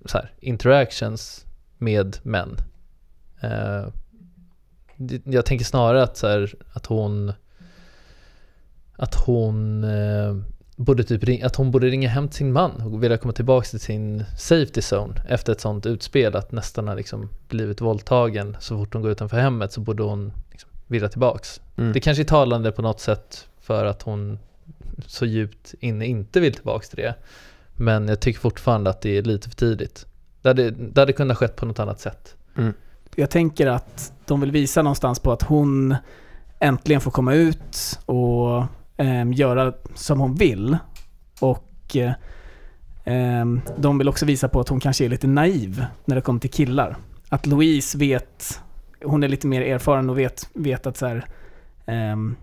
så 0.06 0.18
här, 0.18 0.32
interactions 0.40 1.46
med 1.78 2.18
män. 2.24 2.58
Eh, 3.42 3.88
jag 5.24 5.46
tänker 5.46 5.66
snarare 5.66 6.04
att, 6.04 6.18
så 6.18 6.28
här, 6.28 6.54
att 6.74 6.86
hon 6.86 7.34
att 8.96 9.16
hon 9.16 9.84
eh, 9.84 10.36
borde 10.76 11.04
typ 11.04 11.24
ring, 11.24 11.42
att 11.42 11.56
hon 11.56 11.72
borde 11.72 11.88
ringa 11.88 12.10
hem 12.10 12.28
till 12.28 12.38
sin 12.38 12.54
man 12.54 12.82
och 12.82 13.04
vilja 13.04 13.18
komma 13.18 13.34
tillbaka 13.34 13.66
till 13.66 13.80
sin 13.80 14.24
safety 14.38 14.82
zone 14.94 15.22
efter 15.30 15.52
ett 15.52 15.62
sånt 15.62 15.86
utspel 15.86 16.36
att 16.36 16.52
nästan 16.52 16.88
har 16.88 16.96
liksom 16.96 17.30
blivit 17.48 17.82
våldtagen 17.82 18.58
så 18.60 18.78
fort 18.78 18.94
hon 18.94 19.02
går 19.02 19.12
utanför 19.12 19.38
hemmet 19.38 19.72
så 19.72 19.82
borde 19.82 20.04
hon 20.04 20.34
liksom 20.52 20.70
vilja 20.88 21.10
tillbaks. 21.10 21.62
Mm. 21.78 21.94
Det 21.94 22.00
kanske 22.00 22.24
är 22.24 22.26
talande 22.26 22.72
på 22.72 22.82
något 22.82 23.00
sätt 23.00 23.48
för 23.64 23.86
att 23.86 24.02
hon 24.02 24.40
så 25.08 25.26
djupt 25.26 25.74
inne 25.80 26.06
inte 26.06 26.40
vill 26.40 26.54
tillbaka 26.54 26.86
till 26.86 26.98
det. 26.98 27.16
Men 27.76 28.08
jag 28.08 28.20
tycker 28.20 28.40
fortfarande 28.40 28.90
att 28.90 29.02
det 29.02 29.18
är 29.18 29.22
lite 29.22 29.50
för 29.50 29.56
tidigt. 29.56 30.06
Det 30.42 30.50
hade, 30.50 30.72
det 30.72 31.02
hade 31.02 31.14
kunnat 31.14 31.38
skett 31.38 31.56
på 31.56 31.66
något 31.66 31.80
annat 31.80 32.00
sätt. 32.00 32.36
Mm. 32.58 32.74
Jag 33.16 33.30
tänker 33.30 33.68
att 33.68 34.14
de 34.26 34.42
vill 34.42 34.52
visa 34.52 34.82
någonstans 34.82 35.20
på 35.20 35.32
att 35.32 35.42
hon 35.42 35.96
äntligen 36.60 37.02
får 37.02 37.12
komma 37.12 37.34
ut 37.34 38.00
och 38.06 38.64
ehm, 38.98 39.34
göra 39.34 39.74
som 39.96 40.20
hon 40.20 40.36
vill. 40.36 40.78
Och 41.40 41.96
eh, 41.96 43.46
de 43.78 43.98
vill 43.98 44.10
också 44.10 44.26
visa 44.26 44.48
på 44.48 44.60
att 44.60 44.70
hon 44.70 44.80
kanske 44.80 45.06
är 45.06 45.10
lite 45.10 45.28
naiv 45.28 45.86
när 46.06 46.16
det 46.16 46.22
kommer 46.22 46.40
till 46.40 46.52
killar. 46.52 46.98
Att 47.30 47.46
Louise 47.46 47.98
vet, 47.98 48.62
hon 49.04 49.24
är 49.24 49.28
lite 49.28 49.48
mer 49.48 49.62
erfaren 49.62 50.10
och 50.10 50.20
vet, 50.20 50.50
vet 50.54 50.88
att 50.88 50.98
så 50.98 51.06
här, 51.06 51.26
ehm, 51.86 52.36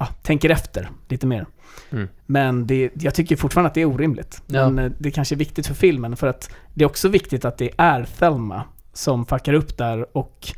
ja, 0.00 0.06
tänker 0.22 0.50
efter 0.50 0.90
lite 1.08 1.26
mer. 1.26 1.46
Mm. 1.90 2.08
Men 2.26 2.66
det, 2.66 2.90
jag 2.94 3.14
tycker 3.14 3.36
fortfarande 3.36 3.68
att 3.68 3.74
det 3.74 3.80
är 3.80 3.84
orimligt. 3.86 4.42
Ja. 4.46 4.70
Men 4.70 4.84
eh, 4.86 4.92
det 4.98 5.10
kanske 5.10 5.34
är 5.34 5.36
viktigt 5.36 5.66
för 5.66 5.74
filmen 5.74 6.16
för 6.16 6.26
att 6.26 6.50
det 6.74 6.84
är 6.84 6.86
också 6.88 7.08
viktigt 7.08 7.44
att 7.44 7.58
det 7.58 7.70
är 7.76 8.04
Thelma 8.18 8.62
som 8.92 9.26
fuckar 9.26 9.52
upp 9.52 9.76
där 9.78 10.16
och 10.16 10.48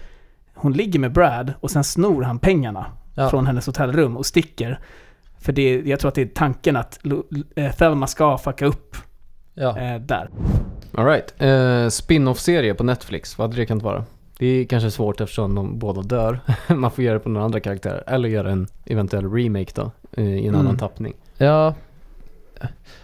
hon 0.55 0.73
ligger 0.73 0.99
med 1.01 1.13
Brad 1.13 1.53
och 1.61 1.71
sen 1.71 1.85
snor 1.85 2.23
han 2.23 2.39
pengarna 2.39 2.87
Ja. 3.15 3.31
från 3.31 3.47
hennes 3.47 3.67
hotellrum 3.67 4.17
och 4.17 4.27
sticker. 4.27 4.79
För 5.39 5.53
det, 5.53 5.81
jag 5.85 6.01
tror 6.01 6.09
att 6.09 6.15
det 6.15 6.23
är 6.23 6.27
tanken 6.27 6.77
att 6.77 6.99
eh, 7.57 7.73
Thelma 7.73 8.07
ska 8.07 8.39
fucka 8.39 8.67
upp 8.67 8.97
Ja. 9.55 9.79
eh, 9.79 10.01
där. 10.01 10.31
Alright. 10.95 11.43
Uh, 11.43 11.89
Spin-off-serie 11.89 12.75
på 12.75 12.85
Netflix, 12.85 13.39
vad 13.39 13.49
hade 13.51 13.61
det 13.63 13.67
kunnat 13.67 13.83
vara? 13.83 14.05
Det 14.43 14.49
är 14.49 14.65
kanske 14.65 14.91
svårt 14.91 15.21
eftersom 15.21 15.55
de 15.55 15.79
båda 15.79 16.03
dör. 16.03 16.41
Man 16.75 16.91
får 16.91 17.05
göra 17.05 17.15
det 17.15 17.21
på 17.21 17.29
några 17.29 17.45
andra 17.45 17.61
karaktärer. 17.61 18.05
Eller 18.07 18.29
göra 18.29 18.51
en 18.51 18.67
eventuell 18.87 19.33
remake 19.33 19.73
då, 19.75 19.91
eh, 20.17 20.25
i 20.25 20.39
en 20.39 20.55
Mm. 20.55 20.61
annan 20.61 20.77
tappning. 20.79 21.15
Ja, 21.39 21.75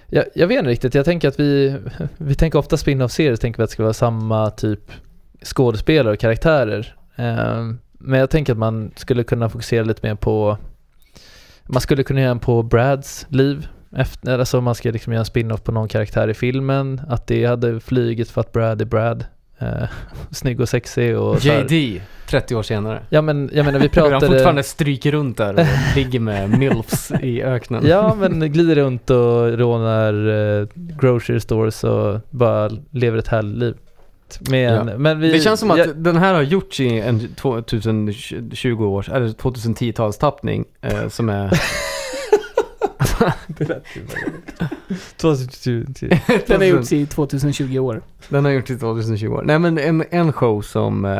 jag, 0.07 0.24
jag 0.34 0.47
vet 0.47 0.59
inte 0.59 0.70
riktigt. 0.70 0.95
Jag 0.95 1.05
tänker 1.05 1.28
att 1.28 1.41
vi, 1.41 1.76
vi 2.16 2.34
tänker 2.34 2.59
ofta 2.59 2.76
spin-off-serier, 2.76 3.36
tänker 3.36 3.59
vi 3.59 3.64
att 3.64 3.70
det 3.70 3.72
ska 3.72 3.82
vara 3.82 3.93
samma 3.93 4.51
typ 4.51 4.80
skådespelare 5.45 6.12
och 6.12 6.20
karaktärer. 6.20 6.97
Ehm, 7.16 7.78
men 7.93 8.20
jag 8.20 8.30
tänker 8.30 8.53
att 8.53 8.59
man 8.59 8.91
skulle 8.97 9.24
kunna 9.24 9.49
fokusera 9.49 9.84
lite 9.84 10.07
mer 10.07 10.14
på, 10.14 10.57
man 11.64 11.80
skulle 11.80 12.03
kunna 12.03 12.20
göra 12.20 12.30
en 12.30 12.39
på 12.39 12.62
Brads 12.62 13.26
liv. 13.28 13.68
Efter, 13.97 14.39
alltså 14.39 14.61
man 14.61 14.74
ska 14.74 14.91
liksom 14.91 15.12
göra 15.12 15.20
en 15.20 15.26
spin-off 15.26 15.62
på 15.62 15.72
någon 15.72 15.89
karaktär 15.89 16.28
i 16.28 16.34
filmen, 16.34 17.01
att 17.09 17.26
det 17.26 17.45
hade 17.45 17.80
flugit 17.80 18.30
för 18.30 18.41
att 18.41 18.53
Brad 18.53 18.80
är 18.80 18.84
Brad. 18.86 19.24
Uh, 19.63 19.89
snygg 20.31 20.61
och 20.61 20.69
sexig 20.69 21.19
och 21.19 21.45
JD, 21.45 22.01
30 22.27 22.55
år 22.55 22.63
senare. 22.63 23.03
Ja 23.09 23.23
men 23.23 23.51
jag 23.53 23.67
menar 23.67 23.79
vi 23.79 23.89
Hur 23.93 24.01
han 24.03 24.11
pratade... 24.11 24.33
fortfarande 24.33 24.63
stryker 24.63 25.13
runt 25.13 25.37
där 25.37 25.55
och 25.55 25.67
ligger 25.97 26.21
med 26.21 26.59
milfs 26.59 27.13
i 27.23 27.43
öknen. 27.43 27.87
Ja, 27.87 28.15
men 28.15 28.53
glider 28.53 28.75
runt 28.75 29.11
och 29.11 29.59
rånar 29.59 30.29
eh, 30.61 30.67
grocery 30.75 31.41
stores 31.41 31.85
och 31.85 32.21
bara 32.31 32.71
lever 32.91 33.19
ett 33.19 33.29
härligt 33.29 33.59
liv. 33.59 33.75
Med 34.51 34.73
en, 34.73 34.89
Ja. 34.89 34.99
men 34.99 35.21
vi, 35.21 35.33
det 35.33 35.41
känns 35.41 35.61
som 35.61 35.71
att 35.71 35.79
ja, 35.79 35.87
den 35.97 36.17
här 36.17 36.35
har 36.35 36.43
gjorts 36.43 36.81
i 36.81 37.01
en 37.01 37.35
2020 37.35 38.85
års, 38.85 39.09
eller 39.09 39.29
2010-talstappning 39.29 40.65
eh, 40.81 41.09
som 41.09 41.29
är... 41.29 41.61
Den 46.47 46.61
har 46.61 46.64
gjorts 46.64 46.93
i 46.93 47.07
2020 47.07 47.79
år. 47.79 48.03
Den 48.29 48.45
har 48.45 48.53
gjorts 48.53 48.71
i 48.71 48.79
2020 48.79 49.29
år. 49.29 49.43
Nej 49.43 49.59
men 49.59 49.79
en, 49.79 50.05
en 50.11 50.33
show 50.33 50.62
som 50.62 51.05
eh, 51.05 51.11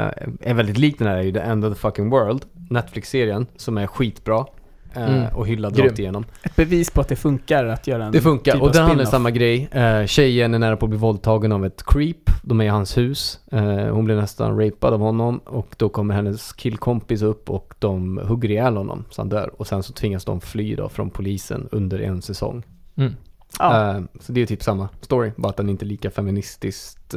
är 0.41 0.55
väldigt 0.55 0.79
lik 0.79 0.99
den 0.99 1.09
här 1.09 1.17
är 1.17 1.23
ju 1.23 1.33
The 1.33 1.41
End 1.41 1.65
of 1.65 1.75
the 1.75 1.81
Fucking 1.81 2.11
World. 2.11 2.45
Netflix-serien 2.71 3.47
som 3.57 3.79
är 3.79 3.87
skitbra. 3.87 4.47
Eh, 4.95 5.09
Mm. 5.19 5.35
Och 5.35 5.47
hyllad 5.47 5.75
Grym. 5.77 5.87
rakt 5.87 5.99
igenom. 5.99 6.25
Ett 6.43 6.57
bevis 6.57 6.91
på 6.91 7.01
att 7.01 7.09
det 7.09 7.17
funkar 7.17 7.65
att 7.65 7.87
göra 7.87 8.05
en 8.05 8.13
Det 8.13 8.21
funkar 8.21 8.53
typ 8.53 8.63
och 8.63 8.73
den 8.73 8.85
handlar 8.87 9.05
samma 9.05 9.31
grej. 9.31 9.69
Eh, 9.73 10.07
tjejen 10.07 10.55
är 10.55 10.59
nära 10.59 10.77
på 10.77 10.87
att 10.87 10.91
bli 10.91 10.99
våldtagen 10.99 11.53
av 11.53 11.67
ett 11.67 11.83
creep. 11.87 12.31
De 12.43 12.61
är 12.61 12.65
i 12.65 12.69
hans 12.69 12.97
hus. 12.99 13.41
Eh, 13.53 13.63
hon 13.89 14.05
blir 14.05 14.17
nästan 14.17 14.61
rapad 14.61 14.95
av 14.95 15.01
honom 15.01 15.39
och 15.39 15.75
då 15.77 15.89
kommer 15.89 16.15
hennes 16.15 16.53
killkompis 16.53 17.23
upp 17.23 17.51
och 17.51 17.75
de 17.79 18.19
hugger 18.25 18.51
ihjäl 18.51 18.77
honom 18.77 19.05
så 19.11 19.21
han 19.21 19.29
dör. 19.29 19.51
Och 19.61 19.67
sen 19.67 19.83
så 19.83 19.93
tvingas 19.93 20.25
de 20.25 20.41
fly 20.41 20.75
då 20.77 20.89
från 20.89 21.11
polisen 21.11 21.69
under 21.73 21.99
en 21.99 22.23
säsong. 22.23 22.63
mm. 22.97 23.17
Ja. 23.59 23.97
Eh, 23.97 24.03
så 24.21 24.33
det 24.33 24.41
är 24.41 24.47
typ 24.47 24.63
samma 24.63 24.89
story, 25.01 25.33
bara 25.37 25.49
att 25.51 25.57
den 25.57 25.69
inte 25.69 25.85
är 25.85 25.87
lika 25.87 26.11
feministiskt 26.11 27.15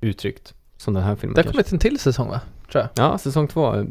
uttryckt 0.00 0.54
som 0.76 0.94
den 0.94 1.02
här 1.02 1.16
filmen. 1.16 1.34
det 1.34 1.42
har 1.44 1.50
kommit 1.52 1.72
en 1.72 1.78
till 1.78 1.98
säsong 1.98 2.28
va? 2.28 2.40
Tror 2.72 2.88
jag. 2.94 3.06
Ja, 3.06 3.18
säsong 3.18 3.48
två. 3.48 3.84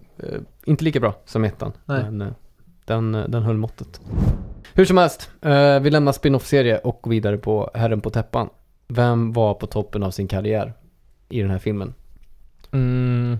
inte 0.66 0.84
lika 0.84 1.00
bra 1.00 1.14
som 1.26 1.44
ettan. 1.44 1.72
Nej. 1.86 2.12
Men 2.12 2.34
den, 2.92 3.16
eh, 3.16 3.24
den 3.28 3.44
höll 3.44 3.58
måttet. 3.58 4.02
Hur 4.74 4.86
som 4.86 4.98
helst, 4.98 5.30
eh, 5.42 5.80
vi 5.80 5.90
lämnar 5.90 6.12
spin-off-serie 6.12 6.78
och 6.78 7.00
går 7.02 7.12
vidare 7.12 7.38
på 7.38 7.72
Herren 7.74 8.02
på 8.02 8.10
täppan. 8.10 8.50
Vem 8.88 9.34
var 9.34 9.54
på 9.54 9.68
toppen 9.68 10.04
av 10.04 10.12
sin 10.12 10.28
karriär 10.28 10.74
i 11.30 11.42
den 11.42 11.50
här 11.52 11.60
filmen? 11.60 11.94
Mm. 12.72 13.38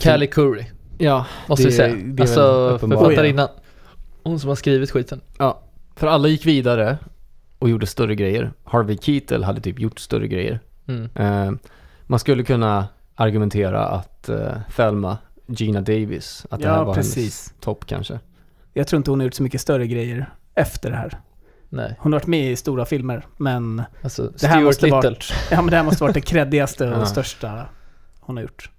Callie 0.00 0.26
Curry, 0.26 0.64
Ja, 0.98 1.26
måste 1.48 1.62
det- 1.64 1.68
vi 1.68 1.74
säga. 1.76 1.96
det 2.04 2.22
alltså 2.22 2.78
författarinnan. 2.78 3.48
Hon 4.22 4.40
som 4.40 4.48
har 4.48 4.54
skrivit 4.56 4.90
skiten. 4.90 5.20
Ja, 5.38 5.60
för 5.96 6.06
alla 6.06 6.28
gick 6.28 6.46
vidare 6.46 6.98
och 7.58 7.68
gjorde 7.68 7.86
större 7.86 8.14
grejer. 8.14 8.52
Harvey 8.64 8.98
Keitel 9.02 9.44
hade 9.44 9.60
typ 9.60 9.78
gjort 9.80 9.98
större 9.98 10.28
grejer. 10.28 10.60
Mm. 10.86 11.08
Eh, 11.14 11.52
man 12.06 12.18
skulle 12.18 12.44
kunna 12.44 12.86
argumentera 13.14 13.84
att 13.86 14.28
uh, 14.28 14.48
Thelma, 14.76 15.18
Gina 15.46 15.80
Davis, 15.80 16.46
att 16.50 16.60
det 16.60 16.66
Ja, 16.66 16.74
här 16.74 16.84
var 16.84 16.94
precis. 16.94 17.14
hennes 17.16 17.54
topp 17.60 17.84
kanske. 17.86 18.18
Jag 18.76 18.86
tror 18.86 18.96
inte 18.98 19.10
hon 19.10 19.20
har 19.20 19.24
gjort 19.24 19.34
så 19.34 19.42
mycket 19.42 19.60
större 19.60 19.86
grejer 19.86 20.30
efter 20.54 20.90
det 20.90 20.96
här. 20.96 21.20
Nej, 21.68 21.96
Hon 21.98 22.12
har 22.12 22.20
varit 22.20 22.26
med 22.26 22.50
i 22.52 22.56
stora 22.56 22.84
filmer, 22.84 23.26
men 23.36 23.82
alltså 24.02 24.32
det 24.40 24.46
här 24.46 24.62
måste 24.62 24.86
Little. 24.86 24.96
varit, 24.96 25.32
ja, 25.50 25.56
men 25.62 25.70
det 25.70 25.76
här 25.76 25.84
måste 25.84 26.02
varit 26.04 26.14
det 26.14 26.20
creddigaste 26.20 26.84
Ja. 26.84 26.96
och 27.00 27.08
största 27.08 27.66
hon 28.20 28.36
har 28.36 28.42
gjort. 28.42 28.70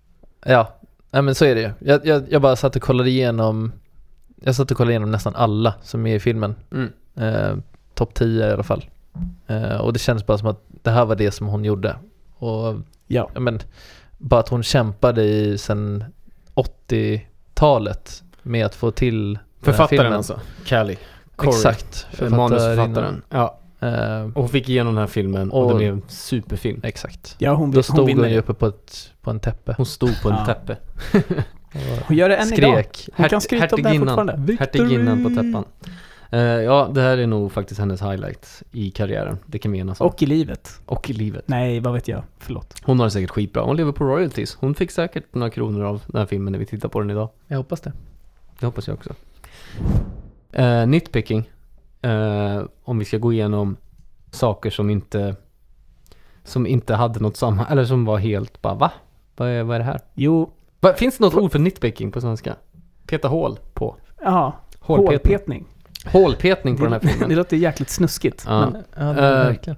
Ja, 0.46 0.76
nej 1.12 1.22
men 1.22 1.36
så 1.36 1.46
är 1.46 1.56
det 1.56 1.62
ju. 1.62 1.72
Jag, 1.80 2.06
jag, 2.06 2.24
jag 2.30 2.42
bara 2.42 2.56
satt 2.56 2.76
och 2.76 2.82
kollade 2.82 3.10
igenom, 3.10 3.72
jag 4.36 4.56
satt 4.56 4.72
och 4.72 4.78
kollade 4.78 4.92
igenom 4.92 5.12
nästan 5.12 5.36
alla 5.36 5.74
som 5.82 6.08
är 6.08 6.16
i 6.16 6.20
filmen. 6.20 6.56
Mm. 6.72 6.92
Eh, 7.16 7.58
Topp 7.94 8.14
10 8.14 8.48
i 8.48 8.52
alla 8.52 8.64
fall. 8.64 8.86
Eh, 9.48 9.76
och 9.78 9.94
det 9.94 10.00
kändes 10.00 10.26
bara 10.26 10.38
som 10.38 10.48
att 10.48 10.62
det 10.84 10.92
här 10.92 11.06
var 11.06 11.16
det 11.16 11.32
som 11.32 11.48
hon 11.48 11.66
gjorde. 11.66 11.96
Och 12.36 12.76
Ja. 13.08 13.30
ja, 13.34 13.40
men, 13.40 13.60
bara 14.18 14.40
att 14.40 14.50
hon 14.50 14.64
kämpade 14.64 15.24
i 15.24 15.58
sen 15.58 16.04
80-talet 16.56 18.24
med 18.44 18.66
att 18.66 18.76
få 18.76 18.92
till 18.92 19.40
Författaren 19.66 20.14
alltså, 20.14 20.40
Callie. 20.66 20.98
Corey. 21.36 21.56
Exakt, 21.58 22.08
Manusförfattaren. 22.30 23.22
Ja, 23.30 23.60
Eh, 23.80 24.24
och 24.24 24.34
hon 24.34 24.50
fick 24.50 24.70
igenom 24.70 24.94
den 24.96 25.00
här 25.02 25.08
filmen 25.08 25.52
och, 25.52 25.64
Och- 25.64 25.70
det 25.72 25.76
blev 25.78 25.94
en 25.94 26.02
superfilm. 26.08 26.80
exakt. 26.84 27.36
Ja, 27.38 27.54
hon, 27.54 27.72
Då 27.72 27.78
hon 27.78 27.84
stod 27.84 27.98
hon, 27.98 28.06
vinner 28.08 28.28
ju 28.30 28.38
uppe 28.38 28.54
på, 28.54 28.68
ett, 28.68 29.12
på 29.22 29.32
en 29.32 29.40
täppe. 29.40 29.74
Hon 29.78 29.86
stod 29.86 30.22
på 30.22 30.30
en 30.30 30.46
täppe. 30.46 30.78
Hon 32.08 32.18
gör 32.18 32.30
det 32.30 32.36
än 32.36 32.54
idag. 32.54 32.72
Skrek. 32.74 33.10
Hon 33.16 33.30
kan 33.30 33.42
skryta 33.42 33.76
om 33.76 33.82
det 33.82 33.90
här 33.90 34.00
fortfarande. 34.00 34.58
Hertiginnan 34.60 35.24
på 35.24 35.30
täppan. 35.30 35.66
Eh, 36.32 36.40
ja, 36.40 36.90
det 36.94 37.02
här 37.02 37.18
är 37.18 37.28
nog 37.28 37.52
faktiskt 37.52 37.80
hennes 37.80 38.02
highlight 38.02 38.64
i 38.72 38.92
karriären. 38.92 39.38
Det 39.46 39.60
kan 39.60 39.72
vi 39.72 39.80
enas 39.80 40.02
om. 40.02 40.08
Och 40.08 40.24
i 40.24 40.26
livet. 40.26 40.80
och 40.86 41.10
i 41.10 41.14
livet. 41.14 41.44
Nej, 41.48 41.80
vad 41.80 41.94
vet 41.94 42.08
jag. 42.08 42.24
Förlåt. 42.40 42.74
Hon 42.84 43.00
har 43.00 43.06
det 43.06 43.12
säkert 43.12 43.30
skitbra. 43.30 43.64
Hon 43.64 43.76
lever 43.78 43.92
på 43.92 44.04
royalties. 44.04 44.56
Hon 44.56 44.76
fick 44.76 44.92
säkert 44.92 45.34
några 45.36 45.50
kronor 45.50 45.84
av 45.84 46.02
den 46.08 46.20
här 46.20 46.26
filmen 46.26 46.52
när 46.52 46.60
vi 46.60 46.66
tittar 46.66 46.90
på 46.90 47.00
den 47.00 47.10
idag. 47.10 47.30
Jag 47.48 47.58
hoppas 47.58 47.82
det. 47.82 47.92
Det 48.60 48.66
hoppas 48.66 48.88
jag 48.88 48.94
också. 48.94 49.14
Uh, 50.60 50.88
nitpicking. 50.88 51.50
Eh, 52.02 52.62
om 52.84 53.00
vi 53.00 53.06
ska 53.06 53.18
gå 53.18 53.34
igenom 53.34 53.78
saker 54.32 54.70
som 54.70 54.90
inte 54.90 55.36
som 56.44 56.68
inte 56.68 56.96
hade 56.96 57.20
något 57.20 57.38
samma, 57.38 57.66
eller 57.68 57.86
som 57.86 58.06
var 58.06 58.18
helt 58.18 58.62
bara 58.62 58.74
va? 58.74 58.92
Vad 59.36 59.50
är, 59.50 59.64
vad 59.64 59.76
är 59.76 59.80
det 59.80 59.86
här? 59.86 60.00
Jo, 60.14 60.50
Va, 60.80 60.94
finns 60.94 61.18
det 61.18 61.24
något 61.24 61.36
ord 61.36 61.52
för 61.52 61.60
nitpicking 61.60 62.12
på 62.12 62.22
svenska? 62.22 62.56
Peta 63.08 63.28
hål 63.28 63.60
på. 63.74 63.96
ja. 64.22 64.54
Hålpetning. 64.80 65.18
Hålpetning. 65.26 65.66
Hålpetning 66.24 66.78
på 66.78 66.84
den 66.84 66.94
här 66.94 67.00
Det, 67.00 67.08
filmen. 67.08 67.30
det 67.30 67.36
låter 67.36 67.58
jäkligt 67.58 67.90
snuskigt. 67.90 68.44
Ja. 68.48 68.70
Men, 68.70 68.84
Ja, 68.98 69.04
det 69.14 69.22
är 69.22 69.46
verkligen. 69.46 69.78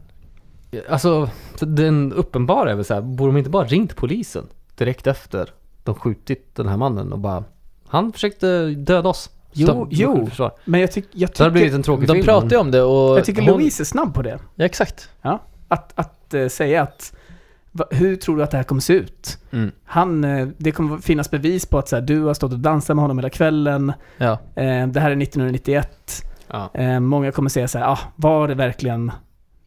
Alltså, 0.90 1.30
den 1.60 2.14
uppenbara 2.14 2.72
är 2.72 2.76
väl 2.76 2.86
så 2.86 2.94
här, 2.94 3.02
borde 3.02 3.32
de 3.32 3.38
inte 3.38 3.50
bara 3.50 3.66
ringt 3.66 3.96
polisen 3.96 4.48
direkt 4.78 5.08
efter 5.08 5.50
de 5.84 5.96
skjutit 5.96 6.56
den 6.56 6.68
här 6.68 6.78
mannen 6.78 7.14
och 7.14 7.20
bara, 7.20 7.44
han 7.88 8.12
försökte 8.14 8.66
döda 8.70 9.10
oss. 9.10 9.30
Jo, 9.60 9.88
jo. 9.92 10.16
självförsvar. 10.16 10.52
men 10.66 10.82
jag, 10.82 10.92
tyck, 10.92 11.06
jag 11.12 11.30
Så 11.38 11.44
det 11.44 11.46
har 11.46 11.52
blivit 11.52 11.68
tycker, 11.70 11.76
en 11.78 11.84
tråkig 11.84 12.08
De 12.08 12.14
film. 12.14 12.26
pratar 12.26 12.50
ju 12.50 12.58
om 12.58 12.72
det 12.72 12.82
och 12.82 13.18
jag 13.18 13.26
tycker 13.26 13.42
hon, 13.42 13.52
Louise 13.52 13.84
är 13.84 13.86
snabb 13.86 14.14
på 14.14 14.22
det. 14.22 14.40
Ja, 14.56 14.66
exakt. 14.66 15.10
Att, 15.68 15.92
att 15.96 16.34
eh, 16.34 16.48
säga 16.48 16.82
att 16.82 17.14
va, 17.72 17.86
hur 17.92 18.16
tror 18.16 18.38
du 18.38 18.44
att 18.44 18.52
det 18.52 18.58
här 18.58 18.64
kommer 18.64 18.82
se 18.82 18.94
ut? 18.94 19.38
Mm. 19.52 19.72
Han, 19.86 20.24
eh, 20.24 20.48
det 20.58 20.72
kommer 20.72 20.98
finnas 20.98 21.32
bevis 21.32 21.66
på 21.66 21.78
att 21.78 21.90
så 21.90 21.96
här, 21.96 22.04
du 22.04 22.22
har 22.24 22.34
stått 22.34 22.52
och 22.54 22.60
dansat 22.60 22.96
med 22.96 23.04
honom 23.04 23.18
hela 23.18 23.30
kvällen. 23.30 23.94
Ja. 24.18 24.32
Eh, 24.32 24.88
det 24.88 25.00
här 25.00 25.12
är 25.12 25.22
1991. 25.22 26.24
Ja. 26.52 26.70
Eh, 26.74 27.00
många 27.00 27.32
kommer 27.32 27.50
säga 27.50 27.68
så 27.68 27.78
här, 27.78 27.86
ah, 27.92 28.00
var 28.16 28.48
det 28.48 28.56
verkligen 28.56 29.12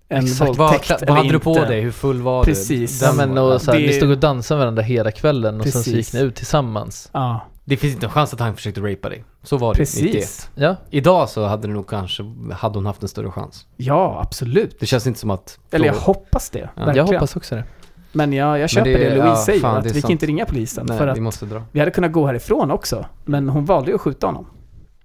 en 0.08 0.24
Exakt, 0.24 0.56
vad, 0.58 0.70
våldtäkt 0.70 1.02
vad 1.08 1.16
hade 1.16 1.28
du 1.32 1.38
på 1.38 1.54
dig? 1.54 1.80
Hur 1.80 1.90
full 1.90 2.22
var 2.22 2.44
Precis. 2.44 3.00
du? 3.00 3.06
Ja, 3.06 3.12
men 3.12 3.38
och 3.38 3.62
så 3.62 3.72
här, 3.72 3.78
Det- 3.78 3.86
Ni 3.86 3.92
stod 3.92 4.10
och 4.10 4.18
dansade 4.18 4.58
med 4.58 4.62
varandra 4.64 4.82
hela 4.82 5.10
kvällen 5.10 5.60
och 5.60 5.62
sen 5.62 5.72
så 5.72 5.78
Precis. 5.90 6.14
gick 6.14 6.20
ni 6.20 6.26
ut 6.28 6.34
tillsammans. 6.34 7.10
Ja, 7.12 7.40
Det 7.64 7.76
finns 7.76 7.94
inte 7.94 8.06
en 8.06 8.12
chans 8.12 8.34
att 8.34 8.40
han 8.40 8.56
försökte 8.56 8.80
rapa 8.80 9.08
dig. 9.08 9.24
Så 9.42 9.56
var 9.56 9.74
det 9.74 9.78
Precis. 9.78 10.02
91. 10.02 10.50
Ja, 10.54 10.76
Idag 10.90 11.28
så 11.28 11.46
hade 11.46 11.68
det 11.68 11.74
nog 11.74 11.88
kanske, 11.88 12.22
hade 12.52 12.78
hon 12.78 12.86
haft 12.86 13.02
en 13.02 13.08
större 13.08 13.30
chans. 13.30 13.66
ja 13.76 14.20
absolut. 14.24 14.80
Det 14.80 14.86
känns 14.86 15.06
inte 15.06 15.20
som 15.20 15.30
att... 15.30 15.58
Eller 15.70 15.86
jag 15.86 15.94
hoppas 15.94 16.50
det, 16.50 16.68
Ja. 16.76 16.94
jag 16.94 17.04
hoppas 17.06 17.36
också 17.36 17.54
det. 17.54 17.64
Men 18.12 18.32
jag, 18.32 18.58
jag 18.58 18.70
köper 18.70 18.90
det- 18.90 18.98
det, 18.98 19.08
Louise 19.10 19.26
ja, 19.26 19.36
säger, 19.36 19.60
fan, 19.60 19.76
att 19.76 19.86
vi 19.96 20.02
kan 20.02 20.10
inte 20.10 20.26
ringa 20.26 20.46
polisen. 20.46 20.86
Nej, 20.88 20.98
för 20.98 21.06
att 21.08 21.16
vi 21.16 21.20
måste 21.20 21.46
dra. 21.46 21.62
vi 21.72 21.78
hade 21.80 21.90
kunnat 21.92 22.12
gå 22.12 22.26
härifrån 22.26 22.70
också, 22.70 23.06
men 23.24 23.48
hon 23.48 23.64
valde 23.64 23.90
ju 23.90 23.94
att 23.94 24.00
skjuta 24.00 24.26
honom. 24.26 24.46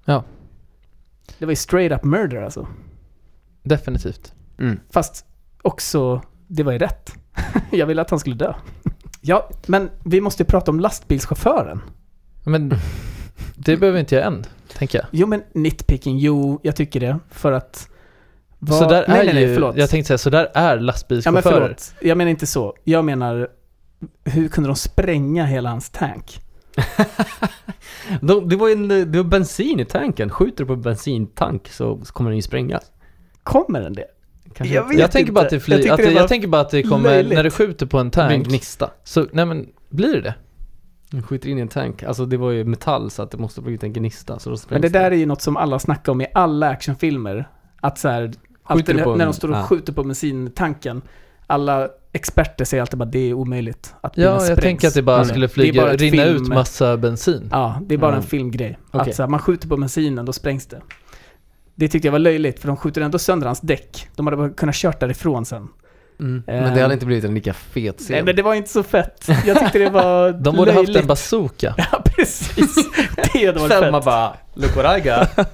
Ja. 0.05 0.23
Det 1.39 1.45
var 1.45 1.51
ju 1.51 1.55
straight 1.55 1.91
up 1.99 2.03
murder 2.03 2.41
alltså. 2.41 2.67
Definitivt. 3.63 4.33
Mm. 4.59 4.79
Fast 4.91 5.25
också, 5.61 6.21
det 6.47 6.63
var 6.63 6.71
ju 6.71 6.77
rätt. 6.77 7.13
jag 7.71 7.85
ville 7.85 8.01
att 8.01 8.09
han 8.09 8.19
skulle 8.19 8.35
dö. 8.35 8.53
Ja, 9.21 9.49
men 9.67 9.89
vi 10.03 10.21
måste 10.21 10.43
ju 10.43 10.47
prata 10.47 10.71
om 10.71 10.79
lastbilschauffören. 10.79 11.81
Men 12.45 12.73
det 13.55 13.77
behöver 13.77 13.99
inte 13.99 14.15
jag 14.15 14.25
än, 14.25 14.45
tänker 14.77 14.97
jag. 14.99 15.07
Jo 15.11 15.27
men 15.27 15.43
nitpicking, 15.53 16.17
jo 16.17 16.59
jag 16.63 16.75
tycker 16.75 16.99
det. 16.99 17.19
För 17.31 17.51
att... 17.51 17.89
vad- 18.59 18.79
Så 18.79 18.89
där 18.89 19.05
nej, 19.07 19.19
är 19.19 19.25
nej, 19.25 19.33
nej, 19.45 19.53
förlåt. 19.53 19.75
jag 19.77 19.89
tänkte 19.89 20.07
säga, 20.07 20.17
så 20.17 20.29
där 20.29 20.51
är 20.53 20.69
Ja 20.69 20.75
men 20.75 20.85
lastbilschaufförer. 20.85 21.41
förlåt, 21.61 21.93
jag 22.01 22.17
menar 22.17 22.31
inte 22.31 22.47
så. 22.47 22.75
Jag 22.83 23.05
menar, 23.05 23.47
hur 24.25 24.47
kunde 24.47 24.69
de 24.69 24.75
spränga 24.75 25.45
hela 25.45 25.69
hans 25.69 25.89
tank? 25.89 26.39
De, 28.21 28.49
det 28.49 28.55
var 28.55 28.69
en, 28.69 28.87
det 28.87 29.17
var 29.17 29.23
bensin 29.23 29.79
i 29.79 29.85
tanken. 29.85 30.29
Skjuter 30.29 30.57
du 30.63 30.65
på 30.67 30.73
en 30.73 30.81
bensintank 30.81 31.67
så, 31.67 31.97
kommer 31.97 32.29
den 32.29 32.35
ju 32.35 32.41
sprängas. 32.41 32.91
Kommer 33.43 33.81
den 33.81 33.93
det? 33.93 34.05
Kanske 34.53 34.75
Jag 34.75 34.93
jag 34.93 35.11
tänker 35.11 35.31
bara 35.31 35.45
att 35.45 35.49
det, 35.49 35.59
flyger, 35.59 35.85
Jag 35.85 35.93
att 35.93 35.97
det 35.97 36.05
var 36.05 36.11
jag 36.11 36.27
tänker 36.27 36.47
bara 36.47 36.61
att 36.61 36.69
det 36.69 36.83
kommer, 36.83 37.09
löjligt. 37.09 37.33
när 37.33 37.43
du 37.43 37.49
skjuter 37.51 37.85
på 37.85 37.97
en 37.99 38.09
Det 38.09 38.11
blir 38.15 38.23
en 38.23 38.29
tank, 38.29 38.47
gnista. 38.47 38.89
så, 39.03 39.27
nej 39.31 39.45
men, 39.45 39.67
blir 39.89 40.13
det 40.13 40.21
det? 40.21 40.35
Skjuter 41.23 41.49
in 41.49 41.57
i 41.57 41.61
en 41.61 41.67
tank. 41.67 42.03
Alltså 42.03 42.25
det 42.25 42.37
var 42.37 42.51
ju 42.51 42.63
metall 42.63 43.09
så 43.11 43.21
att 43.21 43.31
det 43.31 43.37
måste 43.37 43.61
blivit 43.61 43.83
en 43.83 43.93
gnista. 43.93 44.39
Så 44.39 44.49
då 44.49 44.57
Men 44.69 44.81
det 44.81 44.89
där 44.89 45.11
är 45.11 45.15
ju 45.15 45.25
något 45.25 45.41
som 45.41 45.57
alla 45.57 45.79
snackar 45.79 46.11
om 46.11 46.21
i 46.21 46.27
alla 46.33 46.69
actionfilmer. 46.69 47.49
Att 47.81 47.97
så 47.97 48.07
här, 48.09 48.31
alltid 48.63 48.95
när 48.95 49.11
en- 49.13 49.17
de 49.19 49.33
står 49.33 49.49
och 49.51 49.55
ja. 49.57 49.63
skjuter 49.63 49.93
på 49.93 50.03
bensintanken. 50.03 51.01
Alla 51.47 51.89
experter 52.13 52.65
säger 52.65 52.81
alltid 52.81 52.99
bara 52.99 53.05
det 53.05 53.19
är 53.19 53.33
omöjligt 53.33 53.95
att 54.01 54.17
Ja, 54.17 54.23
jag 54.23 54.41
sprängs. 54.41 54.59
tänker 54.61 54.87
att 54.87 54.93
det 54.93 55.01
bara 55.01 55.25
skulle 55.25 55.47
flyga, 55.47 55.81
bara 55.81 55.93
rinna 55.93 56.23
film- 56.23 56.35
ut 56.35 56.47
massa 56.47 56.97
bensin. 56.97 57.49
Ja, 57.51 57.79
det 57.81 57.93
är 57.93 57.97
bara 57.99 58.11
Mm. 58.11 58.21
en 58.21 58.27
filmgrej. 58.27 58.77
Okej. 58.91 59.09
Att 59.09 59.15
så 59.15 59.23
här, 59.23 59.29
man 59.29 59.39
skjuter 59.39 59.67
på 59.67 59.77
bensinen, 59.77 60.25
då 60.25 60.33
sprängs 60.33 60.65
det. 60.65 60.81
Det 61.75 61.87
tyckte 61.87 62.07
jag 62.07 62.11
var 62.11 62.19
löjligt, 62.19 62.59
för 62.59 62.67
de 62.67 62.77
skjuter 62.77 63.01
ändå 63.01 63.19
sönder 63.19 63.45
hans 63.47 63.61
däck. 63.61 64.07
De 64.15 64.27
hade 64.27 64.37
bara 64.37 64.49
kunnat 64.49 64.75
kört 64.75 64.99
därifrån 64.99 65.45
sen. 65.45 65.67
Mm. 66.19 66.43
Ehm. 66.47 66.63
Men 66.63 66.73
det 66.73 66.81
hade 66.81 66.93
inte 66.93 67.05
blivit 67.05 67.25
en 67.25 67.33
lika 67.35 67.53
fet 67.53 67.99
scen. 67.99 68.07
Nej 68.13 68.23
men 68.23 68.35
det 68.35 68.41
var 68.41 68.53
inte 68.53 68.69
så 68.69 68.83
fett. 68.83 69.27
Jag 69.45 69.59
tyckte 69.59 69.79
det 69.79 69.89
var 69.89 70.31
De 70.43 70.55
borde 70.55 70.71
haft 70.71 70.83
löjligt. 70.87 71.01
en 71.01 71.07
bazooka. 71.07 71.73
Ja 71.91 72.01
precis. 72.05 72.75
Det 73.33 73.45
hade 73.45 73.59
varit 73.59 73.71
Selma 73.71 73.97
fett. 74.01 74.05
bara, 74.05 74.35
look 74.53 74.75
what 74.75 74.97
I 74.97 75.01
got. 75.01 75.47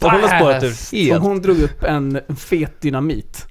Håller 0.12 0.38
spåret 0.38 0.62
ur 0.62 0.96
helt. 0.96 1.22
hon 1.22 1.42
drog 1.42 1.58
upp 1.62 1.82
en 1.82 2.20
fet 2.38 2.80
dynamit 2.80 3.46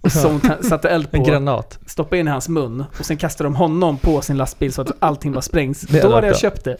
och 0.00 0.12
så 0.12 0.28
hon 0.28 0.40
ta- 0.40 0.62
satte 0.62 0.88
eld 0.88 1.08
En 1.12 1.20
på, 1.24 1.30
granat. 1.30 1.78
stoppade 1.86 2.20
in 2.20 2.28
i 2.28 2.30
hans 2.30 2.48
mun 2.48 2.84
och 2.98 3.06
sen 3.06 3.16
kastade 3.16 3.46
de 3.46 3.54
honom 3.56 3.98
på 3.98 4.20
sin 4.20 4.36
lastbil 4.36 4.72
så 4.72 4.82
att 4.82 4.90
allting 4.98 5.32
bara 5.32 5.42
sprängs. 5.42 5.80
Det 5.80 6.00
Då 6.02 6.12
hade 6.14 6.26
jag 6.26 6.38
köpt 6.38 6.64
det. 6.64 6.76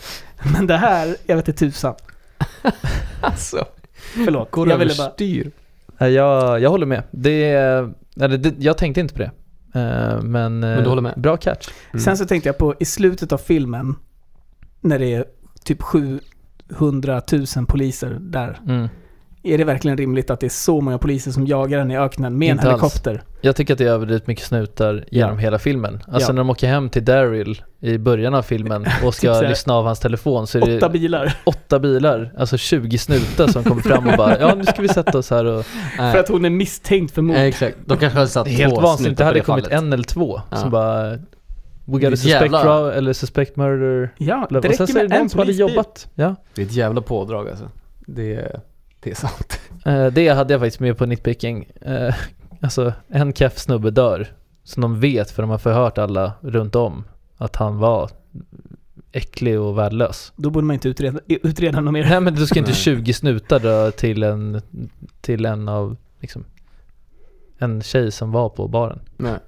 Men 0.55 0.67
det 0.67 0.77
här, 0.77 1.17
jag 1.27 1.37
vet 1.37 1.49
inte 1.49 1.59
tusan. 1.67 1.95
Alltså, 3.21 3.65
Förlåt. 4.25 4.51
går 4.51 4.69
jag 4.69 4.79
ville 4.79 4.95
bara... 4.95 5.05
överstyr. 5.07 5.51
Jag, 5.99 6.61
jag 6.61 6.71
håller 6.71 6.87
med. 6.87 7.03
Det, 7.11 7.45
är- 7.45 7.93
eller 8.21 8.39
det, 8.39 8.55
jag 8.59 8.79
tänkte 8.79 9.01
inte 9.01 9.15
på 9.15 9.21
det. 9.21 9.31
Eh, 9.81 10.23
Men, 10.23 10.63
eh, 10.65 10.71
Men 10.71 10.83
du 10.83 10.89
håller 10.89 11.03
med? 11.03 11.15
bra 11.17 11.37
catch. 11.37 11.69
Mm. 11.93 12.01
Sen 12.01 12.17
så 12.17 12.25
tänkte 12.27 12.49
jag 12.49 12.59
på 12.59 12.75
i 12.81 12.85
slutet 12.85 13.33
av 13.33 13.39
filmen 13.39 13.95
när 14.81 14.99
det 14.99 15.15
är 15.15 15.25
typ 15.65 15.83
700 15.83 17.23
000 17.57 17.67
poliser 17.69 18.17
där. 18.21 18.61
Mm. 18.69 18.89
Är 19.45 19.59
det 19.59 19.65
verkligen 19.65 19.97
rimligt 19.97 20.31
att 20.31 20.41
det 20.41 20.47
är 20.47 20.51
så 20.51 20.81
många 20.81 20.99
poliser 20.99 21.31
som 21.31 21.47
jagar 21.47 21.79
den 21.79 21.91
i 21.91 21.99
öknen 21.99 22.39
med 22.39 22.49
Inte 22.49 22.63
en 22.63 22.69
alls. 22.73 22.83
helikopter? 22.83 23.23
Jag 23.41 23.57
tycker 23.57 23.75
att 23.75 23.79
det 23.79 23.85
är 23.85 23.89
överdrivet 23.89 24.27
mycket 24.27 24.45
snutar 24.45 25.05
genom 25.11 25.39
hela 25.39 25.59
filmen. 25.59 25.95
Alltså 26.09 26.29
Ja. 26.31 26.33
när 26.33 26.41
de 26.41 26.51
åker 26.51 26.67
hem 26.69 26.89
till 26.89 27.05
Daryl 27.05 27.63
i 27.81 27.99
början 27.99 28.35
av 28.35 28.43
filmen 28.43 28.87
och 29.05 29.15
ska 29.15 29.41
Typ 29.41 29.49
lyssna 29.49 29.75
av 29.75 29.85
hans 29.85 30.01
telefon 30.01 30.47
så 30.47 30.59
är 30.59 30.67
det 30.67 30.77
Åtta 30.77 30.89
bilar. 30.89 31.35
åtta 31.45 31.79
bilar, 31.79 32.33
alltså 32.39 32.57
20 32.57 32.99
snutar 32.99 33.47
som 33.47 33.65
kommer 33.65 33.83
fram 33.83 34.07
och 34.09 34.17
bara 34.17 34.39
ja 34.41 34.55
nu 34.55 34.65
ska 34.65 34.83
vi 34.83 34.89
sätta 34.89 35.19
oss 35.19 35.31
här 35.31 35.45
och 35.45 35.65
För 35.97 36.19
att 36.19 36.29
hon 36.29 36.45
är 36.45 36.51
misstänkt 36.51 37.15
för 37.15 37.23
mord. 37.23 37.37
Nej, 37.37 37.49
exakt. 37.49 37.77
De 37.87 37.99
kanske 37.99 38.19
hade 38.19 38.31
satt 38.31 38.45
Det 38.45 38.51
är 38.51 38.57
helt 38.57 38.75
två 38.75 38.81
vansinnigt. 38.81 39.19
Det 39.19 39.25
hade 39.25 39.39
på 39.41 39.45
kommit 39.47 39.65
fallet. 39.65 39.79
en 39.83 39.93
eller 39.93 40.05
två 40.05 40.41
Ja. 40.51 40.57
som 40.57 40.71
bara 40.71 41.11
We 41.85 41.99
got 41.99 42.05
a 42.05 42.11
Det 42.11 42.17
suspect 42.17 42.43
jävla- 42.43 42.65
raw, 42.65 42.99
eller 42.99 43.13
suspect 43.13 43.57
murder. 43.57 44.15
Ja, 44.19 44.47
det 44.51 44.57
och 44.59 44.63
sen 44.65 44.71
räcker 44.73 44.87
så 44.87 44.99
är 44.99 45.03
med 45.03 45.11
det 45.11 45.17
en 45.17 45.29
som 45.29 45.39
hade 45.39 45.53
jobbat. 45.53 46.09
Ja. 46.15 46.35
Det 46.55 46.63
är 46.63 46.67
ett 46.67 46.73
jävla 46.73 47.01
pådrag 47.01 47.49
alltså. 47.49 47.65
Det 48.07 48.35
är, 48.35 48.61
det 49.03 49.11
är 49.11 49.15
sant. 49.15 49.61
Eh, 49.85 50.07
det 50.07 50.29
hade 50.29 50.55
jag 50.55 50.61
faktiskt 50.61 50.81
med 50.81 50.99
på 50.99 51.07
nitpicking. 51.07 51.71
Eh, 51.81 52.15
alltså 52.61 52.93
en 53.09 53.33
keff 53.33 53.59
snubbe 53.59 53.91
dör. 53.91 54.33
Som 54.65 54.81
de 54.81 55.01
vet 55.01 55.31
för 55.31 55.43
de 55.43 55.51
har 55.51 55.59
förhört 55.59 55.99
alla 55.99 56.33
runt 56.41 56.75
om. 56.75 57.05
Att 57.37 57.57
han 57.57 57.79
var 57.79 58.11
äcklig 59.13 59.61
och 59.61 59.79
värdelös. 59.79 60.33
Då 60.37 60.51
borde 60.51 60.67
man 60.67 60.75
inte 60.75 60.89
utreda, 60.89 61.21
utreda 61.27 61.81
något 61.81 61.93
mer. 61.93 62.05
Nej 62.09 62.21
men 62.21 62.35
du 62.35 62.47
ska 62.47 62.59
inte 62.59 62.71
Nej. 62.71 62.81
20 62.81 63.13
snutar 63.13 63.59
dra 63.59 63.91
till 63.91 64.23
en, 64.23 64.63
till 65.21 65.45
en 65.45 65.69
av, 65.69 65.97
liksom, 66.21 66.45
en 67.59 67.83
tjej 67.83 68.13
som 68.13 68.33
var 68.33 68.49
på 68.49 68.69
baren. 68.69 69.01
Nej. 69.17 69.39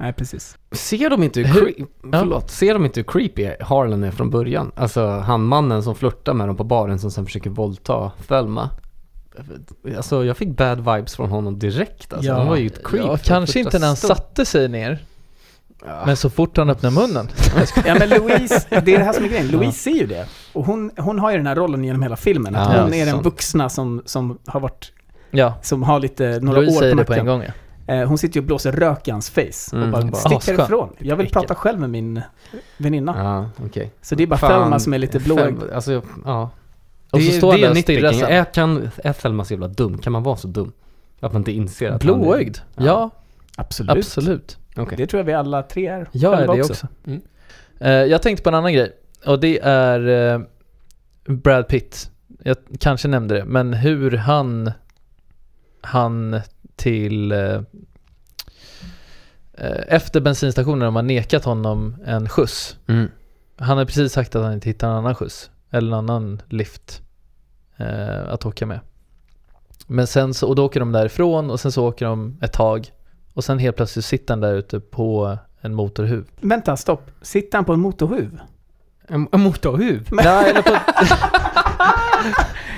Nej, 0.00 0.12
precis. 0.12 0.58
Ser 0.72 1.10
de 1.10 1.22
inte 1.22 1.40
hur, 1.40 1.46
Hur- 1.60 1.66
cre- 1.72 1.86
förlåt, 2.18 2.50
ser 2.50 2.74
de 2.74 2.84
inte 2.84 3.00
hur 3.00 3.04
creepy 3.04 3.50
Harlan 3.60 4.04
är 4.04 4.10
från 4.10 4.30
början? 4.30 4.72
Alltså 4.76 5.06
han 5.08 5.42
mannen 5.44 5.82
som 5.82 5.94
flörtar 5.94 6.34
med 6.34 6.48
dem 6.48 6.56
på 6.56 6.64
baren 6.64 6.98
som 6.98 7.10
sen 7.10 7.26
försöker 7.26 7.50
våldta 7.50 8.12
Thelma. 8.28 8.70
Alltså 9.96 10.24
jag 10.24 10.36
fick 10.36 10.56
bad 10.56 10.78
vibes 10.78 11.16
från 11.16 11.30
honom 11.30 11.58
direkt 11.58 12.12
alltså. 12.12 12.28
Ja. 12.28 12.38
Han 12.38 12.46
var 12.46 12.56
ju 12.56 12.66
ett 12.66 12.84
creep. 12.86 13.04
Ja, 13.06 13.18
kanske 13.24 13.60
inte 13.60 13.78
när 13.78 13.86
han 13.86 13.96
stund. 13.96 14.16
satte 14.16 14.44
sig 14.44 14.68
ner. 14.68 14.98
Ja. 15.86 16.02
Men 16.06 16.16
så 16.16 16.30
fort 16.30 16.56
han 16.56 16.70
öppnar 16.70 16.90
munnen. 16.90 17.28
Ja 17.86 17.96
men 17.98 18.08
Louise, 18.08 18.66
det 18.70 18.76
är 18.94 18.98
det 18.98 19.04
här 19.04 19.12
som 19.12 19.24
är 19.24 19.28
grejen. 19.28 19.48
Louise 19.48 19.78
ser 19.78 19.90
ju 19.90 20.06
det. 20.06 20.26
Och 20.52 20.66
hon, 20.66 20.90
hon 20.98 21.18
har 21.18 21.30
ju 21.30 21.36
den 21.36 21.46
här 21.46 21.56
rollen 21.56 21.84
genom 21.84 22.02
hela 22.02 22.16
filmen. 22.16 22.56
Att 22.56 22.74
Ja, 22.74 22.82
hon 22.82 22.94
är 22.94 23.06
den 23.06 23.22
vuxna 23.22 23.68
som, 23.68 24.02
som 24.06 24.38
har 24.46 24.60
varit, 24.60 24.92
Ja, 25.30 25.54
som 25.62 25.82
har 25.82 26.00
lite, 26.00 26.38
några 26.42 26.60
Louise 26.60 26.76
år 26.76 26.80
säger 26.80 26.94
på 26.94 26.98
det 27.00 27.04
på 27.04 27.12
en 27.12 27.18
nacken. 27.18 27.26
gång 27.26 27.42
ja. 27.42 27.52
Eh, 27.88 28.08
Hon 28.08 28.18
sitter 28.18 28.34
ju 28.34 28.40
och 28.40 28.46
blåser 28.46 28.72
rök 28.72 29.08
i 29.08 29.10
hans 29.10 29.30
face. 29.30 29.42
Mm, 29.76 29.82
och 29.84 29.90
bara, 29.90 30.04
bara, 30.10 30.16
stick 30.40 30.56
härifrån. 30.58 30.92
Jag 30.98 31.16
vill 31.16 31.28
prata 31.28 31.54
själv 31.54 31.80
med 31.80 31.90
min 31.90 32.20
väninna. 32.76 33.14
Ja, 33.58 33.64
okej. 33.66 33.92
Så 34.02 34.14
det 34.14 34.22
är 34.22 34.26
bara 34.26 34.36
Fan, 34.38 34.50
Thelma 34.62 34.78
som 34.78 34.94
är 34.94 34.98
lite 34.98 35.18
blåögd. 35.18 35.62
Alltså, 35.74 36.02
ja. 36.24 36.50
Och 37.10 37.20
så 37.20 37.26
Det 37.28 37.34
är- 37.34 37.38
står 37.38 37.52
han 37.52 37.60
där 37.60 37.70
och 37.70 37.76
stirrar. 37.76 38.30
Är, 38.30 38.44
kan, 38.44 38.90
är 39.04 39.12
Thelma 39.12 39.44
så 39.44 39.52
jävla 39.52 39.68
dum? 39.68 39.98
Kan 39.98 40.12
man 40.12 40.22
vara 40.22 40.36
så 40.36 40.48
dum? 40.48 40.72
Att 41.20 41.32
man 41.32 41.40
inte 41.40 41.52
inser 41.52 41.90
att 41.90 42.02
han 42.02 42.14
är- 42.14 42.18
Blåögd? 42.18 42.58
Ja, 42.76 43.10
Absolut. 43.56 43.90
absolut. 43.98 44.58
Okej. 44.76 44.96
Det 44.96 45.06
tror 45.06 45.18
jag 45.20 45.24
vi 45.24 45.32
alla 45.32 45.62
tre 45.62 45.86
är. 45.86 46.08
Jag 46.12 46.40
är 46.40 46.46
det 46.46 46.62
också. 46.62 46.86
Mm. 47.06 47.20
Eh, 47.80 47.90
jag 47.92 48.22
tänkte 48.22 48.42
på 48.42 48.48
en 48.48 48.54
annan 48.54 48.72
grej. 48.72 48.92
Och 49.26 49.40
det 49.40 49.58
är 49.62 50.32
eh, 50.34 50.40
Brad 51.24 51.68
Pitt. 51.68 52.10
Jag 52.42 52.56
kanske 52.80 53.08
nämnde 53.08 53.34
det, 53.34 53.44
men 53.44 53.72
hur 53.74 54.10
han 54.16 54.72
han 55.80 56.40
till 56.78 57.32
eh, 57.32 57.60
eh, 59.54 59.82
efter 59.88 60.20
bensinstationen 60.20 60.78
de 60.78 60.96
har 60.96 61.02
nekat 61.02 61.44
honom 61.44 61.96
en 62.06 62.28
skjuts. 62.28 62.76
Mm. 62.86 63.08
Han 63.56 63.78
har 63.78 63.84
precis 63.84 64.12
sagt 64.12 64.36
att 64.36 64.42
han 64.42 64.52
inte 64.52 64.68
hittar 64.68 64.88
en 64.88 64.94
annan 64.94 65.14
skjuts 65.14 65.50
eller 65.70 65.88
en 65.88 65.94
annan 65.94 66.42
lift 66.48 67.02
eh, 67.76 68.28
att 68.28 68.46
åka 68.46 68.66
med. 68.66 68.80
Men 69.86 70.06
sen 70.06 70.34
så, 70.34 70.48
och 70.48 70.54
då 70.54 70.64
åker 70.64 70.80
de 70.80 70.92
därifrån 70.92 71.50
och 71.50 71.60
sen 71.60 71.72
så 71.72 71.88
åker 71.88 72.06
de 72.06 72.38
ett 72.42 72.52
tag 72.52 72.92
och 73.34 73.44
sen 73.44 73.58
helt 73.58 73.76
plötsligt 73.76 74.04
sitter 74.04 74.34
han 74.34 74.40
där 74.40 74.54
ute 74.54 74.80
på 74.80 75.38
en 75.60 75.74
motorhuv. 75.74 76.24
Vänta, 76.40 76.76
stopp. 76.76 77.10
Sitter 77.22 77.58
han 77.58 77.64
på 77.64 77.72
en 77.72 77.80
motorhuv? 77.80 78.40
En, 79.08 79.28
en 79.32 79.40
motorhuv? 79.40 80.08
Nej, 80.10 80.50
eller 80.50 80.62
på, 80.62 80.70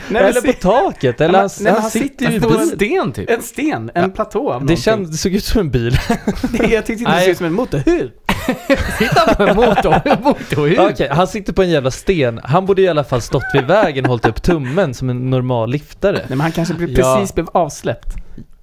Nej, 0.08 0.22
eller 0.22 0.40
på 0.40 0.52
taket, 0.52 1.20
eller 1.20 1.32
men- 1.32 1.40
han, 1.40 1.50
nej, 1.60 1.64
men 1.64 1.72
han, 1.72 1.82
han 1.82 1.90
sitter 1.90 2.30
ju 2.30 2.40
på 2.40 2.48
En 2.48 2.66
sten 2.66 3.12
typ? 3.12 3.30
En 3.30 3.42
sten, 3.42 3.90
en 3.94 4.10
platå 4.10 4.52
av 4.52 4.66
Det, 4.66 4.76
känd, 4.76 5.10
det 5.10 5.16
såg 5.16 5.32
ut 5.34 5.44
som 5.44 5.60
en 5.60 5.70
bil. 5.70 5.92
Det, 6.52 6.66
jag 6.66 6.86
tyckte 6.86 6.92
inte 7.04 7.14
det 7.16 7.20
såg 7.20 7.30
ut 7.30 7.36
som 7.36 7.46
en 7.46 7.52
motorhuv. 7.52 8.10
Sitta 8.98 9.34
på 9.34 9.42
en 9.42 9.56
motor, 9.56 10.22
motorhuv? 10.24 10.80
Okej, 10.80 11.08
han 11.10 11.26
sitter 11.26 11.52
på 11.52 11.62
en 11.62 11.70
jävla 11.70 11.90
sten. 11.90 12.40
Han 12.44 12.66
borde 12.66 12.82
i 12.82 12.88
alla 12.88 13.04
fall 13.04 13.20
stått 13.22 13.44
vid 13.54 13.64
vägen 13.64 14.04
och 14.04 14.08
hållit 14.08 14.26
upp 14.26 14.42
tummen 14.42 14.94
som 14.94 15.10
en 15.10 15.30
normal 15.30 15.70
liftare. 15.70 16.12
Nej 16.16 16.24
men 16.28 16.40
han 16.40 16.52
kanske 16.52 16.74
pre- 16.74 16.94
Ja. 16.98 17.16
precis 17.16 17.34
blev 17.34 17.46
avsläppt. 17.52 18.14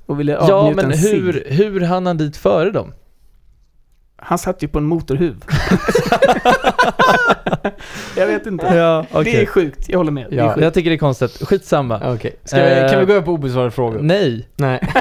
Och 0.05 0.19
ville 0.19 0.31
Ja, 0.31 0.53
avnjuta 0.53 0.81
men 0.87 0.91
en 0.91 0.97
hur, 0.99 1.45
hur 1.49 1.81
hann 1.81 2.05
han 2.05 2.17
dit 2.17 2.37
före 2.37 2.71
dem? 2.71 2.93
Han 4.17 4.37
satt 4.37 4.63
ju 4.63 4.67
på 4.67 4.77
en 4.79 4.85
motorhuv. 4.85 5.35
jag 8.17 8.27
vet 8.27 8.45
inte. 8.45 8.65
Ja, 8.65 9.05
Det 9.11 9.19
okej. 9.19 9.41
är 9.41 9.45
sjukt, 9.45 9.89
jag 9.89 9.97
håller 9.97 10.11
med. 10.11 10.27
Det 10.29 10.35
är 10.35 10.39
Ja. 10.39 10.55
Jag 10.61 10.73
tycker 10.73 10.89
det 10.89 10.95
är 10.95 10.97
konstigt. 10.97 11.47
Skitsamma. 11.47 12.01
Okej, 12.13 12.35
Ska 12.43 12.55
vi, 12.63 12.71
Eh, 12.71 12.89
kan 12.89 12.99
vi 12.99 13.05
gå 13.05 13.13
över 13.13 13.21
på 13.25 13.31
obesvarade 13.31 13.71
frågor? 13.71 13.99
Nej. 14.01 14.47
Nej. 14.55 14.79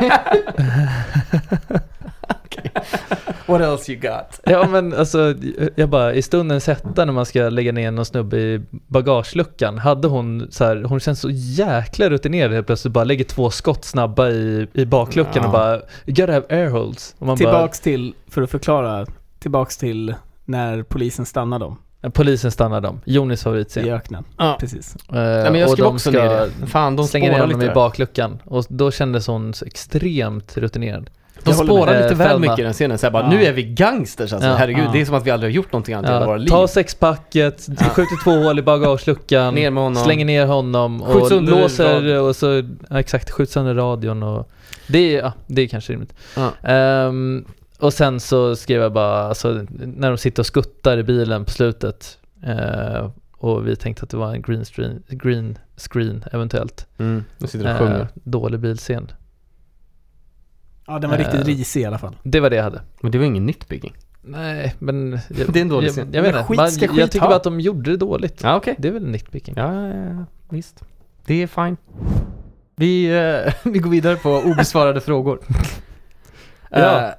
What 3.47 3.60
else 3.60 3.93
you 3.93 4.01
got? 4.01 4.40
Ja 4.44 4.68
men 4.68 4.94
alltså, 4.94 5.35
jag 5.74 5.89
bara 5.89 6.14
i 6.14 6.23
stundens 6.23 6.66
hetta 6.66 7.05
när 7.05 7.12
man 7.12 7.27
ska 7.27 7.48
lägga 7.48 7.73
ner 7.73 7.90
någon 7.90 8.05
snubbe 8.05 8.36
i 8.36 8.60
bagageluckan, 8.70 9.78
hade 9.78 10.09
hon 10.09 10.47
så 10.51 10.64
här, 10.64 10.82
hon 10.82 11.01
känns 11.01 11.20
så 11.20 11.28
jäkla 11.32 12.10
rutinerad 12.10 12.52
helt 12.52 12.66
plötsligt, 12.66 12.93
bara 12.93 13.05
lägger 13.05 13.24
två 13.24 13.51
skott 13.51 13.85
snabba 13.85 14.28
i, 14.28 14.66
i 14.73 14.85
bakluckan 14.85 15.32
Ja. 15.36 15.47
och 15.47 15.52
bara, 15.52 15.74
you 15.77 15.82
gotta 16.06 16.32
have 16.32 16.47
air 16.51 16.68
holes. 16.68 17.14
Och 17.18 17.27
man 17.27 17.36
Tillbaks 17.36 17.81
till, 17.81 18.14
för 18.28 18.43
att 18.43 18.51
förklara, 18.51 19.06
tillbaks 19.39 19.77
till 19.77 20.14
när 20.44 20.82
polisen 20.82 21.27
stannar 21.27 21.59
dem 21.59 21.77
bara, 22.02 22.10
polisen 22.10 22.51
stannar 22.51 22.81
dem, 22.81 23.01
Jonis 23.05 23.40
i 23.40 23.44
favoritscen. 23.44 23.89
öknen. 23.89 24.24
Ja. 24.39 24.56
Precis. 24.60 24.97
Eh, 24.97 25.14
Nej, 25.14 25.51
men 25.51 25.60
jag 25.60 25.70
och 25.70 25.77
de 25.77 25.82
också 25.82 26.10
ska 26.10 26.23
ner 26.24 26.51
det. 26.60 26.66
Fan, 26.66 26.97
de 26.97 27.06
slänga 27.06 27.32
ner 27.32 27.40
honom 27.40 27.60
lite 27.60 27.70
i 27.73 27.74
bakluckan. 27.74 28.39
Och 28.44 28.64
då 28.68 28.90
kändes 28.90 29.27
hon 29.27 29.55
så 29.55 29.64
extremt 29.64 30.56
rutinerad. 30.56 31.10
De 31.47 31.51
Jag 31.56 31.64
spårar 31.66 31.93
lite 32.02 32.09
Eh, 32.12 32.18
väl 32.18 32.39
mycket 32.40 32.59
i 32.59 32.62
den 32.62 32.73
scenen. 32.73 32.98
Så 32.98 33.06
här 33.06 33.10
bara, 33.12 33.23
Ja. 33.23 33.31
nu 33.31 33.44
är 33.44 33.52
vi 33.52 33.62
gangsters 33.62 34.32
alltså. 34.32 34.48
Herregud, 34.48 34.85
Ja. 34.85 34.90
det 34.93 35.01
är 35.01 35.05
som 35.05 35.14
att 35.14 35.27
vi 35.27 35.31
aldrig 35.31 35.52
har 35.52 35.55
gjort 35.56 35.73
någonting 35.73 35.94
annat 35.94 36.10
i 36.10 36.12
hela 36.14 36.27
våra 36.27 36.36
liv. 36.36 36.48
ta 36.48 36.68
sexpacket, 36.68 37.66
skjuter 37.66 38.24
två 38.24 38.31
hål 38.31 38.59
i 38.59 38.62
bagageluckan, 38.62 39.55
Ner 39.55 40.05
slänger 40.05 40.24
ner 40.24 40.47
honom 40.47 41.02
och 41.02 41.43
låser 41.43 42.20
och 42.20 42.36
så, 42.36 42.62
exakt, 42.90 43.31
skjuts 43.31 43.52
sönder 43.52 43.74
radion 43.74 44.23
och 44.23 44.51
det 44.89 44.98
är, 45.16 45.18
ja, 45.23 45.32
det 45.47 45.62
är 45.62 45.66
kanske 45.68 45.93
rimligt. 45.93 46.14
Ehm, 46.62 47.44
och 47.78 47.93
sen 47.93 48.20
så 48.20 48.56
skrev 48.56 48.82
jag 48.82 48.93
bara, 48.93 49.23
alltså, 49.23 49.64
när 49.78 50.09
de 50.09 50.18
sitter 50.18 50.43
och 50.43 50.47
skuttar 50.47 50.98
i 50.98 51.02
bilen 51.02 51.44
på 51.44 51.51
slutet 51.51 52.18
eh, 52.47 53.10
och 53.39 53.66
vi 53.68 53.77
tänkte 53.77 54.02
att 54.02 54.10
det 54.10 54.16
var 54.16 54.32
en 54.35 54.43
green 54.43 54.64
screen, 54.64 55.02
green 55.09 55.59
screen 55.77 56.24
eventuellt. 56.32 56.86
Mm, 56.98 57.24
nu 57.39 57.47
sitter 57.47 57.64
de 57.64 57.70
och 57.70 57.77
Eh, 57.81 57.86
sjunger. 57.86 58.09
dålig 58.14 58.60
bilscen. 58.60 59.10
Ja, 60.87 60.99
den 60.99 61.11
var 61.11 61.19
Eh. 61.19 61.25
riktigt 61.25 61.47
risig 61.47 61.81
i 61.81 61.85
alla 61.85 61.99
fall. 61.99 62.17
Det 62.23 62.41
var 62.41 62.51
det 62.51 62.57
jag 62.57 62.63
hade. 62.65 62.81
Men 63.01 63.11
det 63.13 63.19
var 63.19 63.25
ingen 63.25 63.47
nitpicking. 63.47 63.95
Nej, 64.23 64.75
men... 64.79 65.13
Jag, 65.29 65.47
Det 65.53 65.59
är 65.59 65.63
en 65.63 65.69
dålig 65.69 65.87
jag, 65.89 65.93
scen. 65.95 66.09
jag 66.13 66.23
vet 66.23 66.33
Men 66.33 66.41
inte. 66.41 66.49
skit 66.49 66.57
Man, 66.57 66.71
ska 66.71 66.85
jag 66.85 66.95
skit 66.95 67.11
tycker 67.13 67.21
ha. 67.21 67.29
bara 67.29 67.37
att 67.37 67.43
de 67.45 67.61
gjorde 67.61 67.91
det 67.91 67.97
dåligt. 67.97 68.41
Ja, 68.43 68.57
okej. 68.57 68.75
Det 68.79 68.89
är 68.89 68.93
väl 68.93 69.07
nitpicking. 69.07 69.55
Ja, 69.57 69.75
ja, 69.87 69.95
ja, 69.97 70.25
visst. 70.49 70.83
Det 71.27 71.43
är 71.43 71.47
fine. 71.47 71.77
Vi, 72.77 73.05
eh, 73.47 73.53
vi 73.73 73.79
går 73.79 73.91
vidare 73.91 74.17
på 74.17 74.31
obesvarade 74.31 75.01
frågor. 75.01 75.41
Ja. 76.71 77.15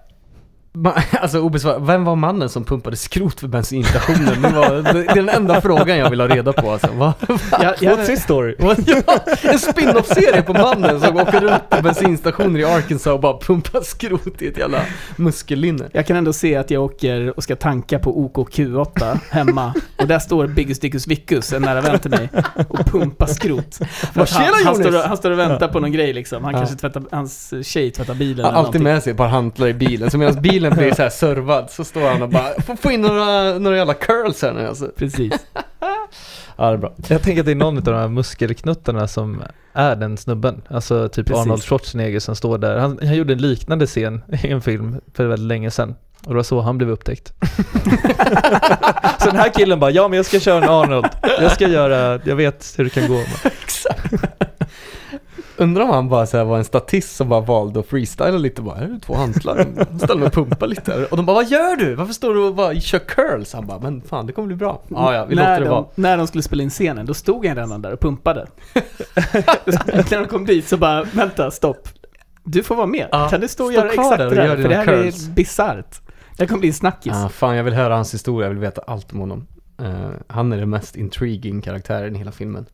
Alltså 1.21 1.39
obesvarade, 1.39 1.85
vem 1.85 2.03
var 2.05 2.15
mannen 2.15 2.49
som 2.49 2.63
pumpade 2.65 2.95
skrot 2.95 3.39
för 3.39 3.47
bensinstationen? 3.47 4.41
Det, 4.41 4.49
var, 4.49 4.93
det 4.93 4.99
är 5.11 5.15
den 5.15 5.29
enda 5.29 5.61
frågan 5.61 5.97
jag 5.97 6.09
vill 6.09 6.21
ha 6.21 6.27
reda 6.27 6.53
på 6.53 6.71
alltså. 6.71 6.87
Vad, 6.93 7.13
Jag, 7.61 7.75
jag, 7.81 7.97
his 7.97 8.21
story? 8.23 8.55
ja, 8.59 8.75
en 9.41 9.59
spin-off-serie 9.59 10.41
på 10.41 10.53
mannen 10.53 11.01
som 11.01 11.17
åker 11.17 11.39
runt 11.41 11.69
på 11.69 11.81
bensinstationer 11.81 12.59
i 12.59 12.65
Arkansas 12.65 13.13
och 13.13 13.19
bara 13.19 13.37
pumpar 13.39 13.81
skrot 13.81 14.41
i 14.41 14.47
ett 14.47 14.57
jävla 14.57 14.81
muskellinne. 15.15 15.85
jag 15.91 16.07
kan 16.07 16.17
ändå 16.17 16.33
se 16.33 16.55
att 16.55 16.71
jag 16.71 16.83
åker 16.83 17.37
och 17.37 17.43
ska 17.43 17.55
tanka 17.55 17.99
på 17.99 18.29
OKQ8 18.29 19.17
hemma 19.31 19.73
och 19.97 20.07
där 20.07 20.19
står 20.19 20.47
Biggus 20.47 20.79
Dickus 20.79 21.07
Vickus, 21.07 21.53
en 21.53 21.61
nära 21.61 21.81
vän 21.81 21.99
till 21.99 22.11
mig, 22.11 22.29
och 22.69 22.85
pumpar 22.85 23.25
skrot. 23.27 23.75
För 24.13 24.33
han, 24.39 24.53
han, 24.53 24.63
Jonas! 24.63 24.77
står 24.77 24.95
och, 24.97 25.03
han 25.03 25.17
står 25.17 25.31
och 25.31 25.39
väntar 25.39 25.67
på 25.67 25.79
någon 25.79 25.91
grej 25.91 26.13
liksom. 26.13 26.43
Han 26.43 26.53
Ja. 26.53 26.59
kanske 26.59 26.75
tvättar, 26.77 27.03
hans 27.11 27.53
tjej 27.63 27.91
tvättar 27.91 28.13
bilen 28.13 28.37
Ja, 28.37 28.47
eller 28.49 28.57
alltid 28.59 28.81
någonting. 28.81 28.83
med 28.83 29.03
sig 29.03 29.11
ett 29.11 29.17
par 29.17 29.27
hantlar 29.27 29.67
i 29.67 29.73
bilen, 29.73 30.11
så 30.11 30.17
medan 30.17 30.41
bilen 30.41 30.66
blir 30.75 30.93
så 30.95 31.01
här 31.01 31.09
servad 31.09 31.69
så 31.69 31.83
står 31.83 32.09
han 32.09 32.21
och 32.21 32.29
bara 32.29 32.61
får 32.61 32.75
få 32.75 32.91
in 32.91 33.01
några, 33.01 33.59
några 33.59 33.77
jävla 33.77 33.93
curls 33.93 34.41
här 34.41 34.53
nu 34.53 34.67
alltså. 34.67 34.91
Precis. 34.97 35.33
Ja, 36.59 36.67
det 36.67 36.73
är 36.73 36.77
bra. 36.77 36.93
Jag 37.07 37.21
tänker 37.21 37.39
att 37.39 37.45
det 37.45 37.51
är 37.51 37.55
någon 37.55 37.77
av 37.77 37.83
de 37.83 37.95
här 37.95 38.07
muskelknuttarna 38.07 39.07
som 39.07 39.43
är 39.73 39.95
den 39.95 40.17
snubben. 40.17 40.61
Alltså 40.69 41.09
typ 41.09 41.27
Precis. 41.27 41.41
Arnold 41.45 41.63
Schwarzenegger 41.63 42.19
som 42.19 42.35
står 42.35 42.57
där. 42.57 42.77
Han, 42.77 42.99
han 43.01 43.15
gjorde 43.15 43.33
en 43.33 43.41
liknande 43.41 43.87
scen 43.87 44.21
i 44.43 44.47
en 44.47 44.61
film 44.61 45.01
för 45.13 45.25
väldigt 45.25 45.47
länge 45.47 45.71
sedan. 45.71 45.95
Och 46.23 46.29
det 46.29 46.35
var 46.35 46.43
så 46.43 46.61
han 46.61 46.77
blev 46.77 46.89
upptäckt. 46.89 47.33
så 49.19 49.25
den 49.25 49.35
här 49.35 49.49
killen 49.53 49.79
bara, 49.79 49.91
ja 49.91 50.07
men 50.07 50.17
jag 50.17 50.25
ska 50.25 50.39
köra 50.39 50.63
en 50.63 50.69
Arnold. 50.69 51.07
Jag 51.21 51.51
ska 51.51 51.67
göra, 51.67 52.19
jag 52.23 52.35
vet 52.35 52.73
hur 52.77 52.83
det 52.83 52.89
kan 52.89 53.07
gå. 53.07 53.21
Exakt. 53.43 54.13
Undrar 55.57 55.83
om 55.83 55.89
han 55.89 56.09
bara 56.09 56.25
så 56.25 56.37
här 56.37 56.43
var 56.43 56.57
en 56.57 56.63
statist 56.65 57.15
som 57.15 57.29
bara 57.29 57.41
valde 57.41 57.79
att 57.79 57.85
freestyla 57.87 58.29
lite 58.37 58.61
bara, 58.61 58.75
här 58.75 58.85
är 58.95 58.99
två 58.99 59.15
hantlar, 59.15 59.65
ställer 59.97 60.15
mig 60.15 60.27
och 60.27 60.33
pumpar 60.33 60.67
lite 60.67 60.91
här. 60.91 61.07
Och 61.11 61.17
de 61.17 61.25
bara, 61.25 61.33
vad 61.33 61.47
gör 61.47 61.75
du? 61.75 61.95
Varför 61.95 62.13
står 62.13 62.33
du 62.33 62.39
och 62.39 62.55
bara 62.55 62.75
kör 62.75 62.99
curls? 62.99 63.53
Han 63.53 63.67
bara, 63.67 63.79
men 63.79 64.01
fan 64.01 64.25
det 64.27 64.33
kommer 64.33 64.47
bli 64.47 64.55
bra. 64.55 64.81
Ja, 64.87 65.13
ja, 65.15 65.25
vi 65.25 65.35
när, 65.35 65.49
låter 65.51 65.63
det 65.63 65.69
vara. 65.69 65.85
de, 65.95 66.01
när 66.01 66.17
de 66.17 66.27
skulle 66.27 66.43
spela 66.43 66.63
in 66.63 66.69
scenen, 66.69 67.05
då 67.05 67.13
stod 67.13 67.45
han 67.45 67.55
redan 67.55 67.81
där 67.81 67.91
och 67.93 67.99
pumpade. 67.99 68.47
när 69.85 70.17
de 70.19 70.27
kom 70.27 70.45
dit 70.45 70.67
så 70.67 70.77
bara, 70.77 71.03
vänta, 71.03 71.51
stopp. 71.51 71.89
Du 72.43 72.63
får 72.63 72.75
vara 72.75 72.87
med. 72.87 73.07
Ja, 73.11 73.29
kan 73.29 73.41
du 73.41 73.47
stå 73.47 73.63
och 73.65 73.71
stå 73.71 73.79
göra 73.81 73.89
exakt 73.89 74.17
där 74.17 74.29
det 74.29 74.35
där? 74.35 74.45
gör 74.45 74.55
För 74.57 74.69
det 74.69 74.75
här 74.75 74.85
curls. 74.85 75.27
är 75.27 75.31
bisarrt. 75.31 76.01
Det 76.37 76.47
kommer 76.47 76.59
bli 76.59 76.69
en 76.69 76.73
snackis. 76.75 77.13
Ah, 77.15 77.29
fan, 77.29 77.55
jag 77.55 77.63
vill 77.63 77.73
höra 77.73 77.95
hans 77.95 78.13
historia, 78.13 78.47
jag 78.47 78.53
vill 78.53 78.61
veta 78.61 78.81
allt 78.87 79.13
om 79.13 79.19
honom. 79.19 79.47
Eh, 79.81 80.09
han 80.27 80.53
är 80.53 80.57
den 80.57 80.69
mest 80.69 80.95
intriguing 80.95 81.61
karaktären 81.61 82.15
i 82.15 82.19
hela 82.19 82.31
filmen. 82.31 82.65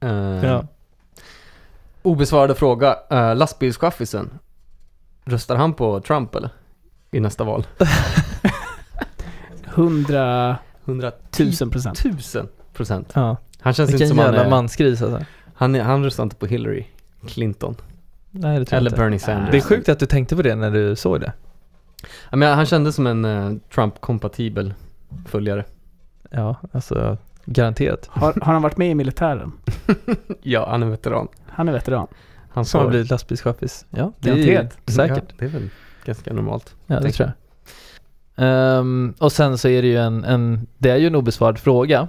Eh, 0.00 0.10
Ja. 0.44 0.66
Obesvarade 2.06 2.54
fråga, 2.54 2.96
uh, 3.12 3.36
lastbilschaffisen, 3.36 4.38
röstar 5.24 5.56
han 5.56 5.74
på 5.74 6.00
Trump 6.00 6.34
eller? 6.34 6.50
I 7.10 7.20
nästa 7.20 7.44
val? 7.44 7.66
100 9.64 10.56
110 10.84 11.52
000 11.60 11.70
procent. 11.70 12.04
000 12.34 12.46
procent. 12.74 13.12
Ja. 13.14 13.36
Han 13.60 13.72
känns 13.72 13.90
inte 13.90 13.92
Vilken 13.92 14.08
som 14.08 14.18
han 14.18 14.26
jävla 14.26 14.44
är, 14.44 14.50
mansgris 14.50 15.02
alltså. 15.02 15.24
han, 15.54 15.74
är, 15.74 15.82
han 15.82 16.04
röstar 16.04 16.22
inte 16.22 16.36
på 16.36 16.46
Hillary 16.46 16.86
Clinton. 17.26 17.76
Nej 18.30 18.58
det 18.58 18.64
tror 18.64 18.76
Eller 18.76 18.90
jag 18.90 18.92
inte. 18.92 19.02
Bernie 19.02 19.18
Sanders. 19.18 19.50
Det 19.50 19.56
är 19.56 19.60
sjukt 19.60 19.88
att 19.88 19.98
du 19.98 20.06
tänkte 20.06 20.36
på 20.36 20.42
det 20.42 20.54
när 20.54 20.70
du 20.70 20.96
såg 20.96 21.20
det. 21.20 21.32
Ja, 22.30 22.36
men 22.36 22.54
han 22.54 22.66
kändes 22.66 22.94
som 22.94 23.06
en 23.06 23.24
eh, 23.24 23.52
Trump-kompatibel 23.74 24.74
följare. 25.26 25.64
Ja, 26.30 26.56
alltså 26.72 27.18
garanterat. 27.46 28.06
Har, 28.10 28.32
har 28.42 28.52
han 28.52 28.62
varit 28.62 28.76
med 28.76 28.90
i 28.90 28.94
militären? 28.94 29.52
Ja, 30.42 30.66
han 30.70 30.82
är 30.82 30.86
veteran. 30.86 31.28
Han 31.48 31.68
är 31.68 31.72
veteran. 31.72 32.06
Han 32.50 32.64
Som 32.64 32.78
har 32.78 32.84
får- 32.84 32.90
blivit 32.90 33.10
lastbilschaffis. 33.10 33.86
Ja, 33.90 34.12
det 34.20 34.30
är 34.30 34.34
Garanterat. 34.36 34.76
säkert. 34.86 35.24
Ja, 35.28 35.34
det 35.38 35.44
är 35.44 35.48
väl 35.48 35.68
ganska 36.04 36.32
normalt. 36.32 36.74
Ja, 36.86 37.00
det 37.00 37.10
tror 37.12 37.28
jag. 37.28 37.34
Ehm, 38.78 39.14
och 39.18 39.32
sen 39.32 39.58
så 39.58 39.68
är 39.68 39.82
det 39.82 39.88
ju 39.88 39.96
en, 39.98 40.24
en 40.24 40.66
det 40.78 40.90
är 40.90 40.96
ju 40.96 41.06
en 41.06 41.14
obesvarad 41.14 41.58
fråga 41.58 42.08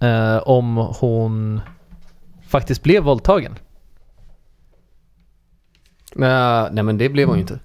eh, 0.00 0.36
om 0.36 0.76
hon 1.00 1.60
faktiskt 2.48 2.82
blev 2.82 3.02
våldtagen. 3.02 3.52
Uh, 6.16 6.68
nej 6.72 6.84
men 6.84 6.98
det 6.98 7.08
blev 7.08 7.28
hon 7.28 7.36
ju 7.36 7.40
inte. 7.40 7.58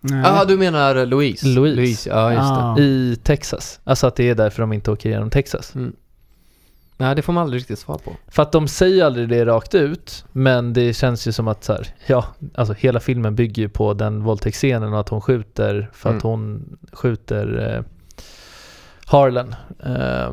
Ja, 0.00 0.40
ah, 0.40 0.44
du 0.44 0.56
menar 0.56 1.06
Louise? 1.06 1.46
Louise. 1.48 2.10
ja 2.10 2.30
just 2.32 2.42
Ah. 2.42 2.74
det. 2.76 2.82
I 2.82 3.16
Texas. 3.22 3.80
Alltså 3.84 4.06
att 4.06 4.16
det 4.16 4.30
är 4.30 4.34
därför 4.34 4.62
de 4.62 4.72
inte 4.72 4.90
åker 4.90 5.08
igenom 5.08 5.30
Texas. 5.30 5.74
Nej, 6.98 7.14
det 7.16 7.22
får 7.22 7.32
man 7.32 7.42
aldrig 7.42 7.60
riktigt 7.60 7.78
svar 7.78 7.98
på. 7.98 8.12
För 8.28 8.42
att 8.42 8.52
de 8.52 8.68
säger 8.68 9.04
aldrig 9.04 9.28
det 9.28 9.44
rakt 9.46 9.74
ut, 9.74 10.24
men 10.32 10.72
det 10.72 10.92
känns 10.94 11.28
ju 11.28 11.32
som 11.32 11.48
att 11.48 11.64
så 11.64 11.72
här, 11.72 11.86
ja, 12.06 12.24
alltså 12.54 12.74
hela 12.74 13.00
filmen 13.00 13.34
bygger 13.34 13.62
ju 13.62 13.68
på 13.68 13.94
den 13.94 14.22
våldtäktsscenen 14.22 14.92
och 14.92 15.00
att 15.00 15.08
hon 15.08 15.20
skjuter 15.20 15.90
för 15.92 16.08
att 16.10 16.24
Mm. 16.24 16.30
hon 16.30 16.78
skjuter 16.92 17.74
eh, 17.76 17.82
Harlan. 19.06 19.54
Eh, 19.84 20.32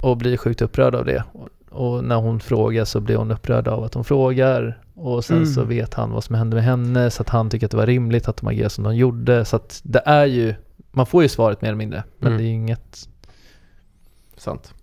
och 0.00 0.16
blir 0.16 0.36
sjukt 0.36 0.62
upprörd 0.62 0.94
av 0.94 1.04
det. 1.04 1.24
Och, 1.32 1.48
och 1.70 2.04
när 2.04 2.16
hon 2.16 2.40
frågar 2.40 2.84
så 2.84 3.00
blir 3.00 3.16
hon 3.16 3.30
upprörd 3.30 3.68
av 3.68 3.84
att 3.84 3.94
hon 3.94 4.04
frågar. 4.04 4.78
Och 4.94 5.24
sen 5.24 5.36
Mm. 5.36 5.48
så 5.48 5.64
vet 5.64 5.94
han 5.94 6.10
vad 6.10 6.24
som 6.24 6.34
hände 6.34 6.54
med 6.56 6.64
henne, 6.64 7.10
så 7.10 7.22
att 7.22 7.28
han 7.28 7.50
tycker 7.50 7.66
att 7.66 7.70
det 7.70 7.76
var 7.76 7.86
rimligt 7.86 8.28
att 8.28 8.36
de 8.36 8.46
agerar 8.48 8.68
som 8.68 8.84
de 8.84 8.96
gjorde. 8.96 9.44
Så 9.44 9.56
att 9.56 9.80
det 9.84 10.02
är 10.06 10.26
ju, 10.26 10.54
man 10.92 11.06
får 11.06 11.22
ju 11.22 11.28
svaret 11.28 11.62
mer 11.62 11.68
eller 11.68 11.76
mindre, 11.78 12.04
men 12.18 12.26
Mm. 12.26 12.38
det 12.38 12.44
är 12.44 12.46
ju 12.48 12.54
inget 12.54 13.08
Sant. 14.36 14.74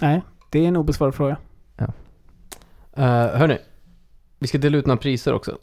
Nej, 0.00 0.22
det 0.50 0.58
är 0.64 0.68
en 0.68 0.76
obesvarad 0.76 1.14
fråga. 1.14 1.36
Uh, 2.98 3.04
hörni, 3.04 3.58
vi 4.38 4.46
ska 4.46 4.58
dela 4.58 4.78
ut 4.78 4.86
några 4.86 5.00
priser 5.00 5.32
också. 5.32 5.58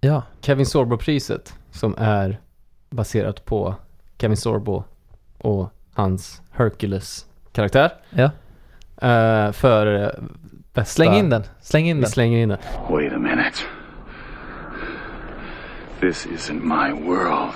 Ja. 0.00 0.22
Kevin 0.40 0.66
Sorbo-priset 0.66 1.54
som 1.70 1.94
är 1.98 2.40
baserat 2.90 3.44
på 3.44 3.74
Kevin 4.18 4.36
Sorbo 4.36 4.84
och 5.38 5.68
hans 5.94 6.42
Hercules-karaktär. 6.50 7.92
Ja. 8.10 8.30
Eh, 9.08 9.52
för 9.52 10.14
bästa... 10.72 10.94
Släng 10.94 11.14
in 11.14 11.30
den, 11.30 11.42
släng 11.60 11.86
in 11.86 11.96
Vi 11.96 12.02
den. 12.02 12.10
slänger 12.10 12.38
in 12.38 12.48
den. 12.48 12.58
Wait 12.90 13.12
a 13.12 13.18
minute. 13.18 13.56
This 16.00 16.26
isn't 16.26 16.62
my 16.62 17.06
world. 17.06 17.54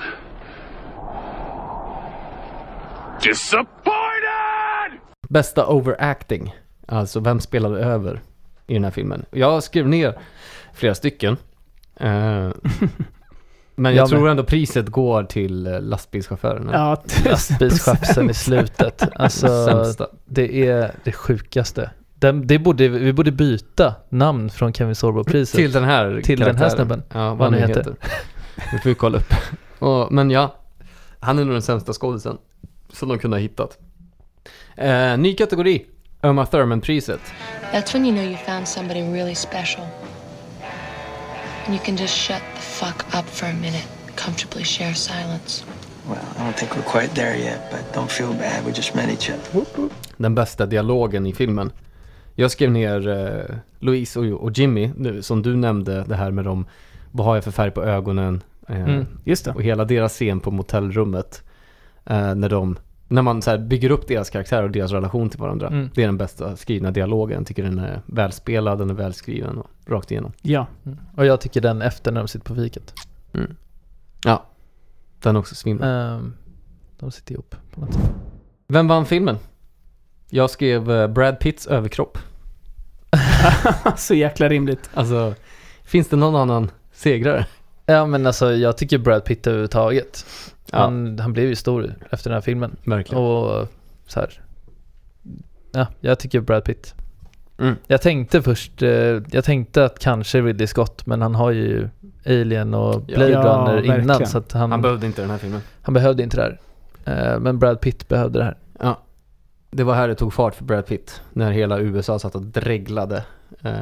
Disappointed! 3.22 4.03
Bästa 5.34 5.66
overacting. 5.66 6.54
Alltså 6.86 7.20
vem 7.20 7.40
spelade 7.40 7.80
över 7.84 8.20
i 8.66 8.74
den 8.74 8.84
här 8.84 8.90
filmen. 8.90 9.24
Jag 9.30 9.62
skrev 9.62 9.88
ner 9.88 10.18
flera 10.74 10.94
stycken. 10.94 11.36
Eh, 11.96 12.08
Men 13.76 13.94
jag, 13.94 14.02
Jag 14.02 14.08
tror 14.08 14.20
med. 14.20 14.30
ändå 14.30 14.44
priset 14.44 14.88
går 14.88 15.24
till 15.24 15.66
eh, 15.66 15.80
lastbilschaufförerna. 15.80 16.72
Ja, 16.72 17.02
Lastbilschauffören 17.30 18.30
i 18.30 18.34
slutet. 18.34 19.02
Alltså, 19.14 19.64
Sämsta. 19.66 20.06
det 20.24 20.68
är 20.68 20.94
det 21.04 21.12
sjukaste. 21.12 21.90
Den, 22.14 22.46
det 22.46 22.58
borde, 22.58 22.88
vi 22.88 23.12
borde 23.12 23.32
byta 23.32 23.94
namn 24.08 24.50
från 24.50 24.72
Kevin 24.72 24.94
Sorbo-priset. 24.94 25.56
Till 25.56 25.72
den 25.72 25.84
här 25.84 26.20
Till 26.24 26.38
den 26.40 26.46
här 26.48 26.54
karaktären. 26.54 26.70
snubben. 26.70 27.02
Ja, 27.12 27.34
vad, 27.34 27.40
han 27.40 27.52
nu 27.52 27.58
heter. 27.58 27.74
heter. 27.76 27.94
Det 28.72 28.78
får 28.82 28.88
vi 28.88 28.94
kolla 28.94 29.18
upp. 29.18 29.34
Och, 29.78 30.12
men 30.12 30.30
ja, 30.30 30.54
han 31.20 31.38
är 31.38 31.44
nog 31.44 31.54
den 31.54 31.62
sämsta 31.62 31.92
skådisen 31.92 32.38
som 32.92 33.08
de 33.08 33.18
kunde 33.18 33.36
ha 33.36 33.40
hittat. 33.42 33.78
Eh, 34.76 35.16
ny 35.18 35.34
kategori, 35.34 35.84
Uma 36.22 36.46
Thurman-priset. 36.46 37.20
That's 37.72 37.94
when 37.94 38.04
you 38.04 38.14
know 38.14 38.24
you 38.30 38.36
found 38.36 38.68
somebody 38.68 39.00
really 39.02 39.34
special. 39.34 39.84
And 41.66 41.74
you 41.74 41.80
can 41.84 41.96
just 41.96 42.14
shut 42.14 42.42
the 42.54 42.60
fuck 42.60 43.04
up 43.18 43.24
for 43.26 43.46
a 43.46 43.54
minute, 43.54 43.86
comfortably 44.16 44.64
share 44.64 44.94
silence. 44.94 45.64
Well, 46.08 46.18
I 46.38 46.44
don't 46.44 46.56
think 46.56 46.76
we're 46.76 46.90
quite 47.00 47.14
there 47.14 47.36
yet, 47.38 47.70
but 47.70 47.94
don't 47.94 48.10
feel 48.10 48.32
bad. 48.32 48.64
We 48.66 48.72
just 48.72 48.94
met 48.94 49.08
each 49.10 49.30
other. 49.30 49.64
Den 50.16 50.34
bästa 50.34 50.66
dialogen 50.66 51.26
i 51.26 51.32
filmen. 51.34 51.72
Jag 52.34 52.50
skrev 52.50 52.70
ner 52.70 53.08
eh, 53.08 53.56
Louise 53.78 54.20
och, 54.20 54.26
och 54.42 54.58
Jimmy, 54.58 54.90
nu, 54.96 55.22
som 55.22 55.42
du 55.42 55.56
nämnde, 55.56 56.04
det 56.08 56.14
här 56.16 56.30
med 56.30 56.44
dem, 56.44 56.66
vad 57.12 57.26
har 57.26 57.34
jag 57.34 57.44
för 57.44 57.50
färg 57.50 57.70
på 57.70 57.82
ögonen? 57.84 58.42
Eh, 58.68 58.76
Mm, 58.84 59.06
just 59.24 59.44
det. 59.44 59.50
Och 59.50 59.62
hela 59.62 59.84
deras 59.84 60.12
scen 60.12 60.40
på 60.40 60.50
motellrummet. 60.50 61.42
Eh, 62.06 62.34
när 62.34 62.48
de, 62.48 62.76
när 63.14 63.22
man 63.22 63.42
så 63.42 63.50
här 63.50 63.58
bygger 63.58 63.90
upp 63.90 64.08
deras 64.08 64.30
karaktär 64.30 64.62
och 64.62 64.70
deras 64.70 64.92
relation 64.92 65.30
till 65.30 65.40
varandra. 65.40 65.66
Mm. 65.66 65.90
Det 65.94 66.02
är 66.02 66.06
den 66.06 66.16
bästa 66.16 66.56
skrivna 66.56 66.90
dialogen. 66.90 67.38
Jag 67.38 67.46
tycker 67.46 67.62
den 67.62 67.78
är 67.78 68.00
välspelad, 68.06 68.78
den 68.78 68.90
är 68.90 68.94
välskriven 68.94 69.58
och 69.58 69.70
rakt 69.86 70.10
igenom. 70.10 70.32
Ja. 70.42 70.66
Mm. 70.84 70.98
Och 71.16 71.26
jag 71.26 71.40
tycker 71.40 71.60
den 71.60 71.82
efter 71.82 72.12
när 72.12 72.20
de 72.20 72.28
sitter 72.28 72.44
på 72.46 72.54
fiket. 72.54 72.94
Mm. 73.32 73.56
Ja, 74.24 74.46
den 75.20 75.36
är 75.36 75.40
också 75.40 75.54
svinbra. 75.54 75.88
Ehm, 75.88 76.34
de 76.98 77.10
sitter 77.10 77.32
ihop 77.32 77.56
på 77.74 77.80
något 77.80 77.94
sätt. 77.94 78.10
Vem 78.68 78.88
vann 78.88 79.06
filmen? 79.06 79.38
Jag 80.30 80.50
skrev 80.50 80.90
eh, 80.90 81.08
Brad 81.08 81.40
Pitts 81.40 81.66
överkropp. 81.66 82.18
Så 83.96 84.14
jäkla 84.14 84.48
rimligt. 84.48 84.90
Alltså, 84.94 85.34
finns 85.84 86.08
det 86.08 86.16
någon 86.16 86.36
annan 86.36 86.70
segrare? 86.92 87.46
Ja 87.86 88.06
men 88.06 88.26
alltså 88.26 88.52
jag 88.52 88.78
tycker 88.78 88.98
Brad 88.98 89.24
Pitt 89.24 89.46
överhuvudtaget. 89.46 90.26
Ja. 90.74 90.80
Han, 90.80 91.18
han 91.18 91.32
blev 91.32 91.46
ju 91.48 91.54
stor 91.54 91.94
efter 92.10 92.30
den 92.30 92.34
här 92.36 92.40
filmen. 92.40 92.76
Verkligen. 92.84 93.22
Och 93.24 93.68
så 94.06 94.20
här. 94.20 94.40
Ja, 95.72 95.86
jag 96.00 96.18
tycker 96.18 96.40
Brad 96.40 96.64
Pitt. 96.64 96.94
Mm. 97.58 97.74
Jag 97.86 98.02
tänkte 98.02 98.42
först, 98.42 98.82
eh, 98.82 98.88
jag 99.30 99.44
tänkte 99.44 99.84
att 99.84 99.98
kanske 99.98 100.40
Ridley 100.42 100.66
Scott, 100.66 101.06
men 101.06 101.22
han 101.22 101.34
har 101.34 101.50
ju 101.50 101.88
Alien 102.26 102.74
och. 102.74 103.02
Blade 103.02 103.30
Ja, 103.30 103.40
Runner 103.42 103.84
innan 103.84 104.06
verkligen. 104.06 104.26
så 104.26 104.38
att 104.38 104.52
han, 104.52 104.70
Han 104.72 104.82
behövde 104.82 105.06
inte 105.06 105.20
den 105.22 105.30
här 105.30 105.38
filmen. 105.38 105.60
han 105.82 105.94
behövde 105.94 106.22
inte 106.22 106.36
det 106.36 106.42
här. 106.42 107.32
Eh, 107.32 107.40
Men 107.40 107.58
Brad 107.58 107.80
Pitt 107.80 108.08
behövde 108.08 108.38
det 108.38 108.44
här. 108.44 108.56
Ja. 108.80 108.98
Det 109.70 109.84
var 109.84 109.94
här 109.94 110.08
det 110.08 110.14
tog 110.14 110.32
fart 110.34 110.54
för 110.54 110.64
Brad 110.64 110.86
Pitt. 110.86 111.20
När 111.32 111.52
hela 111.52 111.78
USA 111.78 112.18
satt 112.18 112.34
och 112.34 112.42
dreglade 112.42 113.24
eh, 113.62 113.72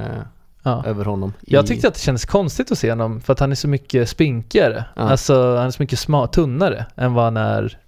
Ja. 0.62 0.84
över 0.86 1.05
honom. 1.05 1.32
Jag 1.40 1.64
i- 1.64 1.66
tyckte 1.66 1.89
att 1.89 1.94
det 1.94 2.01
kändes 2.01 2.24
konstigt 2.24 2.72
att 2.72 2.78
se 2.78 2.90
honom 2.90 3.20
för 3.20 3.32
att 3.32 3.40
han 3.40 3.51
är 3.51 3.55
så 3.56 3.68
mycket 3.68 4.09
spinkigare. 4.09 4.84
Ja. 4.97 5.02
Alltså 5.02 5.56
han 5.56 5.66
är 5.66 5.70
så 5.70 5.82
mycket 5.82 5.98
sma- 5.98 6.26
tunnare 6.26 6.86
än 6.97 7.14
vad 7.14 7.24
han 7.24 7.36
är 7.36 7.78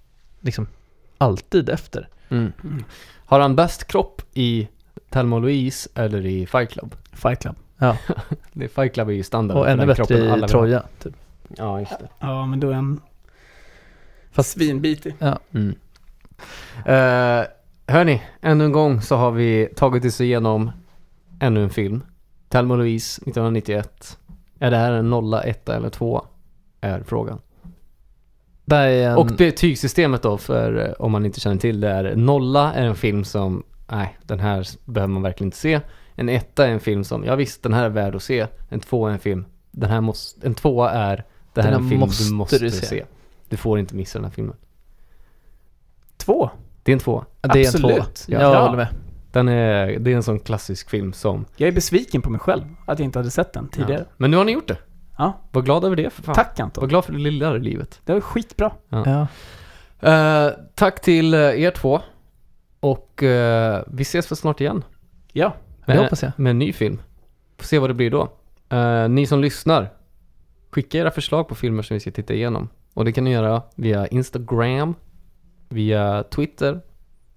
liksom 0.41 0.67
alltid 1.17 1.69
efter. 1.69 2.07
Mm. 2.29 2.53
Har 3.25 3.39
han 3.39 3.55
bäst 3.55 3.87
kropp 3.87 4.21
i 4.33 4.67
Thelma 5.09 5.35
och 5.35 5.41
Louise 5.41 5.89
eller 5.95 6.25
i 6.25 6.45
Fight 6.45 6.69
Club? 6.69 6.95
Fight 7.13 7.39
Club. 7.41 7.55
Ja. 7.77 7.97
Det 8.53 8.67
Fight 8.67 8.93
Club 8.93 9.09
är 9.09 9.13
ju 9.13 9.23
standard. 9.23 9.57
Och 9.57 9.69
ännu 9.69 9.85
bättre 9.85 10.37
i. 10.45 10.47
Troja. 10.47 10.83
Typ. 11.03 11.13
Ja, 11.57 11.79
just 11.79 11.99
det. 11.99 12.07
Ja, 12.19 12.45
men 12.45 12.59
då 12.59 12.69
är 12.69 12.73
han 12.73 13.01
Fast- 14.31 14.51
svinbitig. 14.51 15.15
Ja. 15.19 15.39
Mm. 15.53 15.75
Uh, 16.87 17.45
hörni, 17.87 18.21
ännu 18.41 18.65
en 18.65 18.71
gång 18.71 19.01
så 19.01 19.15
har 19.15 19.31
vi 19.31 19.69
tagit 19.75 20.05
oss 20.05 20.21
igenom 20.21 20.71
ännu 21.39 21.63
en 21.63 21.69
film. 21.69 22.03
Thelma 22.49 22.75
Louise 22.75 23.21
1991. 23.21 24.17
Är 24.59 24.71
det 24.71 24.77
här 24.77 24.91
en 24.91 25.09
nolla, 25.09 25.43
etta 25.43 25.75
eller 25.75 25.89
två? 25.89 26.25
Är 26.81 27.03
frågan. 27.03 27.39
Det 28.65 28.75
är 28.75 29.09
en... 29.09 29.17
Och 29.17 29.25
betygssystemet 29.25 30.21
då, 30.21 30.37
för 30.37 30.87
eh, 30.87 30.91
om 30.99 31.11
man 31.11 31.25
inte 31.25 31.39
känner 31.39 31.57
till 31.57 31.79
det, 31.81 31.89
är 31.89 32.15
nolla 32.15 32.73
är 32.73 32.85
en 32.85 32.95
film 32.95 33.23
som, 33.23 33.63
nej, 33.91 34.17
den 34.23 34.39
här 34.39 34.67
behöver 34.85 35.13
man 35.13 35.21
verkligen 35.21 35.47
inte 35.47 35.57
se. 35.57 35.81
En 36.15 36.29
etta 36.29 36.67
är 36.67 36.71
en 36.71 36.79
film 36.79 37.03
som, 37.03 37.23
ja 37.23 37.35
visst, 37.35 37.63
den 37.63 37.73
här 37.73 37.83
är 37.85 37.89
värd 37.89 38.15
att 38.15 38.23
se. 38.23 38.47
En 38.69 38.79
tvåa 38.79 39.09
är 39.09 39.13
en 39.13 39.19
film, 39.19 39.45
den 39.71 39.89
här 39.89 40.01
måste, 40.01 40.47
en 40.47 40.55
tvåa 40.55 40.91
är, 40.91 41.23
det 41.53 41.61
här 41.61 41.71
är 41.71 41.75
en 41.75 41.89
film 41.89 41.99
måste 41.99 42.23
du 42.23 42.33
måste 42.35 42.57
du 42.59 42.71
se. 42.71 42.85
se. 42.85 43.05
Du 43.49 43.57
får 43.57 43.79
inte 43.79 43.95
missa 43.95 44.17
den 44.19 44.25
här 44.25 44.31
filmen. 44.31 44.55
Två. 46.17 46.49
Det 46.83 46.91
är 46.91 46.93
en 46.93 46.99
tvåa. 46.99 47.25
det 47.41 47.47
är 47.49 47.55
en 47.55 47.61
Absolut. 47.67 47.95
tvåa. 47.95 48.05
Ja. 48.27 48.41
Jag 48.41 48.53
Ja. 48.55 48.61
håller 48.65 48.77
med. 48.77 48.87
Den 49.35 49.47
är, 49.47 49.99
det 49.99 50.11
är 50.11 50.15
en 50.15 50.23
sån 50.23 50.39
klassisk 50.39 50.89
film 50.89 51.13
som, 51.13 51.45
Jag 51.55 51.67
är 51.67 51.71
besviken 51.71 52.21
på 52.21 52.29
mig 52.29 52.39
själg 52.39 52.63
att 52.85 52.99
jag 52.99 53.05
inte 53.05 53.19
hade 53.19 53.31
sett 53.31 53.53
den 53.53 53.67
tidigare. 53.67 54.05
ja. 54.09 54.13
Men 54.17 54.31
nu 54.31 54.37
har 54.37 54.45
ni 54.45 54.51
gjort 54.51 54.67
det. 54.67 54.77
Ja. 55.17 55.41
Var 55.51 55.61
glad 55.61 55.83
över 55.85 55.95
det 55.95 56.09
för 56.09 56.23
fan. 56.23 56.35
Tack 56.35 56.59
Anton. 56.59 56.81
Var 56.81 56.87
glad 56.89 57.05
för 57.05 57.13
det 57.13 57.19
lilla 57.19 57.55
i 57.55 57.59
livet. 57.59 58.01
Det 58.05 58.13
var 58.13 58.21
skitbra. 58.21 58.71
Ja. 58.89 59.27
Eh, 59.99 60.53
tack 60.75 61.01
till 61.01 61.33
eh, 61.33 61.39
er 61.39 61.71
två. 61.71 62.01
Och 62.79 63.23
eh, 63.23 63.83
vi 63.87 64.01
ses 64.01 64.27
för 64.27 64.35
snart 64.35 64.61
igen. 64.61 64.83
Ja. 65.31 65.55
Det 65.85 65.97
hoppas 65.97 66.23
jag. 66.23 66.31
Med 66.37 66.49
en 66.49 66.59
ny 66.59 66.73
film. 66.73 67.01
Får 67.57 67.65
se 67.65 67.79
vad 67.79 67.89
det 67.89 67.93
blir 67.93 68.11
då. 68.11 68.33
Eh, 68.69 69.09
ni 69.09 69.25
som 69.25 69.39
lyssnar, 69.41 69.89
skicka 70.71 70.97
era 70.97 71.11
förslag 71.11 71.47
på 71.47 71.55
filmer 71.55 71.83
som 71.83 71.93
vi 71.93 71.99
ska 71.99 72.11
titta 72.11 72.33
igenom. 72.33 72.69
Och 72.93 73.05
det 73.05 73.11
kan 73.11 73.23
ni 73.23 73.31
göra 73.31 73.61
via 73.75 74.07
Instagram, 74.07 74.95
via 75.69 76.23
Twitter. 76.23 76.81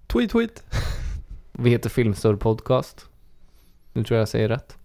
Tweet 0.07 0.31
tweet. 0.31 0.63
Vi 1.61 1.69
heter 1.69 1.89
Filmstör 1.89 2.35
Podcast. 2.35 3.09
Nu 3.93 4.03
tror 4.03 4.15
jag 4.15 4.21
jag 4.21 4.29
säger 4.29 4.49
rätt. 4.49 4.77